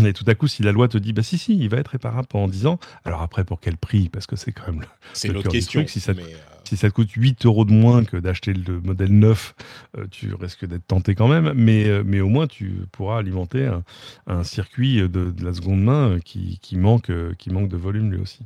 Et 0.07 0.12
tout 0.14 0.24
à 0.26 0.35
coup, 0.35 0.49
si 0.49 0.62
la 0.62 0.72
loi 0.72 0.89
te 0.89 0.97
dit, 0.97 1.12
bah 1.12 1.22
si 1.22 1.37
si, 1.37 1.59
il 1.59 1.68
va 1.68 1.78
être 1.78 1.89
réparable 1.89 2.28
pendant 2.28 2.49
10 2.49 2.66
ans, 2.66 2.78
alors 3.05 3.20
après 3.20 3.45
pour 3.45 3.61
quel 3.74 3.76
prix 3.76 4.08
Parce 4.08 4.26
que 4.26 4.36
c'est 4.36 4.52
quand 4.52 4.66
même 4.66 4.80
le, 4.80 4.86
c'est 5.12 5.28
l'autre 5.28 5.50
question. 5.50 5.86
Si 5.86 6.00
ça, 6.00 6.12
euh, 6.12 6.36
si 6.64 6.76
ça 6.76 6.88
te 6.88 6.94
coûte 6.94 7.10
8 7.10 7.46
euros 7.46 7.64
de 7.64 7.72
moins 7.72 8.04
que 8.04 8.16
d'acheter 8.16 8.52
le 8.52 8.80
modèle 8.80 9.12
neuf, 9.12 9.54
euh, 9.96 10.06
tu 10.10 10.34
risques 10.34 10.66
d'être 10.66 10.86
tenté 10.86 11.14
quand 11.14 11.28
même. 11.28 11.52
Mais, 11.54 11.86
euh, 11.86 12.02
mais 12.04 12.20
au 12.20 12.28
moins, 12.28 12.46
tu 12.46 12.82
pourras 12.92 13.18
alimenter 13.18 13.70
un, 14.26 14.44
circuit 14.44 15.08
de, 15.08 15.32
la 15.42 15.52
seconde 15.52 15.82
main 15.82 16.18
qui, 16.24 16.58
qui, 16.60 16.76
manque, 16.76 17.10
qui 17.38 17.50
manque 17.50 17.68
de 17.68 17.76
volume 17.76 18.12
lui 18.12 18.20
aussi. 18.20 18.40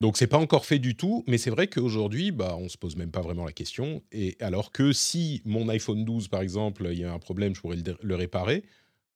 Donc 0.00 0.18
c'est 0.18 0.26
pas 0.26 0.38
encore 0.38 0.66
fait 0.66 0.78
du 0.78 0.94
tout, 0.94 1.24
mais 1.26 1.38
c'est 1.38 1.50
vrai 1.50 1.68
qu'aujourd'hui, 1.68 2.30
bah, 2.30 2.56
on 2.58 2.68
se 2.68 2.76
pose 2.76 2.96
même 2.96 3.10
pas 3.10 3.22
vraiment 3.22 3.46
la 3.46 3.52
question. 3.52 4.02
Et 4.12 4.36
alors 4.40 4.70
que 4.70 4.92
si 4.92 5.40
mon 5.46 5.68
iPhone 5.68 6.04
12, 6.04 6.28
par 6.28 6.42
exemple, 6.42 6.86
il 6.92 6.98
y 6.98 7.04
a 7.04 7.12
un 7.12 7.18
problème, 7.18 7.54
je 7.54 7.60
pourrais 7.62 7.78
le, 8.02 8.14
réparer, 8.14 8.64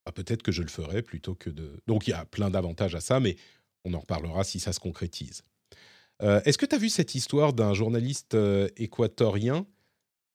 bah, 0.06 0.12
peut-être 0.12 0.42
que 0.42 0.52
je 0.52 0.62
le 0.62 0.68
ferais 0.68 1.02
plutôt 1.02 1.34
que 1.34 1.50
de. 1.50 1.82
Donc 1.86 2.06
il 2.06 2.11
y 2.11 2.14
a 2.14 2.24
plein 2.24 2.48
d'avantages 2.48 2.94
à 2.94 3.00
ça, 3.00 3.20
mais 3.20 3.36
on 3.85 3.95
en 3.95 4.01
reparlera 4.01 4.45
si 4.45 4.61
ça 4.61 4.72
se 4.72 4.81
concrétise. 4.81 5.43
Euh, 6.22 6.41
est-ce 6.45 6.59
que 6.59 6.66
tu 6.66 6.74
as 6.74 6.78
vu 6.78 6.89
cette 6.89 7.14
histoire 7.14 7.53
d'un 7.53 7.72
journaliste 7.74 8.35
euh, 8.35 8.68
équatorien 8.76 9.66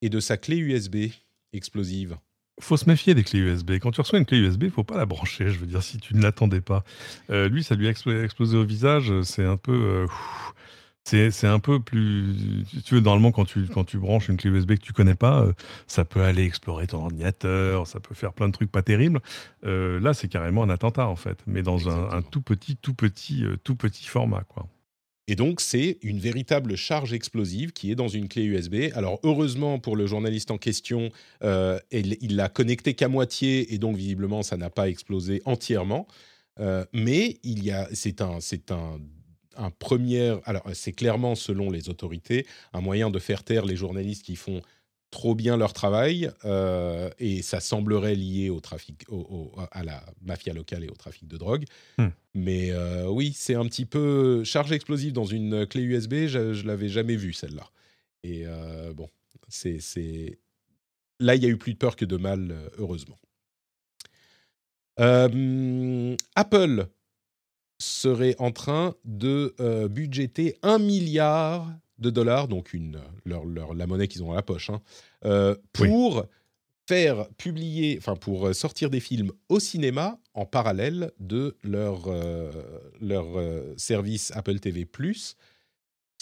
et 0.02 0.08
de 0.08 0.20
sa 0.20 0.36
clé 0.36 0.56
USB 0.56 1.10
explosive? 1.52 2.18
Faut 2.60 2.76
se 2.76 2.88
méfier 2.88 3.14
des 3.14 3.22
clés 3.22 3.38
USB. 3.38 3.72
Quand 3.72 3.90
tu 3.90 4.00
reçois 4.00 4.18
une 4.18 4.24
clé 4.24 4.38
USB, 4.38 4.64
il 4.64 4.70
faut 4.70 4.82
pas 4.82 4.96
la 4.96 5.06
brancher. 5.06 5.50
Je 5.50 5.58
veux 5.58 5.66
dire, 5.66 5.82
si 5.82 5.98
tu 5.98 6.14
ne 6.16 6.22
l'attendais 6.22 6.62
pas. 6.62 6.84
Euh, 7.30 7.48
lui, 7.48 7.62
ça 7.62 7.74
lui 7.74 7.86
a 7.86 7.90
explosé 7.90 8.56
au 8.56 8.64
visage. 8.64 9.12
C'est 9.22 9.44
un 9.44 9.58
peu. 9.58 10.06
C'est 11.06 11.46
un 11.46 11.58
peu 11.58 11.80
plus. 11.80 12.64
Tu 12.84 12.94
veux, 12.94 13.00
normalement, 13.00 13.32
quand 13.32 13.44
tu, 13.44 13.66
quand 13.66 13.84
tu 13.84 13.98
branches 13.98 14.28
une 14.28 14.36
clé 14.36 14.50
USB 14.50 14.74
que 14.74 14.82
tu 14.82 14.92
connais 14.92 15.14
pas, 15.14 15.46
ça 15.86 16.04
peut 16.04 16.22
aller 16.22 16.44
explorer 16.44 16.86
ton 16.86 17.04
ordinateur, 17.04 17.86
ça 17.86 18.00
peut 18.00 18.14
faire 18.14 18.32
plein 18.32 18.48
de 18.48 18.52
trucs 18.52 18.72
pas 18.72 18.82
terribles. 18.82 19.20
là, 19.62 20.14
c'est 20.14 20.28
carrément 20.28 20.62
un 20.62 20.70
attentat, 20.70 21.06
en 21.06 21.16
fait, 21.16 21.38
mais 21.46 21.62
dans 21.62 21.88
un, 21.88 22.10
un, 22.10 22.22
tout 22.22 22.42
petit, 22.42 22.76
tout 22.76 22.94
petit, 22.94 23.44
tout 23.64 23.76
petit 23.76 24.06
format, 24.06 24.42
quoi. 24.48 24.66
Et 25.28 25.34
donc, 25.34 25.60
c'est 25.60 25.98
une 26.02 26.20
véritable 26.20 26.76
charge 26.76 27.12
explosive 27.12 27.72
qui 27.72 27.90
est 27.90 27.96
dans 27.96 28.08
une 28.08 28.28
clé 28.28 28.44
USB. 28.44 28.92
Alors, 28.94 29.18
heureusement 29.24 29.80
pour 29.80 29.96
le 29.96 30.06
journaliste 30.06 30.52
en 30.52 30.58
question, 30.58 31.10
euh, 31.42 31.80
il 31.90 32.36
l'a 32.36 32.48
connecté 32.48 32.94
qu'à 32.94 33.08
moitié 33.08 33.74
et 33.74 33.78
donc, 33.78 33.96
visiblement, 33.96 34.42
ça 34.42 34.56
n'a 34.56 34.70
pas 34.70 34.88
explosé 34.88 35.42
entièrement. 35.44 36.06
Euh, 36.60 36.84
mais 36.92 37.38
il 37.42 37.64
y 37.64 37.72
a, 37.72 37.88
c'est 37.92 38.20
un, 38.20 38.40
c'est 38.40 38.70
un, 38.70 38.98
un 39.56 39.70
premier. 39.70 40.36
Alors, 40.44 40.62
c'est 40.74 40.92
clairement, 40.92 41.34
selon 41.34 41.70
les 41.70 41.88
autorités, 41.88 42.46
un 42.72 42.80
moyen 42.80 43.10
de 43.10 43.18
faire 43.18 43.44
taire 43.44 43.64
les 43.64 43.76
journalistes 43.76 44.24
qui 44.24 44.36
font 44.36 44.62
trop 45.10 45.34
bien 45.34 45.56
leur 45.56 45.72
travail 45.72 46.30
euh, 46.44 47.08
et 47.18 47.42
ça 47.42 47.60
semblerait 47.60 48.14
lié 48.14 48.50
au 48.50 48.60
trafic, 48.60 49.04
à 49.70 49.84
la 49.84 50.04
mafia 50.22 50.52
locale 50.52 50.84
et 50.84 50.88
au 50.88 50.94
trafic 50.94 51.26
de 51.26 51.36
drogue. 51.36 51.64
Hmm. 51.98 52.08
Mais 52.34 52.70
euh, 52.72 53.08
oui, 53.08 53.32
c'est 53.34 53.54
un 53.54 53.64
petit 53.64 53.86
peu 53.86 54.44
charge 54.44 54.72
explosive 54.72 55.12
dans 55.12 55.24
une 55.24 55.66
clé 55.66 55.82
USB. 55.82 56.26
Je, 56.26 56.38
ne 56.38 56.66
l'avais 56.66 56.88
jamais 56.88 57.16
vu 57.16 57.32
celle-là. 57.32 57.70
Et 58.24 58.42
euh, 58.44 58.92
bon, 58.92 59.08
c'est 59.48 60.38
là 61.18 61.34
il 61.34 61.42
y 61.42 61.46
a 61.46 61.48
eu 61.48 61.56
plus 61.56 61.72
de 61.72 61.78
peur 61.78 61.96
que 61.96 62.04
de 62.04 62.16
mal, 62.16 62.54
heureusement. 62.78 63.16
Apple 64.98 66.88
serait 67.78 68.36
en 68.38 68.52
train 68.52 68.94
de 69.04 69.54
budgéter 69.88 70.56
un 70.62 70.78
milliard 70.78 71.68
de 71.98 72.10
dollars, 72.10 72.48
donc 72.48 72.72
une, 72.72 73.00
leur, 73.24 73.44
la 73.74 73.86
monnaie 73.86 74.08
qu'ils 74.08 74.22
ont 74.22 74.28
dans 74.28 74.34
la 74.34 74.42
poche, 74.42 74.70
hein, 74.70 74.80
euh, 75.24 75.54
pour 75.72 76.26
faire 76.88 77.28
publier, 77.36 77.96
enfin 77.98 78.14
pour 78.14 78.54
sortir 78.54 78.90
des 78.90 79.00
films 79.00 79.32
au 79.48 79.58
cinéma 79.58 80.18
en 80.34 80.46
parallèle 80.46 81.10
de 81.18 81.56
leur, 81.64 82.04
euh, 82.06 82.52
leur 83.00 83.38
euh, 83.38 83.74
service 83.76 84.30
Apple 84.36 84.60
TV+. 84.60 84.86
Ce 85.02 85.34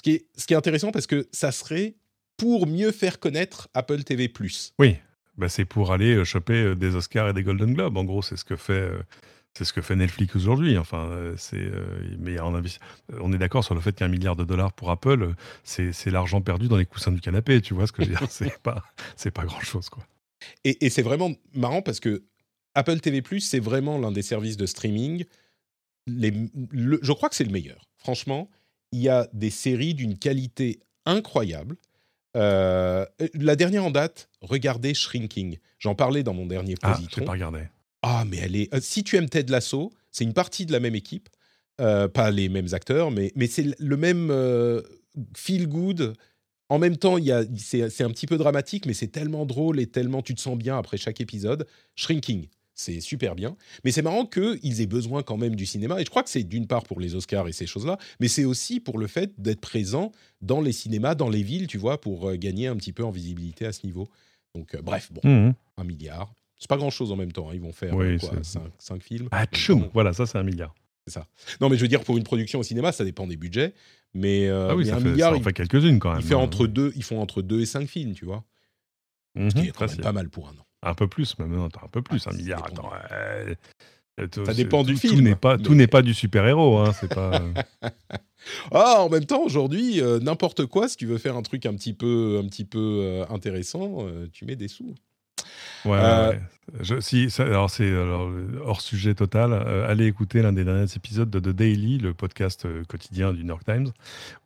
qui, 0.03 0.13
est, 0.13 0.27
ce 0.37 0.47
qui 0.47 0.55
est 0.55 0.57
intéressant 0.57 0.91
parce 0.91 1.07
que 1.07 1.29
ça 1.33 1.53
serait 1.53 1.97
pour 2.37 2.67
mieux 2.67 2.93
faire 2.93 3.21
connaître 3.21 3.69
Apple 3.75 4.05
TV+. 4.05 4.33
Oui, 4.79 4.97
bah 5.37 5.49
c'est 5.49 5.65
pour 5.65 5.93
aller 5.93 6.25
choper 6.25 6.75
des 6.75 6.95
Oscars 6.95 7.29
et 7.29 7.33
des 7.33 7.43
Golden 7.43 7.75
Globes. 7.75 7.97
En 7.97 8.05
gros, 8.05 8.23
c'est 8.23 8.37
ce 8.37 8.45
que 8.45 8.57
fait 8.57 8.91
c'est 9.57 9.65
ce 9.65 9.73
que 9.73 9.81
fait 9.83 9.95
Netflix 9.95 10.35
aujourd'hui. 10.35 10.77
Enfin, 10.79 11.09
euh, 11.11 11.35
c'est, 11.37 11.57
euh, 11.57 11.85
mais 12.19 12.41
on, 12.41 12.61
on 13.21 13.33
est 13.33 13.39
d'accord 13.39 13.65
sur 13.65 13.75
le 13.75 13.81
fait 13.81 13.93
qu'un 13.93 14.09
milliard 14.09 14.35
de 14.35 14.45
dollars 14.45 14.73
pour 14.73 14.91
Apple, 14.91 15.35
c'est, 15.63 15.93
l'argent 16.07 16.41
perdu 16.41 16.67
dans 16.67 16.77
les 16.77 16.87
coussins 16.87 17.13
du 17.13 17.21
canapé. 17.21 17.61
Tu 17.61 17.73
vois 17.73 17.87
ce 17.87 17.93
que 17.93 18.05
je 18.05 18.11
veux 18.11 18.17
dire? 18.17 18.27
C'est 18.31 18.59
pas, 18.59 18.83
c'est 19.17 19.31
pas 19.31 19.45
grand 19.45 19.61
chose, 19.61 19.89
quoi. 19.89 20.05
Et, 20.65 20.91
c'est 20.91 21.03
vraiment 21.03 21.31
marrant 21.55 21.81
parce 21.81 22.01
que 22.01 22.25
Apple 22.75 23.01
TV+, 23.01 23.23
c'est 23.39 23.61
vraiment 23.61 23.99
l'un 23.99 24.13
des 24.13 24.23
services 24.23 24.57
de 24.57 24.67
streaming. 24.67 25.25
Les, 26.07 26.33
je 26.75 27.13
crois 27.13 27.29
que 27.31 27.35
c'est 27.35 27.45
le 27.45 27.53
meilleur. 27.53 27.89
Franchement, 27.97 28.51
il 28.93 29.01
y 29.01 29.09
a 29.09 29.27
des 29.33 29.51
séries 29.51 29.95
d'une 29.95 30.19
qualité 30.19 30.81
incroyable. 31.07 31.77
Euh, 32.37 33.07
la 33.35 33.57
dernière 33.57 33.85
en 33.85 33.91
date, 33.91 34.29
regardez 34.43 34.93
Shrinking. 34.93 35.59
J'en 35.79 35.95
parlais 35.95 36.23
dans 36.23 36.35
mon 36.35 36.47
dernier 36.47 36.75
ah, 36.83 36.93
positron. 36.93 37.23
Ah, 37.23 37.27
pas 37.27 37.33
regardé. 37.33 37.61
Ah, 38.07 38.25
mais 38.27 38.37
elle 38.37 38.55
est. 38.55 38.73
Euh, 38.75 38.81
si 38.83 39.03
tu 39.03 39.17
aimes 39.17 39.31
Ted 39.31 39.51
Lasso, 39.51 39.91
c'est 40.13 40.25
une 40.25 40.35
partie 40.35 40.67
de 40.67 40.73
la 40.73 40.81
même 40.81 40.95
équipe, 40.95 41.31
euh, 41.81 42.07
pas 42.07 42.31
les 42.31 42.51
mêmes 42.51 42.69
acteurs, 42.73 43.11
mais, 43.11 43.33
mais 43.35 43.47
c'est 43.47 43.75
le 43.81 43.97
même 43.97 44.29
euh, 44.31 44.83
feel 45.35 45.67
good. 45.67 46.13
En 46.69 46.79
même 46.79 46.99
temps, 46.99 47.17
c'est 47.57 48.03
un 48.03 48.11
petit 48.11 48.27
peu 48.27 48.37
dramatique, 48.37 48.85
mais 48.85 48.93
c'est 48.93 49.09
tellement 49.09 49.47
drôle 49.47 49.81
et 49.81 49.87
tellement 49.87 50.21
tu 50.21 50.35
te 50.35 50.41
sens 50.41 50.59
bien 50.59 50.77
après 50.77 50.99
chaque 50.99 51.21
épisode. 51.21 51.67
Shrinking, 51.95 52.49
c'est 52.75 53.01
super 53.01 53.35
bien. 53.35 53.57
Mais 53.85 53.91
c'est 53.91 54.03
marrant 54.03 54.27
qu'ils 54.27 54.81
aient 54.81 54.87
besoin 54.87 55.23
quand 55.23 55.37
même 55.37 55.57
du 55.57 55.67
cinéma. 55.67 56.01
Et 56.01 56.05
je 56.05 56.11
crois 56.11 56.23
que 56.23 56.31
c'est 56.31 56.43
d'une 56.43 56.67
part 56.67 56.85
pour 56.85 57.01
les 57.01 57.15
Oscars 57.15 57.49
et 57.49 57.53
ces 57.53 57.67
choses-là, 57.67 57.99
mais 58.21 58.29
c'est 58.29 58.45
aussi 58.45 58.81
pour 58.81 58.99
le 58.99 59.07
fait 59.07 59.33
d'être 59.39 59.61
présent 59.61 60.11
dans 60.43 60.61
les 60.61 60.73
cinémas, 60.73 61.15
dans 61.15 61.31
les 61.31 61.43
villes, 61.43 61.69
tu 61.69 61.79
vois, 61.79 62.01
pour 62.01 62.33
gagner 62.35 62.67
un 62.67 62.77
petit 62.77 62.93
peu 62.93 63.05
en 63.05 63.11
visibilité 63.11 63.67
à 63.67 63.73
ce 63.73 63.87
niveau. 63.87 64.09
Donc, 64.55 64.77
bref, 64.83 65.11
bon, 65.13 65.21
mmh 65.25 65.55
un 65.77 65.85
milliard. 65.85 66.33
C'est 66.65 66.69
pas 66.69 66.79
grand 66.79 66.89
chose 66.89 67.13
en 67.13 67.17
même 67.17 67.31
temps. 67.31 67.51
Hein. 67.51 67.53
Ils 67.53 67.61
vont 67.61 67.75
faire 67.75 67.95
oui, 67.95 68.19
5, 68.79 69.03
films. 69.03 69.29
Ah, 69.33 69.45
tchoum 69.45 69.91
Voilà, 69.93 70.15
ça, 70.15 70.25
c'est 70.25 70.39
un 70.39 70.43
milliard. 70.43 70.75
C'est 71.07 71.13
ça. 71.13 71.27
Non, 71.61 71.69
mais 71.69 71.77
je 71.77 71.83
veux 71.83 71.89
dire, 71.89 72.03
pour 72.03 72.17
une 72.17 72.25
production 72.25 72.59
au 72.59 72.63
cinéma, 72.63 72.91
ça 72.91 73.05
dépend 73.05 73.27
des 73.27 73.37
budgets. 73.37 73.75
Mais, 74.15 74.49
euh, 74.49 74.69
ah 74.71 74.75
oui, 74.75 74.91
un 74.91 74.99
milliard. 74.99 75.33
Ça 75.33 75.39
en 75.39 75.43
fait 75.43 75.53
quelques-unes 75.53 75.99
quand 75.99 76.13
même. 76.13 76.23
Il 76.23 76.27
fait 76.27 76.33
entre 76.33 76.67
deux, 76.67 76.91
ils 76.97 77.03
font 77.03 77.21
entre 77.21 77.43
2 77.43 77.61
et 77.61 77.67
5 77.67 77.87
films, 77.87 78.15
tu 78.15 78.25
vois. 78.25 78.45
Ce 79.37 79.49
qui 79.49 79.61
mhm, 79.61 79.67
est 79.67 80.01
pas 80.01 80.13
mal 80.13 80.31
pour 80.31 80.49
un 80.49 80.53
an. 80.53 80.67
Un 80.81 80.95
peu 80.95 81.07
plus, 81.07 81.39
même. 81.39 81.53
un 81.53 81.89
peu 81.93 82.01
plus, 82.01 82.27
un 82.27 82.33
milliard. 82.33 82.65
Attends, 82.65 82.89
ça 84.47 84.55
dépend 84.55 84.85
du 84.85 84.97
film. 84.97 85.37
Tout 85.63 85.75
n'est 85.75 85.87
pas, 85.87 86.01
du 86.01 86.15
super-héros. 86.15 86.79
Hein, 86.79 86.95
c'est 86.99 87.15
pas. 87.15 87.43
ah, 88.73 89.03
en 89.03 89.11
même 89.11 89.27
temps, 89.27 89.43
aujourd'hui, 89.43 90.01
euh, 90.01 90.19
n'importe 90.19 90.65
quoi, 90.65 90.89
si 90.89 90.97
tu 90.97 91.05
veux 91.05 91.19
faire 91.19 91.37
un 91.37 91.43
truc 91.43 91.67
un 91.67 91.75
petit 91.75 91.93
peu, 91.93 92.41
un 92.43 92.49
petit 92.49 92.65
peu 92.65 93.01
euh, 93.03 93.27
intéressant, 93.29 94.07
tu 94.33 94.47
mets 94.47 94.57
des 94.57 94.69
sous. 94.69 94.95
Ouais, 95.85 95.99
euh, 96.01 96.33
Je, 96.81 97.01
si, 97.01 97.29
alors 97.39 97.71
c'est 97.71 97.93
hors 97.95 98.81
sujet 98.81 99.15
total. 99.15 99.53
Euh, 99.53 99.89
allez 99.89 100.07
écouter 100.07 100.43
l'un 100.43 100.53
des 100.53 100.65
derniers 100.65 100.93
épisodes 100.97 101.31
de 101.31 101.39
The 101.41 101.55
Daily, 101.55 101.99
le 101.99 102.15
podcast 102.15 102.65
euh, 102.65 102.85
quotidien 102.85 103.33
du 103.33 103.43
New 103.43 103.49
York 103.49 103.65
Times, 103.65 103.93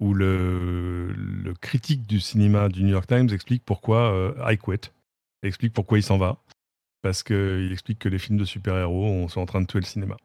où 0.01 0.15
le, 0.15 1.13
le, 1.13 1.55
critique 1.55 2.07
du 2.07 2.21
cinéma 2.21 2.69
du 2.69 2.83
New 2.83 2.91
York 2.91 3.07
Times 3.07 3.29
explique 3.33 3.63
pourquoi 3.65 4.35
I 4.49 4.59
quit, 4.59 4.91
explique 5.43 5.73
pourquoi 5.73 5.99
il 5.99 6.03
s'en 6.03 6.19
va, 6.19 6.43
parce 7.03 7.23
qu'il 7.23 7.71
explique 7.73 8.01
que 8.01 8.09
les 8.09 8.19
films 8.19 8.39
de 8.39 8.45
super-héros 8.45 9.29
sont 9.29 9.41
en 9.41 9.47
train 9.47 9.61
de 9.61 9.67
tuer 9.67 9.81
le 9.81 9.87
cinéma. 9.87 10.17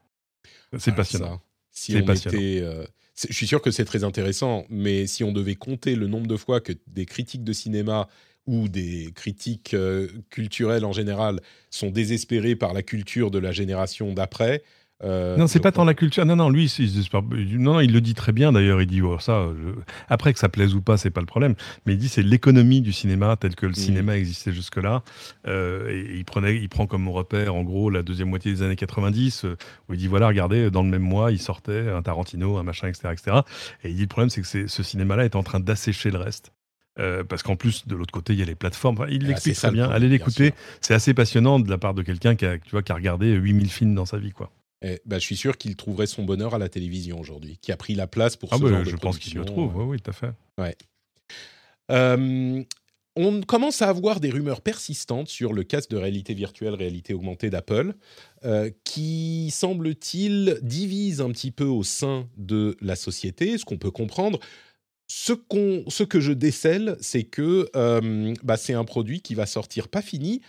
C'est 0.78 0.91
ah, 0.91 0.96
passionnant. 0.96 1.41
si 1.70 1.96
on 1.96 2.06
passionnant. 2.06 2.38
Était, 2.38 2.88
je 3.16 3.34
suis 3.34 3.48
sûr 3.48 3.62
que 3.62 3.70
c'est 3.70 3.86
très 3.86 4.04
intéressant, 4.04 4.66
mais 4.70 5.06
si 5.06 5.24
on 5.24 5.32
devait 5.32 5.56
compter 5.56 5.96
le 5.96 6.08
nombre 6.08 6.28
de 6.28 6.36
fois 6.36 6.62
que 6.62 6.74
des 6.88 7.06
critiques 7.06 7.44
de 7.44 7.54
cinéma 7.54 8.08
ou 8.46 8.68
des 8.68 9.12
critiques 9.16 9.74
euh, 9.74 10.08
culturelles 10.30 10.86
en 10.86 10.91
général 10.94 11.39
sont 11.70 11.89
désespérés 11.91 12.56
par 12.56 12.74
la 12.74 12.82
culture 12.84 13.32
de 13.32 13.39
la 13.39 13.52
génération 13.52 14.14
d'après, 14.14 14.64
Euh, 15.04 15.36
non, 15.36 15.48
c'est 15.48 15.60
pas 15.60 15.74
tant 15.74 15.84
la 15.84 15.96
culture. 15.96 16.26
Non, 16.26 16.38
non, 16.38 16.50
lui, 16.50 16.70
c'est- 16.70 16.84
non, 17.14 17.74
non, 17.74 17.80
il 17.82 17.91
le 17.91 18.00
dit 18.00 18.14
très 18.14 18.32
bien 18.32 18.54
d'ailleurs. 18.54 18.82
Il 18.82 18.88
dit 18.88 19.02
oh, 19.02 19.20
ça. 19.20 19.50
je- 19.62 19.74
Après 20.08 20.32
que 20.32 20.39
ça 20.39 20.48
plaise 20.48 20.76
ou 20.76 20.82
pas, 20.82 20.96
c'est 20.96 21.10
pas 21.10 21.20
le 21.20 21.26
problème. 21.26 21.56
Mais 21.86 21.94
il 21.94 21.98
dit 21.98 22.08
c'est 22.08 22.22
l'économie 22.24 22.80
du 22.80 22.94
cinéma 22.94 23.36
tel 23.36 23.54
que 23.56 23.66
le 23.66 23.74
cinéma 23.74 24.16
existait 24.16 24.54
jusque-là. 24.54 25.04
Euh, 25.46 25.89
et 25.89 26.16
il 26.20 26.24
prenait, 26.24 26.56
il 26.56 26.70
prend 26.70 26.88
comme 26.88 27.10
repère 27.10 27.54
en 27.54 27.64
gros 27.64 27.89
la 27.89 28.02
deuxième 28.02 28.30
moitié 28.30 28.54
des 28.54 28.62
années 28.62 28.78
90 28.78 29.44
euh, 29.44 29.58
où 29.89 29.94
il 29.94 30.00
dit 30.00 30.08
voilà, 30.08 30.28
regardez, 30.28 30.72
dans 30.72 30.84
le 30.84 30.89
même 30.89 31.02
mois, 31.02 31.34
il 31.34 31.39
sortait 31.39 31.89
un 31.89 32.02
Tarantino, 32.02 32.58
un 32.58 32.64
machin, 32.64 32.88
etc., 32.88 33.10
etc. 33.12 33.38
Et 33.84 33.89
il 33.89 33.96
dit 33.96 34.02
le 34.04 34.08
problème, 34.08 34.30
c'est 34.30 34.41
que 34.41 34.68
ce 34.68 34.84
cinéma-là 34.84 35.26
est 35.26 35.36
en 35.36 35.44
train 35.44 35.60
d'assécher 35.60 36.12
le 36.12 36.20
reste. 36.20 36.54
Euh, 37.00 37.24
parce 37.24 37.41
qu'en 37.41 37.56
plus, 37.56 37.88
de 37.88 37.96
l'autre 37.96 38.12
côté, 38.12 38.34
il 38.34 38.39
y 38.39 38.44
a 38.44 38.46
les 38.46 38.56
plateformes. 38.56 38.98
Enfin, 39.00 39.10
il 39.10 39.24
Ah, 39.26 39.28
l'explique 39.30 39.56
très 39.56 39.72
bien. 39.72 39.89
Allez 39.89 40.08
l'écouter. 40.10 40.54
C'est 40.82 40.94
assez 40.94 41.14
passionnant 41.14 41.60
de 41.60 41.70
la 41.70 41.78
part 41.78 41.94
de 41.94 42.04
quelqu'un 42.04 42.36
qui 42.36 42.46
a, 42.46 42.58
tu 42.60 42.70
vois, 42.72 42.84
qui 42.84 42.91
a 42.91 42.96
regardé 42.96 43.32
8000 43.32 43.70
films 43.70 43.96
dans 43.96 44.06
sa 44.06 44.18
vie. 44.18 44.32
Quoi. 44.32 44.52
eh, 44.84 45.00
bah, 45.06 45.18
je 45.18 45.24
suis 45.24 45.38
sûr 45.38 45.58
qu'il 45.58 45.76
trouverait 45.76 46.06
son 46.08 46.24
bonheur 46.24 46.54
à 46.54 46.58
la 46.60 46.70
télévision 46.70 47.20
aujourd'hui, 47.20 47.58
qui 47.62 47.72
a 47.72 47.78
pris 47.78 47.96
la 47.96 48.06
place 48.06 48.36
pour 48.36 48.50
Ah 48.52 48.58
ce 48.58 48.62
bah, 48.64 48.70
genre 48.70 48.84
de 48.84 48.89
je 48.89 48.96
pense 48.96 49.18
qu'il 49.18 49.34
le 49.36 49.46
trouve. 49.46 49.76
Oui, 49.76 49.86
oui, 49.88 50.00
tout 50.00 50.12
à 50.12 50.14
fait. 50.14 50.32
Euh, 51.91 52.64
on 53.16 53.41
commence 53.41 53.82
à 53.82 53.89
avoir 53.89 54.20
des 54.20 54.32
rumeurs 54.32 54.62
persistantes 54.62 55.30
sur 55.30 55.54
le 55.54 55.64
casque 55.64 55.91
de 55.91 55.98
réalité 55.98 56.34
virtuelle, 56.34 56.74
réalité 56.74 57.14
augmentée 57.14 57.50
d'Apple, 57.50 57.94
euh, 58.44 58.72
qui, 58.84 59.52
semble-t-il, 59.52 60.60
divise 60.64 61.22
un 61.22 61.30
petit 61.32 61.52
peu 61.52 61.66
au 61.66 61.84
sein 61.84 62.28
de 62.38 62.76
la 62.82 62.96
société, 62.96 63.58
ce 63.58 63.66
qu'on 63.66 63.78
peut 63.78 63.91
comprendre. 63.91 64.39
Ce, 65.08 65.34
qu'on- 65.34 65.84
ce 65.89 66.04
que 66.04 66.20
je 66.20 66.32
décèle, 66.32 66.97
c'est 67.01 67.24
que 67.24 67.70
euh, 67.76 68.34
bah, 68.43 68.58
c'est 68.58 68.74
un 68.74 68.86
produit 68.86 69.22
qui 69.22 69.36
va 69.36 69.45
sortir 69.45 69.88
pas 69.88 70.01
fini, 70.01 70.41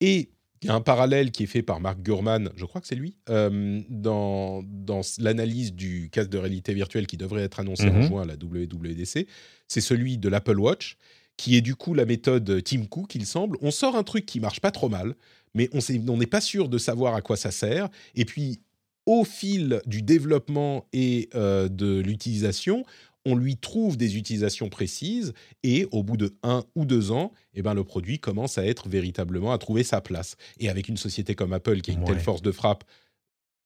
et 0.00 0.30
il 0.62 0.66
y 0.66 0.70
a 0.70 0.74
un 0.74 0.80
parallèle 0.80 1.30
qui 1.30 1.44
est 1.44 1.46
fait 1.46 1.62
par 1.62 1.78
Mark 1.78 2.00
Gurman, 2.02 2.50
je 2.56 2.64
crois 2.64 2.80
que 2.80 2.86
c'est 2.88 2.96
lui, 2.96 3.16
euh, 3.30 3.80
dans, 3.88 4.62
dans 4.64 5.02
l'analyse 5.18 5.72
du 5.72 6.08
casque 6.10 6.30
de 6.30 6.38
réalité 6.38 6.74
virtuelle 6.74 7.06
qui 7.06 7.16
devrait 7.16 7.42
être 7.42 7.60
annoncé 7.60 7.84
en 7.88 7.94
Mhm. 7.94 8.02
juin 8.02 8.22
à 8.22 8.26
la 8.26 8.34
WWDC. 8.36 9.28
C'est 9.68 9.80
celui 9.80 10.18
de 10.18 10.28
l'Apple 10.28 10.58
Watch, 10.58 10.96
qui 11.36 11.54
est 11.56 11.60
du 11.60 11.76
coup 11.76 11.94
la 11.94 12.06
méthode 12.06 12.60
Tim 12.64 12.86
Cook, 12.86 13.14
il 13.14 13.24
semble. 13.24 13.56
On 13.60 13.70
sort 13.70 13.94
un 13.94 14.02
truc 14.02 14.26
qui 14.26 14.40
marche 14.40 14.58
pas 14.60 14.72
trop 14.72 14.88
mal, 14.88 15.14
mais 15.54 15.70
on 15.72 16.16
n'est 16.16 16.26
pas 16.26 16.40
sûr 16.40 16.68
de 16.68 16.78
savoir 16.78 17.14
à 17.14 17.20
quoi 17.22 17.36
ça 17.36 17.52
sert. 17.52 17.88
Et 18.16 18.24
puis, 18.24 18.58
au 19.06 19.24
fil 19.24 19.80
du 19.86 20.02
développement 20.02 20.86
et 20.92 21.28
euh, 21.36 21.68
de 21.68 22.00
l'utilisation, 22.00 22.84
on 23.28 23.36
lui 23.36 23.56
trouve 23.56 23.98
des 23.98 24.16
utilisations 24.16 24.70
précises 24.70 25.34
et 25.62 25.86
au 25.92 26.02
bout 26.02 26.16
de 26.16 26.34
un 26.42 26.64
ou 26.74 26.86
deux 26.86 27.12
ans, 27.12 27.32
eh 27.52 27.60
ben, 27.60 27.74
le 27.74 27.84
produit 27.84 28.18
commence 28.18 28.56
à 28.56 28.64
être 28.64 28.88
véritablement 28.88 29.52
à 29.52 29.58
trouver 29.58 29.84
sa 29.84 30.00
place. 30.00 30.36
Et 30.58 30.70
avec 30.70 30.88
une 30.88 30.96
société 30.96 31.34
comme 31.34 31.52
Apple 31.52 31.82
qui 31.82 31.90
a 31.90 31.94
une 31.94 32.04
telle 32.04 32.20
force 32.20 32.40
de 32.40 32.52
frappe 32.52 32.84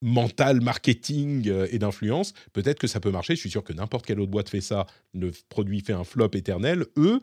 mentale, 0.01 0.61
marketing 0.61 1.49
euh, 1.49 1.69
et 1.71 1.79
d'influence, 1.79 2.35
peut-être 2.53 2.81
que 2.81 2.89
ça 2.89 2.99
peut 2.99 3.13
marcher. 3.13 3.37
Je 3.37 3.41
suis 3.41 3.51
sûr 3.51 3.63
que 3.63 3.73
n'importe 3.73 4.05
quelle 4.05 4.19
autre 4.19 4.33
boîte 4.33 4.49
fait 4.49 4.61
ça, 4.61 4.87
le 5.15 5.31
produit 5.49 5.81
fait 5.81 5.93
un 5.93 6.03
flop 6.03 6.31
éternel. 6.35 6.87
Eux, 6.97 7.21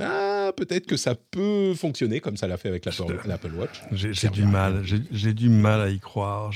ah, 0.00 0.52
peut-être 0.56 0.86
que 0.86 0.96
ça 0.96 1.14
peut 1.14 1.74
fonctionner 1.74 2.20
comme 2.20 2.36
ça 2.36 2.48
l'a 2.48 2.56
fait 2.56 2.68
avec 2.68 2.84
l'Apple 2.84 3.52
Watch. 3.56 3.80
J'ai 3.92 4.28
du 4.28 4.44
mal, 4.44 4.82
j'ai 4.84 5.34
du 5.34 5.48
mal 5.48 5.80
à 5.80 5.90
y 5.90 6.00
croire. 6.00 6.50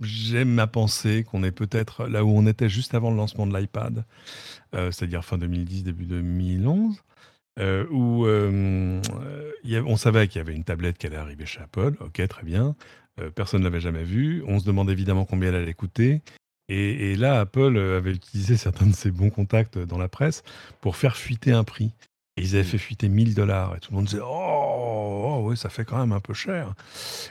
J'aime 0.00 0.58
à 0.58 0.66
penser 0.66 1.24
qu'on 1.24 1.42
est 1.42 1.52
peut-être 1.52 2.06
là 2.06 2.24
où 2.24 2.30
on 2.30 2.46
était 2.46 2.68
juste 2.68 2.94
avant 2.94 3.10
le 3.10 3.16
lancement 3.16 3.46
de 3.46 3.56
l'iPad, 3.56 4.04
euh, 4.74 4.90
c'est-à-dire 4.90 5.24
fin 5.24 5.38
2010, 5.38 5.84
début 5.84 6.06
2011, 6.06 6.96
euh, 7.58 7.84
où 7.90 8.24
euh, 8.26 9.02
y 9.64 9.76
on 9.78 9.96
savait 9.96 10.28
qu'il 10.28 10.38
y 10.38 10.40
avait 10.40 10.54
une 10.54 10.64
tablette 10.64 10.98
qui 10.98 11.06
allait 11.08 11.16
arriver 11.16 11.46
chez 11.46 11.60
Apple. 11.60 11.94
Ok, 12.00 12.26
très 12.26 12.44
bien. 12.44 12.74
Personne 13.34 13.60
ne 13.60 13.64
l'avait 13.64 13.80
jamais 13.80 14.04
vue. 14.04 14.44
On 14.46 14.60
se 14.60 14.64
demandait 14.64 14.92
évidemment 14.92 15.24
combien 15.24 15.48
elle 15.48 15.56
allait 15.56 15.74
coûter. 15.74 16.22
Et, 16.68 17.12
et 17.12 17.16
là, 17.16 17.40
Apple 17.40 17.76
euh, 17.76 17.98
avait 17.98 18.12
utilisé 18.12 18.56
certains 18.58 18.86
de 18.86 18.94
ses 18.94 19.10
bons 19.10 19.30
contacts 19.30 19.78
dans 19.78 19.98
la 19.98 20.08
presse 20.08 20.42
pour 20.80 20.96
faire 20.96 21.16
fuiter 21.16 21.52
un 21.52 21.64
prix. 21.64 21.92
Et 22.36 22.42
ils 22.42 22.54
avaient 22.54 22.62
fait 22.62 22.78
fuiter 22.78 23.08
1000 23.08 23.34
dollars. 23.34 23.74
Et 23.76 23.80
tout 23.80 23.90
le 23.90 23.96
monde 23.96 24.04
disait 24.04 24.20
Oh, 24.22 25.24
oh, 25.24 25.40
oui, 25.42 25.56
ça 25.56 25.70
fait 25.70 25.84
quand 25.84 25.98
même 25.98 26.12
un 26.12 26.20
peu 26.20 26.34
cher. 26.34 26.72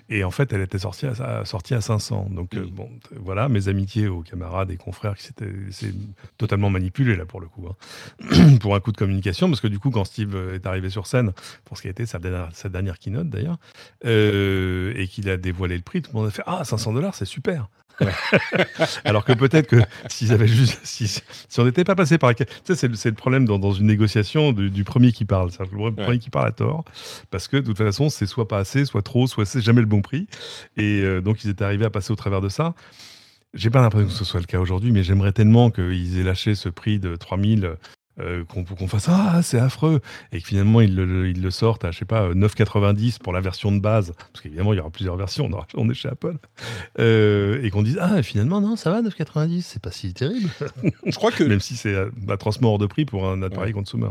Et 0.10 0.26
en 0.26 0.32
fait, 0.32 0.52
elle 0.52 0.60
était 0.60 0.80
sortie 0.80 1.06
à, 1.06 1.46
sortie 1.46 1.76
à 1.76 1.80
500. 1.80 2.28
Donc, 2.32 2.56
euh, 2.56 2.66
Mm. 2.66 2.70
bon, 2.72 2.90
voilà, 3.16 3.48
mes 3.48 3.70
amitiés 3.70 4.10
aux 4.10 4.20
camarades 4.22 4.70
et 4.70 4.76
confrères 4.76 5.16
qui 5.16 5.24
s'étaient 5.24 5.54
totalement 6.38 6.70
manipulés, 6.70 7.16
là, 7.16 7.26
pour 7.26 7.40
le 7.40 7.48
coup, 7.48 7.70
hein, 7.70 8.58
pour 8.60 8.76
un 8.76 8.82
coup 8.82 8.92
de 8.92 8.98
communication. 8.98 9.48
Parce 9.48 9.62
que 9.62 9.68
du 9.70 9.80
coup, 9.80 9.92
quand 9.92 10.04
Steve 10.04 10.36
euh, 10.36 10.56
est 10.56 10.66
arrivé 10.66 10.90
sur 10.90 11.08
scène, 11.08 11.32
pour 11.64 11.78
ce 11.78 11.84
qui 11.84 11.88
a 11.88 11.92
été 11.92 12.06
sa 12.06 12.20
dernière, 12.20 12.50
sa 12.54 12.68
dernière 12.68 13.00
keynote 13.00 13.30
d'ailleurs, 13.30 13.60
euh, 14.04 14.92
et 14.98 15.08
qu'il 15.08 15.30
a 15.30 15.38
dévoilé 15.38 15.78
le 15.78 15.84
prix, 15.84 16.02
tout 16.02 16.12
le 16.14 16.20
monde 16.20 16.28
a 16.28 16.32
fait 16.32 16.44
Ah, 16.48 16.66
500 16.66 16.92
dollars, 16.92 17.16
c'est 17.16 17.24
super. 17.24 17.70
Alors 19.06 19.26
que 19.26 19.34
peut-être 19.34 19.68
que 19.68 19.78
s'ils 20.10 20.32
avaient 20.32 20.48
juste, 20.48 20.80
si, 20.84 21.08
si 21.08 21.60
on 21.60 21.66
n'était 21.66 21.84
pas 21.84 21.96
passé 21.96 22.18
par, 22.18 22.34
tu 22.36 22.46
sais, 22.64 22.76
c'est 22.76 23.10
le, 23.10 23.16
problème 23.16 23.46
dans, 23.46 23.60
dans 23.60 23.72
une 23.72 23.88
négociation 23.88 24.52
du, 24.52 24.70
du 24.70 24.84
premier 24.84 25.12
qui 25.12 25.26
parle, 25.26 25.52
c'est 25.52 25.60
le 25.72 25.92
premier 25.92 26.20
qui 26.20 26.30
parle 26.30 26.48
à 26.48 26.52
tort, 26.52 26.86
parce 27.32 27.48
que 27.48 27.58
de 27.58 27.66
toute 27.66 27.78
façon 27.78 28.10
c'est 28.10 28.26
soit 28.26 28.48
pas 28.48 28.60
assez, 28.60 28.86
soit 28.86 29.02
trop, 29.02 29.28
soit 29.28 29.46
c'est 29.46 29.62
jamais 29.62 29.82
le 29.82 29.88
bon 29.88 30.02
prix, 30.02 30.28
et 30.76 31.02
euh, 31.02 31.22
donc 31.22 31.44
ils 31.44 31.50
étaient 31.50 31.64
arrivés 31.64 31.86
à 31.86 31.90
passer 31.90 32.12
au 32.12 32.16
travers 32.16 32.42
de 32.42 32.50
ça. 32.50 32.74
J'ai 33.54 33.70
pas 33.70 33.82
l'impression 33.82 34.08
que 34.08 34.14
ce 34.14 34.26
soit 34.26 34.40
le 34.40 34.46
cas 34.46 34.60
aujourd'hui, 34.60 34.92
mais 34.92 35.04
j'aimerais 35.04 35.32
tellement 35.32 35.72
qu'ils 35.72 36.20
aient 36.20 36.24
lâché 36.24 36.54
ce 36.54 36.70
prix 36.70 37.00
de 37.00 37.16
3000 37.16 37.78
euh, 38.20 38.44
qu'on 38.46 38.88
fasse 38.88 39.10
ah 39.10 39.42
c'est 39.42 39.60
affreux. 39.60 40.02
Et 40.32 40.42
que 40.42 40.48
finalement 40.48 40.82
ils 40.82 40.96
le, 40.96 41.30
ils 41.30 41.42
le 41.42 41.52
sortent 41.52 41.86
à 41.86 41.92
je 41.92 42.00
sais 42.00 42.06
pas 42.06 42.30
9,90 42.30 43.20
pour 43.20 43.34
la 43.34 43.42
version 43.42 43.72
de 43.72 43.80
base. 43.80 44.14
Parce 44.18 44.42
qu'évidemment 44.42 44.74
il 44.74 44.78
y 44.78 44.80
aura 44.80 44.90
plusieurs 44.90 45.16
versions. 45.16 45.50
On, 45.76 45.90
est 45.90 45.94
chez 45.94 46.10
Apple. 46.10 46.38
Euh, 47.00 47.62
et 47.64 47.70
qu'on 47.70 47.84
dise 47.84 47.98
ah 48.02 48.22
finalement 48.24 48.62
non 48.62 48.76
ça 48.76 48.92
va 48.92 49.02
9,90 49.02 49.62
c'est 49.62 49.82
pas 49.82 49.92
si 49.92 50.14
terrible. 50.14 50.50
Je 51.06 51.16
crois 51.16 51.32
que 51.32 51.44
même 51.46 51.60
si 51.60 51.76
c'est 51.76 51.94
euh, 51.94 52.10
atrocement 52.30 52.72
hors 52.72 52.78
de 52.78 52.88
prix 52.88 53.06
pour 53.06 53.28
un 53.28 53.42
appareil 53.42 53.74
consumer 53.74 54.10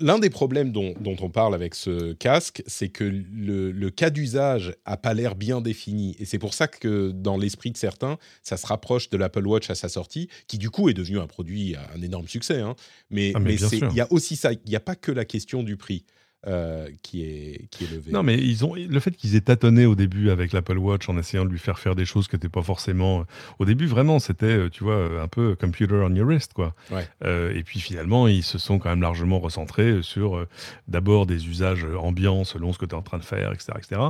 L'un 0.00 0.18
des 0.18 0.30
problèmes 0.30 0.72
dont, 0.72 0.94
dont 1.00 1.16
on 1.20 1.30
parle 1.30 1.54
avec 1.54 1.74
ce 1.74 2.12
casque, 2.14 2.62
c'est 2.66 2.88
que 2.88 3.04
le, 3.04 3.70
le 3.70 3.90
cas 3.90 4.10
d'usage 4.10 4.74
a 4.84 4.96
pas 4.96 5.14
l'air 5.14 5.34
bien 5.36 5.60
défini. 5.60 6.16
Et 6.18 6.24
c'est 6.24 6.38
pour 6.38 6.54
ça 6.54 6.66
que, 6.66 7.10
dans 7.12 7.36
l'esprit 7.36 7.70
de 7.70 7.76
certains, 7.76 8.18
ça 8.42 8.56
se 8.56 8.66
rapproche 8.66 9.10
de 9.10 9.16
l'Apple 9.16 9.46
Watch 9.46 9.70
à 9.70 9.74
sa 9.74 9.88
sortie, 9.88 10.28
qui 10.48 10.58
du 10.58 10.70
coup 10.70 10.88
est 10.88 10.94
devenu 10.94 11.18
un 11.18 11.26
produit, 11.26 11.76
un 11.94 12.02
énorme 12.02 12.26
succès. 12.28 12.60
hein. 12.60 12.74
Mais 13.10 13.32
Ah, 13.34 13.38
mais 13.38 13.50
mais 13.50 13.56
il 13.92 13.96
y 13.96 14.00
a 14.00 14.12
aussi 14.12 14.34
ça, 14.36 14.52
il 14.52 14.58
n'y 14.68 14.76
a 14.76 14.80
pas 14.80 14.96
que 14.96 15.12
la 15.12 15.24
question 15.24 15.62
du 15.62 15.76
prix 15.76 16.04
euh, 16.46 16.88
qui, 17.02 17.24
est, 17.24 17.68
qui 17.70 17.84
est 17.84 17.90
levée. 17.90 18.12
Non, 18.12 18.22
mais 18.22 18.36
ils 18.36 18.64
ont 18.64 18.74
le 18.74 19.00
fait 19.00 19.10
qu'ils 19.12 19.36
aient 19.36 19.40
tâtonné 19.40 19.86
au 19.86 19.94
début 19.94 20.30
avec 20.30 20.52
l'Apple 20.52 20.78
Watch 20.78 21.08
en 21.08 21.18
essayant 21.18 21.44
de 21.44 21.50
lui 21.50 21.58
faire 21.58 21.78
faire 21.78 21.94
des 21.94 22.04
choses 22.04 22.28
qui 22.28 22.36
n'étaient 22.36 22.48
pas 22.48 22.62
forcément. 22.62 23.24
Au 23.58 23.64
début, 23.64 23.86
vraiment, 23.86 24.18
c'était, 24.18 24.46
euh, 24.46 24.70
tu 24.70 24.84
vois, 24.84 24.94
euh, 24.94 25.22
un 25.22 25.28
peu 25.28 25.56
computer 25.56 25.94
on 25.94 26.14
your 26.14 26.26
wrist, 26.26 26.52
quoi. 26.52 26.74
Ouais. 26.90 27.06
Euh, 27.24 27.54
et 27.54 27.62
puis 27.62 27.80
finalement, 27.80 28.28
ils 28.28 28.42
se 28.42 28.58
sont 28.58 28.78
quand 28.78 28.90
même 28.90 29.02
largement 29.02 29.38
recentrés 29.38 30.02
sur 30.02 30.36
euh, 30.36 30.48
d'abord 30.88 31.26
des 31.26 31.48
usages 31.48 31.84
ambiants 31.98 32.44
selon 32.44 32.72
ce 32.72 32.78
que 32.78 32.86
tu 32.86 32.92
es 32.92 32.98
en 32.98 33.02
train 33.02 33.18
de 33.18 33.24
faire, 33.24 33.52
etc., 33.52 33.72
etc. 33.76 34.00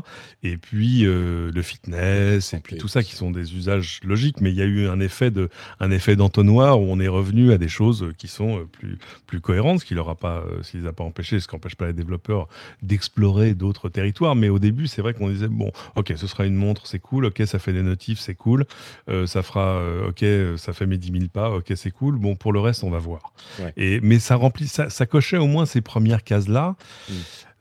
Et 0.43 0.57
puis 0.57 1.05
euh, 1.05 1.51
le 1.53 1.63
fitness, 1.63 2.53
et 2.55 2.61
puis 2.61 2.77
tout 2.77 2.89
ça 2.89 3.03
qui 3.03 3.15
sont 3.15 3.31
des 3.31 3.55
usages 3.55 4.01
logiques. 4.05 4.41
Mais 4.41 4.51
il 4.51 4.57
y 4.57 4.63
a 4.63 4.67
eu 4.67 4.89
un 4.89 5.01
effet 5.01 5.31
de, 5.31 5.49
un 5.81 5.91
effet 5.91 6.17
d'entonnoir 6.17 6.81
où 6.81 6.87
on 6.89 7.01
est 7.01 7.09
revenu 7.09 7.53
à 7.53 7.59
des 7.59 7.69
choses 7.69 8.13
qui 8.19 8.29
sont 8.29 8.61
euh, 8.61 8.65
plus, 8.65 8.99
plus 9.27 9.41
cohérentes, 9.41 9.81
ce 9.81 9.85
qui 9.85 9.95
leur 9.95 10.09
a 10.09 10.15
pas, 10.15 10.39
euh, 10.39 10.63
ce 10.63 10.73
qui 10.73 10.79
les 10.79 10.87
a 10.87 10.93
pas 10.93 11.05
empêchés, 11.05 11.41
ce 11.41 11.49
qui 11.49 11.55
n'empêche 11.55 11.77
pas 11.77 11.87
les 11.87 11.93
développeurs 12.17 12.49
d'explorer 12.83 13.55
d'autres 13.55 13.89
territoires. 13.89 14.35
Mais 14.35 14.49
au 14.49 14.59
début, 14.59 14.87
c'est 14.87 15.03
vrai 15.03 15.15
qu'on 15.15 15.29
disait 15.29 15.49
bon, 15.49 15.71
ok, 15.97 16.13
ce 16.17 16.27
sera 16.27 16.47
une 16.47 16.55
montre, 16.55 16.87
c'est 16.87 16.99
cool. 16.99 17.27
Ok, 17.27 17.43
ça 17.47 17.59
fait 17.59 17.73
des 17.73 17.83
notifs, 17.83 18.19
c'est 18.19 18.35
cool. 18.35 18.67
Euh, 19.09 19.27
ça 19.27 19.43
fera, 19.43 19.77
euh, 19.77 20.09
ok, 20.09 20.59
ça 20.59 20.73
fait 20.73 20.87
mes 20.87 20.99
10 20.99 21.13
000 21.13 21.25
pas. 21.33 21.51
Ok, 21.51 21.73
c'est 21.77 21.91
cool. 21.91 22.17
Bon, 22.17 22.37
pour 22.37 22.53
le 22.53 22.61
reste, 22.61 22.85
on 22.85 22.91
va 22.91 22.99
voir. 22.99 23.33
Ouais. 23.61 23.73
Et 23.77 24.01
mais 24.01 24.19
ça 24.19 24.37
remplit, 24.37 24.69
ça, 24.69 24.91
ça 24.91 25.07
cochait 25.07 25.39
au 25.39 25.47
moins 25.47 25.67
ces 25.67 25.81
premières 25.81 26.25
cases 26.25 26.49
là. 26.49 26.77
Mm. 27.09 27.15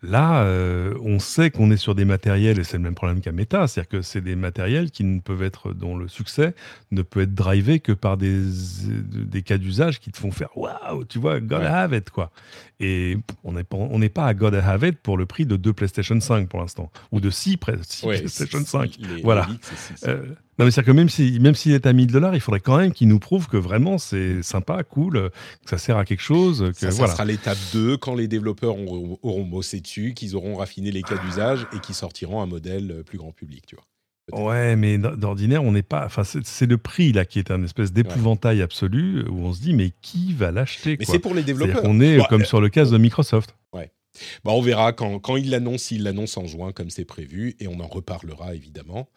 Là, 0.08 0.44
euh, 0.44 0.94
on 1.02 1.20
sait 1.20 1.52
qu'on 1.52 1.72
est 1.72 1.78
sur 1.78 1.96
des 1.96 2.06
matériels, 2.06 2.60
et 2.60 2.64
c'est 2.64 2.78
le 2.78 2.84
même 2.84 2.96
problème 2.96 3.22
qu'à 3.22 3.32
Meta, 3.32 3.68
c'est-à-dire 3.68 3.90
que 3.90 4.02
c'est 4.02 4.22
des 4.22 4.36
matériels 4.36 4.92
qui 4.92 5.04
ne 5.04 5.20
peuvent 5.20 5.44
être, 5.44 5.74
dont 5.74 5.98
le 5.98 6.08
succès 6.08 6.54
ne 6.92 7.02
peut 7.02 7.22
être 7.22 7.34
drivé 7.34 7.80
que 7.80 7.92
par 7.92 8.18
des, 8.18 8.40
des 8.86 9.42
cas 9.42 9.58
d'usage 9.58 10.00
qui 10.00 10.12
te 10.12 10.18
font 10.18 10.32
faire 10.32 10.50
waouh, 10.58 11.06
tu 11.06 11.20
vois, 11.20 11.40
gotta 11.40 11.60
Ouais. 11.60 11.66
have 11.68 11.94
it, 11.94 12.10
quoi. 12.10 12.32
Et 12.80 13.18
on 13.44 13.54
n'est 13.54 13.64
pas, 13.64 13.78
on 13.78 14.00
pas 14.10 14.26
à 14.26 14.34
gotta 14.34 14.64
have 14.68 14.84
it 14.86 14.98
pour 15.00 15.18
le 15.18 15.26
prix 15.26 15.46
de 15.46 15.56
deux 15.56 15.74
PlayStation 15.74 16.20
5 16.20 16.48
pour 16.50 16.60
l'instant, 16.60 16.92
ou 17.12 17.20
de 17.20 17.30
6 17.30 17.58
Ouais, 18.04 18.18
PlayStation 18.20 18.60
c'est- 18.60 18.66
5. 18.66 18.96
les- 19.00 19.16
les 19.16 19.22
Voilà. 19.24 19.48
leaks, 19.50 19.64
six. 19.64 20.06
Euh, 20.08 20.26
non, 20.58 20.66
mais 20.66 20.72
c'est-à-dire 20.72 20.94
que 20.94 20.98
même 20.98 21.10
s'il 21.10 21.42
même 21.42 21.56
s'il 21.56 21.74
est 21.74 21.86
à 21.86 21.92
1000 21.92 22.08
dollars, 22.12 22.34
il 22.34 22.40
faudrait 22.40 22.62
quand 22.62 22.78
même 22.78 22.94
qu'il 22.94 23.10
nous 23.10 23.20
prouve 23.20 23.48
que 23.48 23.58
vraiment 23.58 23.98
c'est 23.98 24.42
sympa, 24.42 24.84
cool, 24.84 25.18
euh, 25.18 25.30
que 25.64 25.70
ça 25.70 25.78
sert 25.78 25.98
à 25.98 26.06
quelque 26.06 26.22
chose. 26.22 26.72
Que, 26.74 26.80
Ça, 26.80 26.92
ça 26.92 26.98
voilà. 26.98 27.14
sera 27.14 27.26
l'étape 27.26 27.58
2 27.74 27.98
quand 27.98 28.16
les 28.16 28.28
développeurs 28.28 28.78
auront, 28.80 29.20
auront 29.22 29.46
bossé 29.46 29.82
dessus, 29.82 30.14
qu'ils 30.16 30.36
auront 30.36 30.56
raffiné 30.56 30.92
les 30.92 31.02
cas 31.02 31.18
d'usage 31.18 31.68
et 31.74 31.80
qu'ils 31.80 31.96
sortiront 31.96 32.42
un 32.42 32.46
modèle 32.46 32.92
euh, 32.92 33.04
plus 33.04 33.18
grand 33.18 33.32
public, 33.32 33.66
tu 33.68 33.76
vois. 33.76 33.86
Ouais, 34.32 34.76
mais 34.76 34.98
d'ordinaire, 34.98 35.64
on 35.64 35.72
n'est 35.72 35.84
pas. 35.84 36.04
Enfin, 36.06 36.24
c'est 36.24 36.66
le 36.66 36.78
prix 36.78 37.12
là 37.12 37.26
qui 37.26 37.38
est 37.38 37.52
un 37.52 37.64
espèce 37.64 37.94
d'épouvantail 37.94 38.62
absolu 38.64 39.24
où 39.30 39.46
on 39.46 39.54
se 39.54 39.62
dit 39.62 39.74
mais 39.74 39.92
qui 40.02 40.34
va 40.34 40.52
l'acheter 40.52 40.96
Mais 40.98 41.06
c'est 41.06 41.20
pour 41.20 41.36
les 41.36 41.44
développeurs. 41.44 41.84
qu'on 41.84 42.00
est 42.00 42.18
Bon, 42.18 42.26
comme 42.30 42.42
euh, 42.42 42.46
sur 42.46 42.60
le 42.60 42.70
cas 42.70 42.86
de 42.86 42.98
Microsoft. 42.98 43.56
Bah, 44.44 44.52
on 44.54 44.62
verra 44.62 44.94
quand, 44.94 45.20
quand 45.20 45.36
il 45.36 45.50
l'annonce, 45.50 45.92
il 45.92 46.04
l'annonce 46.04 46.38
en 46.38 46.46
juin 46.46 46.72
comme 46.72 46.90
c'est 46.90 47.06
prévu, 47.06 47.56
et 47.60 47.68
on 47.68 47.80
en 47.80 47.88
reparlera 47.88 48.56
évidemment. 48.56 49.10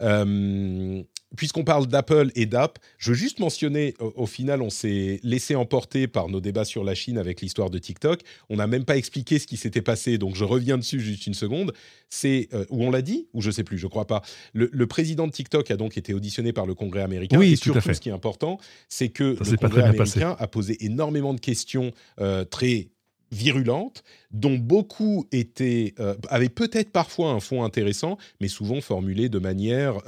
Euh, 0.00 1.02
puisqu'on 1.36 1.64
parle 1.64 1.86
d'Apple 1.86 2.30
et 2.34 2.46
d'App, 2.46 2.78
je 2.98 3.10
veux 3.10 3.16
juste 3.16 3.38
mentionner, 3.38 3.94
au, 4.00 4.26
final, 4.26 4.62
on 4.62 4.70
s'est 4.70 5.20
laissé 5.22 5.54
emporter 5.54 6.08
par 6.08 6.28
nos 6.28 6.40
débats 6.40 6.64
sur 6.64 6.84
la 6.84 6.94
Chine 6.94 7.18
avec 7.18 7.40
l'histoire 7.40 7.70
de 7.70 7.78
TikTok. 7.78 8.20
On 8.48 8.56
n'a 8.56 8.66
même 8.66 8.84
pas 8.84 8.96
expliqué 8.96 9.38
ce 9.38 9.46
qui 9.46 9.56
s'était 9.56 9.82
passé, 9.82 10.18
donc 10.18 10.34
je 10.34 10.44
reviens 10.44 10.78
dessus 10.78 11.00
juste 11.00 11.26
une 11.26 11.34
seconde. 11.34 11.72
C'est 12.08 12.48
euh, 12.52 12.64
où 12.70 12.84
on 12.84 12.90
l'a 12.90 13.02
dit 13.02 13.28
ou 13.32 13.40
je 13.40 13.50
sais 13.50 13.64
plus, 13.64 13.78
je 13.78 13.86
crois 13.86 14.06
pas. 14.06 14.22
Le, 14.52 14.86
président 14.86 15.26
de 15.26 15.32
TikTok 15.32 15.70
a 15.70 15.76
donc 15.76 15.96
été 15.96 16.14
auditionné 16.14 16.52
par 16.52 16.66
le 16.66 16.74
Congrès 16.74 17.02
américain. 17.02 17.38
Oui, 17.38 17.52
et 17.52 17.56
tout 17.56 17.72
à 17.74 17.80
fait. 17.80 17.94
ce 17.94 18.00
qui 18.00 18.08
est 18.08 18.12
important, 18.12 18.58
c'est 18.88 19.08
que 19.08 19.36
le 19.38 19.56
Congrès 19.56 19.82
américain 19.82 20.36
a 20.38 20.48
posé 20.48 20.84
énormément 20.84 21.32
de 21.32 21.40
questions 21.40 21.92
euh, 22.20 22.44
très 22.44 22.88
virulentes, 23.30 24.02
dont 24.30 24.56
beaucoup 24.56 25.26
étaient, 25.32 25.94
euh, 26.00 26.14
avaient 26.28 26.48
peut-être 26.48 26.90
parfois 26.90 27.30
un 27.30 27.40
fond 27.40 27.64
intéressant, 27.64 28.18
mais 28.40 28.48
souvent 28.48 28.80
formulées 28.80 29.28
de 29.28 29.38
manière 29.38 29.98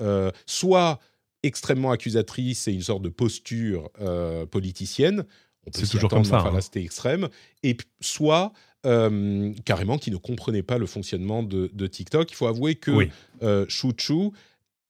soit 0.47 1.01
extrêmement 1.43 1.91
accusatrice 1.91 2.69
et 2.69 2.73
une 2.73 2.83
sorte 2.83 3.03
de 3.03 3.09
posture 3.09 3.91
euh, 4.01 4.47
politicienne. 4.47 5.25
C'est 5.73 5.89
toujours 5.89 6.11
comme 6.11 6.25
ça. 6.25 6.41
Enfin, 6.41 6.57
hein. 6.57 6.61
c'était 6.61 6.83
extrême. 6.83 7.29
Et 7.63 7.77
soit 8.01 8.53
euh, 8.85 9.53
carrément 9.65 9.97
qui 9.97 10.11
ne 10.11 10.17
comprenait 10.17 10.63
pas 10.63 10.79
le 10.79 10.87
fonctionnement 10.87 11.43
de, 11.43 11.87
TikTok. 11.87 12.31
Il 12.31 12.35
faut 12.35 12.47
avouer 12.47 12.75
que 12.75 12.91
oui. 12.91 13.11
Euh, 13.43 13.65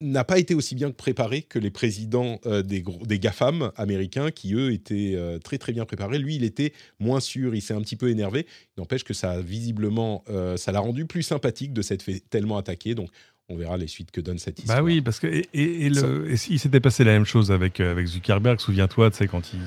n'a 0.02 0.24
pas 0.24 0.38
été 0.38 0.54
aussi 0.54 0.74
bien 0.74 0.90
préparé 0.90 1.42
que 1.42 1.58
les 1.58 1.70
présidents 1.70 2.40
des, 2.44 2.84
des 3.04 3.18
GAFAM 3.18 3.72
américains 3.76 4.30
qui, 4.30 4.54
eux, 4.54 4.72
étaient 4.72 5.16
très 5.42 5.58
très 5.58 5.72
bien 5.72 5.84
préparés. 5.84 6.18
Lui, 6.18 6.36
il 6.36 6.44
était 6.44 6.72
moins 6.98 7.20
sûr, 7.20 7.54
il 7.54 7.62
s'est 7.62 7.74
un 7.74 7.80
petit 7.80 7.96
peu 7.96 8.10
énervé. 8.10 8.46
N'empêche 8.76 9.04
que 9.04 9.14
ça 9.14 9.40
visiblement, 9.40 10.24
ça 10.56 10.72
l'a 10.72 10.80
rendu 10.80 11.06
plus 11.06 11.22
sympathique 11.22 11.72
de 11.72 11.82
s'être 11.82 12.02
fait 12.02 12.20
tellement 12.28 12.58
attaquer. 12.58 12.94
Donc, 12.94 13.10
on 13.48 13.56
verra 13.56 13.76
les 13.76 13.86
suites 13.86 14.10
que 14.10 14.20
donne 14.20 14.38
cette 14.38 14.58
histoire. 14.58 14.78
Bah 14.78 14.84
oui, 14.84 15.00
parce 15.00 15.18
que 15.18 15.26
et, 15.26 15.48
et, 15.54 15.90
le, 15.90 16.30
et 16.30 16.36
il 16.48 16.58
s'était 16.58 16.80
passé 16.80 17.04
la 17.04 17.12
même 17.12 17.24
chose 17.24 17.50
avec 17.50 17.80
euh, 17.80 17.92
avec 17.92 18.06
Zuckerberg. 18.06 18.60
Souviens-toi, 18.60 19.10
tu 19.10 19.18
sais 19.18 19.28
quand 19.28 19.52
il 19.52 19.60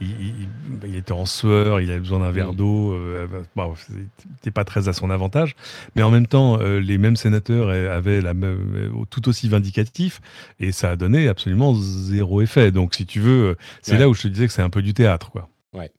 il, 0.00 0.48
il, 0.84 0.96
était 0.96 1.12
en 1.12 1.26
sueur, 1.26 1.80
il 1.80 1.88
avait 1.88 2.00
besoin 2.00 2.18
d'un 2.18 2.32
verre 2.32 2.54
d'eau. 2.54 2.92
Euh, 2.92 3.28
bon, 3.54 3.74
c'était 3.76 4.50
pas 4.50 4.64
très 4.64 4.88
à 4.88 4.92
son 4.92 5.10
avantage, 5.10 5.54
mais 5.94 6.02
en 6.02 6.10
même 6.10 6.26
temps, 6.26 6.58
euh, 6.60 6.80
les 6.80 6.98
mêmes 6.98 7.14
sénateurs 7.14 7.68
avaient 7.68 8.20
la 8.20 8.34
même, 8.34 9.04
tout 9.10 9.28
aussi 9.28 9.48
vindicatif, 9.48 10.20
et 10.58 10.72
ça 10.72 10.90
a 10.90 10.96
donné 10.96 11.28
absolument 11.28 11.72
zéro 11.74 12.40
effet. 12.40 12.72
Donc, 12.72 12.96
si 12.96 13.06
tu 13.06 13.20
veux, 13.20 13.56
c'est 13.80 13.96
là 13.96 14.08
où 14.08 14.14
je 14.14 14.22
te 14.22 14.28
disais 14.28 14.48
que 14.48 14.52
c'est 14.52 14.62
un 14.62 14.70
peu 14.70 14.82
du 14.82 14.92
théâtre, 14.92 15.30
quoi. 15.30 15.48
Ouais. 15.72 15.92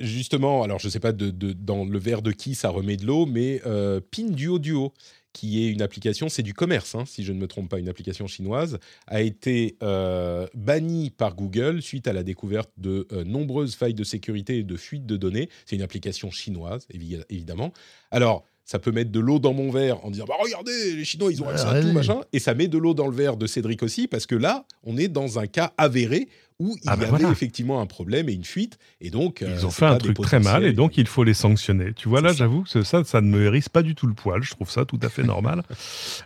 justement, 0.00 0.64
alors 0.64 0.80
je 0.80 0.88
sais 0.88 0.98
pas 0.98 1.12
de, 1.12 1.30
dans 1.30 1.84
le 1.84 1.98
verre 2.00 2.22
de 2.22 2.32
qui 2.32 2.56
ça 2.56 2.70
remet 2.70 2.96
de 2.96 3.06
l'eau, 3.06 3.26
mais 3.26 3.62
Pin 4.10 4.30
Duo 4.30 4.58
Duo, 4.58 4.92
qui 5.32 5.64
est 5.64 5.70
une 5.70 5.82
application, 5.82 6.28
c'est 6.28 6.42
du 6.42 6.54
commerce, 6.54 6.94
hein, 6.94 7.04
si 7.06 7.24
je 7.24 7.32
ne 7.32 7.38
me 7.38 7.46
trompe 7.46 7.68
pas, 7.68 7.78
une 7.78 7.88
application 7.88 8.26
chinoise, 8.26 8.78
a 9.06 9.22
été 9.22 9.76
euh, 9.82 10.46
bannie 10.54 11.10
par 11.10 11.34
Google 11.34 11.82
suite 11.82 12.06
à 12.06 12.12
la 12.12 12.22
découverte 12.22 12.70
de 12.76 13.06
euh, 13.12 13.24
nombreuses 13.24 13.74
failles 13.74 13.94
de 13.94 14.04
sécurité 14.04 14.58
et 14.58 14.62
de 14.62 14.76
fuites 14.76 15.06
de 15.06 15.16
données. 15.16 15.48
C'est 15.66 15.76
une 15.76 15.82
application 15.82 16.30
chinoise, 16.30 16.86
évidemment. 17.30 17.72
Alors, 18.10 18.44
ça 18.72 18.78
peut 18.78 18.90
mettre 18.90 19.12
de 19.12 19.20
l'eau 19.20 19.38
dans 19.38 19.52
mon 19.52 19.70
verre 19.70 20.02
en 20.02 20.10
disant 20.10 20.24
bah 20.26 20.32
regardez 20.42 20.94
les 20.94 21.04
Chinois 21.04 21.30
ils 21.30 21.42
ont 21.42 21.48
accès 21.50 21.66
à 21.66 21.82
tout 21.82 21.92
machin. 21.92 22.22
Et 22.32 22.38
ça 22.38 22.54
met 22.54 22.68
de 22.68 22.78
l'eau 22.78 22.94
dans 22.94 23.06
le 23.06 23.14
verre 23.14 23.36
de 23.36 23.46
Cédric 23.46 23.82
aussi 23.82 24.08
parce 24.08 24.24
que 24.24 24.34
là 24.34 24.64
on 24.82 24.96
est 24.96 25.08
dans 25.08 25.38
un 25.38 25.46
cas 25.46 25.74
avéré 25.76 26.26
où 26.58 26.74
il 26.82 26.88
ah 26.88 26.94
y 26.94 27.00
bah 27.00 27.08
avait 27.14 27.30
effectivement 27.30 27.82
un 27.82 27.86
problème 27.86 28.30
et 28.30 28.32
une 28.32 28.46
fuite. 28.46 28.78
Et 29.02 29.10
donc 29.10 29.42
ils 29.42 29.46
euh, 29.46 29.66
ont 29.66 29.70
fait 29.70 29.84
un 29.84 29.98
truc 29.98 30.18
très 30.22 30.40
mal 30.40 30.64
et 30.64 30.72
donc 30.72 30.96
il 30.96 31.06
faut 31.06 31.22
les 31.22 31.34
sanctionner. 31.34 31.92
Tu 31.92 32.08
vois 32.08 32.22
là 32.22 32.32
j'avoue 32.32 32.62
que 32.62 32.82
ça 32.82 33.04
ça 33.04 33.20
ne 33.20 33.26
me 33.26 33.44
hérisse 33.44 33.68
pas 33.68 33.82
du 33.82 33.94
tout 33.94 34.06
le 34.06 34.14
poil. 34.14 34.42
Je 34.42 34.52
trouve 34.52 34.70
ça 34.70 34.86
tout 34.86 35.00
à 35.02 35.10
fait 35.10 35.22
normal. 35.22 35.62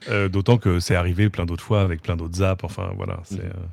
Euh, 0.08 0.28
d'autant 0.28 0.58
que 0.58 0.78
c'est 0.78 0.94
arrivé 0.94 1.30
plein 1.30 1.46
d'autres 1.46 1.64
fois 1.64 1.82
avec 1.82 2.00
plein 2.02 2.16
d'autres 2.16 2.42
apps 2.42 2.62
enfin 2.62 2.92
voilà 2.96 3.20
c'est 3.24 3.38
mm. 3.38 3.40
euh, 3.40 3.66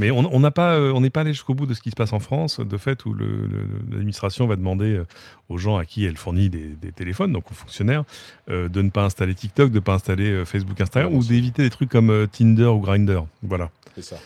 mais 0.00 0.10
on 0.10 0.40
n'a 0.40 0.50
pas, 0.50 0.74
euh, 0.74 0.92
on 0.92 1.00
n'est 1.00 1.10
pas 1.10 1.20
allé 1.20 1.32
jusqu'au 1.32 1.54
bout 1.54 1.66
de 1.66 1.74
ce 1.74 1.80
qui 1.80 1.90
se 1.90 1.94
passe 1.94 2.12
en 2.12 2.18
France, 2.18 2.58
de 2.58 2.76
fait 2.76 3.04
où 3.04 3.14
l'administration 3.14 4.46
va 4.46 4.56
demander 4.56 4.96
euh, 4.96 5.06
aux 5.48 5.56
gens 5.56 5.76
à 5.76 5.84
qui 5.84 6.04
elle 6.04 6.16
fournit 6.16 6.50
des, 6.50 6.92
téléphones, 6.92 7.32
donc 7.32 7.50
aux 7.50 7.54
fonctionnaires, 7.54 8.04
euh, 8.50 8.68
de 8.68 8.82
ne 8.82 8.90
pas 8.90 9.04
installer 9.04 9.34
TikTok, 9.34 9.70
de 9.70 9.76
ne 9.76 9.80
pas 9.80 9.94
installer 9.94 10.44
Facebook, 10.44 10.80
Instagram, 10.80 11.14
ou 11.14 11.22
d'éviter 11.22 11.62
des 11.62 11.70
trucs 11.70 11.90
comme 11.90 12.26
Tinder 12.32 12.64
ou 12.64 12.80
Grinder. 12.80 13.20
Voilà. 13.42 13.70
C'est 13.94 14.02
ça. 14.02 14.16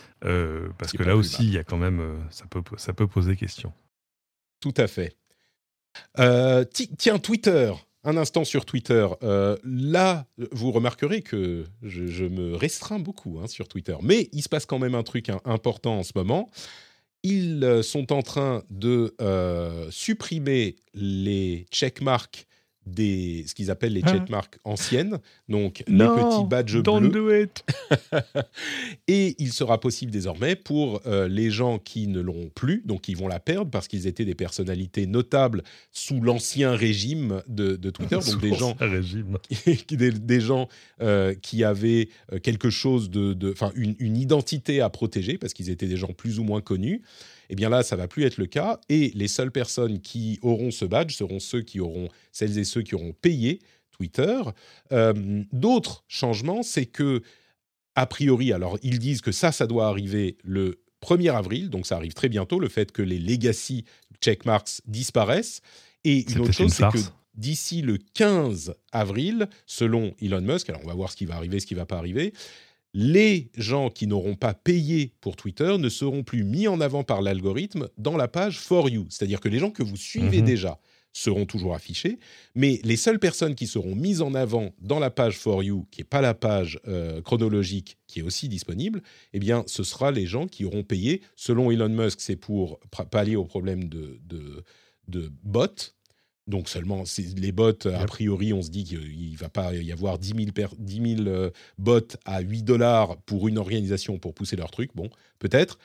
parce 0.77 0.91
que 0.91 1.03
là 1.03 1.15
aussi, 1.15 1.43
il 1.43 1.53
y 1.53 1.57
a 1.57 1.63
quand 1.63 1.77
même, 1.77 2.01
ça 2.31 2.45
peut, 2.49 2.63
ça 2.77 2.93
peut 2.93 3.07
poser 3.07 3.35
question. 3.35 3.71
Tout 4.59 4.73
à 4.77 4.87
fait. 4.87 5.15
tiens, 6.97 7.19
Twitter 7.19 7.73
un 8.03 8.17
instant 8.17 8.43
sur 8.43 8.65
Twitter. 8.65 9.07
Euh, 9.23 9.57
là, 9.63 10.25
vous 10.51 10.71
remarquerez 10.71 11.21
que 11.21 11.65
je, 11.81 12.25
me 12.25 12.55
restreins 12.55 12.99
beaucoup 12.99 13.39
hein, 13.41 13.47
sur 13.47 13.67
Twitter, 13.67 13.95
mais 14.01 14.29
il 14.33 14.41
se 14.41 14.49
passe 14.49 14.65
quand 14.65 14.79
même 14.79 14.95
un 14.95 15.03
truc 15.03 15.29
important 15.45 15.99
en 15.99 16.03
ce 16.03 16.11
moment. 16.15 16.49
Ils 17.23 17.63
euh, 17.63 17.81
sont 17.81 18.11
en 18.11 18.21
train 18.21 18.63
de 18.69 19.15
euh, 19.21 19.89
supprimer 19.91 20.75
les 20.93 21.65
checkmarks 21.71 22.47
des, 22.85 23.45
ce 23.47 23.55
qu'ils 23.55 23.71
appellent 23.71 23.93
les 23.93 24.01
ah. 24.03 24.11
checkmarks 24.11 24.57
anciennes, 24.63 25.19
donc 25.49 25.83
les 25.87 25.97
petits 25.97 26.45
badges 26.47 26.81
don't 26.81 27.09
bleus. 27.09 27.11
Do 27.11 27.43
it. 27.43 27.63
et 29.07 29.35
il 29.39 29.53
sera 29.53 29.79
possible 29.79 30.11
désormais 30.11 30.55
pour 30.55 31.01
euh, 31.05 31.27
les 31.27 31.51
gens 31.51 31.79
qui 31.79 32.07
ne 32.07 32.19
l'ont 32.19 32.49
plus, 32.53 32.81
donc 32.85 33.01
qui 33.01 33.13
vont 33.13 33.27
la 33.27 33.39
perdre 33.39 33.71
parce 33.71 33.87
qu'ils 33.87 34.07
étaient 34.07 34.25
des 34.25 34.35
personnalités 34.35 35.05
notables 35.05 35.63
sous 35.91 36.21
l'ancien 36.21 36.75
régime 36.75 37.41
de, 37.47 37.75
Twitter, 37.89 38.15
donc 38.15 38.41
des 38.41 38.55
gens, 38.55 38.75
des, 39.89 40.11
des, 40.11 40.41
gens 40.41 40.67
euh, 41.01 41.33
qui 41.35 41.63
avaient 41.63 42.09
euh, 42.31 42.39
quelque 42.39 42.69
chose 42.69 43.09
de, 43.09 43.51
enfin 43.51 43.71
une, 43.75 43.95
une 43.99 44.17
identité 44.17 44.81
à 44.81 44.89
protéger 44.89 45.37
parce 45.37 45.53
qu'ils 45.53 45.69
étaient 45.69 45.87
des 45.87 45.97
gens 45.97 46.13
plus 46.13 46.39
ou 46.39 46.43
moins 46.43 46.61
connus. 46.61 47.01
Eh 47.49 47.55
bien 47.55 47.69
là, 47.69 47.83
ça 47.83 47.95
va 47.95 48.07
plus 48.07 48.23
être 48.23 48.37
le 48.37 48.45
cas. 48.45 48.79
Et 48.89 49.11
les 49.15 49.27
seules 49.27 49.51
personnes 49.51 49.99
qui 49.99 50.39
auront 50.41 50.71
ce 50.71 50.85
badge 50.85 51.15
seront 51.15 51.39
ceux 51.39 51.61
qui 51.61 51.79
auront, 51.79 52.09
celles 52.31 52.57
et 52.57 52.63
ceux 52.63 52.81
qui 52.81 52.95
auront 52.95 53.13
payé 53.13 53.59
Twitter. 53.91 54.41
Euh, 54.91 55.43
d'autres 55.51 56.03
changements, 56.07 56.63
c'est 56.63 56.85
que, 56.85 57.21
a 57.95 58.05
priori, 58.05 58.51
alors 58.51 58.77
ils 58.81 58.99
disent 58.99 59.21
que 59.21 59.31
ça, 59.31 59.51
ça 59.51 59.67
doit 59.67 59.87
arriver 59.87 60.37
le 60.43 60.81
1er 61.01 61.35
avril, 61.35 61.69
donc 61.69 61.85
ça 61.85 61.97
arrive 61.97 62.13
très 62.13 62.29
bientôt, 62.29 62.59
le 62.59 62.69
fait 62.69 62.91
que 62.91 63.01
les 63.01 63.19
legacy 63.19 63.85
checkmarks 64.21 64.81
disparaissent. 64.85 65.61
Et 66.03 66.29
une 66.31 66.41
autre 66.41 66.53
chose, 66.53 66.73
c'est 66.73 66.89
que 66.89 66.99
d'ici 67.35 67.81
le 67.81 67.97
15 67.97 68.75
avril, 68.91 69.47
selon 69.65 70.13
Elon 70.21 70.41
Musk, 70.41 70.69
alors 70.69 70.81
on 70.83 70.87
va 70.87 70.93
voir 70.93 71.11
ce 71.11 71.17
qui 71.17 71.25
va 71.25 71.35
arriver, 71.35 71.59
ce 71.59 71.65
qui 71.65 71.73
ne 71.73 71.79
va 71.79 71.85
pas 71.85 71.97
arriver, 71.97 72.33
les 72.93 73.49
gens 73.55 73.89
qui 73.89 74.07
n'auront 74.07 74.35
pas 74.35 74.53
payé 74.53 75.13
pour 75.19 75.35
Twitter 75.35 75.77
ne 75.77 75.89
seront 75.89 76.23
plus 76.23 76.43
mis 76.43 76.67
en 76.67 76.79
avant 76.79 77.03
par 77.03 77.21
l'algorithme 77.21 77.89
dans 77.97 78.17
la 78.17 78.27
page 78.27 78.59
For 78.59 78.89
You. 78.89 79.07
C'est-à-dire 79.09 79.39
que 79.39 79.49
les 79.49 79.59
gens 79.59 79.71
que 79.71 79.83
vous 79.83 79.97
suivez 79.97 80.39
mhm. 80.39 80.45
déjà 80.45 80.79
seront 81.15 81.45
toujours 81.45 81.75
affichés, 81.75 82.17
mais 82.55 82.79
les 82.83 82.97
seules 82.97 83.19
personnes 83.19 83.53
qui 83.53 83.67
seront 83.67 83.95
mises 83.95 84.21
en 84.21 84.33
avant 84.33 84.73
dans 84.81 84.99
la 84.99 85.11
page 85.11 85.37
For 85.37 85.61
You, 85.61 85.87
qui 85.91 86.01
n'est 86.01 86.05
pas 86.05 86.21
la 86.21 86.33
page 86.33 86.79
euh, 86.87 87.21
chronologique 87.21 87.97
qui 88.07 88.19
est 88.19 88.23
aussi 88.23 88.49
disponible, 88.49 89.03
eh 89.31 89.39
bien, 89.39 89.63
ce 89.67 89.83
sera 89.83 90.11
les 90.11 90.25
gens 90.25 90.47
qui 90.47 90.65
auront 90.65 90.83
payé. 90.83 91.21
Selon 91.35 91.69
Elon 91.69 91.89
Musk, 91.89 92.19
c'est 92.19 92.35
pour 92.35 92.79
pallier 93.11 93.35
au 93.35 93.45
problème 93.45 93.89
de, 93.89 94.19
de, 94.25 94.63
de 95.07 95.31
bots, 95.43 95.67
donc 96.47 96.67
seulement 96.67 97.03
les 97.37 97.51
bots, 97.51 97.87
a 97.87 98.05
priori, 98.05 98.51
on 98.53 98.61
se 98.61 98.69
dit 98.69 98.83
qu'il 98.83 99.31
ne 99.31 99.37
va 99.37 99.49
pas 99.49 99.73
y 99.73 99.91
avoir 99.91 100.19
10 100.19 100.33
000, 100.55 101.27
euh, 101.27 101.51
bots 101.77 101.99
à 102.25 102.41
8 102.41 102.63
dollars 102.63 103.17
pour 103.25 103.47
une 103.47 103.57
organisation 103.57 104.17
pour 104.19 104.33
pousser 104.33 104.55
leur 104.55 104.71
truc. 104.71 104.91
Bon, 104.93 105.09
peut-être. 105.39 105.79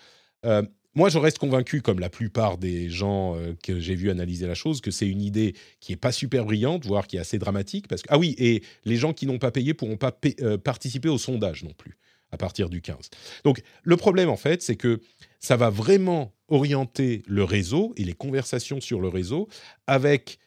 Euh, 0.45 0.63
moi, 0.95 1.11
je 1.11 1.19
reste 1.19 1.39
convaincu, 1.39 1.81
comme 1.81 2.01
la 2.01 2.11
plupart 2.11 2.59
des 2.59 2.91
gens 2.91 3.37
euh, 3.37 3.55
que 3.63 3.79
j'ai 3.79 3.95
vu 3.95 4.11
analyser 4.11 4.49
la 4.49 4.55
chose, 4.55 4.81
que 4.81 4.91
c'est 4.91 5.07
une 5.07 5.23
idée 5.23 5.55
qui 5.79 5.93
est 5.93 5.97
pas 5.97 6.11
super 6.11 6.45
brillante, 6.45 6.85
voire 6.87 7.07
qui 7.07 7.19
est 7.19 7.21
assez 7.21 7.39
dramatique. 7.39 7.87
Parce 7.87 8.03
que 8.03 8.09
ah 8.11 8.19
oui, 8.19 8.35
et 8.39 8.65
les 8.85 8.97
gens 8.97 9.13
qui 9.13 9.27
n'ont 9.27 9.39
pas 9.39 9.53
payé 9.53 9.75
pourront 9.75 9.97
pas 9.97 10.13
participer 10.65 11.09
au 11.09 11.19
sondage 11.19 11.63
non 11.63 11.73
plus 11.73 11.99
à 12.31 12.37
partir 12.37 12.69
du 12.69 12.83
15. 12.83 13.11
Donc 13.45 13.63
le 13.85 13.97
problème 13.97 14.29
en 14.29 14.37
fait, 14.37 14.61
c'est 14.61 14.77
que 14.77 15.01
ça 15.41 15.57
va 15.57 15.71
vraiment 15.71 16.35
orienter 16.49 17.23
le 17.27 17.45
réseau 17.45 17.95
et 17.97 18.05
les 18.05 18.13
conversations 18.13 18.81
sur 18.81 19.01
le 19.01 19.09
réseau 19.09 19.49
avec 19.87 20.39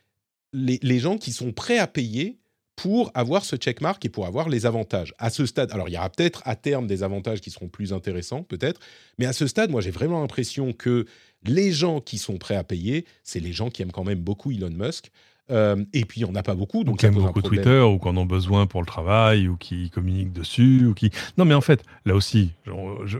les, 0.53 0.99
gens 0.99 1.17
qui 1.17 1.31
sont 1.31 1.51
prêts 1.51 1.77
à 1.77 1.87
payer 1.87 2.37
pour 2.75 3.11
avoir 3.13 3.45
ce 3.45 3.55
checkmark 3.55 4.03
et 4.05 4.09
pour 4.09 4.25
avoir 4.25 4.49
les 4.49 4.65
avantages. 4.65 5.13
À 5.19 5.29
ce 5.29 5.45
stade, 5.45 5.71
alors 5.71 5.87
il 5.87 5.93
y 5.93 5.97
aura 5.97 6.09
peut-être 6.09 6.41
à 6.45 6.55
terme 6.55 6.87
des 6.87 7.03
avantages 7.03 7.41
qui 7.41 7.51
seront 7.51 7.67
plus 7.67 7.93
intéressants, 7.93 8.43
peut-être, 8.43 8.79
mais 9.19 9.25
à 9.25 9.33
ce 9.33 9.45
stade, 9.45 9.69
moi 9.69 9.81
j'ai 9.81 9.91
vraiment 9.91 10.21
l'impression 10.21 10.73
que 10.73 11.05
les 11.43 11.71
gens 11.71 11.99
qui 11.99 12.17
sont 12.17 12.37
prêts 12.37 12.55
à 12.55 12.63
payer, 12.63 13.05
c'est 13.23 13.39
les 13.39 13.53
gens 13.53 13.69
qui 13.69 13.81
aiment 13.81 13.91
quand 13.91 14.03
même 14.03 14.21
beaucoup 14.21 14.51
Elon 14.51 14.71
Musk. 14.71 15.11
Euh, 15.49 15.83
et 15.91 16.05
puis, 16.05 16.21
il 16.21 16.23
n'y 16.23 16.31
en 16.31 16.35
a 16.35 16.43
pas 16.43 16.55
beaucoup. 16.55 16.85
Donc, 16.85 16.99
qui 16.99 17.05
aiment 17.05 17.15
beaucoup 17.15 17.41
Twitter 17.41 17.79
ou 17.79 17.99
qui 17.99 18.07
en 18.07 18.15
ont 18.15 18.25
besoin 18.25 18.67
pour 18.67 18.79
le 18.79 18.85
travail 18.85 19.49
ou 19.49 19.57
qui 19.57 19.89
communiquent 19.89 20.31
dessus. 20.31 20.85
ou 20.85 20.93
qui. 20.93 21.11
Non, 21.37 21.43
mais 21.43 21.53
en 21.53 21.61
fait, 21.61 21.83
là 22.05 22.15
aussi, 22.15 22.51
je 22.65 23.17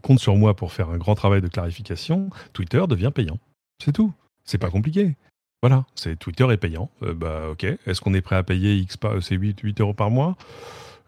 compte 0.00 0.18
sur 0.18 0.34
moi 0.36 0.56
pour 0.56 0.72
faire 0.72 0.88
un 0.88 0.96
grand 0.96 1.14
travail 1.14 1.42
de 1.42 1.48
clarification. 1.48 2.30
Twitter 2.54 2.82
devient 2.88 3.10
payant. 3.14 3.38
C'est 3.84 3.92
tout. 3.92 4.12
C'est 4.44 4.58
pas 4.58 4.70
compliqué. 4.70 5.16
Voilà, 5.64 5.86
c'est 5.94 6.18
Twitter 6.18 6.46
est 6.50 6.58
payant. 6.58 6.90
Euh, 7.02 7.14
bah 7.14 7.44
ok. 7.50 7.64
Est-ce 7.86 8.02
qu'on 8.02 8.12
est 8.12 8.20
prêt 8.20 8.36
à 8.36 8.42
payer 8.42 8.76
X 8.76 8.98
c'est 9.22 9.34
8, 9.34 9.60
8 9.60 9.80
euros 9.80 9.94
par 9.94 10.10
mois? 10.10 10.36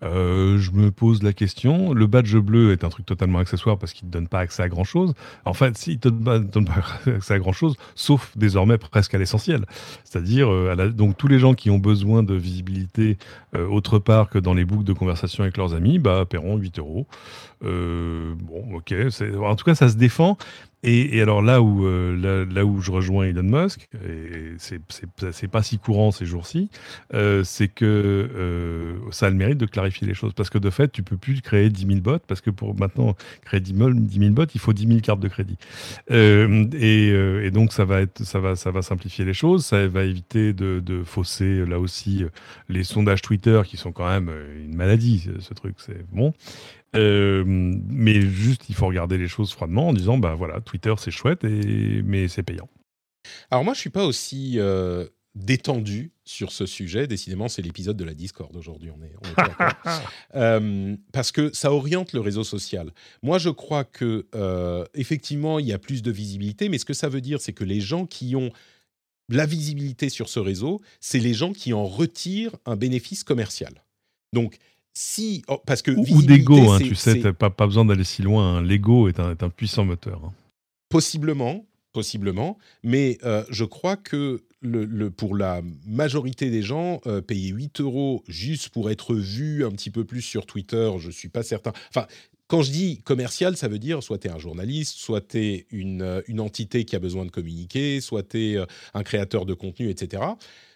Euh, 0.03 0.59
je 0.59 0.71
me 0.73 0.91
pose 0.91 1.23
la 1.23 1.33
question. 1.33 1.95
Le 1.95 2.07
badge 2.07 2.37
bleu 2.37 2.73
est 2.73 2.85
un 2.85 2.89
truc 2.89 3.07
totalement 3.07 3.39
accessoire 3.39 3.79
parce 3.79 3.93
qu'il 3.93 4.07
ne 4.07 4.13
donne 4.13 4.29
pas 4.29 4.41
accès 4.41 4.63
à 4.63 4.69
grand 4.69 4.85
chose. 4.85 5.15
En 5.45 5.55
fait, 5.55 5.77
s'il 5.77 5.95
ne 6.05 6.39
donne 6.39 6.67
pas 6.67 6.83
accès 7.07 7.35
à 7.35 7.39
grand 7.39 7.53
chose, 7.53 7.77
sauf 7.95 8.33
désormais 8.37 8.79
presque 8.79 9.15
à 9.15 9.19
l'essentiel. 9.19 9.65
C'est-à-dire, 10.05 10.51
euh, 10.51 10.91
donc 10.91 11.17
tous 11.17 11.29
les 11.29 11.39
gens 11.39 11.55
qui 11.55 11.71
ont 11.71 11.79
besoin 11.79 12.23
de 12.23 12.35
visibilité 12.35 13.17
euh, 13.55 13.67
autre 13.69 13.99
part 13.99 14.29
que 14.29 14.39
dans 14.39 14.55
les 14.55 14.65
boucles 14.65 14.85
de 14.85 14.93
conversation 14.93 15.45
avec 15.45 15.57
leurs 15.57 15.75
amis, 15.75 15.99
bah, 15.99 16.25
paieront 16.29 16.57
8 16.57 16.79
euros. 16.79 17.07
Bon, 17.63 18.75
ok. 18.75 18.95
En 19.43 19.57
tout 19.57 19.65
cas, 19.65 19.75
ça 19.75 19.89
se 19.89 19.97
défend. 19.97 20.37
Et, 20.83 21.21
alors 21.21 21.43
là 21.43 21.63
où, 21.63 21.85
euh, 21.85 22.47
là, 22.49 22.65
où 22.65 22.81
je 22.81 22.93
rejoins 22.93 23.27
Elon 23.27 23.43
Musk, 23.43 23.89
et 24.07 24.55
c'est 24.59 25.49
pas 25.49 25.63
si 25.63 25.79
courant 25.79 26.13
ces 26.13 26.27
jours-ci, 26.27 26.71
euh, 27.13 27.43
c'est 27.43 27.67
que 27.67 27.85
euh, 27.85 28.97
ça 29.11 29.27
a 29.27 29.31
le 29.31 29.37
mérite 29.37 29.59
de 29.59 29.67
clarifier 29.67 30.07
les 30.07 30.15
choses. 30.15 30.33
Parce 30.33 30.49
que 30.49 30.59
de 30.59 30.71
fait, 30.71 30.93
tu 30.93 31.03
peux 31.03 31.17
plus 31.17 31.41
créer 31.41 31.71
10 31.71 31.87
000 31.87 32.01
bots, 32.01 32.19
parce 32.29 32.41
que 32.41 32.51
pour 32.51 32.79
maintenant 32.79 33.17
créer 33.45 33.59
10 33.59 33.75
000, 33.75 33.91
10 33.95 34.31
bots, 34.31 34.45
il 34.55 34.61
faut 34.61 34.73
10 34.73 34.87
000 34.87 35.01
cartes 35.01 35.19
de 35.19 35.29
crédit. 35.29 35.59
Et, 36.09 37.51
donc 37.51 37.73
ça 37.73 37.85
va, 37.85 38.03
être, 38.03 38.23
ça, 38.25 38.39
va, 38.39 38.55
ça 38.55 38.71
va 38.71 38.83
simplifier 38.83 39.25
les 39.25 39.35
choses, 39.35 39.65
ça 39.65 39.89
va 39.89 40.05
éviter 40.05 40.53
de, 40.53 40.81
de 40.85 41.03
fausser 41.03 41.65
là 41.65 41.81
aussi 41.81 42.25
les 42.69 42.85
sondages 42.85 43.23
Twitter 43.23 43.63
qui 43.65 43.77
sont 43.77 43.93
quand 43.93 44.09
même 44.09 44.31
une 44.63 44.77
maladie, 44.77 45.29
ce 45.41 45.55
truc, 45.55 45.77
c'est 45.79 46.05
bon. 46.13 46.33
Euh, 46.97 47.45
mais 47.47 48.21
juste, 48.21 48.69
il 48.69 48.75
faut 48.75 48.87
regarder 48.87 49.19
les 49.19 49.29
choses 49.29 49.53
froidement 49.53 49.89
en 49.89 49.93
disant, 49.93 50.19
bah 50.19 50.35
voilà, 50.35 50.61
Twitter 50.61 50.95
c'est 50.99 51.11
chouette, 51.11 51.45
et, 51.45 52.03
mais 52.05 52.29
c'est 52.29 52.43
payant. 52.43 52.69
Alors 53.51 53.65
moi, 53.65 53.75
je 53.75 53.81
suis 53.81 53.91
pas 53.91 54.05
aussi 54.05 54.55
euh, 54.57 55.07
détendu 55.35 56.13
sur 56.25 56.53
ce 56.53 56.67
sujet. 56.67 57.07
Décidément, 57.07 57.49
c'est 57.49 57.63
l'épisode 57.63 57.97
de 57.97 58.05
la 58.05 58.15
Discord 58.15 58.55
aujourd'hui. 58.57 58.91
On 58.91 59.03
est, 59.03 59.15
euh, 60.35 60.97
parce 61.13 61.33
que 61.33 61.53
ça 61.53 61.73
oriente 61.73 62.13
le 62.13 62.21
réseau 62.21 62.45
social. 62.45 62.93
Moi, 63.23 63.39
je 63.39 63.51
crois 63.51 63.85
que 63.85 64.27
effectivement, 64.95 65.59
il 65.59 65.67
y 65.67 65.73
a 65.73 65.79
plus 65.79 66.03
de 66.03 66.11
visibilité, 66.11 66.69
mais 66.69 66.79
ce 66.79 66.85
que 66.85 66.95
ça 66.95 67.09
veut 67.09 67.21
dire, 67.21 67.41
c'est 67.41 67.53
que 67.53 67.65
les 67.65 67.81
gens 67.81 68.07
qui 68.07 68.37
ont 68.37 68.51
la 69.29 69.47
visibilité 69.47 70.09
sur 70.09 70.29
ce 70.29 70.39
réseau, 70.39 70.81
c'est 71.01 71.19
les 71.19 71.35
gens 71.35 71.53
qui 71.53 71.73
en 71.73 71.85
retirent 71.85 72.57
un 72.65 72.77
bénéfice 72.77 73.25
commercial. 73.25 73.85
Donc, 74.33 74.59
si, 74.99 75.43
oh, 75.49 75.61
parce 75.67 75.83
que 75.83 75.91
ou, 75.91 76.23
d'ego, 76.23 76.73
hein, 76.73 76.79
tu 76.79 76.95
sais, 76.95 77.21
pas, 77.35 77.51
pas 77.51 77.67
besoin 77.67 77.85
d'aller 77.85 78.03
si 78.03 78.23
loin. 78.23 78.57
Hein. 78.57 78.63
L'ego 78.63 79.09
est 79.09 79.21
un, 79.21 79.31
est 79.31 79.43
un, 79.43 79.51
puissant 79.51 79.85
moteur. 79.85 80.23
Hein. 80.25 80.33
Possiblement, 80.89 81.67
possiblement, 81.93 82.57
mais 82.83 83.19
euh, 83.23 83.45
je 83.51 83.65
crois 83.65 83.97
que 83.97 84.45
le, 84.63 85.11
pour 85.11 85.37
la 85.37 85.61
majorité 85.87 86.49
des 86.49 86.63
gens, 86.63 87.03
euh, 87.07 87.21
payer 87.21 87.51
8 87.51 87.83
euros 87.83 88.25
juste 88.27 88.71
pour 88.71 88.91
être 88.91 89.15
vu 89.15 89.67
un 89.67 89.71
petit 89.71 89.91
peu 89.91 90.07
plus 90.07 90.23
sur 90.23 90.47
Twitter, 90.47 90.91
je 90.99 91.11
suis 91.11 91.29
pas 91.29 91.43
certain. 91.43 91.75
Enfin, 91.91 92.07
quand 92.47 92.63
je 92.63 92.71
dis 92.71 93.03
commercial, 93.03 93.55
ça 93.59 93.69
veut 93.69 93.79
dire 93.79 94.03
soit 94.03 94.17
tu 94.17 94.29
es 94.29 94.31
un 94.31 94.39
journaliste, 94.39 94.97
soit 94.97 95.21
tu 95.21 95.39
es 95.39 95.67
une, 95.73 96.01
euh, 96.01 96.23
une, 96.27 96.41
entité 96.41 96.87
qui 96.87 96.97
a 96.97 97.01
besoin 97.01 97.27
de 97.27 97.31
communiquer, 97.31 98.01
soit 98.01 98.23
tu 98.23 98.39
es 98.39 98.59
un 98.95 99.03
créateur 99.03 99.45
de 99.45 99.53
contenu, 99.53 99.91
etc. 99.91 100.23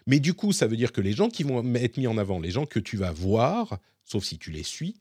Mais 0.05 0.19
du 0.19 0.35
coup, 0.35 0.51
ça 0.51 0.67
veut 0.67 0.77
dire 0.77 0.91
que 0.91 1.01
les 1.01 1.13
gens 1.13 1.29
qui 1.29 1.41
vont 1.41 1.73
être 1.73 1.97
mis 1.97 2.05
en 2.05 2.19
avant, 2.19 2.39
les 2.39 2.51
gens 2.51 2.67
que 2.67 2.79
tu 2.79 2.97
vas 2.97 3.11
voir, 3.11 3.79
sauf 4.05 4.23
si 4.23 4.37
tu 4.37 4.51
les 4.51 4.63
suis, 4.63 4.95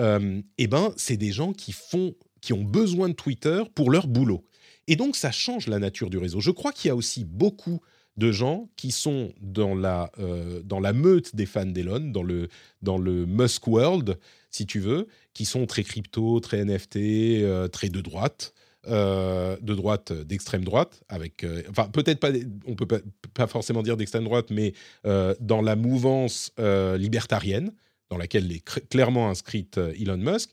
euh, 0.00 0.40
eh 0.58 0.66
ben, 0.66 0.92
c'est 0.96 1.16
des 1.16 1.32
gens 1.32 1.52
qui, 1.52 1.72
font, 1.72 2.14
qui 2.40 2.52
ont 2.52 2.64
besoin 2.64 3.08
de 3.08 3.14
Twitter 3.14 3.62
pour 3.74 3.90
leur 3.90 4.06
boulot. 4.06 4.44
Et 4.86 4.96
donc, 4.96 5.14
ça 5.14 5.30
change 5.30 5.66
la 5.68 5.78
nature 5.78 6.10
du 6.10 6.18
réseau. 6.18 6.40
Je 6.40 6.50
crois 6.50 6.72
qu'il 6.72 6.88
y 6.88 6.90
a 6.90 6.96
aussi 6.96 7.24
beaucoup 7.24 7.80
de 8.16 8.32
gens 8.32 8.68
qui 8.76 8.90
sont 8.90 9.32
dans 9.40 9.74
la, 9.74 10.10
euh, 10.18 10.62
dans 10.64 10.80
la 10.80 10.92
meute 10.92 11.36
des 11.36 11.46
fans 11.46 11.66
d'Elon, 11.66 12.10
dans 12.10 12.22
le, 12.22 12.48
dans 12.82 12.98
le 12.98 13.24
Musk 13.26 13.66
World, 13.66 14.18
si 14.50 14.66
tu 14.66 14.80
veux, 14.80 15.06
qui 15.32 15.44
sont 15.44 15.66
très 15.66 15.84
crypto, 15.84 16.40
très 16.40 16.64
NFT, 16.64 16.96
euh, 16.96 17.68
très 17.68 17.88
de 17.88 18.00
droite. 18.00 18.54
de 18.86 19.74
droite, 19.74 20.12
d'extrême 20.12 20.64
droite, 20.64 21.02
avec, 21.10 21.44
enfin 21.68 21.86
peut-être 21.90 22.18
pas, 22.18 22.30
on 22.66 22.74
peut 22.74 22.88
pas 23.34 23.46
forcément 23.46 23.82
dire 23.82 23.98
d'extrême 23.98 24.24
droite, 24.24 24.46
mais 24.50 24.72
dans 25.04 25.60
la 25.60 25.76
mouvance 25.76 26.50
libertarienne, 26.96 27.72
dans 28.10 28.18
laquelle 28.18 28.50
est 28.52 28.64
clairement 28.88 29.30
inscrite 29.30 29.78
euh, 29.78 29.94
Elon 29.98 30.18
Musk. 30.18 30.50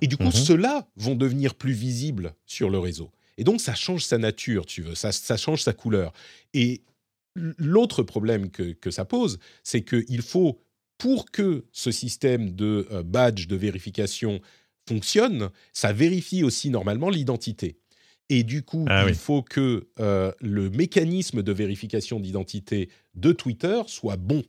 Et 0.00 0.06
du 0.06 0.16
coup, 0.16 0.24
mhm. 0.24 0.32
ceux-là 0.32 0.88
vont 0.96 1.14
devenir 1.14 1.54
plus 1.54 1.72
visibles 1.72 2.34
sur 2.46 2.70
le 2.70 2.78
réseau. 2.78 3.10
Et 3.38 3.44
donc, 3.44 3.60
ça 3.60 3.74
change 3.74 4.04
sa 4.04 4.18
nature, 4.18 4.64
tu 4.66 4.82
veux, 4.82 4.94
ça, 4.94 5.12
ça 5.12 5.36
change 5.36 5.62
sa 5.62 5.72
couleur. 5.72 6.12
Et 6.54 6.82
l'autre 7.34 8.02
problème 8.02 8.50
que, 8.50 8.72
que, 8.72 8.90
ça 8.90 9.04
pose, 9.04 9.38
c'est 9.62 9.82
qu'il 9.82 10.22
faut, 10.22 10.60
pour 10.98 11.30
que 11.30 11.64
ce 11.72 11.90
système 11.90 12.52
de 12.52 12.86
euh, 12.90 13.02
badge 13.02 13.46
de 13.46 13.56
vérification 13.56 14.40
fonctionne, 14.88 15.50
ça 15.72 15.92
vérifie 15.92 16.44
aussi 16.44 16.70
normalement 16.70 17.10
l'identité. 17.10 17.76
Et 18.28 18.42
du 18.42 18.62
coup, 18.62 18.84
ah 18.88 19.04
il 19.06 19.14
faut 19.14 19.42
que 19.42 19.88
euh, 20.00 20.32
le 20.40 20.70
mécanisme 20.70 21.42
de 21.42 21.52
vérification 21.52 22.18
d'identité 22.18 22.88
de 23.14 23.32
Twitter 23.32 23.82
soit 23.86 24.16
bon. 24.16 24.42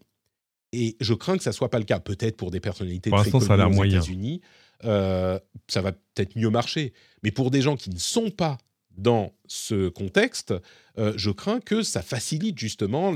Et 0.73 0.97
je 0.99 1.13
crains 1.13 1.37
que 1.37 1.43
ça 1.43 1.51
soit 1.51 1.69
pas 1.69 1.79
le 1.79 1.85
cas. 1.85 1.99
Peut-être 1.99 2.37
pour 2.37 2.51
des 2.51 2.59
personnalités 2.59 3.09
très 3.09 3.31
connues 3.31 3.79
aux 3.79 3.83
États-Unis, 3.83 4.41
euh, 4.83 5.39
ça 5.67 5.81
va 5.81 5.91
peut-être 5.91 6.35
mieux 6.35 6.49
marcher. 6.49 6.93
Mais 7.23 7.31
pour 7.31 7.51
des 7.51 7.61
gens 7.61 7.75
qui 7.75 7.89
ne 7.89 7.97
sont 7.97 8.29
pas 8.29 8.57
dans 8.97 9.33
ce 9.47 9.89
contexte, 9.89 10.53
euh, 10.97 11.13
je 11.15 11.29
crains 11.29 11.59
que 11.59 11.83
ça 11.83 12.01
facilite 12.01 12.57
justement 12.57 13.11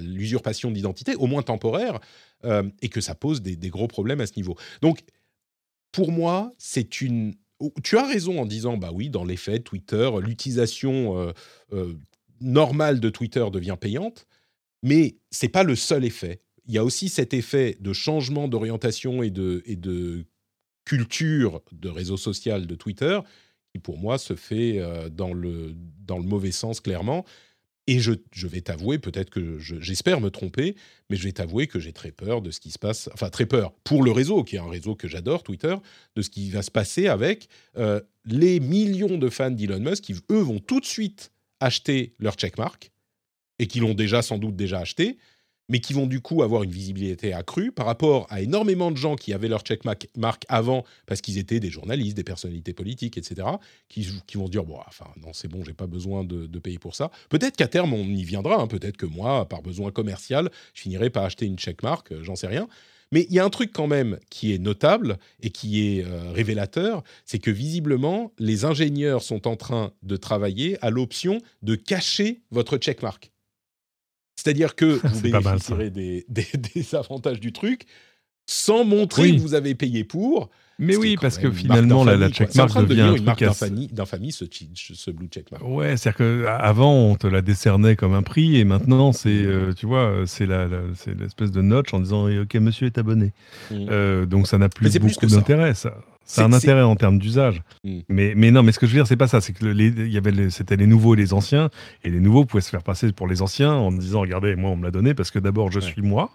l'usurpation 0.00 0.70
d'identité, 0.70 1.14
au 1.16 1.26
moins 1.26 1.42
temporaire, 1.42 2.00
euh, 2.44 2.68
et 2.82 2.88
que 2.88 3.00
ça 3.00 3.14
pose 3.14 3.40
des, 3.40 3.56
gros 3.70 3.88
problèmes 3.88 4.20
à 4.20 4.26
ce 4.26 4.34
niveau. 4.36 4.56
Donc, 4.82 5.00
pour 5.92 6.12
moi, 6.12 6.52
c'est 6.58 7.00
une. 7.00 7.34
Tu 7.84 7.96
as 7.96 8.06
raison 8.06 8.40
en 8.40 8.46
disant, 8.46 8.76
bah 8.76 8.90
oui, 8.92 9.10
dans 9.10 9.24
les 9.24 9.36
faits, 9.36 9.64
Twitter, 9.64 10.10
l'utilisation 10.20 11.32
normale 12.40 13.00
de 13.00 13.08
Twitter 13.10 13.44
devient 13.52 13.76
payante. 13.80 14.26
Mais 14.84 15.16
c'est 15.30 15.48
pas 15.48 15.62
le 15.62 15.76
seul 15.76 16.04
effet. 16.04 16.42
Il 16.66 16.74
y 16.74 16.78
a 16.78 16.84
aussi 16.84 17.08
cet 17.08 17.32
effet 17.32 17.76
de 17.80 17.94
changement 17.94 18.48
d'orientation 18.48 19.22
et 19.22 19.30
de, 19.30 20.26
culture 20.84 21.62
de 21.72 21.88
réseau 21.88 22.18
social 22.18 22.66
de 22.66 22.74
Twitter 22.74 23.18
qui, 23.72 23.78
pour 23.78 23.96
moi, 23.96 24.18
se 24.18 24.36
fait 24.36 24.78
euh, 24.78 25.08
dans, 25.08 25.32
le, 25.32 25.74
mauvais 26.06 26.52
sens, 26.52 26.80
clairement. 26.80 27.24
Et 27.86 27.98
je, 27.98 28.12
je 28.32 28.46
vais 28.46 28.60
t'avouer, 28.60 28.98
peut-être 28.98 29.30
que 29.30 29.58
j'espère 29.58 30.20
me 30.20 30.30
tromper, 30.30 30.76
mais 31.08 31.16
je 31.16 31.24
vais 31.24 31.32
t'avouer 31.32 31.66
que 31.66 31.80
j'ai 31.80 31.92
très 31.94 32.12
peur 32.12 32.42
de 32.42 32.50
ce 32.50 32.60
qui 32.60 32.70
se 32.70 32.78
passe, 32.78 33.08
enfin 33.14 33.30
très 33.30 33.46
peur 33.46 33.72
pour 33.84 34.02
le 34.02 34.10
réseau, 34.10 34.44
qui 34.44 34.56
est 34.56 34.58
un 34.58 34.68
réseau 34.68 34.94
que 34.94 35.08
j'adore, 35.08 35.42
Twitter, 35.42 35.74
de 36.14 36.22
ce 36.22 36.28
qui 36.28 36.50
va 36.50 36.60
se 36.60 36.70
passer 36.70 37.08
avec 37.08 37.48
euh, 37.78 38.00
les 38.26 38.60
millions 38.60 39.16
de 39.16 39.28
fans 39.30 39.50
d'Elon 39.50 39.80
Musk 39.80 40.04
qui, 40.04 40.14
eux, 40.30 40.40
vont 40.40 40.60
tout 40.60 40.80
de 40.80 40.86
suite 40.86 41.32
acheter 41.60 42.14
leur 42.18 42.34
checkmark 42.34 42.90
et 43.58 43.66
qui 43.66 43.80
l'ont 43.80 43.94
déjà 43.94 44.22
sans 44.22 44.38
doute 44.38 44.56
déjà 44.56 44.80
acheté, 44.80 45.18
mais 45.68 45.80
qui 45.80 45.92
vont 45.92 46.06
du 46.06 46.20
coup 46.20 46.42
avoir 46.42 46.62
une 46.62 46.70
visibilité 46.70 47.32
accrue 47.32 47.72
par 47.72 47.86
rapport 47.86 48.26
à 48.30 48.42
énormément 48.42 48.90
de 48.90 48.96
gens 48.96 49.16
qui 49.16 49.32
avaient 49.32 49.48
leur 49.48 49.60
checkmark 49.60 50.44
avant 50.48 50.84
parce 51.06 51.20
qu'ils 51.20 51.38
étaient 51.38 51.60
des 51.60 51.70
journalistes, 51.70 52.16
des 52.16 52.24
personnalités 52.24 52.74
politiques, 52.74 53.16
etc., 53.16 53.48
qui, 53.88 54.02
vont 54.34 54.46
se 54.46 54.50
dire, 54.50 54.64
bon, 54.64 54.78
enfin, 54.86 55.06
non, 55.22 55.32
c'est 55.32 55.48
bon, 55.48 55.64
j'ai 55.64 55.72
pas 55.72 55.86
besoin 55.86 56.24
de, 56.24 56.58
payer 56.58 56.78
pour 56.78 56.94
ça. 56.94 57.10
Peut-être 57.28 57.56
qu'à 57.56 57.68
terme, 57.68 57.92
on 57.92 58.04
y 58.04 58.24
viendra, 58.24 58.60
hein. 58.60 58.66
peut-être 58.66 58.96
que 58.96 59.06
moi, 59.06 59.46
par 59.48 59.60
besoin 59.60 59.90
commercial, 59.90 60.50
je 60.72 60.82
finirai 60.82 61.10
par 61.10 61.24
acheter 61.24 61.44
une 61.44 61.58
checkmark, 61.58 62.12
euh, 62.12 62.22
j'en 62.22 62.36
sais 62.36 62.46
rien. 62.46 62.68
Mais 63.12 63.26
il 63.28 63.34
y 63.34 63.38
a 63.38 63.44
un 63.44 63.50
truc 63.50 63.70
quand 63.72 63.86
même 63.86 64.18
qui 64.30 64.54
est 64.54 64.58
notable 64.58 65.18
et 65.42 65.50
qui 65.50 65.86
est 65.86 66.04
euh, 66.04 66.32
révélateur, 66.32 67.04
c'est 67.26 67.38
que 67.38 67.50
visiblement, 67.50 68.32
les 68.38 68.64
ingénieurs 68.64 69.22
sont 69.22 69.46
en 69.46 69.56
train 69.56 69.92
de 70.02 70.16
travailler 70.16 70.78
à 70.80 70.90
l'option 70.90 71.38
de 71.62 71.74
cacher 71.74 72.40
votre 72.50 72.78
checkmark. 72.78 73.33
C'est-à-dire 74.44 74.74
que 74.74 75.00
vous 75.02 75.20
bénéficierez 75.22 75.90
des, 75.90 76.26
des, 76.28 76.94
avantages 76.94 77.40
du 77.40 77.52
truc 77.52 77.86
sans 78.46 78.84
montrer 78.84 79.34
que 79.34 79.40
vous 79.40 79.54
avez 79.54 79.74
payé 79.74 80.04
pour. 80.04 80.50
Mais 80.78 80.96
oui, 80.96 81.16
parce 81.18 81.38
que 81.38 81.50
finalement, 81.50 82.04
la, 82.04 82.16
la 82.16 82.28
checkmark 82.28 82.86
devient 82.86 83.02
un 83.02 83.14
une 83.14 83.24
marque 83.24 83.44
d'infamie, 83.92 84.32
ce, 84.32 84.44
ce, 84.74 85.10
blue 85.12 85.28
checkmark. 85.28 85.62
Ouais, 85.64 85.96
c'est-à-dire 85.96 86.44
qu'avant, 86.44 86.92
on 86.92 87.14
te 87.14 87.28
la 87.28 87.42
décernait 87.42 87.94
comme 87.96 88.12
un 88.12 88.22
prix, 88.22 88.58
et 88.58 88.64
maintenant, 88.64 89.12
c'est, 89.12 89.30
euh, 89.30 89.72
tu 89.72 89.86
vois, 89.86 90.24
c'est 90.26 90.46
l'espèce 90.46 91.52
de 91.52 91.62
notch 91.62 91.94
en 91.94 92.00
disant, 92.00 92.28
eh, 92.28 92.40
OK, 92.40 92.54
monsieur 92.56 92.86
est 92.86 92.98
abonné. 92.98 93.32
Mmh. 93.70 93.86
Euh, 93.88 94.26
donc, 94.26 94.48
ça 94.48 94.58
n'a 94.58 94.68
plus 94.68 94.98
beaucoup 94.98 95.26
d'intérêt, 95.26 95.74
ça. 95.74 95.96
C'est 96.24 96.42
un 96.42 96.52
intérêt 96.52 96.82
en 96.82 96.96
termes 96.96 97.18
d'usage. 97.18 97.62
Mm. 97.84 97.98
Mais, 98.08 98.32
mais 98.36 98.50
non, 98.50 98.62
mais 98.62 98.72
ce 98.72 98.78
que 98.78 98.86
je 98.86 98.92
veux 98.92 98.98
dire, 98.98 99.06
c'est 99.06 99.16
pas 99.16 99.28
ça. 99.28 99.40
C'est 99.40 99.52
que 99.52 99.64
les, 99.64 99.90
y 100.08 100.16
avait 100.16 100.50
c'était 100.50 100.76
les 100.76 100.86
nouveaux 100.86 101.14
et 101.14 101.18
les 101.18 101.32
anciens. 101.32 101.70
Et 102.02 102.10
les 102.10 102.20
nouveaux 102.20 102.44
pouvaient 102.44 102.62
se 102.62 102.70
faire 102.70 102.82
passer 102.82 103.12
pour 103.12 103.26
les 103.26 103.42
anciens 103.42 103.72
en 103.72 103.92
disant 103.92 104.20
Regardez, 104.20 104.56
moi, 104.56 104.70
on 104.70 104.76
me 104.76 104.84
l'a 104.84 104.90
donné 104.90 105.14
parce 105.14 105.30
que 105.30 105.38
d'abord, 105.38 105.70
je 105.70 105.80
suis 105.80 106.02
moi. 106.02 106.30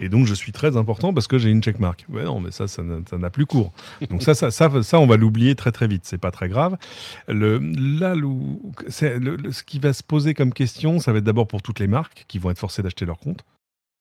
Et 0.00 0.08
donc, 0.08 0.26
je 0.26 0.34
suis 0.34 0.52
très 0.52 0.76
important 0.76 1.12
parce 1.14 1.26
que 1.26 1.38
j'ai 1.38 1.50
une 1.50 1.62
checkmark. 1.62 2.04
Ouais, 2.08 2.24
non, 2.24 2.40
mais 2.40 2.50
ça, 2.50 2.68
ça 2.68 2.82
n'a 2.82 3.30
plus 3.30 3.46
cours. 3.46 3.72
Donc, 4.10 4.22
ça, 4.22 4.34
ça, 4.34 4.50
ça, 4.50 4.82
ça, 4.82 5.00
on 5.00 5.06
va 5.06 5.16
l'oublier 5.16 5.54
très, 5.54 5.72
très 5.72 5.88
vite. 5.88 6.02
C'est 6.04 6.18
pas 6.18 6.30
très 6.30 6.48
grave. 6.48 6.76
Le, 7.28 7.58
là, 7.58 8.14
le, 8.14 8.28
ce 8.88 9.62
qui 9.62 9.78
va 9.78 9.92
se 9.92 10.02
poser 10.02 10.34
comme 10.34 10.52
question, 10.52 10.98
ça 10.98 11.12
va 11.12 11.18
être 11.18 11.24
d'abord 11.24 11.46
pour 11.46 11.62
toutes 11.62 11.80
les 11.80 11.88
marques 11.88 12.24
qui 12.28 12.38
vont 12.38 12.50
être 12.50 12.58
forcées 12.58 12.82
d'acheter 12.82 13.04
leur 13.04 13.18
compte. 13.18 13.44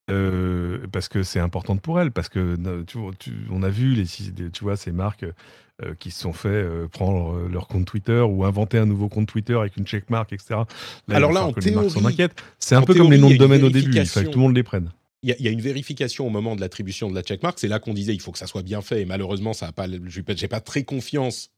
Euh, 0.10 0.80
parce 0.92 1.10
que 1.10 1.24
c'est 1.24 1.40
important 1.40 1.78
pour 1.78 2.00
elles, 2.00 2.12
parce 2.12 2.30
que 2.30 2.56
tu, 2.84 2.98
tu, 3.20 3.32
on 3.52 3.64
a 3.64 3.70
vu 3.70 3.94
les, 3.94 4.06
tu 4.06 4.64
vois, 4.64 4.78
ces 4.78 4.92
marques 4.92 5.26
euh, 5.84 5.94
qui 6.00 6.12
se 6.12 6.22
sont 6.22 6.34
fait 6.34 6.50
euh, 6.50 6.88
prendre 6.88 7.48
leur 7.48 7.68
compte 7.68 7.86
Twitter 7.86 8.22
ou 8.22 8.46
inventer 8.46 8.78
un 8.78 8.86
nouveau 8.86 9.10
compte 9.10 9.28
Twitter 9.28 9.56
avec 9.56 9.78
une 9.78 9.86
checkmark, 9.86 10.32
etc. 10.34 10.62
Alors 11.10 11.32
là, 11.32 11.46
en 11.46 11.54
théorie, 11.54 11.90
c'est 12.60 12.76
un 12.76 12.82
peu 12.82 12.94
comme 12.94 13.12
les 13.12 13.18
noms 13.18 13.30
de 13.30 13.38
domaine 13.38 13.64
au 13.64 13.70
début, 13.70 13.96
il 13.96 14.06
faut 14.06 14.22
que 14.22 14.26
tout 14.26 14.40
le 14.40 14.44
monde 14.44 14.56
les 14.56 14.64
prenne 14.64 14.92
il 15.24 15.36
y, 15.40 15.48
a 15.48 15.52
une 15.52 15.62
vérification 15.62 16.28
au 16.28 16.30
moment 16.30 16.56
de 16.56 16.62
l'attribution 16.62 17.10
de 17.10 17.16
la 17.16 17.22
checkmark. 17.22 17.58
C'est 17.60 17.68
là 17.68 17.80
qu'on 17.80 17.94
disait 17.94 18.14
il 18.14 18.22
faut 18.22 18.32
que 18.32 18.38
ça 18.38 18.46
soit 18.46 18.62
bien 18.62 18.82
fait. 18.82 19.02
Et 19.02 19.06
malheureusement, 19.06 19.54
ça 19.54 19.68
a 19.68 19.72
pas. 19.72 19.88
J'ai 20.06 20.48
pas, 20.48 20.60
très 20.60 20.84
confiance. 20.84 21.50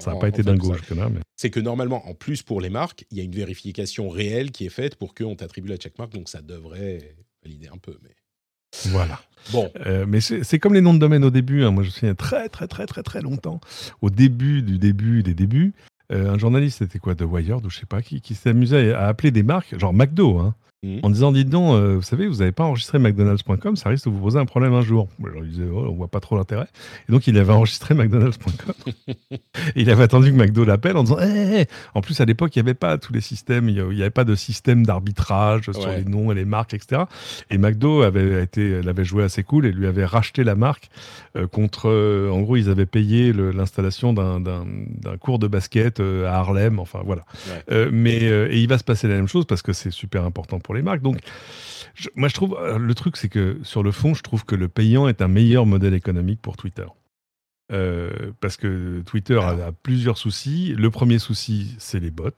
ça 0.00 0.12
n'a 0.12 0.18
pas 0.18 0.28
été 0.28 0.42
d'un 0.42 0.56
gauche 0.56 0.80
là. 0.90 1.10
C'est 1.36 1.50
que 1.50 1.60
normalement, 1.60 2.08
en 2.08 2.14
plus 2.14 2.42
pour 2.42 2.60
les 2.60 2.70
marques, 2.70 3.04
il 3.10 3.18
y 3.18 3.20
a 3.20 3.24
une 3.24 3.34
vérification 3.34 4.08
réelle 4.08 4.50
qui 4.50 4.64
est 4.64 4.70
faite 4.70 4.96
pour 4.96 5.14
qu'on 5.14 5.36
t'attribue 5.36 5.68
la 5.68 5.76
checkmark. 5.76 6.12
Donc 6.12 6.28
ça 6.28 6.40
devrait 6.40 7.14
valider 7.42 7.68
un 7.68 7.78
peu. 7.78 7.98
Mais 8.02 8.10
voilà. 8.90 9.20
Bon. 9.52 9.70
Euh, 9.86 10.06
mais 10.06 10.20
c'est 10.20 10.58
comme 10.58 10.74
les 10.74 10.80
noms 10.80 10.94
de 10.94 10.98
domaine 10.98 11.24
au 11.24 11.30
début. 11.30 11.64
Hein. 11.64 11.70
Moi, 11.70 11.82
je 11.82 11.88
me 11.88 11.92
souviens 11.92 12.14
très, 12.14 12.48
très, 12.48 12.68
très, 12.68 12.86
très, 12.86 13.02
très 13.02 13.20
longtemps. 13.20 13.60
Au 14.00 14.10
début 14.10 14.62
du 14.62 14.78
début 14.78 15.22
des 15.22 15.34
débuts, 15.34 15.74
euh, 16.12 16.32
un 16.32 16.38
journaliste, 16.38 16.78
c'était 16.78 16.98
quoi, 16.98 17.14
de 17.14 17.24
Wired 17.24 17.64
ou 17.64 17.70
je 17.70 17.78
sais 17.78 17.86
pas 17.86 18.02
qui, 18.02 18.20
qui 18.20 18.34
s'amusait 18.34 18.92
à 18.92 19.08
appeler 19.08 19.30
des 19.30 19.42
marques, 19.42 19.78
genre 19.78 19.94
McDo, 19.94 20.38
hein, 20.38 20.54
Mhm. 20.84 20.98
en 21.04 21.10
disant 21.10 21.30
dites 21.30 21.48
donc, 21.48 21.74
euh, 21.74 21.94
vous 21.94 22.02
savez, 22.02 22.26
vous 22.26 22.38
n'avez 22.38 22.50
pas 22.50 22.64
enregistré 22.64 22.98
McDonald's.com, 22.98 23.76
ça 23.76 23.88
risque 23.88 24.06
de 24.06 24.10
vous 24.10 24.18
poser 24.18 24.40
un 24.40 24.46
problème 24.46 24.74
un 24.74 24.82
jour. 24.82 25.06
Alors, 25.24 25.44
il 25.44 25.50
disait 25.50 25.68
oh, 25.72 25.86
on 25.88 25.94
voit 25.94 26.08
pas 26.08 26.18
trop 26.18 26.36
l'intérêt. 26.36 26.66
Et 27.08 27.12
donc 27.12 27.28
il 27.28 27.38
avait 27.38 27.52
enregistré 27.52 27.94
McDonald's.com. 27.94 28.92
et 29.06 29.14
il 29.76 29.90
avait 29.90 30.02
attendu 30.02 30.32
que 30.32 30.36
McDo 30.36 30.64
l'appelle 30.64 30.96
en 30.96 31.04
disant 31.04 31.20
hé, 31.20 31.28
eh, 31.28 31.60
eh, 31.60 31.66
en 31.94 32.00
plus 32.00 32.20
à 32.20 32.24
l'époque 32.24 32.56
il 32.56 32.58
n'y 32.58 32.68
avait 32.68 32.74
pas 32.74 32.98
tous 32.98 33.12
les 33.12 33.20
systèmes, 33.20 33.68
il 33.68 33.80
n'y 33.90 34.00
avait 34.00 34.10
pas 34.10 34.24
de 34.24 34.34
système 34.34 34.84
d'arbitrage 34.84 35.70
sur 35.70 35.86
les 35.86 36.04
noms 36.04 36.32
et 36.32 36.34
les 36.34 36.44
marques, 36.44 36.74
etc. 36.74 37.02
Et 37.50 37.58
McDo 37.58 38.02
avait 38.02 38.42
été, 38.42 38.82
l'avait 38.82 39.04
joué 39.04 39.22
assez 39.22 39.44
cool 39.44 39.66
et 39.66 39.70
lui 39.70 39.86
avait 39.86 40.04
racheté 40.04 40.42
la 40.42 40.56
marque 40.56 40.90
euh, 41.36 41.46
contre. 41.46 41.90
Euh, 41.90 42.28
en 42.30 42.40
gros, 42.40 42.56
ils 42.56 42.68
avaient 42.68 42.86
payé 42.86 43.32
l'installation 43.32 44.12
d'un 44.12 44.64
cours 45.20 45.38
de 45.38 45.46
basket 45.46 46.00
à 46.00 46.38
Harlem. 46.38 46.80
Enfin 46.80 47.02
voilà. 47.04 47.24
mais 47.92 48.16
et 48.22 48.58
il 48.58 48.68
va 48.68 48.78
se 48.78 48.84
passer 48.84 49.06
la 49.06 49.14
même 49.14 49.28
chose 49.28 49.44
parce 49.44 49.62
que 49.62 49.72
c'est 49.72 49.92
super 49.92 50.24
important 50.24 50.58
pour 50.58 50.71
les 50.72 50.82
marques. 50.82 51.02
Donc, 51.02 51.18
moi, 52.14 52.28
je 52.28 52.34
trouve, 52.34 52.56
euh, 52.60 52.78
le 52.78 52.94
truc, 52.94 53.16
c'est 53.16 53.28
que 53.28 53.58
sur 53.62 53.82
le 53.82 53.92
fond, 53.92 54.14
je 54.14 54.22
trouve 54.22 54.44
que 54.44 54.54
le 54.54 54.68
payant 54.68 55.08
est 55.08 55.22
un 55.22 55.28
meilleur 55.28 55.66
modèle 55.66 55.94
économique 55.94 56.40
pour 56.40 56.56
Twitter. 56.56 56.86
Euh, 57.72 58.32
parce 58.40 58.56
que 58.56 59.02
Twitter 59.06 59.38
a, 59.38 59.72
plusieurs 59.82 60.18
soucis. 60.18 60.74
Le 60.76 60.90
premier 60.90 61.18
souci, 61.18 61.74
c'est 61.78 62.00
les 62.00 62.10
bots 62.10 62.30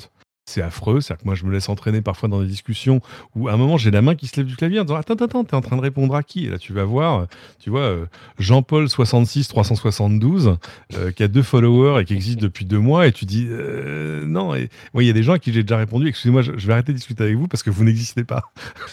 c'est 0.46 0.62
affreux. 0.62 1.00
C'est-à-dire 1.00 1.22
que 1.22 1.26
moi, 1.26 1.34
je 1.34 1.44
me 1.44 1.52
laisse 1.52 1.68
entraîner 1.68 2.02
parfois 2.02 2.28
dans 2.28 2.40
des 2.40 2.46
discussions 2.46 3.00
où, 3.34 3.48
à 3.48 3.52
un 3.52 3.56
moment, 3.56 3.76
j'ai 3.76 3.90
la 3.90 4.02
main 4.02 4.14
qui 4.14 4.26
se 4.26 4.36
lève 4.36 4.46
du 4.46 4.56
clavier 4.56 4.80
en 4.80 4.84
disant 4.84 4.96
Attends, 4.96 5.14
attends, 5.14 5.44
t'es 5.44 5.54
en 5.54 5.60
train 5.60 5.76
de 5.76 5.80
répondre 5.80 6.14
à 6.14 6.22
qui? 6.22 6.46
Et 6.46 6.50
là, 6.50 6.58
tu 6.58 6.72
vas 6.72 6.84
voir, 6.84 7.26
tu 7.58 7.70
vois, 7.70 7.80
euh, 7.80 8.06
Jean-Paul 8.38 8.88
66 8.88 9.48
372, 9.48 10.56
euh, 10.94 11.12
qui 11.12 11.22
a 11.22 11.28
deux 11.28 11.42
followers 11.42 12.02
et 12.02 12.04
qui 12.04 12.14
existe 12.14 12.40
depuis 12.40 12.64
deux 12.64 12.78
mois, 12.78 13.06
et 13.06 13.12
tu 13.12 13.24
dis 13.24 13.46
euh, 13.48 14.24
Non. 14.26 14.54
Et 14.54 14.68
moi, 14.92 15.02
il 15.02 15.06
y 15.06 15.10
a 15.10 15.14
des 15.14 15.22
gens 15.22 15.32
à 15.32 15.38
qui 15.38 15.52
j'ai 15.52 15.62
déjà 15.62 15.78
répondu 15.78 16.08
Excusez-moi, 16.08 16.42
je, 16.42 16.52
vais 16.52 16.72
arrêter 16.72 16.92
de 16.92 16.98
discuter 16.98 17.24
avec 17.24 17.36
vous 17.36 17.48
parce 17.48 17.62
que 17.62 17.70
vous 17.70 17.84
n'existez 17.84 18.24
pas. 18.24 18.52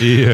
et 0.00 0.26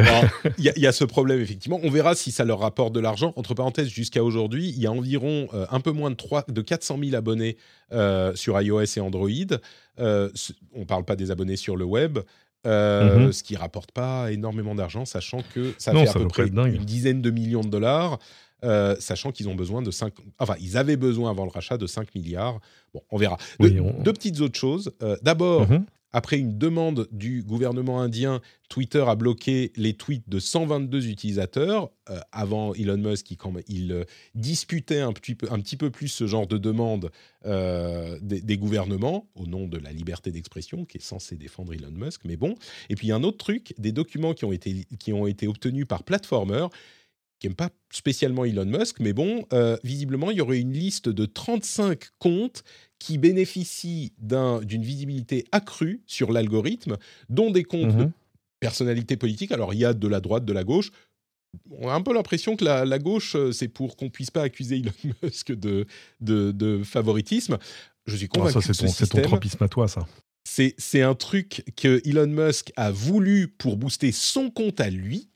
il 0.59 0.73
y, 0.77 0.87
a 0.87 0.93
ce 0.93 1.05
problème, 1.05 1.41
effectivement. 1.41 1.79
On 1.83 1.91
verra 1.91 2.15
si 2.15 2.33
ça 2.33 2.45
leur 2.45 2.61
rapporte 2.61 2.93
de 2.93 3.01
l'argent. 3.01 3.33
Entre 3.37 3.55
parenthèses, 3.55 3.89
jusqu'à 3.89 4.25
aujourd'hui, 4.25 4.69
il 4.69 4.83
y 4.83 4.87
a 4.87 4.93
environ 4.93 5.49
un 5.71 5.81
peu 5.81 5.93
moins 5.93 6.11
de, 6.11 6.17
3, 6.17 6.47
de 6.49 6.61
400 6.61 6.99
000 7.03 7.15
abonnés 7.15 7.57
sur 7.91 8.61
iOS 8.61 8.97
et 8.97 9.01
Android. 9.01 9.59
Euh, 10.01 10.29
on 10.75 10.81
ne 10.81 10.85
parle 10.85 11.05
pas 11.05 11.17
des 11.17 11.31
abonnés 11.31 11.57
sur 11.57 11.77
le 11.77 11.85
web. 11.85 12.19
Euh, 12.67 13.19
mhm. 13.19 13.33
ce 13.33 13.45
qui 13.45 13.55
rapporte 13.55 13.93
pas 13.93 14.33
énormément 14.33 14.75
d'argent, 14.75 15.05
sachant 15.05 15.43
que 15.55 15.73
ça 15.79 15.93
fait 15.93 16.09
à 16.09 16.13
peu 16.13 16.27
près 16.27 16.49
une 16.49 16.85
dizaine 16.85 17.23
de 17.23 17.31
millions 17.31 17.61
de 17.61 17.69
dollars, 17.69 18.19
euh, 18.65 18.97
sachant 18.99 19.31
qu'ils 19.31 19.49
ont 19.49 19.55
besoin 19.55 19.81
de 19.81 19.93
5... 19.93 20.13
Enfin, 20.41 20.57
ils 20.61 20.77
avaient 20.77 20.97
besoin 20.97 21.31
avant 21.31 21.45
le 21.45 21.51
rachat 21.51 21.79
de 21.79 21.87
5 21.87 22.15
milliards. 22.17 22.61
Bon, 22.93 23.01
on 23.11 23.17
verra. 23.17 23.39
Deux 23.61 24.13
petites 24.13 24.41
autres 24.41 24.59
choses. 24.59 24.93
D'abord, 25.23 25.71
mhm. 25.71 25.85
Après 26.13 26.39
une 26.39 26.57
demande 26.57 27.07
du 27.13 27.43
gouvernement 27.43 28.01
indien, 28.01 28.41
Twitter 28.71 29.05
a 29.07 29.15
bloqué 29.15 29.73
les 29.77 29.95
tweets 29.95 30.29
de 30.29 30.39
122 30.39 31.07
utilisateurs. 31.09 31.91
Euh, 32.09 32.19
avant 32.33 32.73
Elon 32.75 32.97
Musk, 32.97 33.31
il, 33.69 33.93
euh, 33.93 34.05
disputait 34.35 35.01
un 35.01 35.13
petit, 35.13 35.35
peu, 35.35 35.49
un 35.51 35.61
petit, 35.61 35.77
peu, 35.77 35.91
plus 35.91 36.09
ce 36.09 36.27
genre 36.27 36.47
de 36.47 36.57
demande 36.57 37.11
euh, 37.45 38.19
des, 38.23 38.57
gouvernements 38.57 39.29
au 39.35 39.47
nom 39.47 39.67
de 39.67 39.77
la 39.77 39.93
liberté 39.93 40.31
d'expression 40.31 40.87
qui 40.87 40.99
est 40.99 41.03
censée 41.03 41.37
défendre 41.37 41.75
Elon 41.75 41.93
Musk. 41.93 42.23
Mais 42.25 42.37
bon. 42.37 42.55
Et 42.89 42.95
puis 42.95 43.09
il 43.09 43.11
y 43.11 43.13
a 43.13 43.17
un 43.17 43.23
autre 43.23 43.39
truc, 43.39 43.75
des 43.77 43.93
documents 43.93 44.33
qui 44.33 44.47
ont 44.47 44.53
été, 44.53 44.87
qui 44.99 45.13
ont 45.13 45.27
été 45.27 45.47
obtenus 45.47 45.87
par 45.87 46.05
Platformer 46.05 46.67
qui 47.39 47.47
n'aime 47.47 47.57
pas 47.57 47.71
spécialement 47.91 48.45
Elon 48.45 48.65
Musk, 48.65 49.01
mais 49.01 49.13
bon, 49.13 49.47
visiblement, 49.85 50.31
il 50.31 50.39
y 50.39 50.41
aurait 50.41 50.61
une 50.61 50.73
liste 50.73 51.09
de 51.09 51.25
35 51.25 52.11
comptes 52.19 52.65
qui 52.99 53.19
bénéficient 53.19 54.13
d'une 54.19 54.83
visibilité 54.83 55.45
accrue 55.53 56.03
sur 56.07 56.33
l'algorithme, 56.33 56.97
dont 57.29 57.51
des 57.51 57.65
comptes 57.65 57.97
de 57.97 58.05
mhm. 58.05 58.13
personnalités 58.61 59.17
politiques. 59.17 59.53
Alors, 59.53 59.73
il 59.75 59.81
y 59.81 59.85
a 59.85 59.95
de 59.95 60.09
la 60.09 60.21
droite, 60.21 60.45
de 60.45 60.53
la 60.53 60.65
gauche. 60.65 60.91
On 61.71 61.89
a 61.89 61.95
un 61.95 62.03
peu 62.03 62.13
l'impression 62.13 62.57
que 62.57 62.65
la, 62.65 62.99
gauche, 62.99 63.35
euh, 63.35 63.53
c'est 63.53 63.69
pour 63.69 63.97
qu'on 63.97 64.11
puisse 64.11 64.31
pas 64.31 64.43
accuser 64.43 64.79
Elon 64.79 64.93
Musk 65.23 65.53
de, 65.53 65.87
de, 66.21 66.83
favoritisme. 66.83 67.59
Je 68.07 68.17
suis 68.17 68.29
ah, 68.33 68.39
convaincu. 68.39 68.63
ça, 68.63 68.75
c'est 68.75 69.07
ton, 69.07 69.23
tropisme 69.23 69.63
à 69.63 69.69
toi, 69.69 69.89
ça. 69.89 70.07
C'est 70.45 71.03
un 71.03 71.15
truc 71.15 71.63
que 71.77 72.01
Elon 72.09 72.27
Musk 72.27 72.73
a 72.77 72.91
voulu 72.91 73.49
pour 73.49 73.77
booster 73.77 74.13
son 74.13 74.51
compte 74.51 74.81
à 74.81 74.91
lui. 74.91 75.29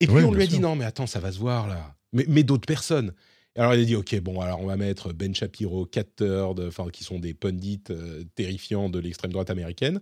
Et 0.00 0.06
puis 0.06 0.16
on 0.24 0.32
lui 0.32 0.42
a 0.42 0.46
dit 0.46 0.60
non, 0.60 0.76
mais 0.76 0.84
attends, 0.84 1.06
ça 1.06 1.20
va 1.20 1.32
se 1.32 1.38
voir 1.38 1.68
là. 1.68 1.96
Mais, 2.12 2.24
mais 2.28 2.42
d'autres 2.42 2.66
personnes. 2.66 3.12
Alors 3.56 3.74
il 3.74 3.80
a 3.80 3.84
dit 3.84 3.96
ok 3.96 4.20
bon 4.20 4.40
alors 4.40 4.60
on 4.60 4.66
va 4.66 4.76
mettre 4.76 5.12
Ben 5.12 5.34
Shapiro, 5.34 5.86
Cat 5.86 6.04
Turd, 6.16 6.60
enfin 6.60 6.88
qui 6.92 7.04
sont 7.04 7.18
des 7.18 7.32
pundits 7.32 7.82
euh, 7.90 8.22
terrifiants 8.34 8.90
de 8.90 8.98
l'extrême 8.98 9.32
droite 9.32 9.50
américaine. 9.50 10.00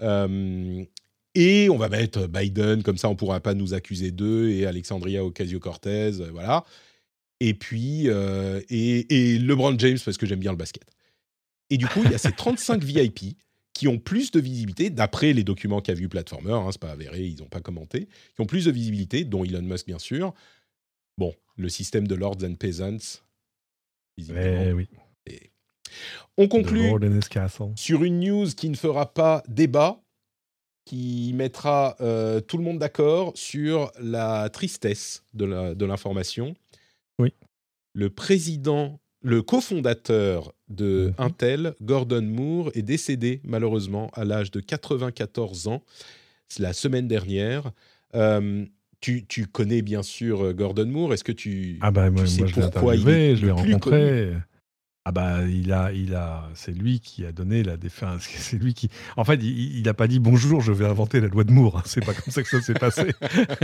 Euh, 0.00 0.84
et 1.34 1.68
on 1.70 1.78
va 1.78 1.88
mettre 1.88 2.26
Biden, 2.28 2.82
comme 2.82 2.98
ça 2.98 3.08
on 3.08 3.16
pourra 3.16 3.40
pas 3.40 3.54
nous 3.54 3.74
accuser 3.74 4.10
d'eux, 4.12 4.50
et 4.50 4.66
Alexandria 4.66 5.24
Ocasio-Cortez, 5.24 6.20
euh, 6.20 6.30
voilà. 6.30 6.64
Et 7.40 7.54
puis, 7.54 8.06
et, 8.06 9.38
LeBron 9.38 9.76
James, 9.76 9.98
parce 10.04 10.16
que 10.16 10.26
j'aime 10.26 10.38
bien 10.38 10.52
le 10.52 10.56
basket. 10.56 10.84
Et 11.70 11.76
du 11.76 11.88
coup, 11.88 12.02
il 12.04 12.12
y 12.12 12.14
a 12.14 12.18
ces 12.18 12.30
35 12.36 12.84
VIP 12.84 13.36
qui 13.72 13.88
ont 13.88 13.98
plus 13.98 14.30
de 14.30 14.40
visibilité, 14.40 14.90
d'après 14.90 15.32
les 15.32 15.44
documents 15.44 15.80
qu'a 15.80 15.94
vu 15.94 16.08
Platformer, 16.08 16.52
hein, 16.52 16.68
c'est 16.70 16.80
pas 16.80 16.90
avéré, 16.90 17.24
ils 17.24 17.40
n'ont 17.40 17.48
pas 17.48 17.60
commenté, 17.60 18.06
qui 18.34 18.40
ont 18.40 18.46
plus 18.46 18.66
de 18.66 18.70
visibilité, 18.70 19.24
dont 19.24 19.44
Elon 19.44 19.62
Musk 19.62 19.86
bien 19.86 19.98
sûr, 19.98 20.34
Bon, 21.18 21.34
le 21.56 21.68
système 21.68 22.08
de 22.08 22.14
Lords 22.14 22.42
and 22.42 22.54
Peasants. 22.54 23.22
Eh 24.18 24.72
oui. 24.72 24.88
On 26.38 26.48
conclut 26.48 26.90
sur 27.76 28.02
une 28.02 28.20
news 28.20 28.48
qui 28.56 28.70
ne 28.70 28.76
fera 28.76 29.12
pas 29.12 29.42
débat, 29.46 30.00
qui 30.86 31.32
mettra 31.34 31.96
euh, 32.00 32.40
tout 32.40 32.56
le 32.56 32.64
monde 32.64 32.78
d'accord 32.78 33.32
sur 33.36 33.92
la 34.00 34.48
tristesse 34.48 35.22
de 35.34 35.84
l'information. 35.84 36.54
oui. 37.18 37.34
Le 37.94 38.08
président, 38.08 39.00
le 39.20 39.42
cofondateur 39.42 40.54
de 40.72 41.12
mhm. 41.18 41.24
Intel, 41.24 41.74
Gordon 41.82 42.22
Moore, 42.22 42.70
est 42.74 42.82
décédé 42.82 43.40
malheureusement 43.44 44.10
à 44.14 44.24
l'âge 44.24 44.50
de 44.50 44.60
94 44.60 45.68
ans 45.68 45.82
la 46.58 46.72
semaine 46.72 47.08
dernière. 47.08 47.72
Euh, 48.14 48.64
tu, 49.00 49.24
tu, 49.26 49.46
connais 49.46 49.82
bien 49.82 50.02
sûr 50.02 50.44
euh, 50.44 50.52
Gordon 50.52 50.86
Moore. 50.86 51.14
Est-ce 51.14 51.24
que 51.24 51.32
tu, 51.32 51.78
ah 51.80 51.90
bah, 51.90 52.10
moi, 52.10 52.26
sais 52.26 52.42
moi, 52.42 52.46
je 52.48 52.60
pourquoi 52.60 52.96
il 52.96 53.08
est 53.08 53.36
je 53.36 53.46
l'ai 53.46 53.52
rencontré. 53.52 54.32
Ah 55.04 55.10
bah 55.10 55.40
il 55.48 55.72
a, 55.72 55.90
il 55.90 56.14
a, 56.14 56.48
c'est 56.54 56.70
lui 56.70 57.00
qui 57.00 57.26
a 57.26 57.32
donné 57.32 57.64
la 57.64 57.76
défense. 57.76 58.22
C'est 58.38 58.56
lui 58.56 58.72
qui, 58.72 58.88
en 59.16 59.24
fait, 59.24 59.42
il 59.42 59.82
n'a 59.82 59.94
pas 59.94 60.06
dit 60.06 60.20
bonjour, 60.20 60.60
je 60.60 60.70
vais 60.70 60.86
inventer 60.86 61.20
la 61.20 61.26
loi 61.26 61.42
de 61.42 61.50
Moore. 61.50 61.78
Hein. 61.78 61.82
C'est 61.86 62.04
pas 62.04 62.14
comme 62.14 62.32
ça 62.32 62.40
que 62.40 62.48
ça 62.48 62.60
s'est 62.60 62.74
passé. 62.74 63.10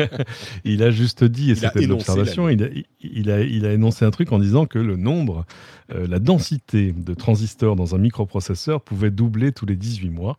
il 0.64 0.82
a 0.82 0.90
juste 0.90 1.22
dit, 1.22 1.52
et 1.52 1.55
c'était 1.55 1.86
l'observation, 1.86 2.48
il 2.48 2.64
a, 2.64 2.68
il, 3.01 3.30
a, 3.30 3.40
il 3.43 3.66
a 3.66 3.72
énoncé 3.72 4.05
un 4.05 4.10
truc 4.10 4.32
en 4.32 4.40
disant 4.40 4.66
que 4.66 4.80
le 4.80 4.97
nombre, 4.97 5.47
euh, 5.94 6.06
la 6.06 6.19
densité 6.19 6.93
de 6.93 7.15
transistors 7.15 7.77
dans 7.77 7.94
un 7.94 7.98
microprocesseur 7.98 8.81
pouvait 8.81 9.10
doubler 9.10 9.52
tous 9.52 9.66
les 9.66 9.77
18 9.77 10.10
mois, 10.10 10.39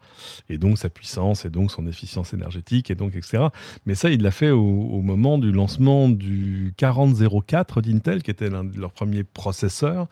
et 0.50 0.58
donc 0.58 0.78
sa 0.78 0.90
puissance, 0.90 1.46
et 1.46 1.50
donc 1.50 1.72
son 1.72 1.88
efficience 1.88 2.34
énergétique, 2.34 2.92
et 2.92 2.96
donc 2.96 3.16
etc. 3.16 3.48
Mais 3.86 3.96
ça, 3.96 4.10
il 4.10 4.22
l'a 4.22 4.32
fait 4.32 4.52
au, 4.52 5.02
moment 5.02 5.38
du 5.38 5.52
lancement 5.52 6.08
du 6.10 6.74
4004 6.78 7.82
d'Intel, 7.82 8.22
qui 8.24 8.32
était 8.32 8.50
l'un 8.50 8.64
de 8.64 8.80
leurs 8.80 8.92
premiers 8.92 9.24
processeurs. 9.24 10.08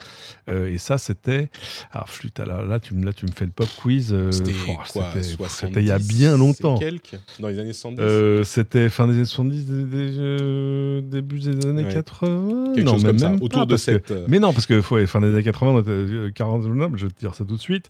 Euh, 0.50 0.68
Et 0.72 0.78
ça, 0.78 0.98
c'était. 0.98 1.50
Alors, 1.92 2.10
flûte, 2.10 2.40
là, 2.40 2.64
là, 2.64 2.80
tu, 2.80 2.94
me- 2.94 3.06
là, 3.06 3.14
tu 3.14 3.26
me 3.26 3.32
fais 3.32 3.46
le 3.46 3.52
pop 3.52 3.68
quiz. 3.82 4.12
euh, 4.12 4.32
C'était 4.32 4.52
quoi 4.54 4.84
c'était- 4.86 5.24
70 5.24 5.38
C'était 5.50 5.82
il 5.82 5.88
y 5.88 5.92
a 5.92 6.00
bien 6.00 6.36
longtemps. 6.38 6.78
quelques? 6.78 7.20
Dans 7.40 7.48
les 7.48 7.60
années 7.60 7.74
70 7.74 8.02
Euh, 8.02 8.44
c'était 8.44 8.90
fin 8.90 9.08
des 9.08 9.14
années 9.16 9.26
70, 9.26 9.66
dé- 9.66 9.84
dé- 9.84 10.16
euh, 10.20 11.02
début 11.02 11.40
des 11.40 11.66
années 11.68 11.84
Ouais. 11.84 11.94
80. 11.94 12.74
Quelque 12.74 12.86
non, 12.86 12.94
chose 12.94 13.04
même, 13.04 13.12
comme 13.12 13.20
ça, 13.20 13.30
même 13.30 13.42
autour 13.42 13.60
pas, 13.62 13.66
de 13.66 13.72
que- 13.72 13.78
cette, 13.78 14.14
Mais 14.28 14.40
non, 14.40 14.54
parce 14.54 14.66
que 14.66 14.82
ouais, 14.94 15.06
fin 15.06 15.22
des 15.22 15.27
années 15.28 15.44
80, 15.44 15.72
on 15.72 15.82
était, 15.82 15.90
euh, 15.92 16.32
40, 16.34 16.66
non, 16.66 16.92
je 16.96 17.06
vais 17.08 17.12
te 17.12 17.20
dire 17.20 17.36
ça 17.36 17.46
tout 17.46 17.56
de 17.56 17.62
suite. 17.62 17.90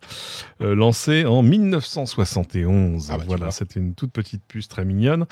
Euh, 0.61 0.75
lancé 0.75 1.25
en 1.25 1.41
1971. 1.43 3.09
Ah 3.11 3.17
bah, 3.17 3.23
voilà, 3.27 3.51
c'était 3.51 3.79
une 3.79 3.93
toute 3.95 4.11
petite 4.11 4.43
puce 4.47 4.67
très 4.67 4.85
mignonne. 4.85 5.25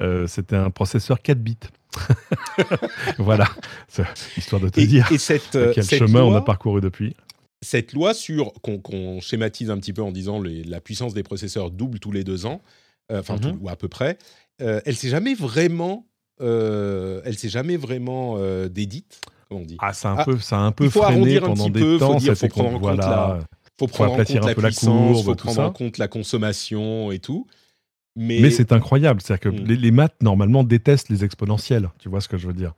Euh, 0.00 0.26
c'était 0.26 0.56
un 0.56 0.70
processeur 0.70 1.20
4 1.22 1.38
bits. 1.38 1.56
voilà, 3.18 3.46
histoire 4.36 4.60
de 4.60 4.68
te 4.68 4.80
Et, 4.80 4.86
dire 4.86 5.10
et 5.12 5.18
cette, 5.18 5.56
euh, 5.56 5.72
quel 5.74 5.84
cette 5.84 5.98
chemin 5.98 6.22
on 6.22 6.34
a 6.34 6.40
parcouru 6.40 6.80
depuis. 6.80 7.14
cette 7.60 7.92
loi 7.92 8.14
sur 8.14 8.52
qu'on 8.62 9.20
schématise 9.20 9.70
un 9.70 9.78
petit 9.78 9.92
peu 9.92 10.02
en 10.02 10.10
disant 10.10 10.40
les- 10.40 10.64
la 10.64 10.80
puissance 10.80 11.14
des 11.14 11.22
processeurs 11.22 11.70
double 11.70 11.98
tous 12.00 12.10
les 12.12 12.24
deux 12.24 12.46
ans, 12.46 12.60
euh, 13.10 13.20
enfin 13.20 13.36
Mhm. 13.36 13.58
ou 13.60 13.68
à 13.68 13.76
peu 13.76 13.88
près, 13.88 14.16
euh, 14.62 14.80
elle 14.86 14.96
s'est 14.96 15.10
jamais 15.10 15.34
vraiment, 15.34 16.06
euh, 16.40 17.20
elle 17.24 17.36
s'est 17.38 17.48
jamais 17.50 17.76
vraiment 17.76 18.36
euh, 18.38 18.68
dédite, 18.68 19.20
on 19.54 19.64
dit. 19.64 19.76
Ah, 19.80 19.92
ça 19.92 20.10
a 20.10 20.12
un 20.12 20.16
Ah, 20.18 20.24
peu, 20.24 20.38
ça 20.38 20.56
a 20.58 20.60
un 20.60 20.72
peu 20.72 20.88
faut 20.88 21.02
freiné 21.02 21.40
pendant 21.40 21.68
des 21.68 21.80
peu, 21.80 21.98
faut 21.98 22.06
temps. 22.06 22.14
dire, 22.16 22.36
c'était 22.36 22.48
faut 22.54 22.62
prendre 22.62 22.68
en 22.76 22.80
compte 22.80 22.82
voilà. 22.82 23.38
faut 23.78 23.86
prendre 23.86 24.12
en 24.12 24.16
compte 24.16 24.30
un 24.30 24.46
la 24.46 24.54
peu 24.54 24.60
la 24.62 24.68
puissance, 24.68 25.12
courbe, 25.14 25.24
faut 25.26 25.34
tout 25.34 25.44
prendre 25.44 25.56
ça. 25.56 25.66
en 25.66 25.72
compte 25.72 25.98
la 25.98 26.08
consommation 26.08 27.12
et 27.12 27.18
tout. 27.18 27.46
Mais, 28.14 28.40
Mais 28.40 28.50
c'est 28.50 28.72
incroyable, 28.72 29.22
c'est-à-dire 29.22 29.40
que 29.40 29.48
Mm. 29.60 29.64
les, 29.66 29.76
les 29.76 29.90
maths 29.90 30.16
normalement 30.22 30.64
détestent 30.64 31.08
les 31.08 31.24
exponentielles. 31.24 31.88
Tu 31.98 32.08
vois 32.10 32.20
ce 32.20 32.28
que 32.28 32.36
je 32.36 32.46
veux 32.46 32.52
dire 32.52 32.74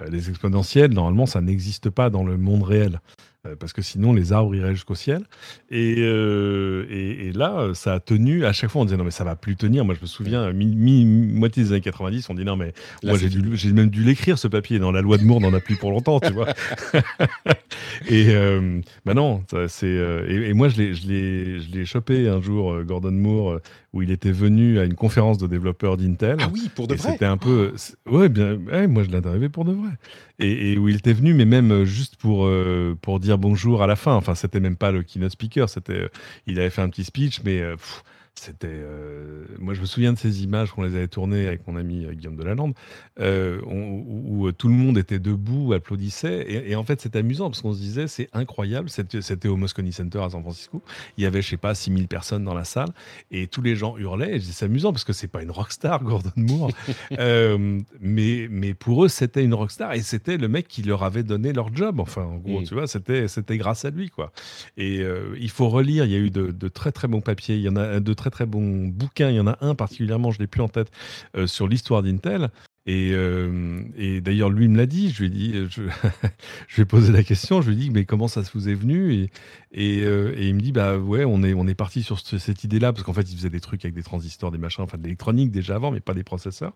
Euh, 0.00 0.06
Les 0.10 0.30
exponentielles, 0.30 0.92
normalement, 0.92 1.26
ça 1.26 1.40
n'existe 1.42 1.90
pas 1.90 2.08
dans 2.08 2.24
le 2.24 2.38
monde 2.38 2.62
réel. 2.62 3.00
Euh, 3.46 3.56
parce 3.56 3.72
que 3.72 3.80
sinon, 3.80 4.12
les 4.12 4.34
arbres 4.34 4.54
iraient 4.54 4.74
jusqu'au 4.74 4.94
ciel. 4.94 5.22
Et, 5.70 5.94
euh, 6.00 6.84
et, 6.90 7.28
et 7.28 7.32
là, 7.32 7.58
euh, 7.60 7.74
ça 7.74 7.94
a 7.94 8.00
tenu. 8.00 8.44
À 8.44 8.52
chaque 8.52 8.68
fois, 8.68 8.82
on 8.82 8.84
disait 8.84 8.98
non, 8.98 9.04
mais 9.04 9.10
ça 9.10 9.24
va 9.24 9.34
plus 9.34 9.56
tenir. 9.56 9.82
Moi, 9.86 9.94
je 9.94 10.02
me 10.02 10.06
souviens, 10.06 10.52
mi, 10.52 10.66
mi- 10.66 11.06
moitié 11.06 11.62
des 11.62 11.72
années 11.72 11.80
90, 11.80 12.28
on 12.28 12.34
dit 12.34 12.44
non, 12.44 12.56
mais 12.56 12.74
Là, 13.02 13.12
moi, 13.12 13.18
j'ai 13.54 13.72
même 13.72 13.88
dû 13.88 14.04
l'écrire, 14.04 14.38
ce 14.38 14.46
papier. 14.46 14.78
Dans 14.78 14.92
la 14.92 15.00
loi 15.00 15.16
de 15.16 15.24
Moore, 15.24 15.38
on 15.38 15.50
n'en 15.50 15.54
a 15.54 15.60
plus 15.60 15.76
pour 15.76 15.90
longtemps, 15.90 16.20
tu 16.20 16.32
vois. 16.34 16.48
et 18.08 18.26
euh, 18.28 18.80
bah 19.06 19.14
non, 19.14 19.42
c'est. 19.68 19.86
euh, 19.86 20.26
et, 20.28 20.50
et 20.50 20.52
moi, 20.52 20.68
je 20.68 20.76
l'ai- 20.76 20.94
je 20.94 21.08
l'ai 21.08 21.60
je 21.60 21.70
l'ai 21.72 21.86
chopé 21.86 22.28
un 22.28 22.40
jour, 22.42 22.82
Gordon 22.82 23.12
Moore, 23.12 23.60
où 23.92 24.02
il 24.02 24.10
était 24.10 24.30
venu 24.32 24.78
à 24.78 24.84
une 24.84 24.94
conférence 24.94 25.36
de 25.38 25.46
développeurs 25.46 25.96
d'Intel. 25.96 26.36
ah 26.40 26.48
oui, 26.52 26.70
pour 26.74 26.86
de 26.86 26.94
vrai. 26.94 27.12
C'était 27.12 27.24
un 27.24 27.36
peu. 27.36 27.72
c'est- 27.76 27.96
Ouais, 28.06 28.28
bien. 28.28 28.54
ouais, 28.56 28.86
moi, 28.86 29.02
je 29.02 29.08
l'ai 29.10 29.16
interviewé 29.16 29.48
pour 29.48 29.64
de 29.64 29.72
vrai. 29.72 29.90
Et, 30.38 30.72
et 30.72 30.78
où 30.78 30.88
il 30.88 30.96
était 30.96 31.12
venu, 31.12 31.34
mais 31.34 31.44
même 31.44 31.72
euh, 31.72 31.84
juste 31.84 32.16
pour, 32.16 32.46
euh, 32.46 32.96
pour 33.02 33.18
dire 33.20 33.36
bonjour 33.36 33.82
à 33.82 33.86
la 33.86 33.96
fin. 33.96 34.14
Enfin, 34.14 34.34
c'était 34.34 34.60
même 34.60 34.76
pas 34.76 34.92
le 34.92 35.02
keynote 35.02 35.32
speaker. 35.32 35.68
C'était, 35.68 35.92
euh, 36.04 36.08
il 36.46 36.60
avait 36.60 36.70
fait 36.70 36.82
un 36.82 36.88
petit 36.88 37.04
speech, 37.04 37.42
mais 37.44 37.60
pff, 37.72 38.04
c'était. 38.40 38.68
euh, 38.70 39.44
moi, 39.58 39.74
je 39.74 39.80
me 39.80 39.86
souviens 39.86 40.12
de 40.12 40.18
ces 40.18 40.42
images 40.42 40.70
qu'on 40.72 40.82
les 40.82 40.94
avait 40.96 41.08
tournées 41.08 41.46
avec 41.46 41.66
mon 41.66 41.76
ami 41.76 42.04
euh, 42.06 42.12
Guillaume 42.12 42.36
Delalande, 42.36 42.74
euh, 43.20 43.60
où, 43.66 44.42
où, 44.42 44.46
euh, 44.48 44.52
tout 44.52 44.68
le 44.68 44.74
monde 44.74 44.96
était 44.98 45.18
debout, 45.18 45.72
applaudissait. 45.72 46.44
Et, 46.48 46.70
et 46.72 46.76
en 46.76 46.84
fait, 46.84 47.00
c'était 47.00 47.18
amusant 47.18 47.50
parce 47.50 47.60
qu'on 47.62 47.72
se 47.72 47.78
disait, 47.78 48.08
c'est 48.08 48.28
incroyable. 48.32 48.88
C'était, 48.90 49.48
au 49.48 49.56
Moscone 49.56 49.90
Center 49.92 50.20
à 50.20 50.30
San 50.30 50.42
Francisco. 50.42 50.82
Il 51.18 51.24
y 51.24 51.26
avait, 51.26 51.42
je 51.42 51.48
sais 51.50 51.56
pas, 51.56 51.74
6000 51.74 52.08
personnes 52.08 52.44
dans 52.44 52.54
la 52.54 52.64
salle 52.64 52.88
et 53.30 53.46
tous 53.46 53.62
les 53.62 53.76
gens 53.76 53.96
hurlaient. 53.98 54.36
Et 54.36 54.40
c'est 54.40 54.64
amusant 54.64 54.92
parce 54.92 55.04
que 55.04 55.12
c'est 55.12 55.28
pas 55.28 55.42
une 55.42 55.50
rockstar, 55.50 56.02
Gordon 56.04 56.32
Moore. 56.36 56.70
Euh, 57.18 57.80
mais, 58.00 58.46
mais 58.50 58.72
pour 58.72 59.04
eux, 59.04 59.08
c'était 59.08 59.44
une 59.44 59.52
rockstar 59.54 59.92
et 59.94 60.00
c'était 60.00 60.36
le 60.38 60.48
mec 60.48 60.68
qui 60.68 60.82
leur 60.82 61.02
avait 61.02 61.22
donné 61.22 61.52
leur 61.52 61.74
job. 61.74 61.98
Enfin, 62.00 62.22
en 62.22 62.36
gros, 62.36 62.60
Mm. 62.60 62.64
tu 62.64 62.74
vois, 62.74 62.86
c'était, 62.86 63.28
c'était 63.28 63.58
grâce 63.58 63.84
à 63.84 63.90
lui, 63.90 64.10
quoi. 64.10 64.32
Et 64.76 65.02
il 65.38 65.50
faut 65.50 65.68
relire. 65.68 66.04
Il 66.04 66.12
y 66.12 66.14
a 66.14 66.18
eu 66.18 66.30
de, 66.30 66.50
de 66.50 66.68
très 66.68 66.92
très 66.92 67.08
bons 67.08 67.20
papiers. 67.20 67.56
Il 67.56 67.62
y 67.62 67.68
en 67.68 67.76
a 67.76 68.00
de 68.00 68.14
très 68.14 68.29
très 68.30 68.46
bons 68.46 68.88
bouquins. 68.88 69.30
Il 69.30 69.36
y 69.36 69.40
en 69.40 69.46
a 69.46 69.58
un 69.60 69.74
particulièrement, 69.74 70.30
je 70.30 70.38
l'ai 70.38 70.46
plus 70.46 70.62
en 70.62 70.68
tête, 70.68 70.90
euh, 71.36 71.46
sur 71.46 71.68
l'histoire 71.68 72.02
d'Intel. 72.02 72.50
Et, 72.86 73.12
euh, 73.12 73.82
et 73.96 74.20
d'ailleurs, 74.20 74.48
lui 74.48 74.66
me 74.66 74.76
l'a 74.76 74.86
dit. 74.86 75.10
Je 75.10 75.20
lui 75.20 75.26
ai 75.26 75.30
dit, 75.30 75.52
euh, 75.54 75.68
je, 75.70 75.82
lui 76.76 76.82
ai 76.82 76.84
posé 76.84 77.12
la 77.12 77.22
question. 77.22 77.60
Je 77.60 77.70
lui 77.70 77.76
ai 77.76 77.78
dit, 77.78 77.90
mais 77.90 78.04
comment 78.04 78.26
ça 78.26 78.42
vous 78.54 78.68
est 78.68 78.74
venu? 78.74 79.28
Et, 79.72 80.02
il 80.02 80.54
me 80.54 80.60
dit, 80.60 80.72
bah 80.72 80.96
ouais, 80.98 81.24
on 81.24 81.42
est, 81.42 81.74
parti 81.74 82.02
sur 82.02 82.18
ce- 82.18 82.38
cette 82.38 82.64
idée-là 82.64 82.92
parce 82.92 83.04
qu'en 83.04 83.12
fait, 83.12 83.30
il 83.30 83.36
faisait 83.36 83.50
des 83.50 83.60
trucs 83.60 83.84
avec 83.84 83.94
des 83.94 84.02
transistors, 84.02 84.50
des 84.50 84.58
machins, 84.58 84.82
enfin 84.82 84.98
de 84.98 85.02
l'électronique 85.04 85.50
déjà 85.52 85.76
avant, 85.76 85.90
mais 85.90 86.00
pas 86.00 86.14
des 86.14 86.24
processeurs. 86.24 86.72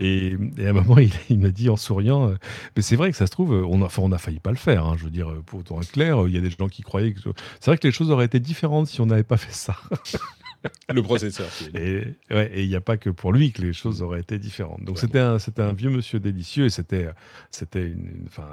Et, 0.00 0.36
à 0.58 0.68
un 0.68 0.72
moment, 0.72 0.96
il, 1.30 1.38
m'a 1.38 1.50
dit 1.50 1.70
en 1.70 1.76
souriant, 1.76 2.34
mais 2.76 2.82
c'est 2.82 2.96
vrai 2.96 3.10
que 3.10 3.16
ça 3.16 3.26
se 3.26 3.30
trouve, 3.30 3.52
on 3.52 3.82
a, 3.82 4.18
failli 4.18 4.40
pas 4.40 4.50
le 4.50 4.56
faire. 4.56 4.84
hein, 4.84 4.96
je 4.98 5.04
veux 5.04 5.10
dire, 5.10 5.32
pour 5.46 5.60
être 5.80 5.92
clair, 5.92 6.24
il 6.26 6.34
y 6.34 6.38
a 6.38 6.40
des 6.40 6.50
gens 6.50 6.68
qui 6.68 6.82
croyaient 6.82 7.12
que 7.12 7.20
c'est 7.60 7.70
vrai 7.70 7.78
que 7.78 7.86
les 7.86 7.92
choses 7.92 8.10
auraient 8.10 8.26
été 8.26 8.40
différentes 8.40 8.88
si 8.88 9.00
on 9.00 9.06
n'avait 9.06 9.22
pas 9.22 9.36
fait 9.36 9.54
ça. 9.54 9.76
Le 10.92 11.02
processeur. 11.02 11.46
Et 11.74 12.04
ouais, 12.30 12.52
il 12.56 12.68
n'y 12.68 12.76
a 12.76 12.80
pas 12.80 12.96
que 12.96 13.10
pour 13.10 13.32
lui 13.32 13.52
que 13.52 13.62
les 13.62 13.72
choses 13.72 14.02
auraient 14.02 14.20
été 14.20 14.38
différentes. 14.38 14.82
Donc 14.84 14.98
c'était 14.98 15.18
un, 15.18 15.38
vieux 15.72 15.90
monsieur 15.90 16.20
délicieux 16.20 16.66
et 16.66 16.70
c'était, 16.70 17.06
une, 17.74 17.82
une- 17.82 18.24
enfin, 18.26 18.48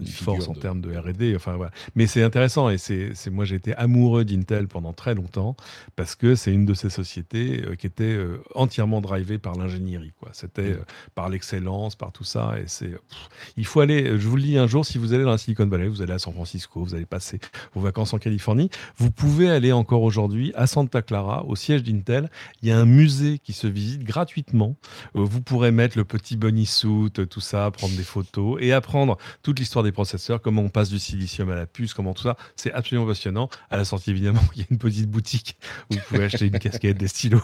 une, 0.00 0.06
Une 0.06 0.12
force 0.12 0.48
en 0.48 0.54
termes 0.54 0.80
de 0.80 0.96
R&D. 0.96 1.34
Enfin 1.36 1.56
voilà. 1.56 1.70
Mais 1.94 2.06
c'est 2.06 2.22
intéressant 2.22 2.68
et 2.70 2.78
c'est, 2.78 3.12
moi 3.30 3.44
j'ai 3.44 3.56
été 3.56 3.74
amoureux 3.74 4.24
d'Intel 4.24 4.68
pendant 4.68 4.92
très 4.92 5.14
longtemps 5.14 5.56
parce 5.96 6.14
que 6.14 6.34
c'est 6.34 6.52
une 6.52 6.66
de 6.66 6.74
ces 6.74 6.90
sociétés 6.90 7.62
euh, 7.66 7.74
qui 7.74 7.86
était 7.86 8.04
euh, 8.04 8.42
entièrement 8.54 9.00
drivée 9.00 9.38
par 9.38 9.54
l'ingénierie. 9.56 10.12
C'était 10.32 10.62
Mm. 10.62 10.72
euh, 10.72 10.84
par 11.14 11.28
l'excellence, 11.28 11.94
par 11.96 12.12
tout 12.12 12.24
ça. 12.24 12.54
Et 12.58 12.64
c'est, 12.66 12.88
pff, 12.90 13.28
il 13.56 13.64
faut 13.66 13.80
aller. 13.80 14.18
Je 14.18 14.28
vous 14.28 14.36
le 14.36 14.42
dis 14.42 14.58
un 14.58 14.66
jour, 14.66 14.84
si 14.84 14.98
vous 14.98 15.12
allez 15.14 15.24
dans 15.24 15.30
la 15.30 15.38
Silicon 15.38 15.66
Valley, 15.66 15.88
vous 15.88 16.02
allez 16.02 16.12
à 16.12 16.18
San 16.18 16.32
Francisco, 16.34 16.82
vous 16.84 16.94
allez 16.94 17.06
passer 17.06 17.38
vos 17.74 17.80
vacances 17.80 18.12
en 18.12 18.18
Californie, 18.18 18.70
vous 18.96 19.10
pouvez 19.10 19.48
aller 19.50 19.72
encore 19.72 20.02
aujourd'hui 20.02 20.52
à 20.54 20.66
Santa 20.66 21.00
Clara, 21.02 21.44
au 21.48 21.56
siège 21.56 21.82
d'Intel. 21.82 22.30
Il 22.62 22.68
y 22.68 22.72
a 22.72 22.78
un 22.78 22.84
musée 22.84 23.38
qui 23.38 23.52
se 23.52 23.66
visite 23.66 24.04
gratuitement. 24.04 24.76
Euh, 25.16 25.24
Vous 25.24 25.40
pourrez 25.40 25.70
mettre 25.70 25.98
le 25.98 26.04
petit 26.04 26.36
bunny 26.36 26.66
suit, 26.66 27.10
euh, 27.18 27.26
tout 27.26 27.40
ça, 27.40 27.70
prendre 27.70 27.96
des 27.96 28.04
photos 28.04 28.58
et 28.60 28.72
apprendre 28.72 29.18
toute 29.42 29.58
l'histoire 29.58 29.82
des 29.82 29.92
processeurs, 29.92 30.40
comment 30.40 30.62
on 30.62 30.68
passe 30.68 30.90
du 30.90 30.98
silicium 30.98 31.50
à 31.50 31.54
la 31.54 31.66
puce, 31.66 31.94
comment 31.94 32.14
tout 32.14 32.22
ça. 32.22 32.36
C'est 32.56 32.72
absolument 32.72 33.06
passionnant. 33.06 33.48
À 33.70 33.76
la 33.76 33.84
sortie, 33.84 34.10
évidemment, 34.10 34.42
il 34.54 34.60
y 34.60 34.62
a 34.62 34.66
une 34.70 34.78
petite 34.78 35.10
boutique 35.10 35.56
où 35.90 35.94
vous 35.94 36.00
pouvez 36.08 36.24
acheter 36.24 36.46
une 36.46 36.58
casquette, 36.58 36.98
des 36.98 37.08
stylos, 37.08 37.42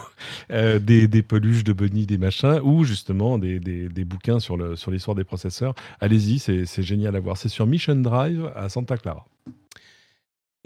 euh, 0.51 0.79
des, 0.79 1.07
peluches 1.23 1.63
de 1.63 1.73
bunny, 1.73 2.05
des 2.05 2.17
machins, 2.17 2.59
ou 2.63 2.83
justement 2.83 3.37
des, 3.37 3.59
bouquins 4.05 4.39
sur 4.39 4.57
l'histoire 4.57 5.15
des 5.15 5.23
processeurs. 5.23 5.73
Allez-y, 5.99 6.39
c'est 6.39 6.83
génial 6.83 7.15
à 7.15 7.19
voir. 7.19 7.37
C'est 7.37 7.49
sur 7.49 7.65
Mission 7.65 7.95
Drive 7.95 8.51
à 8.55 8.69
Santa 8.69 8.97
Clara. 8.97 9.25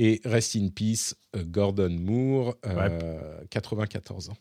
Et 0.02 0.22
rest 0.24 0.56
in 0.56 0.70
peace, 0.70 1.14
euh, 1.36 1.44
Gordon 1.46 1.90
Moore, 1.90 2.56
euh, 2.66 3.20
94 3.50 4.30
ans. 4.30 4.38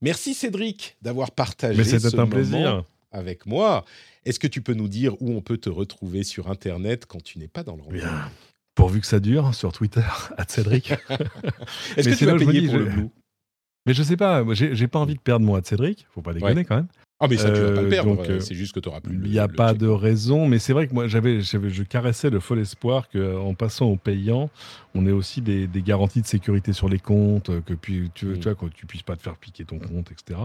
Merci 0.00 0.32
Cédric 0.34 0.96
d'avoir 1.02 1.32
partagé 1.32 1.76
Mais 1.76 1.84
ce 1.84 1.96
un 2.20 2.20
moment 2.20 2.30
plaisir. 2.30 2.84
avec 3.10 3.44
moi. 3.44 3.84
Est-ce 4.24 4.38
que 4.38 4.46
tu 4.46 4.62
peux 4.62 4.74
nous 4.74 4.86
dire 4.88 5.20
où 5.20 5.32
on 5.32 5.40
peut 5.40 5.58
te 5.58 5.68
retrouver 5.68 6.22
sur 6.22 6.48
Internet 6.48 7.06
quand 7.06 7.20
tu 7.22 7.38
n'es 7.40 7.48
pas 7.48 7.64
dans 7.64 7.74
le 7.74 7.82
rendez-vous 7.82 8.06
Bien. 8.06 8.30
Pourvu 8.76 9.00
que 9.00 9.06
ça 9.08 9.18
dure, 9.18 9.52
sur 9.56 9.72
Twitter, 9.72 10.00
à 10.38 10.44
Cédric. 10.46 10.92
Est-ce 11.96 12.08
que 12.10 12.14
tu 12.14 12.26
vas 12.26 12.36
payer 12.36 12.62
pour 12.66 12.74
je- 12.74 12.78
le 12.78 12.84
Blue? 12.84 13.08
Mais 13.88 13.94
je 13.94 14.02
sais 14.04 14.16
pas, 14.16 14.44
j'ai 14.52 14.86
pas 14.86 14.98
envie 15.00 15.14
de 15.14 15.20
perdre 15.20 15.44
mon 15.44 15.54
ad 15.56 15.64
Cédric, 15.66 16.06
faut 16.14 16.20
pas 16.22 16.32
déconner 16.34 16.54
Ouais. 16.56 16.64
quand 16.64 16.76
même. 16.76 16.86
Ah 17.20 17.26
mais 17.28 17.36
ça 17.36 17.50
tu 17.50 17.60
vas 17.60 17.72
pas 17.72 17.80
le 17.80 17.86
Euh, 17.88 17.90
perdre, 17.90 18.14
donc, 18.16 18.26
euh, 18.28 18.34
euh, 18.36 18.40
c'est 18.40 18.54
juste 18.54 18.72
que 18.72 18.78
tu 18.78 18.88
auras 18.88 19.00
plus. 19.00 19.18
Il 19.24 19.28
n'y 19.32 19.40
a 19.40 19.48
le 19.48 19.52
pas 19.52 19.70
check. 19.70 19.78
de 19.78 19.88
raison, 19.88 20.46
mais 20.46 20.60
c'est 20.60 20.72
vrai 20.72 20.86
que 20.86 20.94
moi 20.94 21.08
j'avais, 21.08 21.40
je 21.40 21.82
caressais 21.82 22.30
le 22.30 22.38
fol 22.38 22.60
espoir 22.60 23.08
qu'en 23.08 23.54
passant 23.54 23.86
au 23.86 23.96
payant, 23.96 24.50
on 24.94 25.04
ait 25.04 25.10
aussi 25.10 25.40
des, 25.40 25.66
des 25.66 25.82
garanties 25.82 26.22
de 26.22 26.28
sécurité 26.28 26.72
sur 26.72 26.88
les 26.88 27.00
comptes, 27.00 27.50
que 27.64 27.74
puis, 27.74 28.10
tu, 28.14 28.26
Mm. 28.26 28.38
tu 28.38 28.42
vois, 28.48 28.54
que 28.54 28.66
tu 28.72 28.86
puisses 28.86 29.02
pas 29.02 29.16
te 29.16 29.22
faire 29.22 29.34
piquer 29.36 29.64
ton 29.64 29.80
compte, 29.80 30.12
etc. 30.12 30.38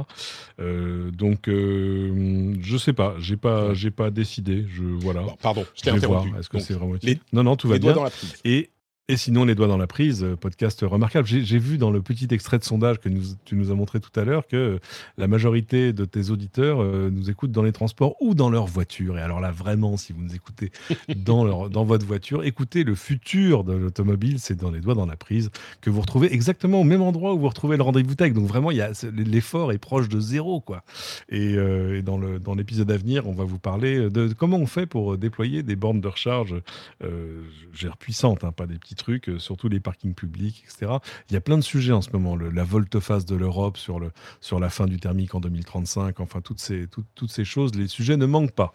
Euh, 0.59 1.11
donc 1.11 1.47
euh, 1.47 2.55
je 2.59 2.77
sais 2.77 2.93
pas, 2.93 3.13
j'ai 3.19 3.37
pas, 3.37 3.75
j'ai 3.75 3.91
pas 3.91 4.09
décidé. 4.09 4.65
Je 4.73 4.81
voilà. 4.83 5.21
Bon, 5.21 5.35
pardon, 5.41 5.65
je 5.75 5.81
t'ai 5.83 5.91
interrompu. 5.91 6.29
Est-ce 6.39 6.49
que 6.49 6.57
c'est 6.57 6.73
vraiment 6.73 6.95
les- 7.03 7.19
Non, 7.33 7.43
non, 7.43 7.55
tout 7.55 7.67
va 7.67 7.75
les 7.75 7.79
bien. 7.81 7.93
dans 7.93 8.03
la. 8.03 8.09
Et, 8.45 8.71
et 9.09 9.17
sinon, 9.17 9.43
Les 9.43 9.53
Doigts 9.53 9.67
dans 9.67 9.77
la 9.77 9.85
prise, 9.85 10.23
euh, 10.23 10.37
podcast 10.37 10.79
remarquable. 10.81 11.27
J'ai 11.27 11.57
vu 11.59 11.77
dans 11.77 11.91
le 11.91 12.01
petit 12.01 12.27
extrait 12.31 12.57
de 12.57 12.63
sondage 12.63 13.01
que 13.01 13.09
nous- 13.09 13.35
tu 13.43 13.55
nous 13.55 13.69
as 13.69 13.75
montré 13.75 13.99
tout 13.99 14.17
à 14.17 14.23
l'heure 14.23 14.47
que 14.47 14.55
euh, 14.55 14.79
la 15.17 15.27
majorité 15.27 15.91
de 15.91 16.05
tes 16.05 16.29
auditeurs 16.29 16.81
euh, 16.81 17.09
nous 17.11 17.29
écoutent 17.29 17.51
dans 17.51 17.63
les 17.63 17.73
transports 17.73 18.15
ou 18.21 18.33
dans 18.33 18.49
leur 18.49 18.65
voiture. 18.65 19.17
Et 19.17 19.21
alors 19.21 19.41
là, 19.41 19.51
vraiment, 19.51 19.97
si 19.97 20.13
vous 20.13 20.21
nous 20.21 20.33
écoutez 20.33 20.71
dans, 21.17 21.43
leur, 21.43 21.69
dans 21.69 21.83
votre 21.83 22.05
voiture, 22.05 22.45
écoutez, 22.45 22.85
le 22.85 22.95
futur 22.95 23.65
de 23.65 23.73
l'automobile, 23.73 24.39
c'est 24.39 24.55
dans 24.55 24.71
Les 24.71 24.79
Doigts 24.79 24.95
dans 24.95 25.05
la 25.05 25.17
prise, 25.17 25.49
que 25.81 25.89
vous 25.89 25.99
retrouvez 25.99 26.33
exactement 26.33 26.79
au 26.79 26.85
même 26.85 27.01
endroit 27.01 27.33
où 27.33 27.39
vous 27.39 27.49
retrouvez 27.49 27.75
le 27.75 27.83
rendez-vous 27.83 28.15
tech. 28.15 28.31
Donc 28.31 28.47
vraiment, 28.47 28.69
l'effort 29.13 29.73
est 29.73 29.79
proche 29.79 30.07
de 30.07 30.21
zéro. 30.21 30.61
quoi. 30.61 30.85
Et, 31.27 31.55
euh, 31.57 31.97
et 31.97 32.01
dans 32.03 32.55
l'épisode 32.55 32.89
à 32.89 32.95
venir, 32.95 33.27
on 33.27 33.33
va 33.33 33.43
vous 33.43 33.59
parler 33.59 34.09
de 34.09 34.31
comment 34.31 34.57
on 34.59 34.65
fait 34.65 34.85
pour 34.85 35.17
déployer 35.17 35.61
des 35.61 35.75
bornes 35.75 35.99
de 35.99 36.07
recharge 36.07 36.55
euh, 37.03 37.41
je 37.73 37.79
gère 37.81 37.97
puissante, 37.97 38.45
hein, 38.45 38.53
pas 38.53 38.65
des 38.65 38.75
petits 38.75 38.92
trucs, 38.95 39.29
euh, 39.29 39.39
surtout 39.39 39.69
les 39.69 39.79
parkings 39.79 40.13
publics, 40.13 40.63
etc. 40.65 40.93
Il 41.29 41.33
y 41.33 41.37
a 41.37 41.41
plein 41.41 41.57
de 41.57 41.63
sujets 41.63 41.91
en 41.91 42.01
ce 42.01 42.09
moment, 42.11 42.35
la 42.35 42.63
volte-face 42.63 43.25
de 43.25 43.35
l'Europe 43.35 43.77
sur, 43.77 43.99
le, 43.99 44.11
sur 44.41 44.59
la 44.59 44.69
fin 44.69 44.85
du 44.85 44.99
thermique 44.99 45.35
en 45.35 45.39
2035, 45.39 46.19
enfin 46.19 46.41
toutes 46.41 46.59
ces, 46.59 46.87
toutes, 46.87 47.07
toutes 47.15 47.31
ces 47.31 47.45
choses, 47.45 47.75
les 47.75 47.87
sujets 47.87 48.17
ne 48.17 48.25
manquent 48.25 48.51
pas. 48.51 48.73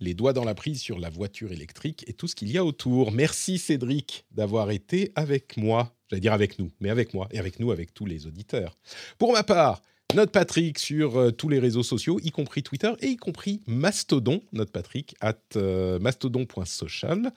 les 0.00 0.14
doigts 0.14 0.32
dans 0.32 0.44
la 0.44 0.54
prise 0.54 0.80
sur 0.80 0.98
la 0.98 1.08
voiture 1.08 1.52
électrique 1.52 2.04
et 2.06 2.12
tout 2.12 2.28
ce 2.28 2.34
qu'il 2.34 2.50
y 2.50 2.58
a 2.58 2.64
autour. 2.64 3.12
Merci 3.12 3.58
Cédric 3.58 4.26
d'avoir 4.30 4.70
été 4.70 5.12
avec 5.14 5.56
moi, 5.56 5.96
j'allais 6.08 6.20
dire 6.20 6.34
avec 6.34 6.58
nous, 6.58 6.70
mais 6.80 6.90
avec 6.90 7.14
moi 7.14 7.28
et 7.30 7.38
avec 7.38 7.60
nous, 7.60 7.72
avec 7.72 7.94
tous 7.94 8.06
les 8.06 8.26
auditeurs. 8.26 8.76
Pour 9.18 9.32
ma 9.32 9.42
part, 9.42 9.80
Note 10.16 10.30
Patrick 10.30 10.78
sur 10.78 11.18
euh, 11.18 11.30
tous 11.30 11.50
les 11.50 11.58
réseaux 11.58 11.82
sociaux, 11.82 12.18
y 12.22 12.30
compris 12.30 12.62
Twitter 12.62 12.90
et 13.00 13.08
y 13.08 13.16
compris 13.18 13.60
Mastodon, 13.66 14.40
Note 14.54 14.70
Patrick, 14.70 15.14
at 15.20 15.36
euh, 15.56 15.98
mastodon.social. 15.98 17.34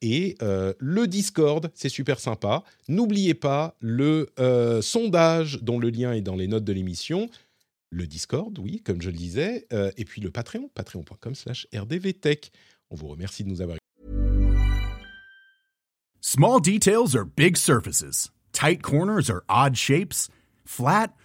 Et 0.00 0.36
euh, 0.40 0.72
le 0.78 1.08
Discord, 1.08 1.72
c'est 1.74 1.88
super 1.88 2.20
sympa. 2.20 2.62
N'oubliez 2.86 3.34
pas 3.34 3.74
le 3.80 4.28
sondage 4.80 5.58
dont 5.62 5.80
le 5.80 5.90
lien 5.90 6.12
est 6.12 6.20
dans 6.20 6.36
les 6.36 6.46
notes 6.46 6.62
de 6.62 6.72
l'émission. 6.72 7.28
Le 7.90 8.06
Discord, 8.06 8.56
oui, 8.60 8.80
comme 8.80 9.02
je 9.02 9.10
le 9.10 9.16
disais. 9.16 9.66
et 9.96 10.04
puis 10.04 10.20
le 10.20 10.30
Patreon, 10.30 10.70
patreon.com 10.72 11.34
slash 11.34 11.66
rdvtech. 11.74 12.52
On 12.90 12.94
vous 12.94 13.08
remercie 13.08 13.42
de 13.42 13.48
nous 13.48 13.60
avoir 13.60 13.76
Small 16.20 16.60
details 16.60 17.16
are 17.16 17.24
big 17.24 17.56
surfaces. 17.56 18.30
Tight 18.52 18.82
corners 18.82 19.28
are 19.28 19.42
odd 19.48 19.76
shapes. 19.76 20.28
Flat, 20.64 21.12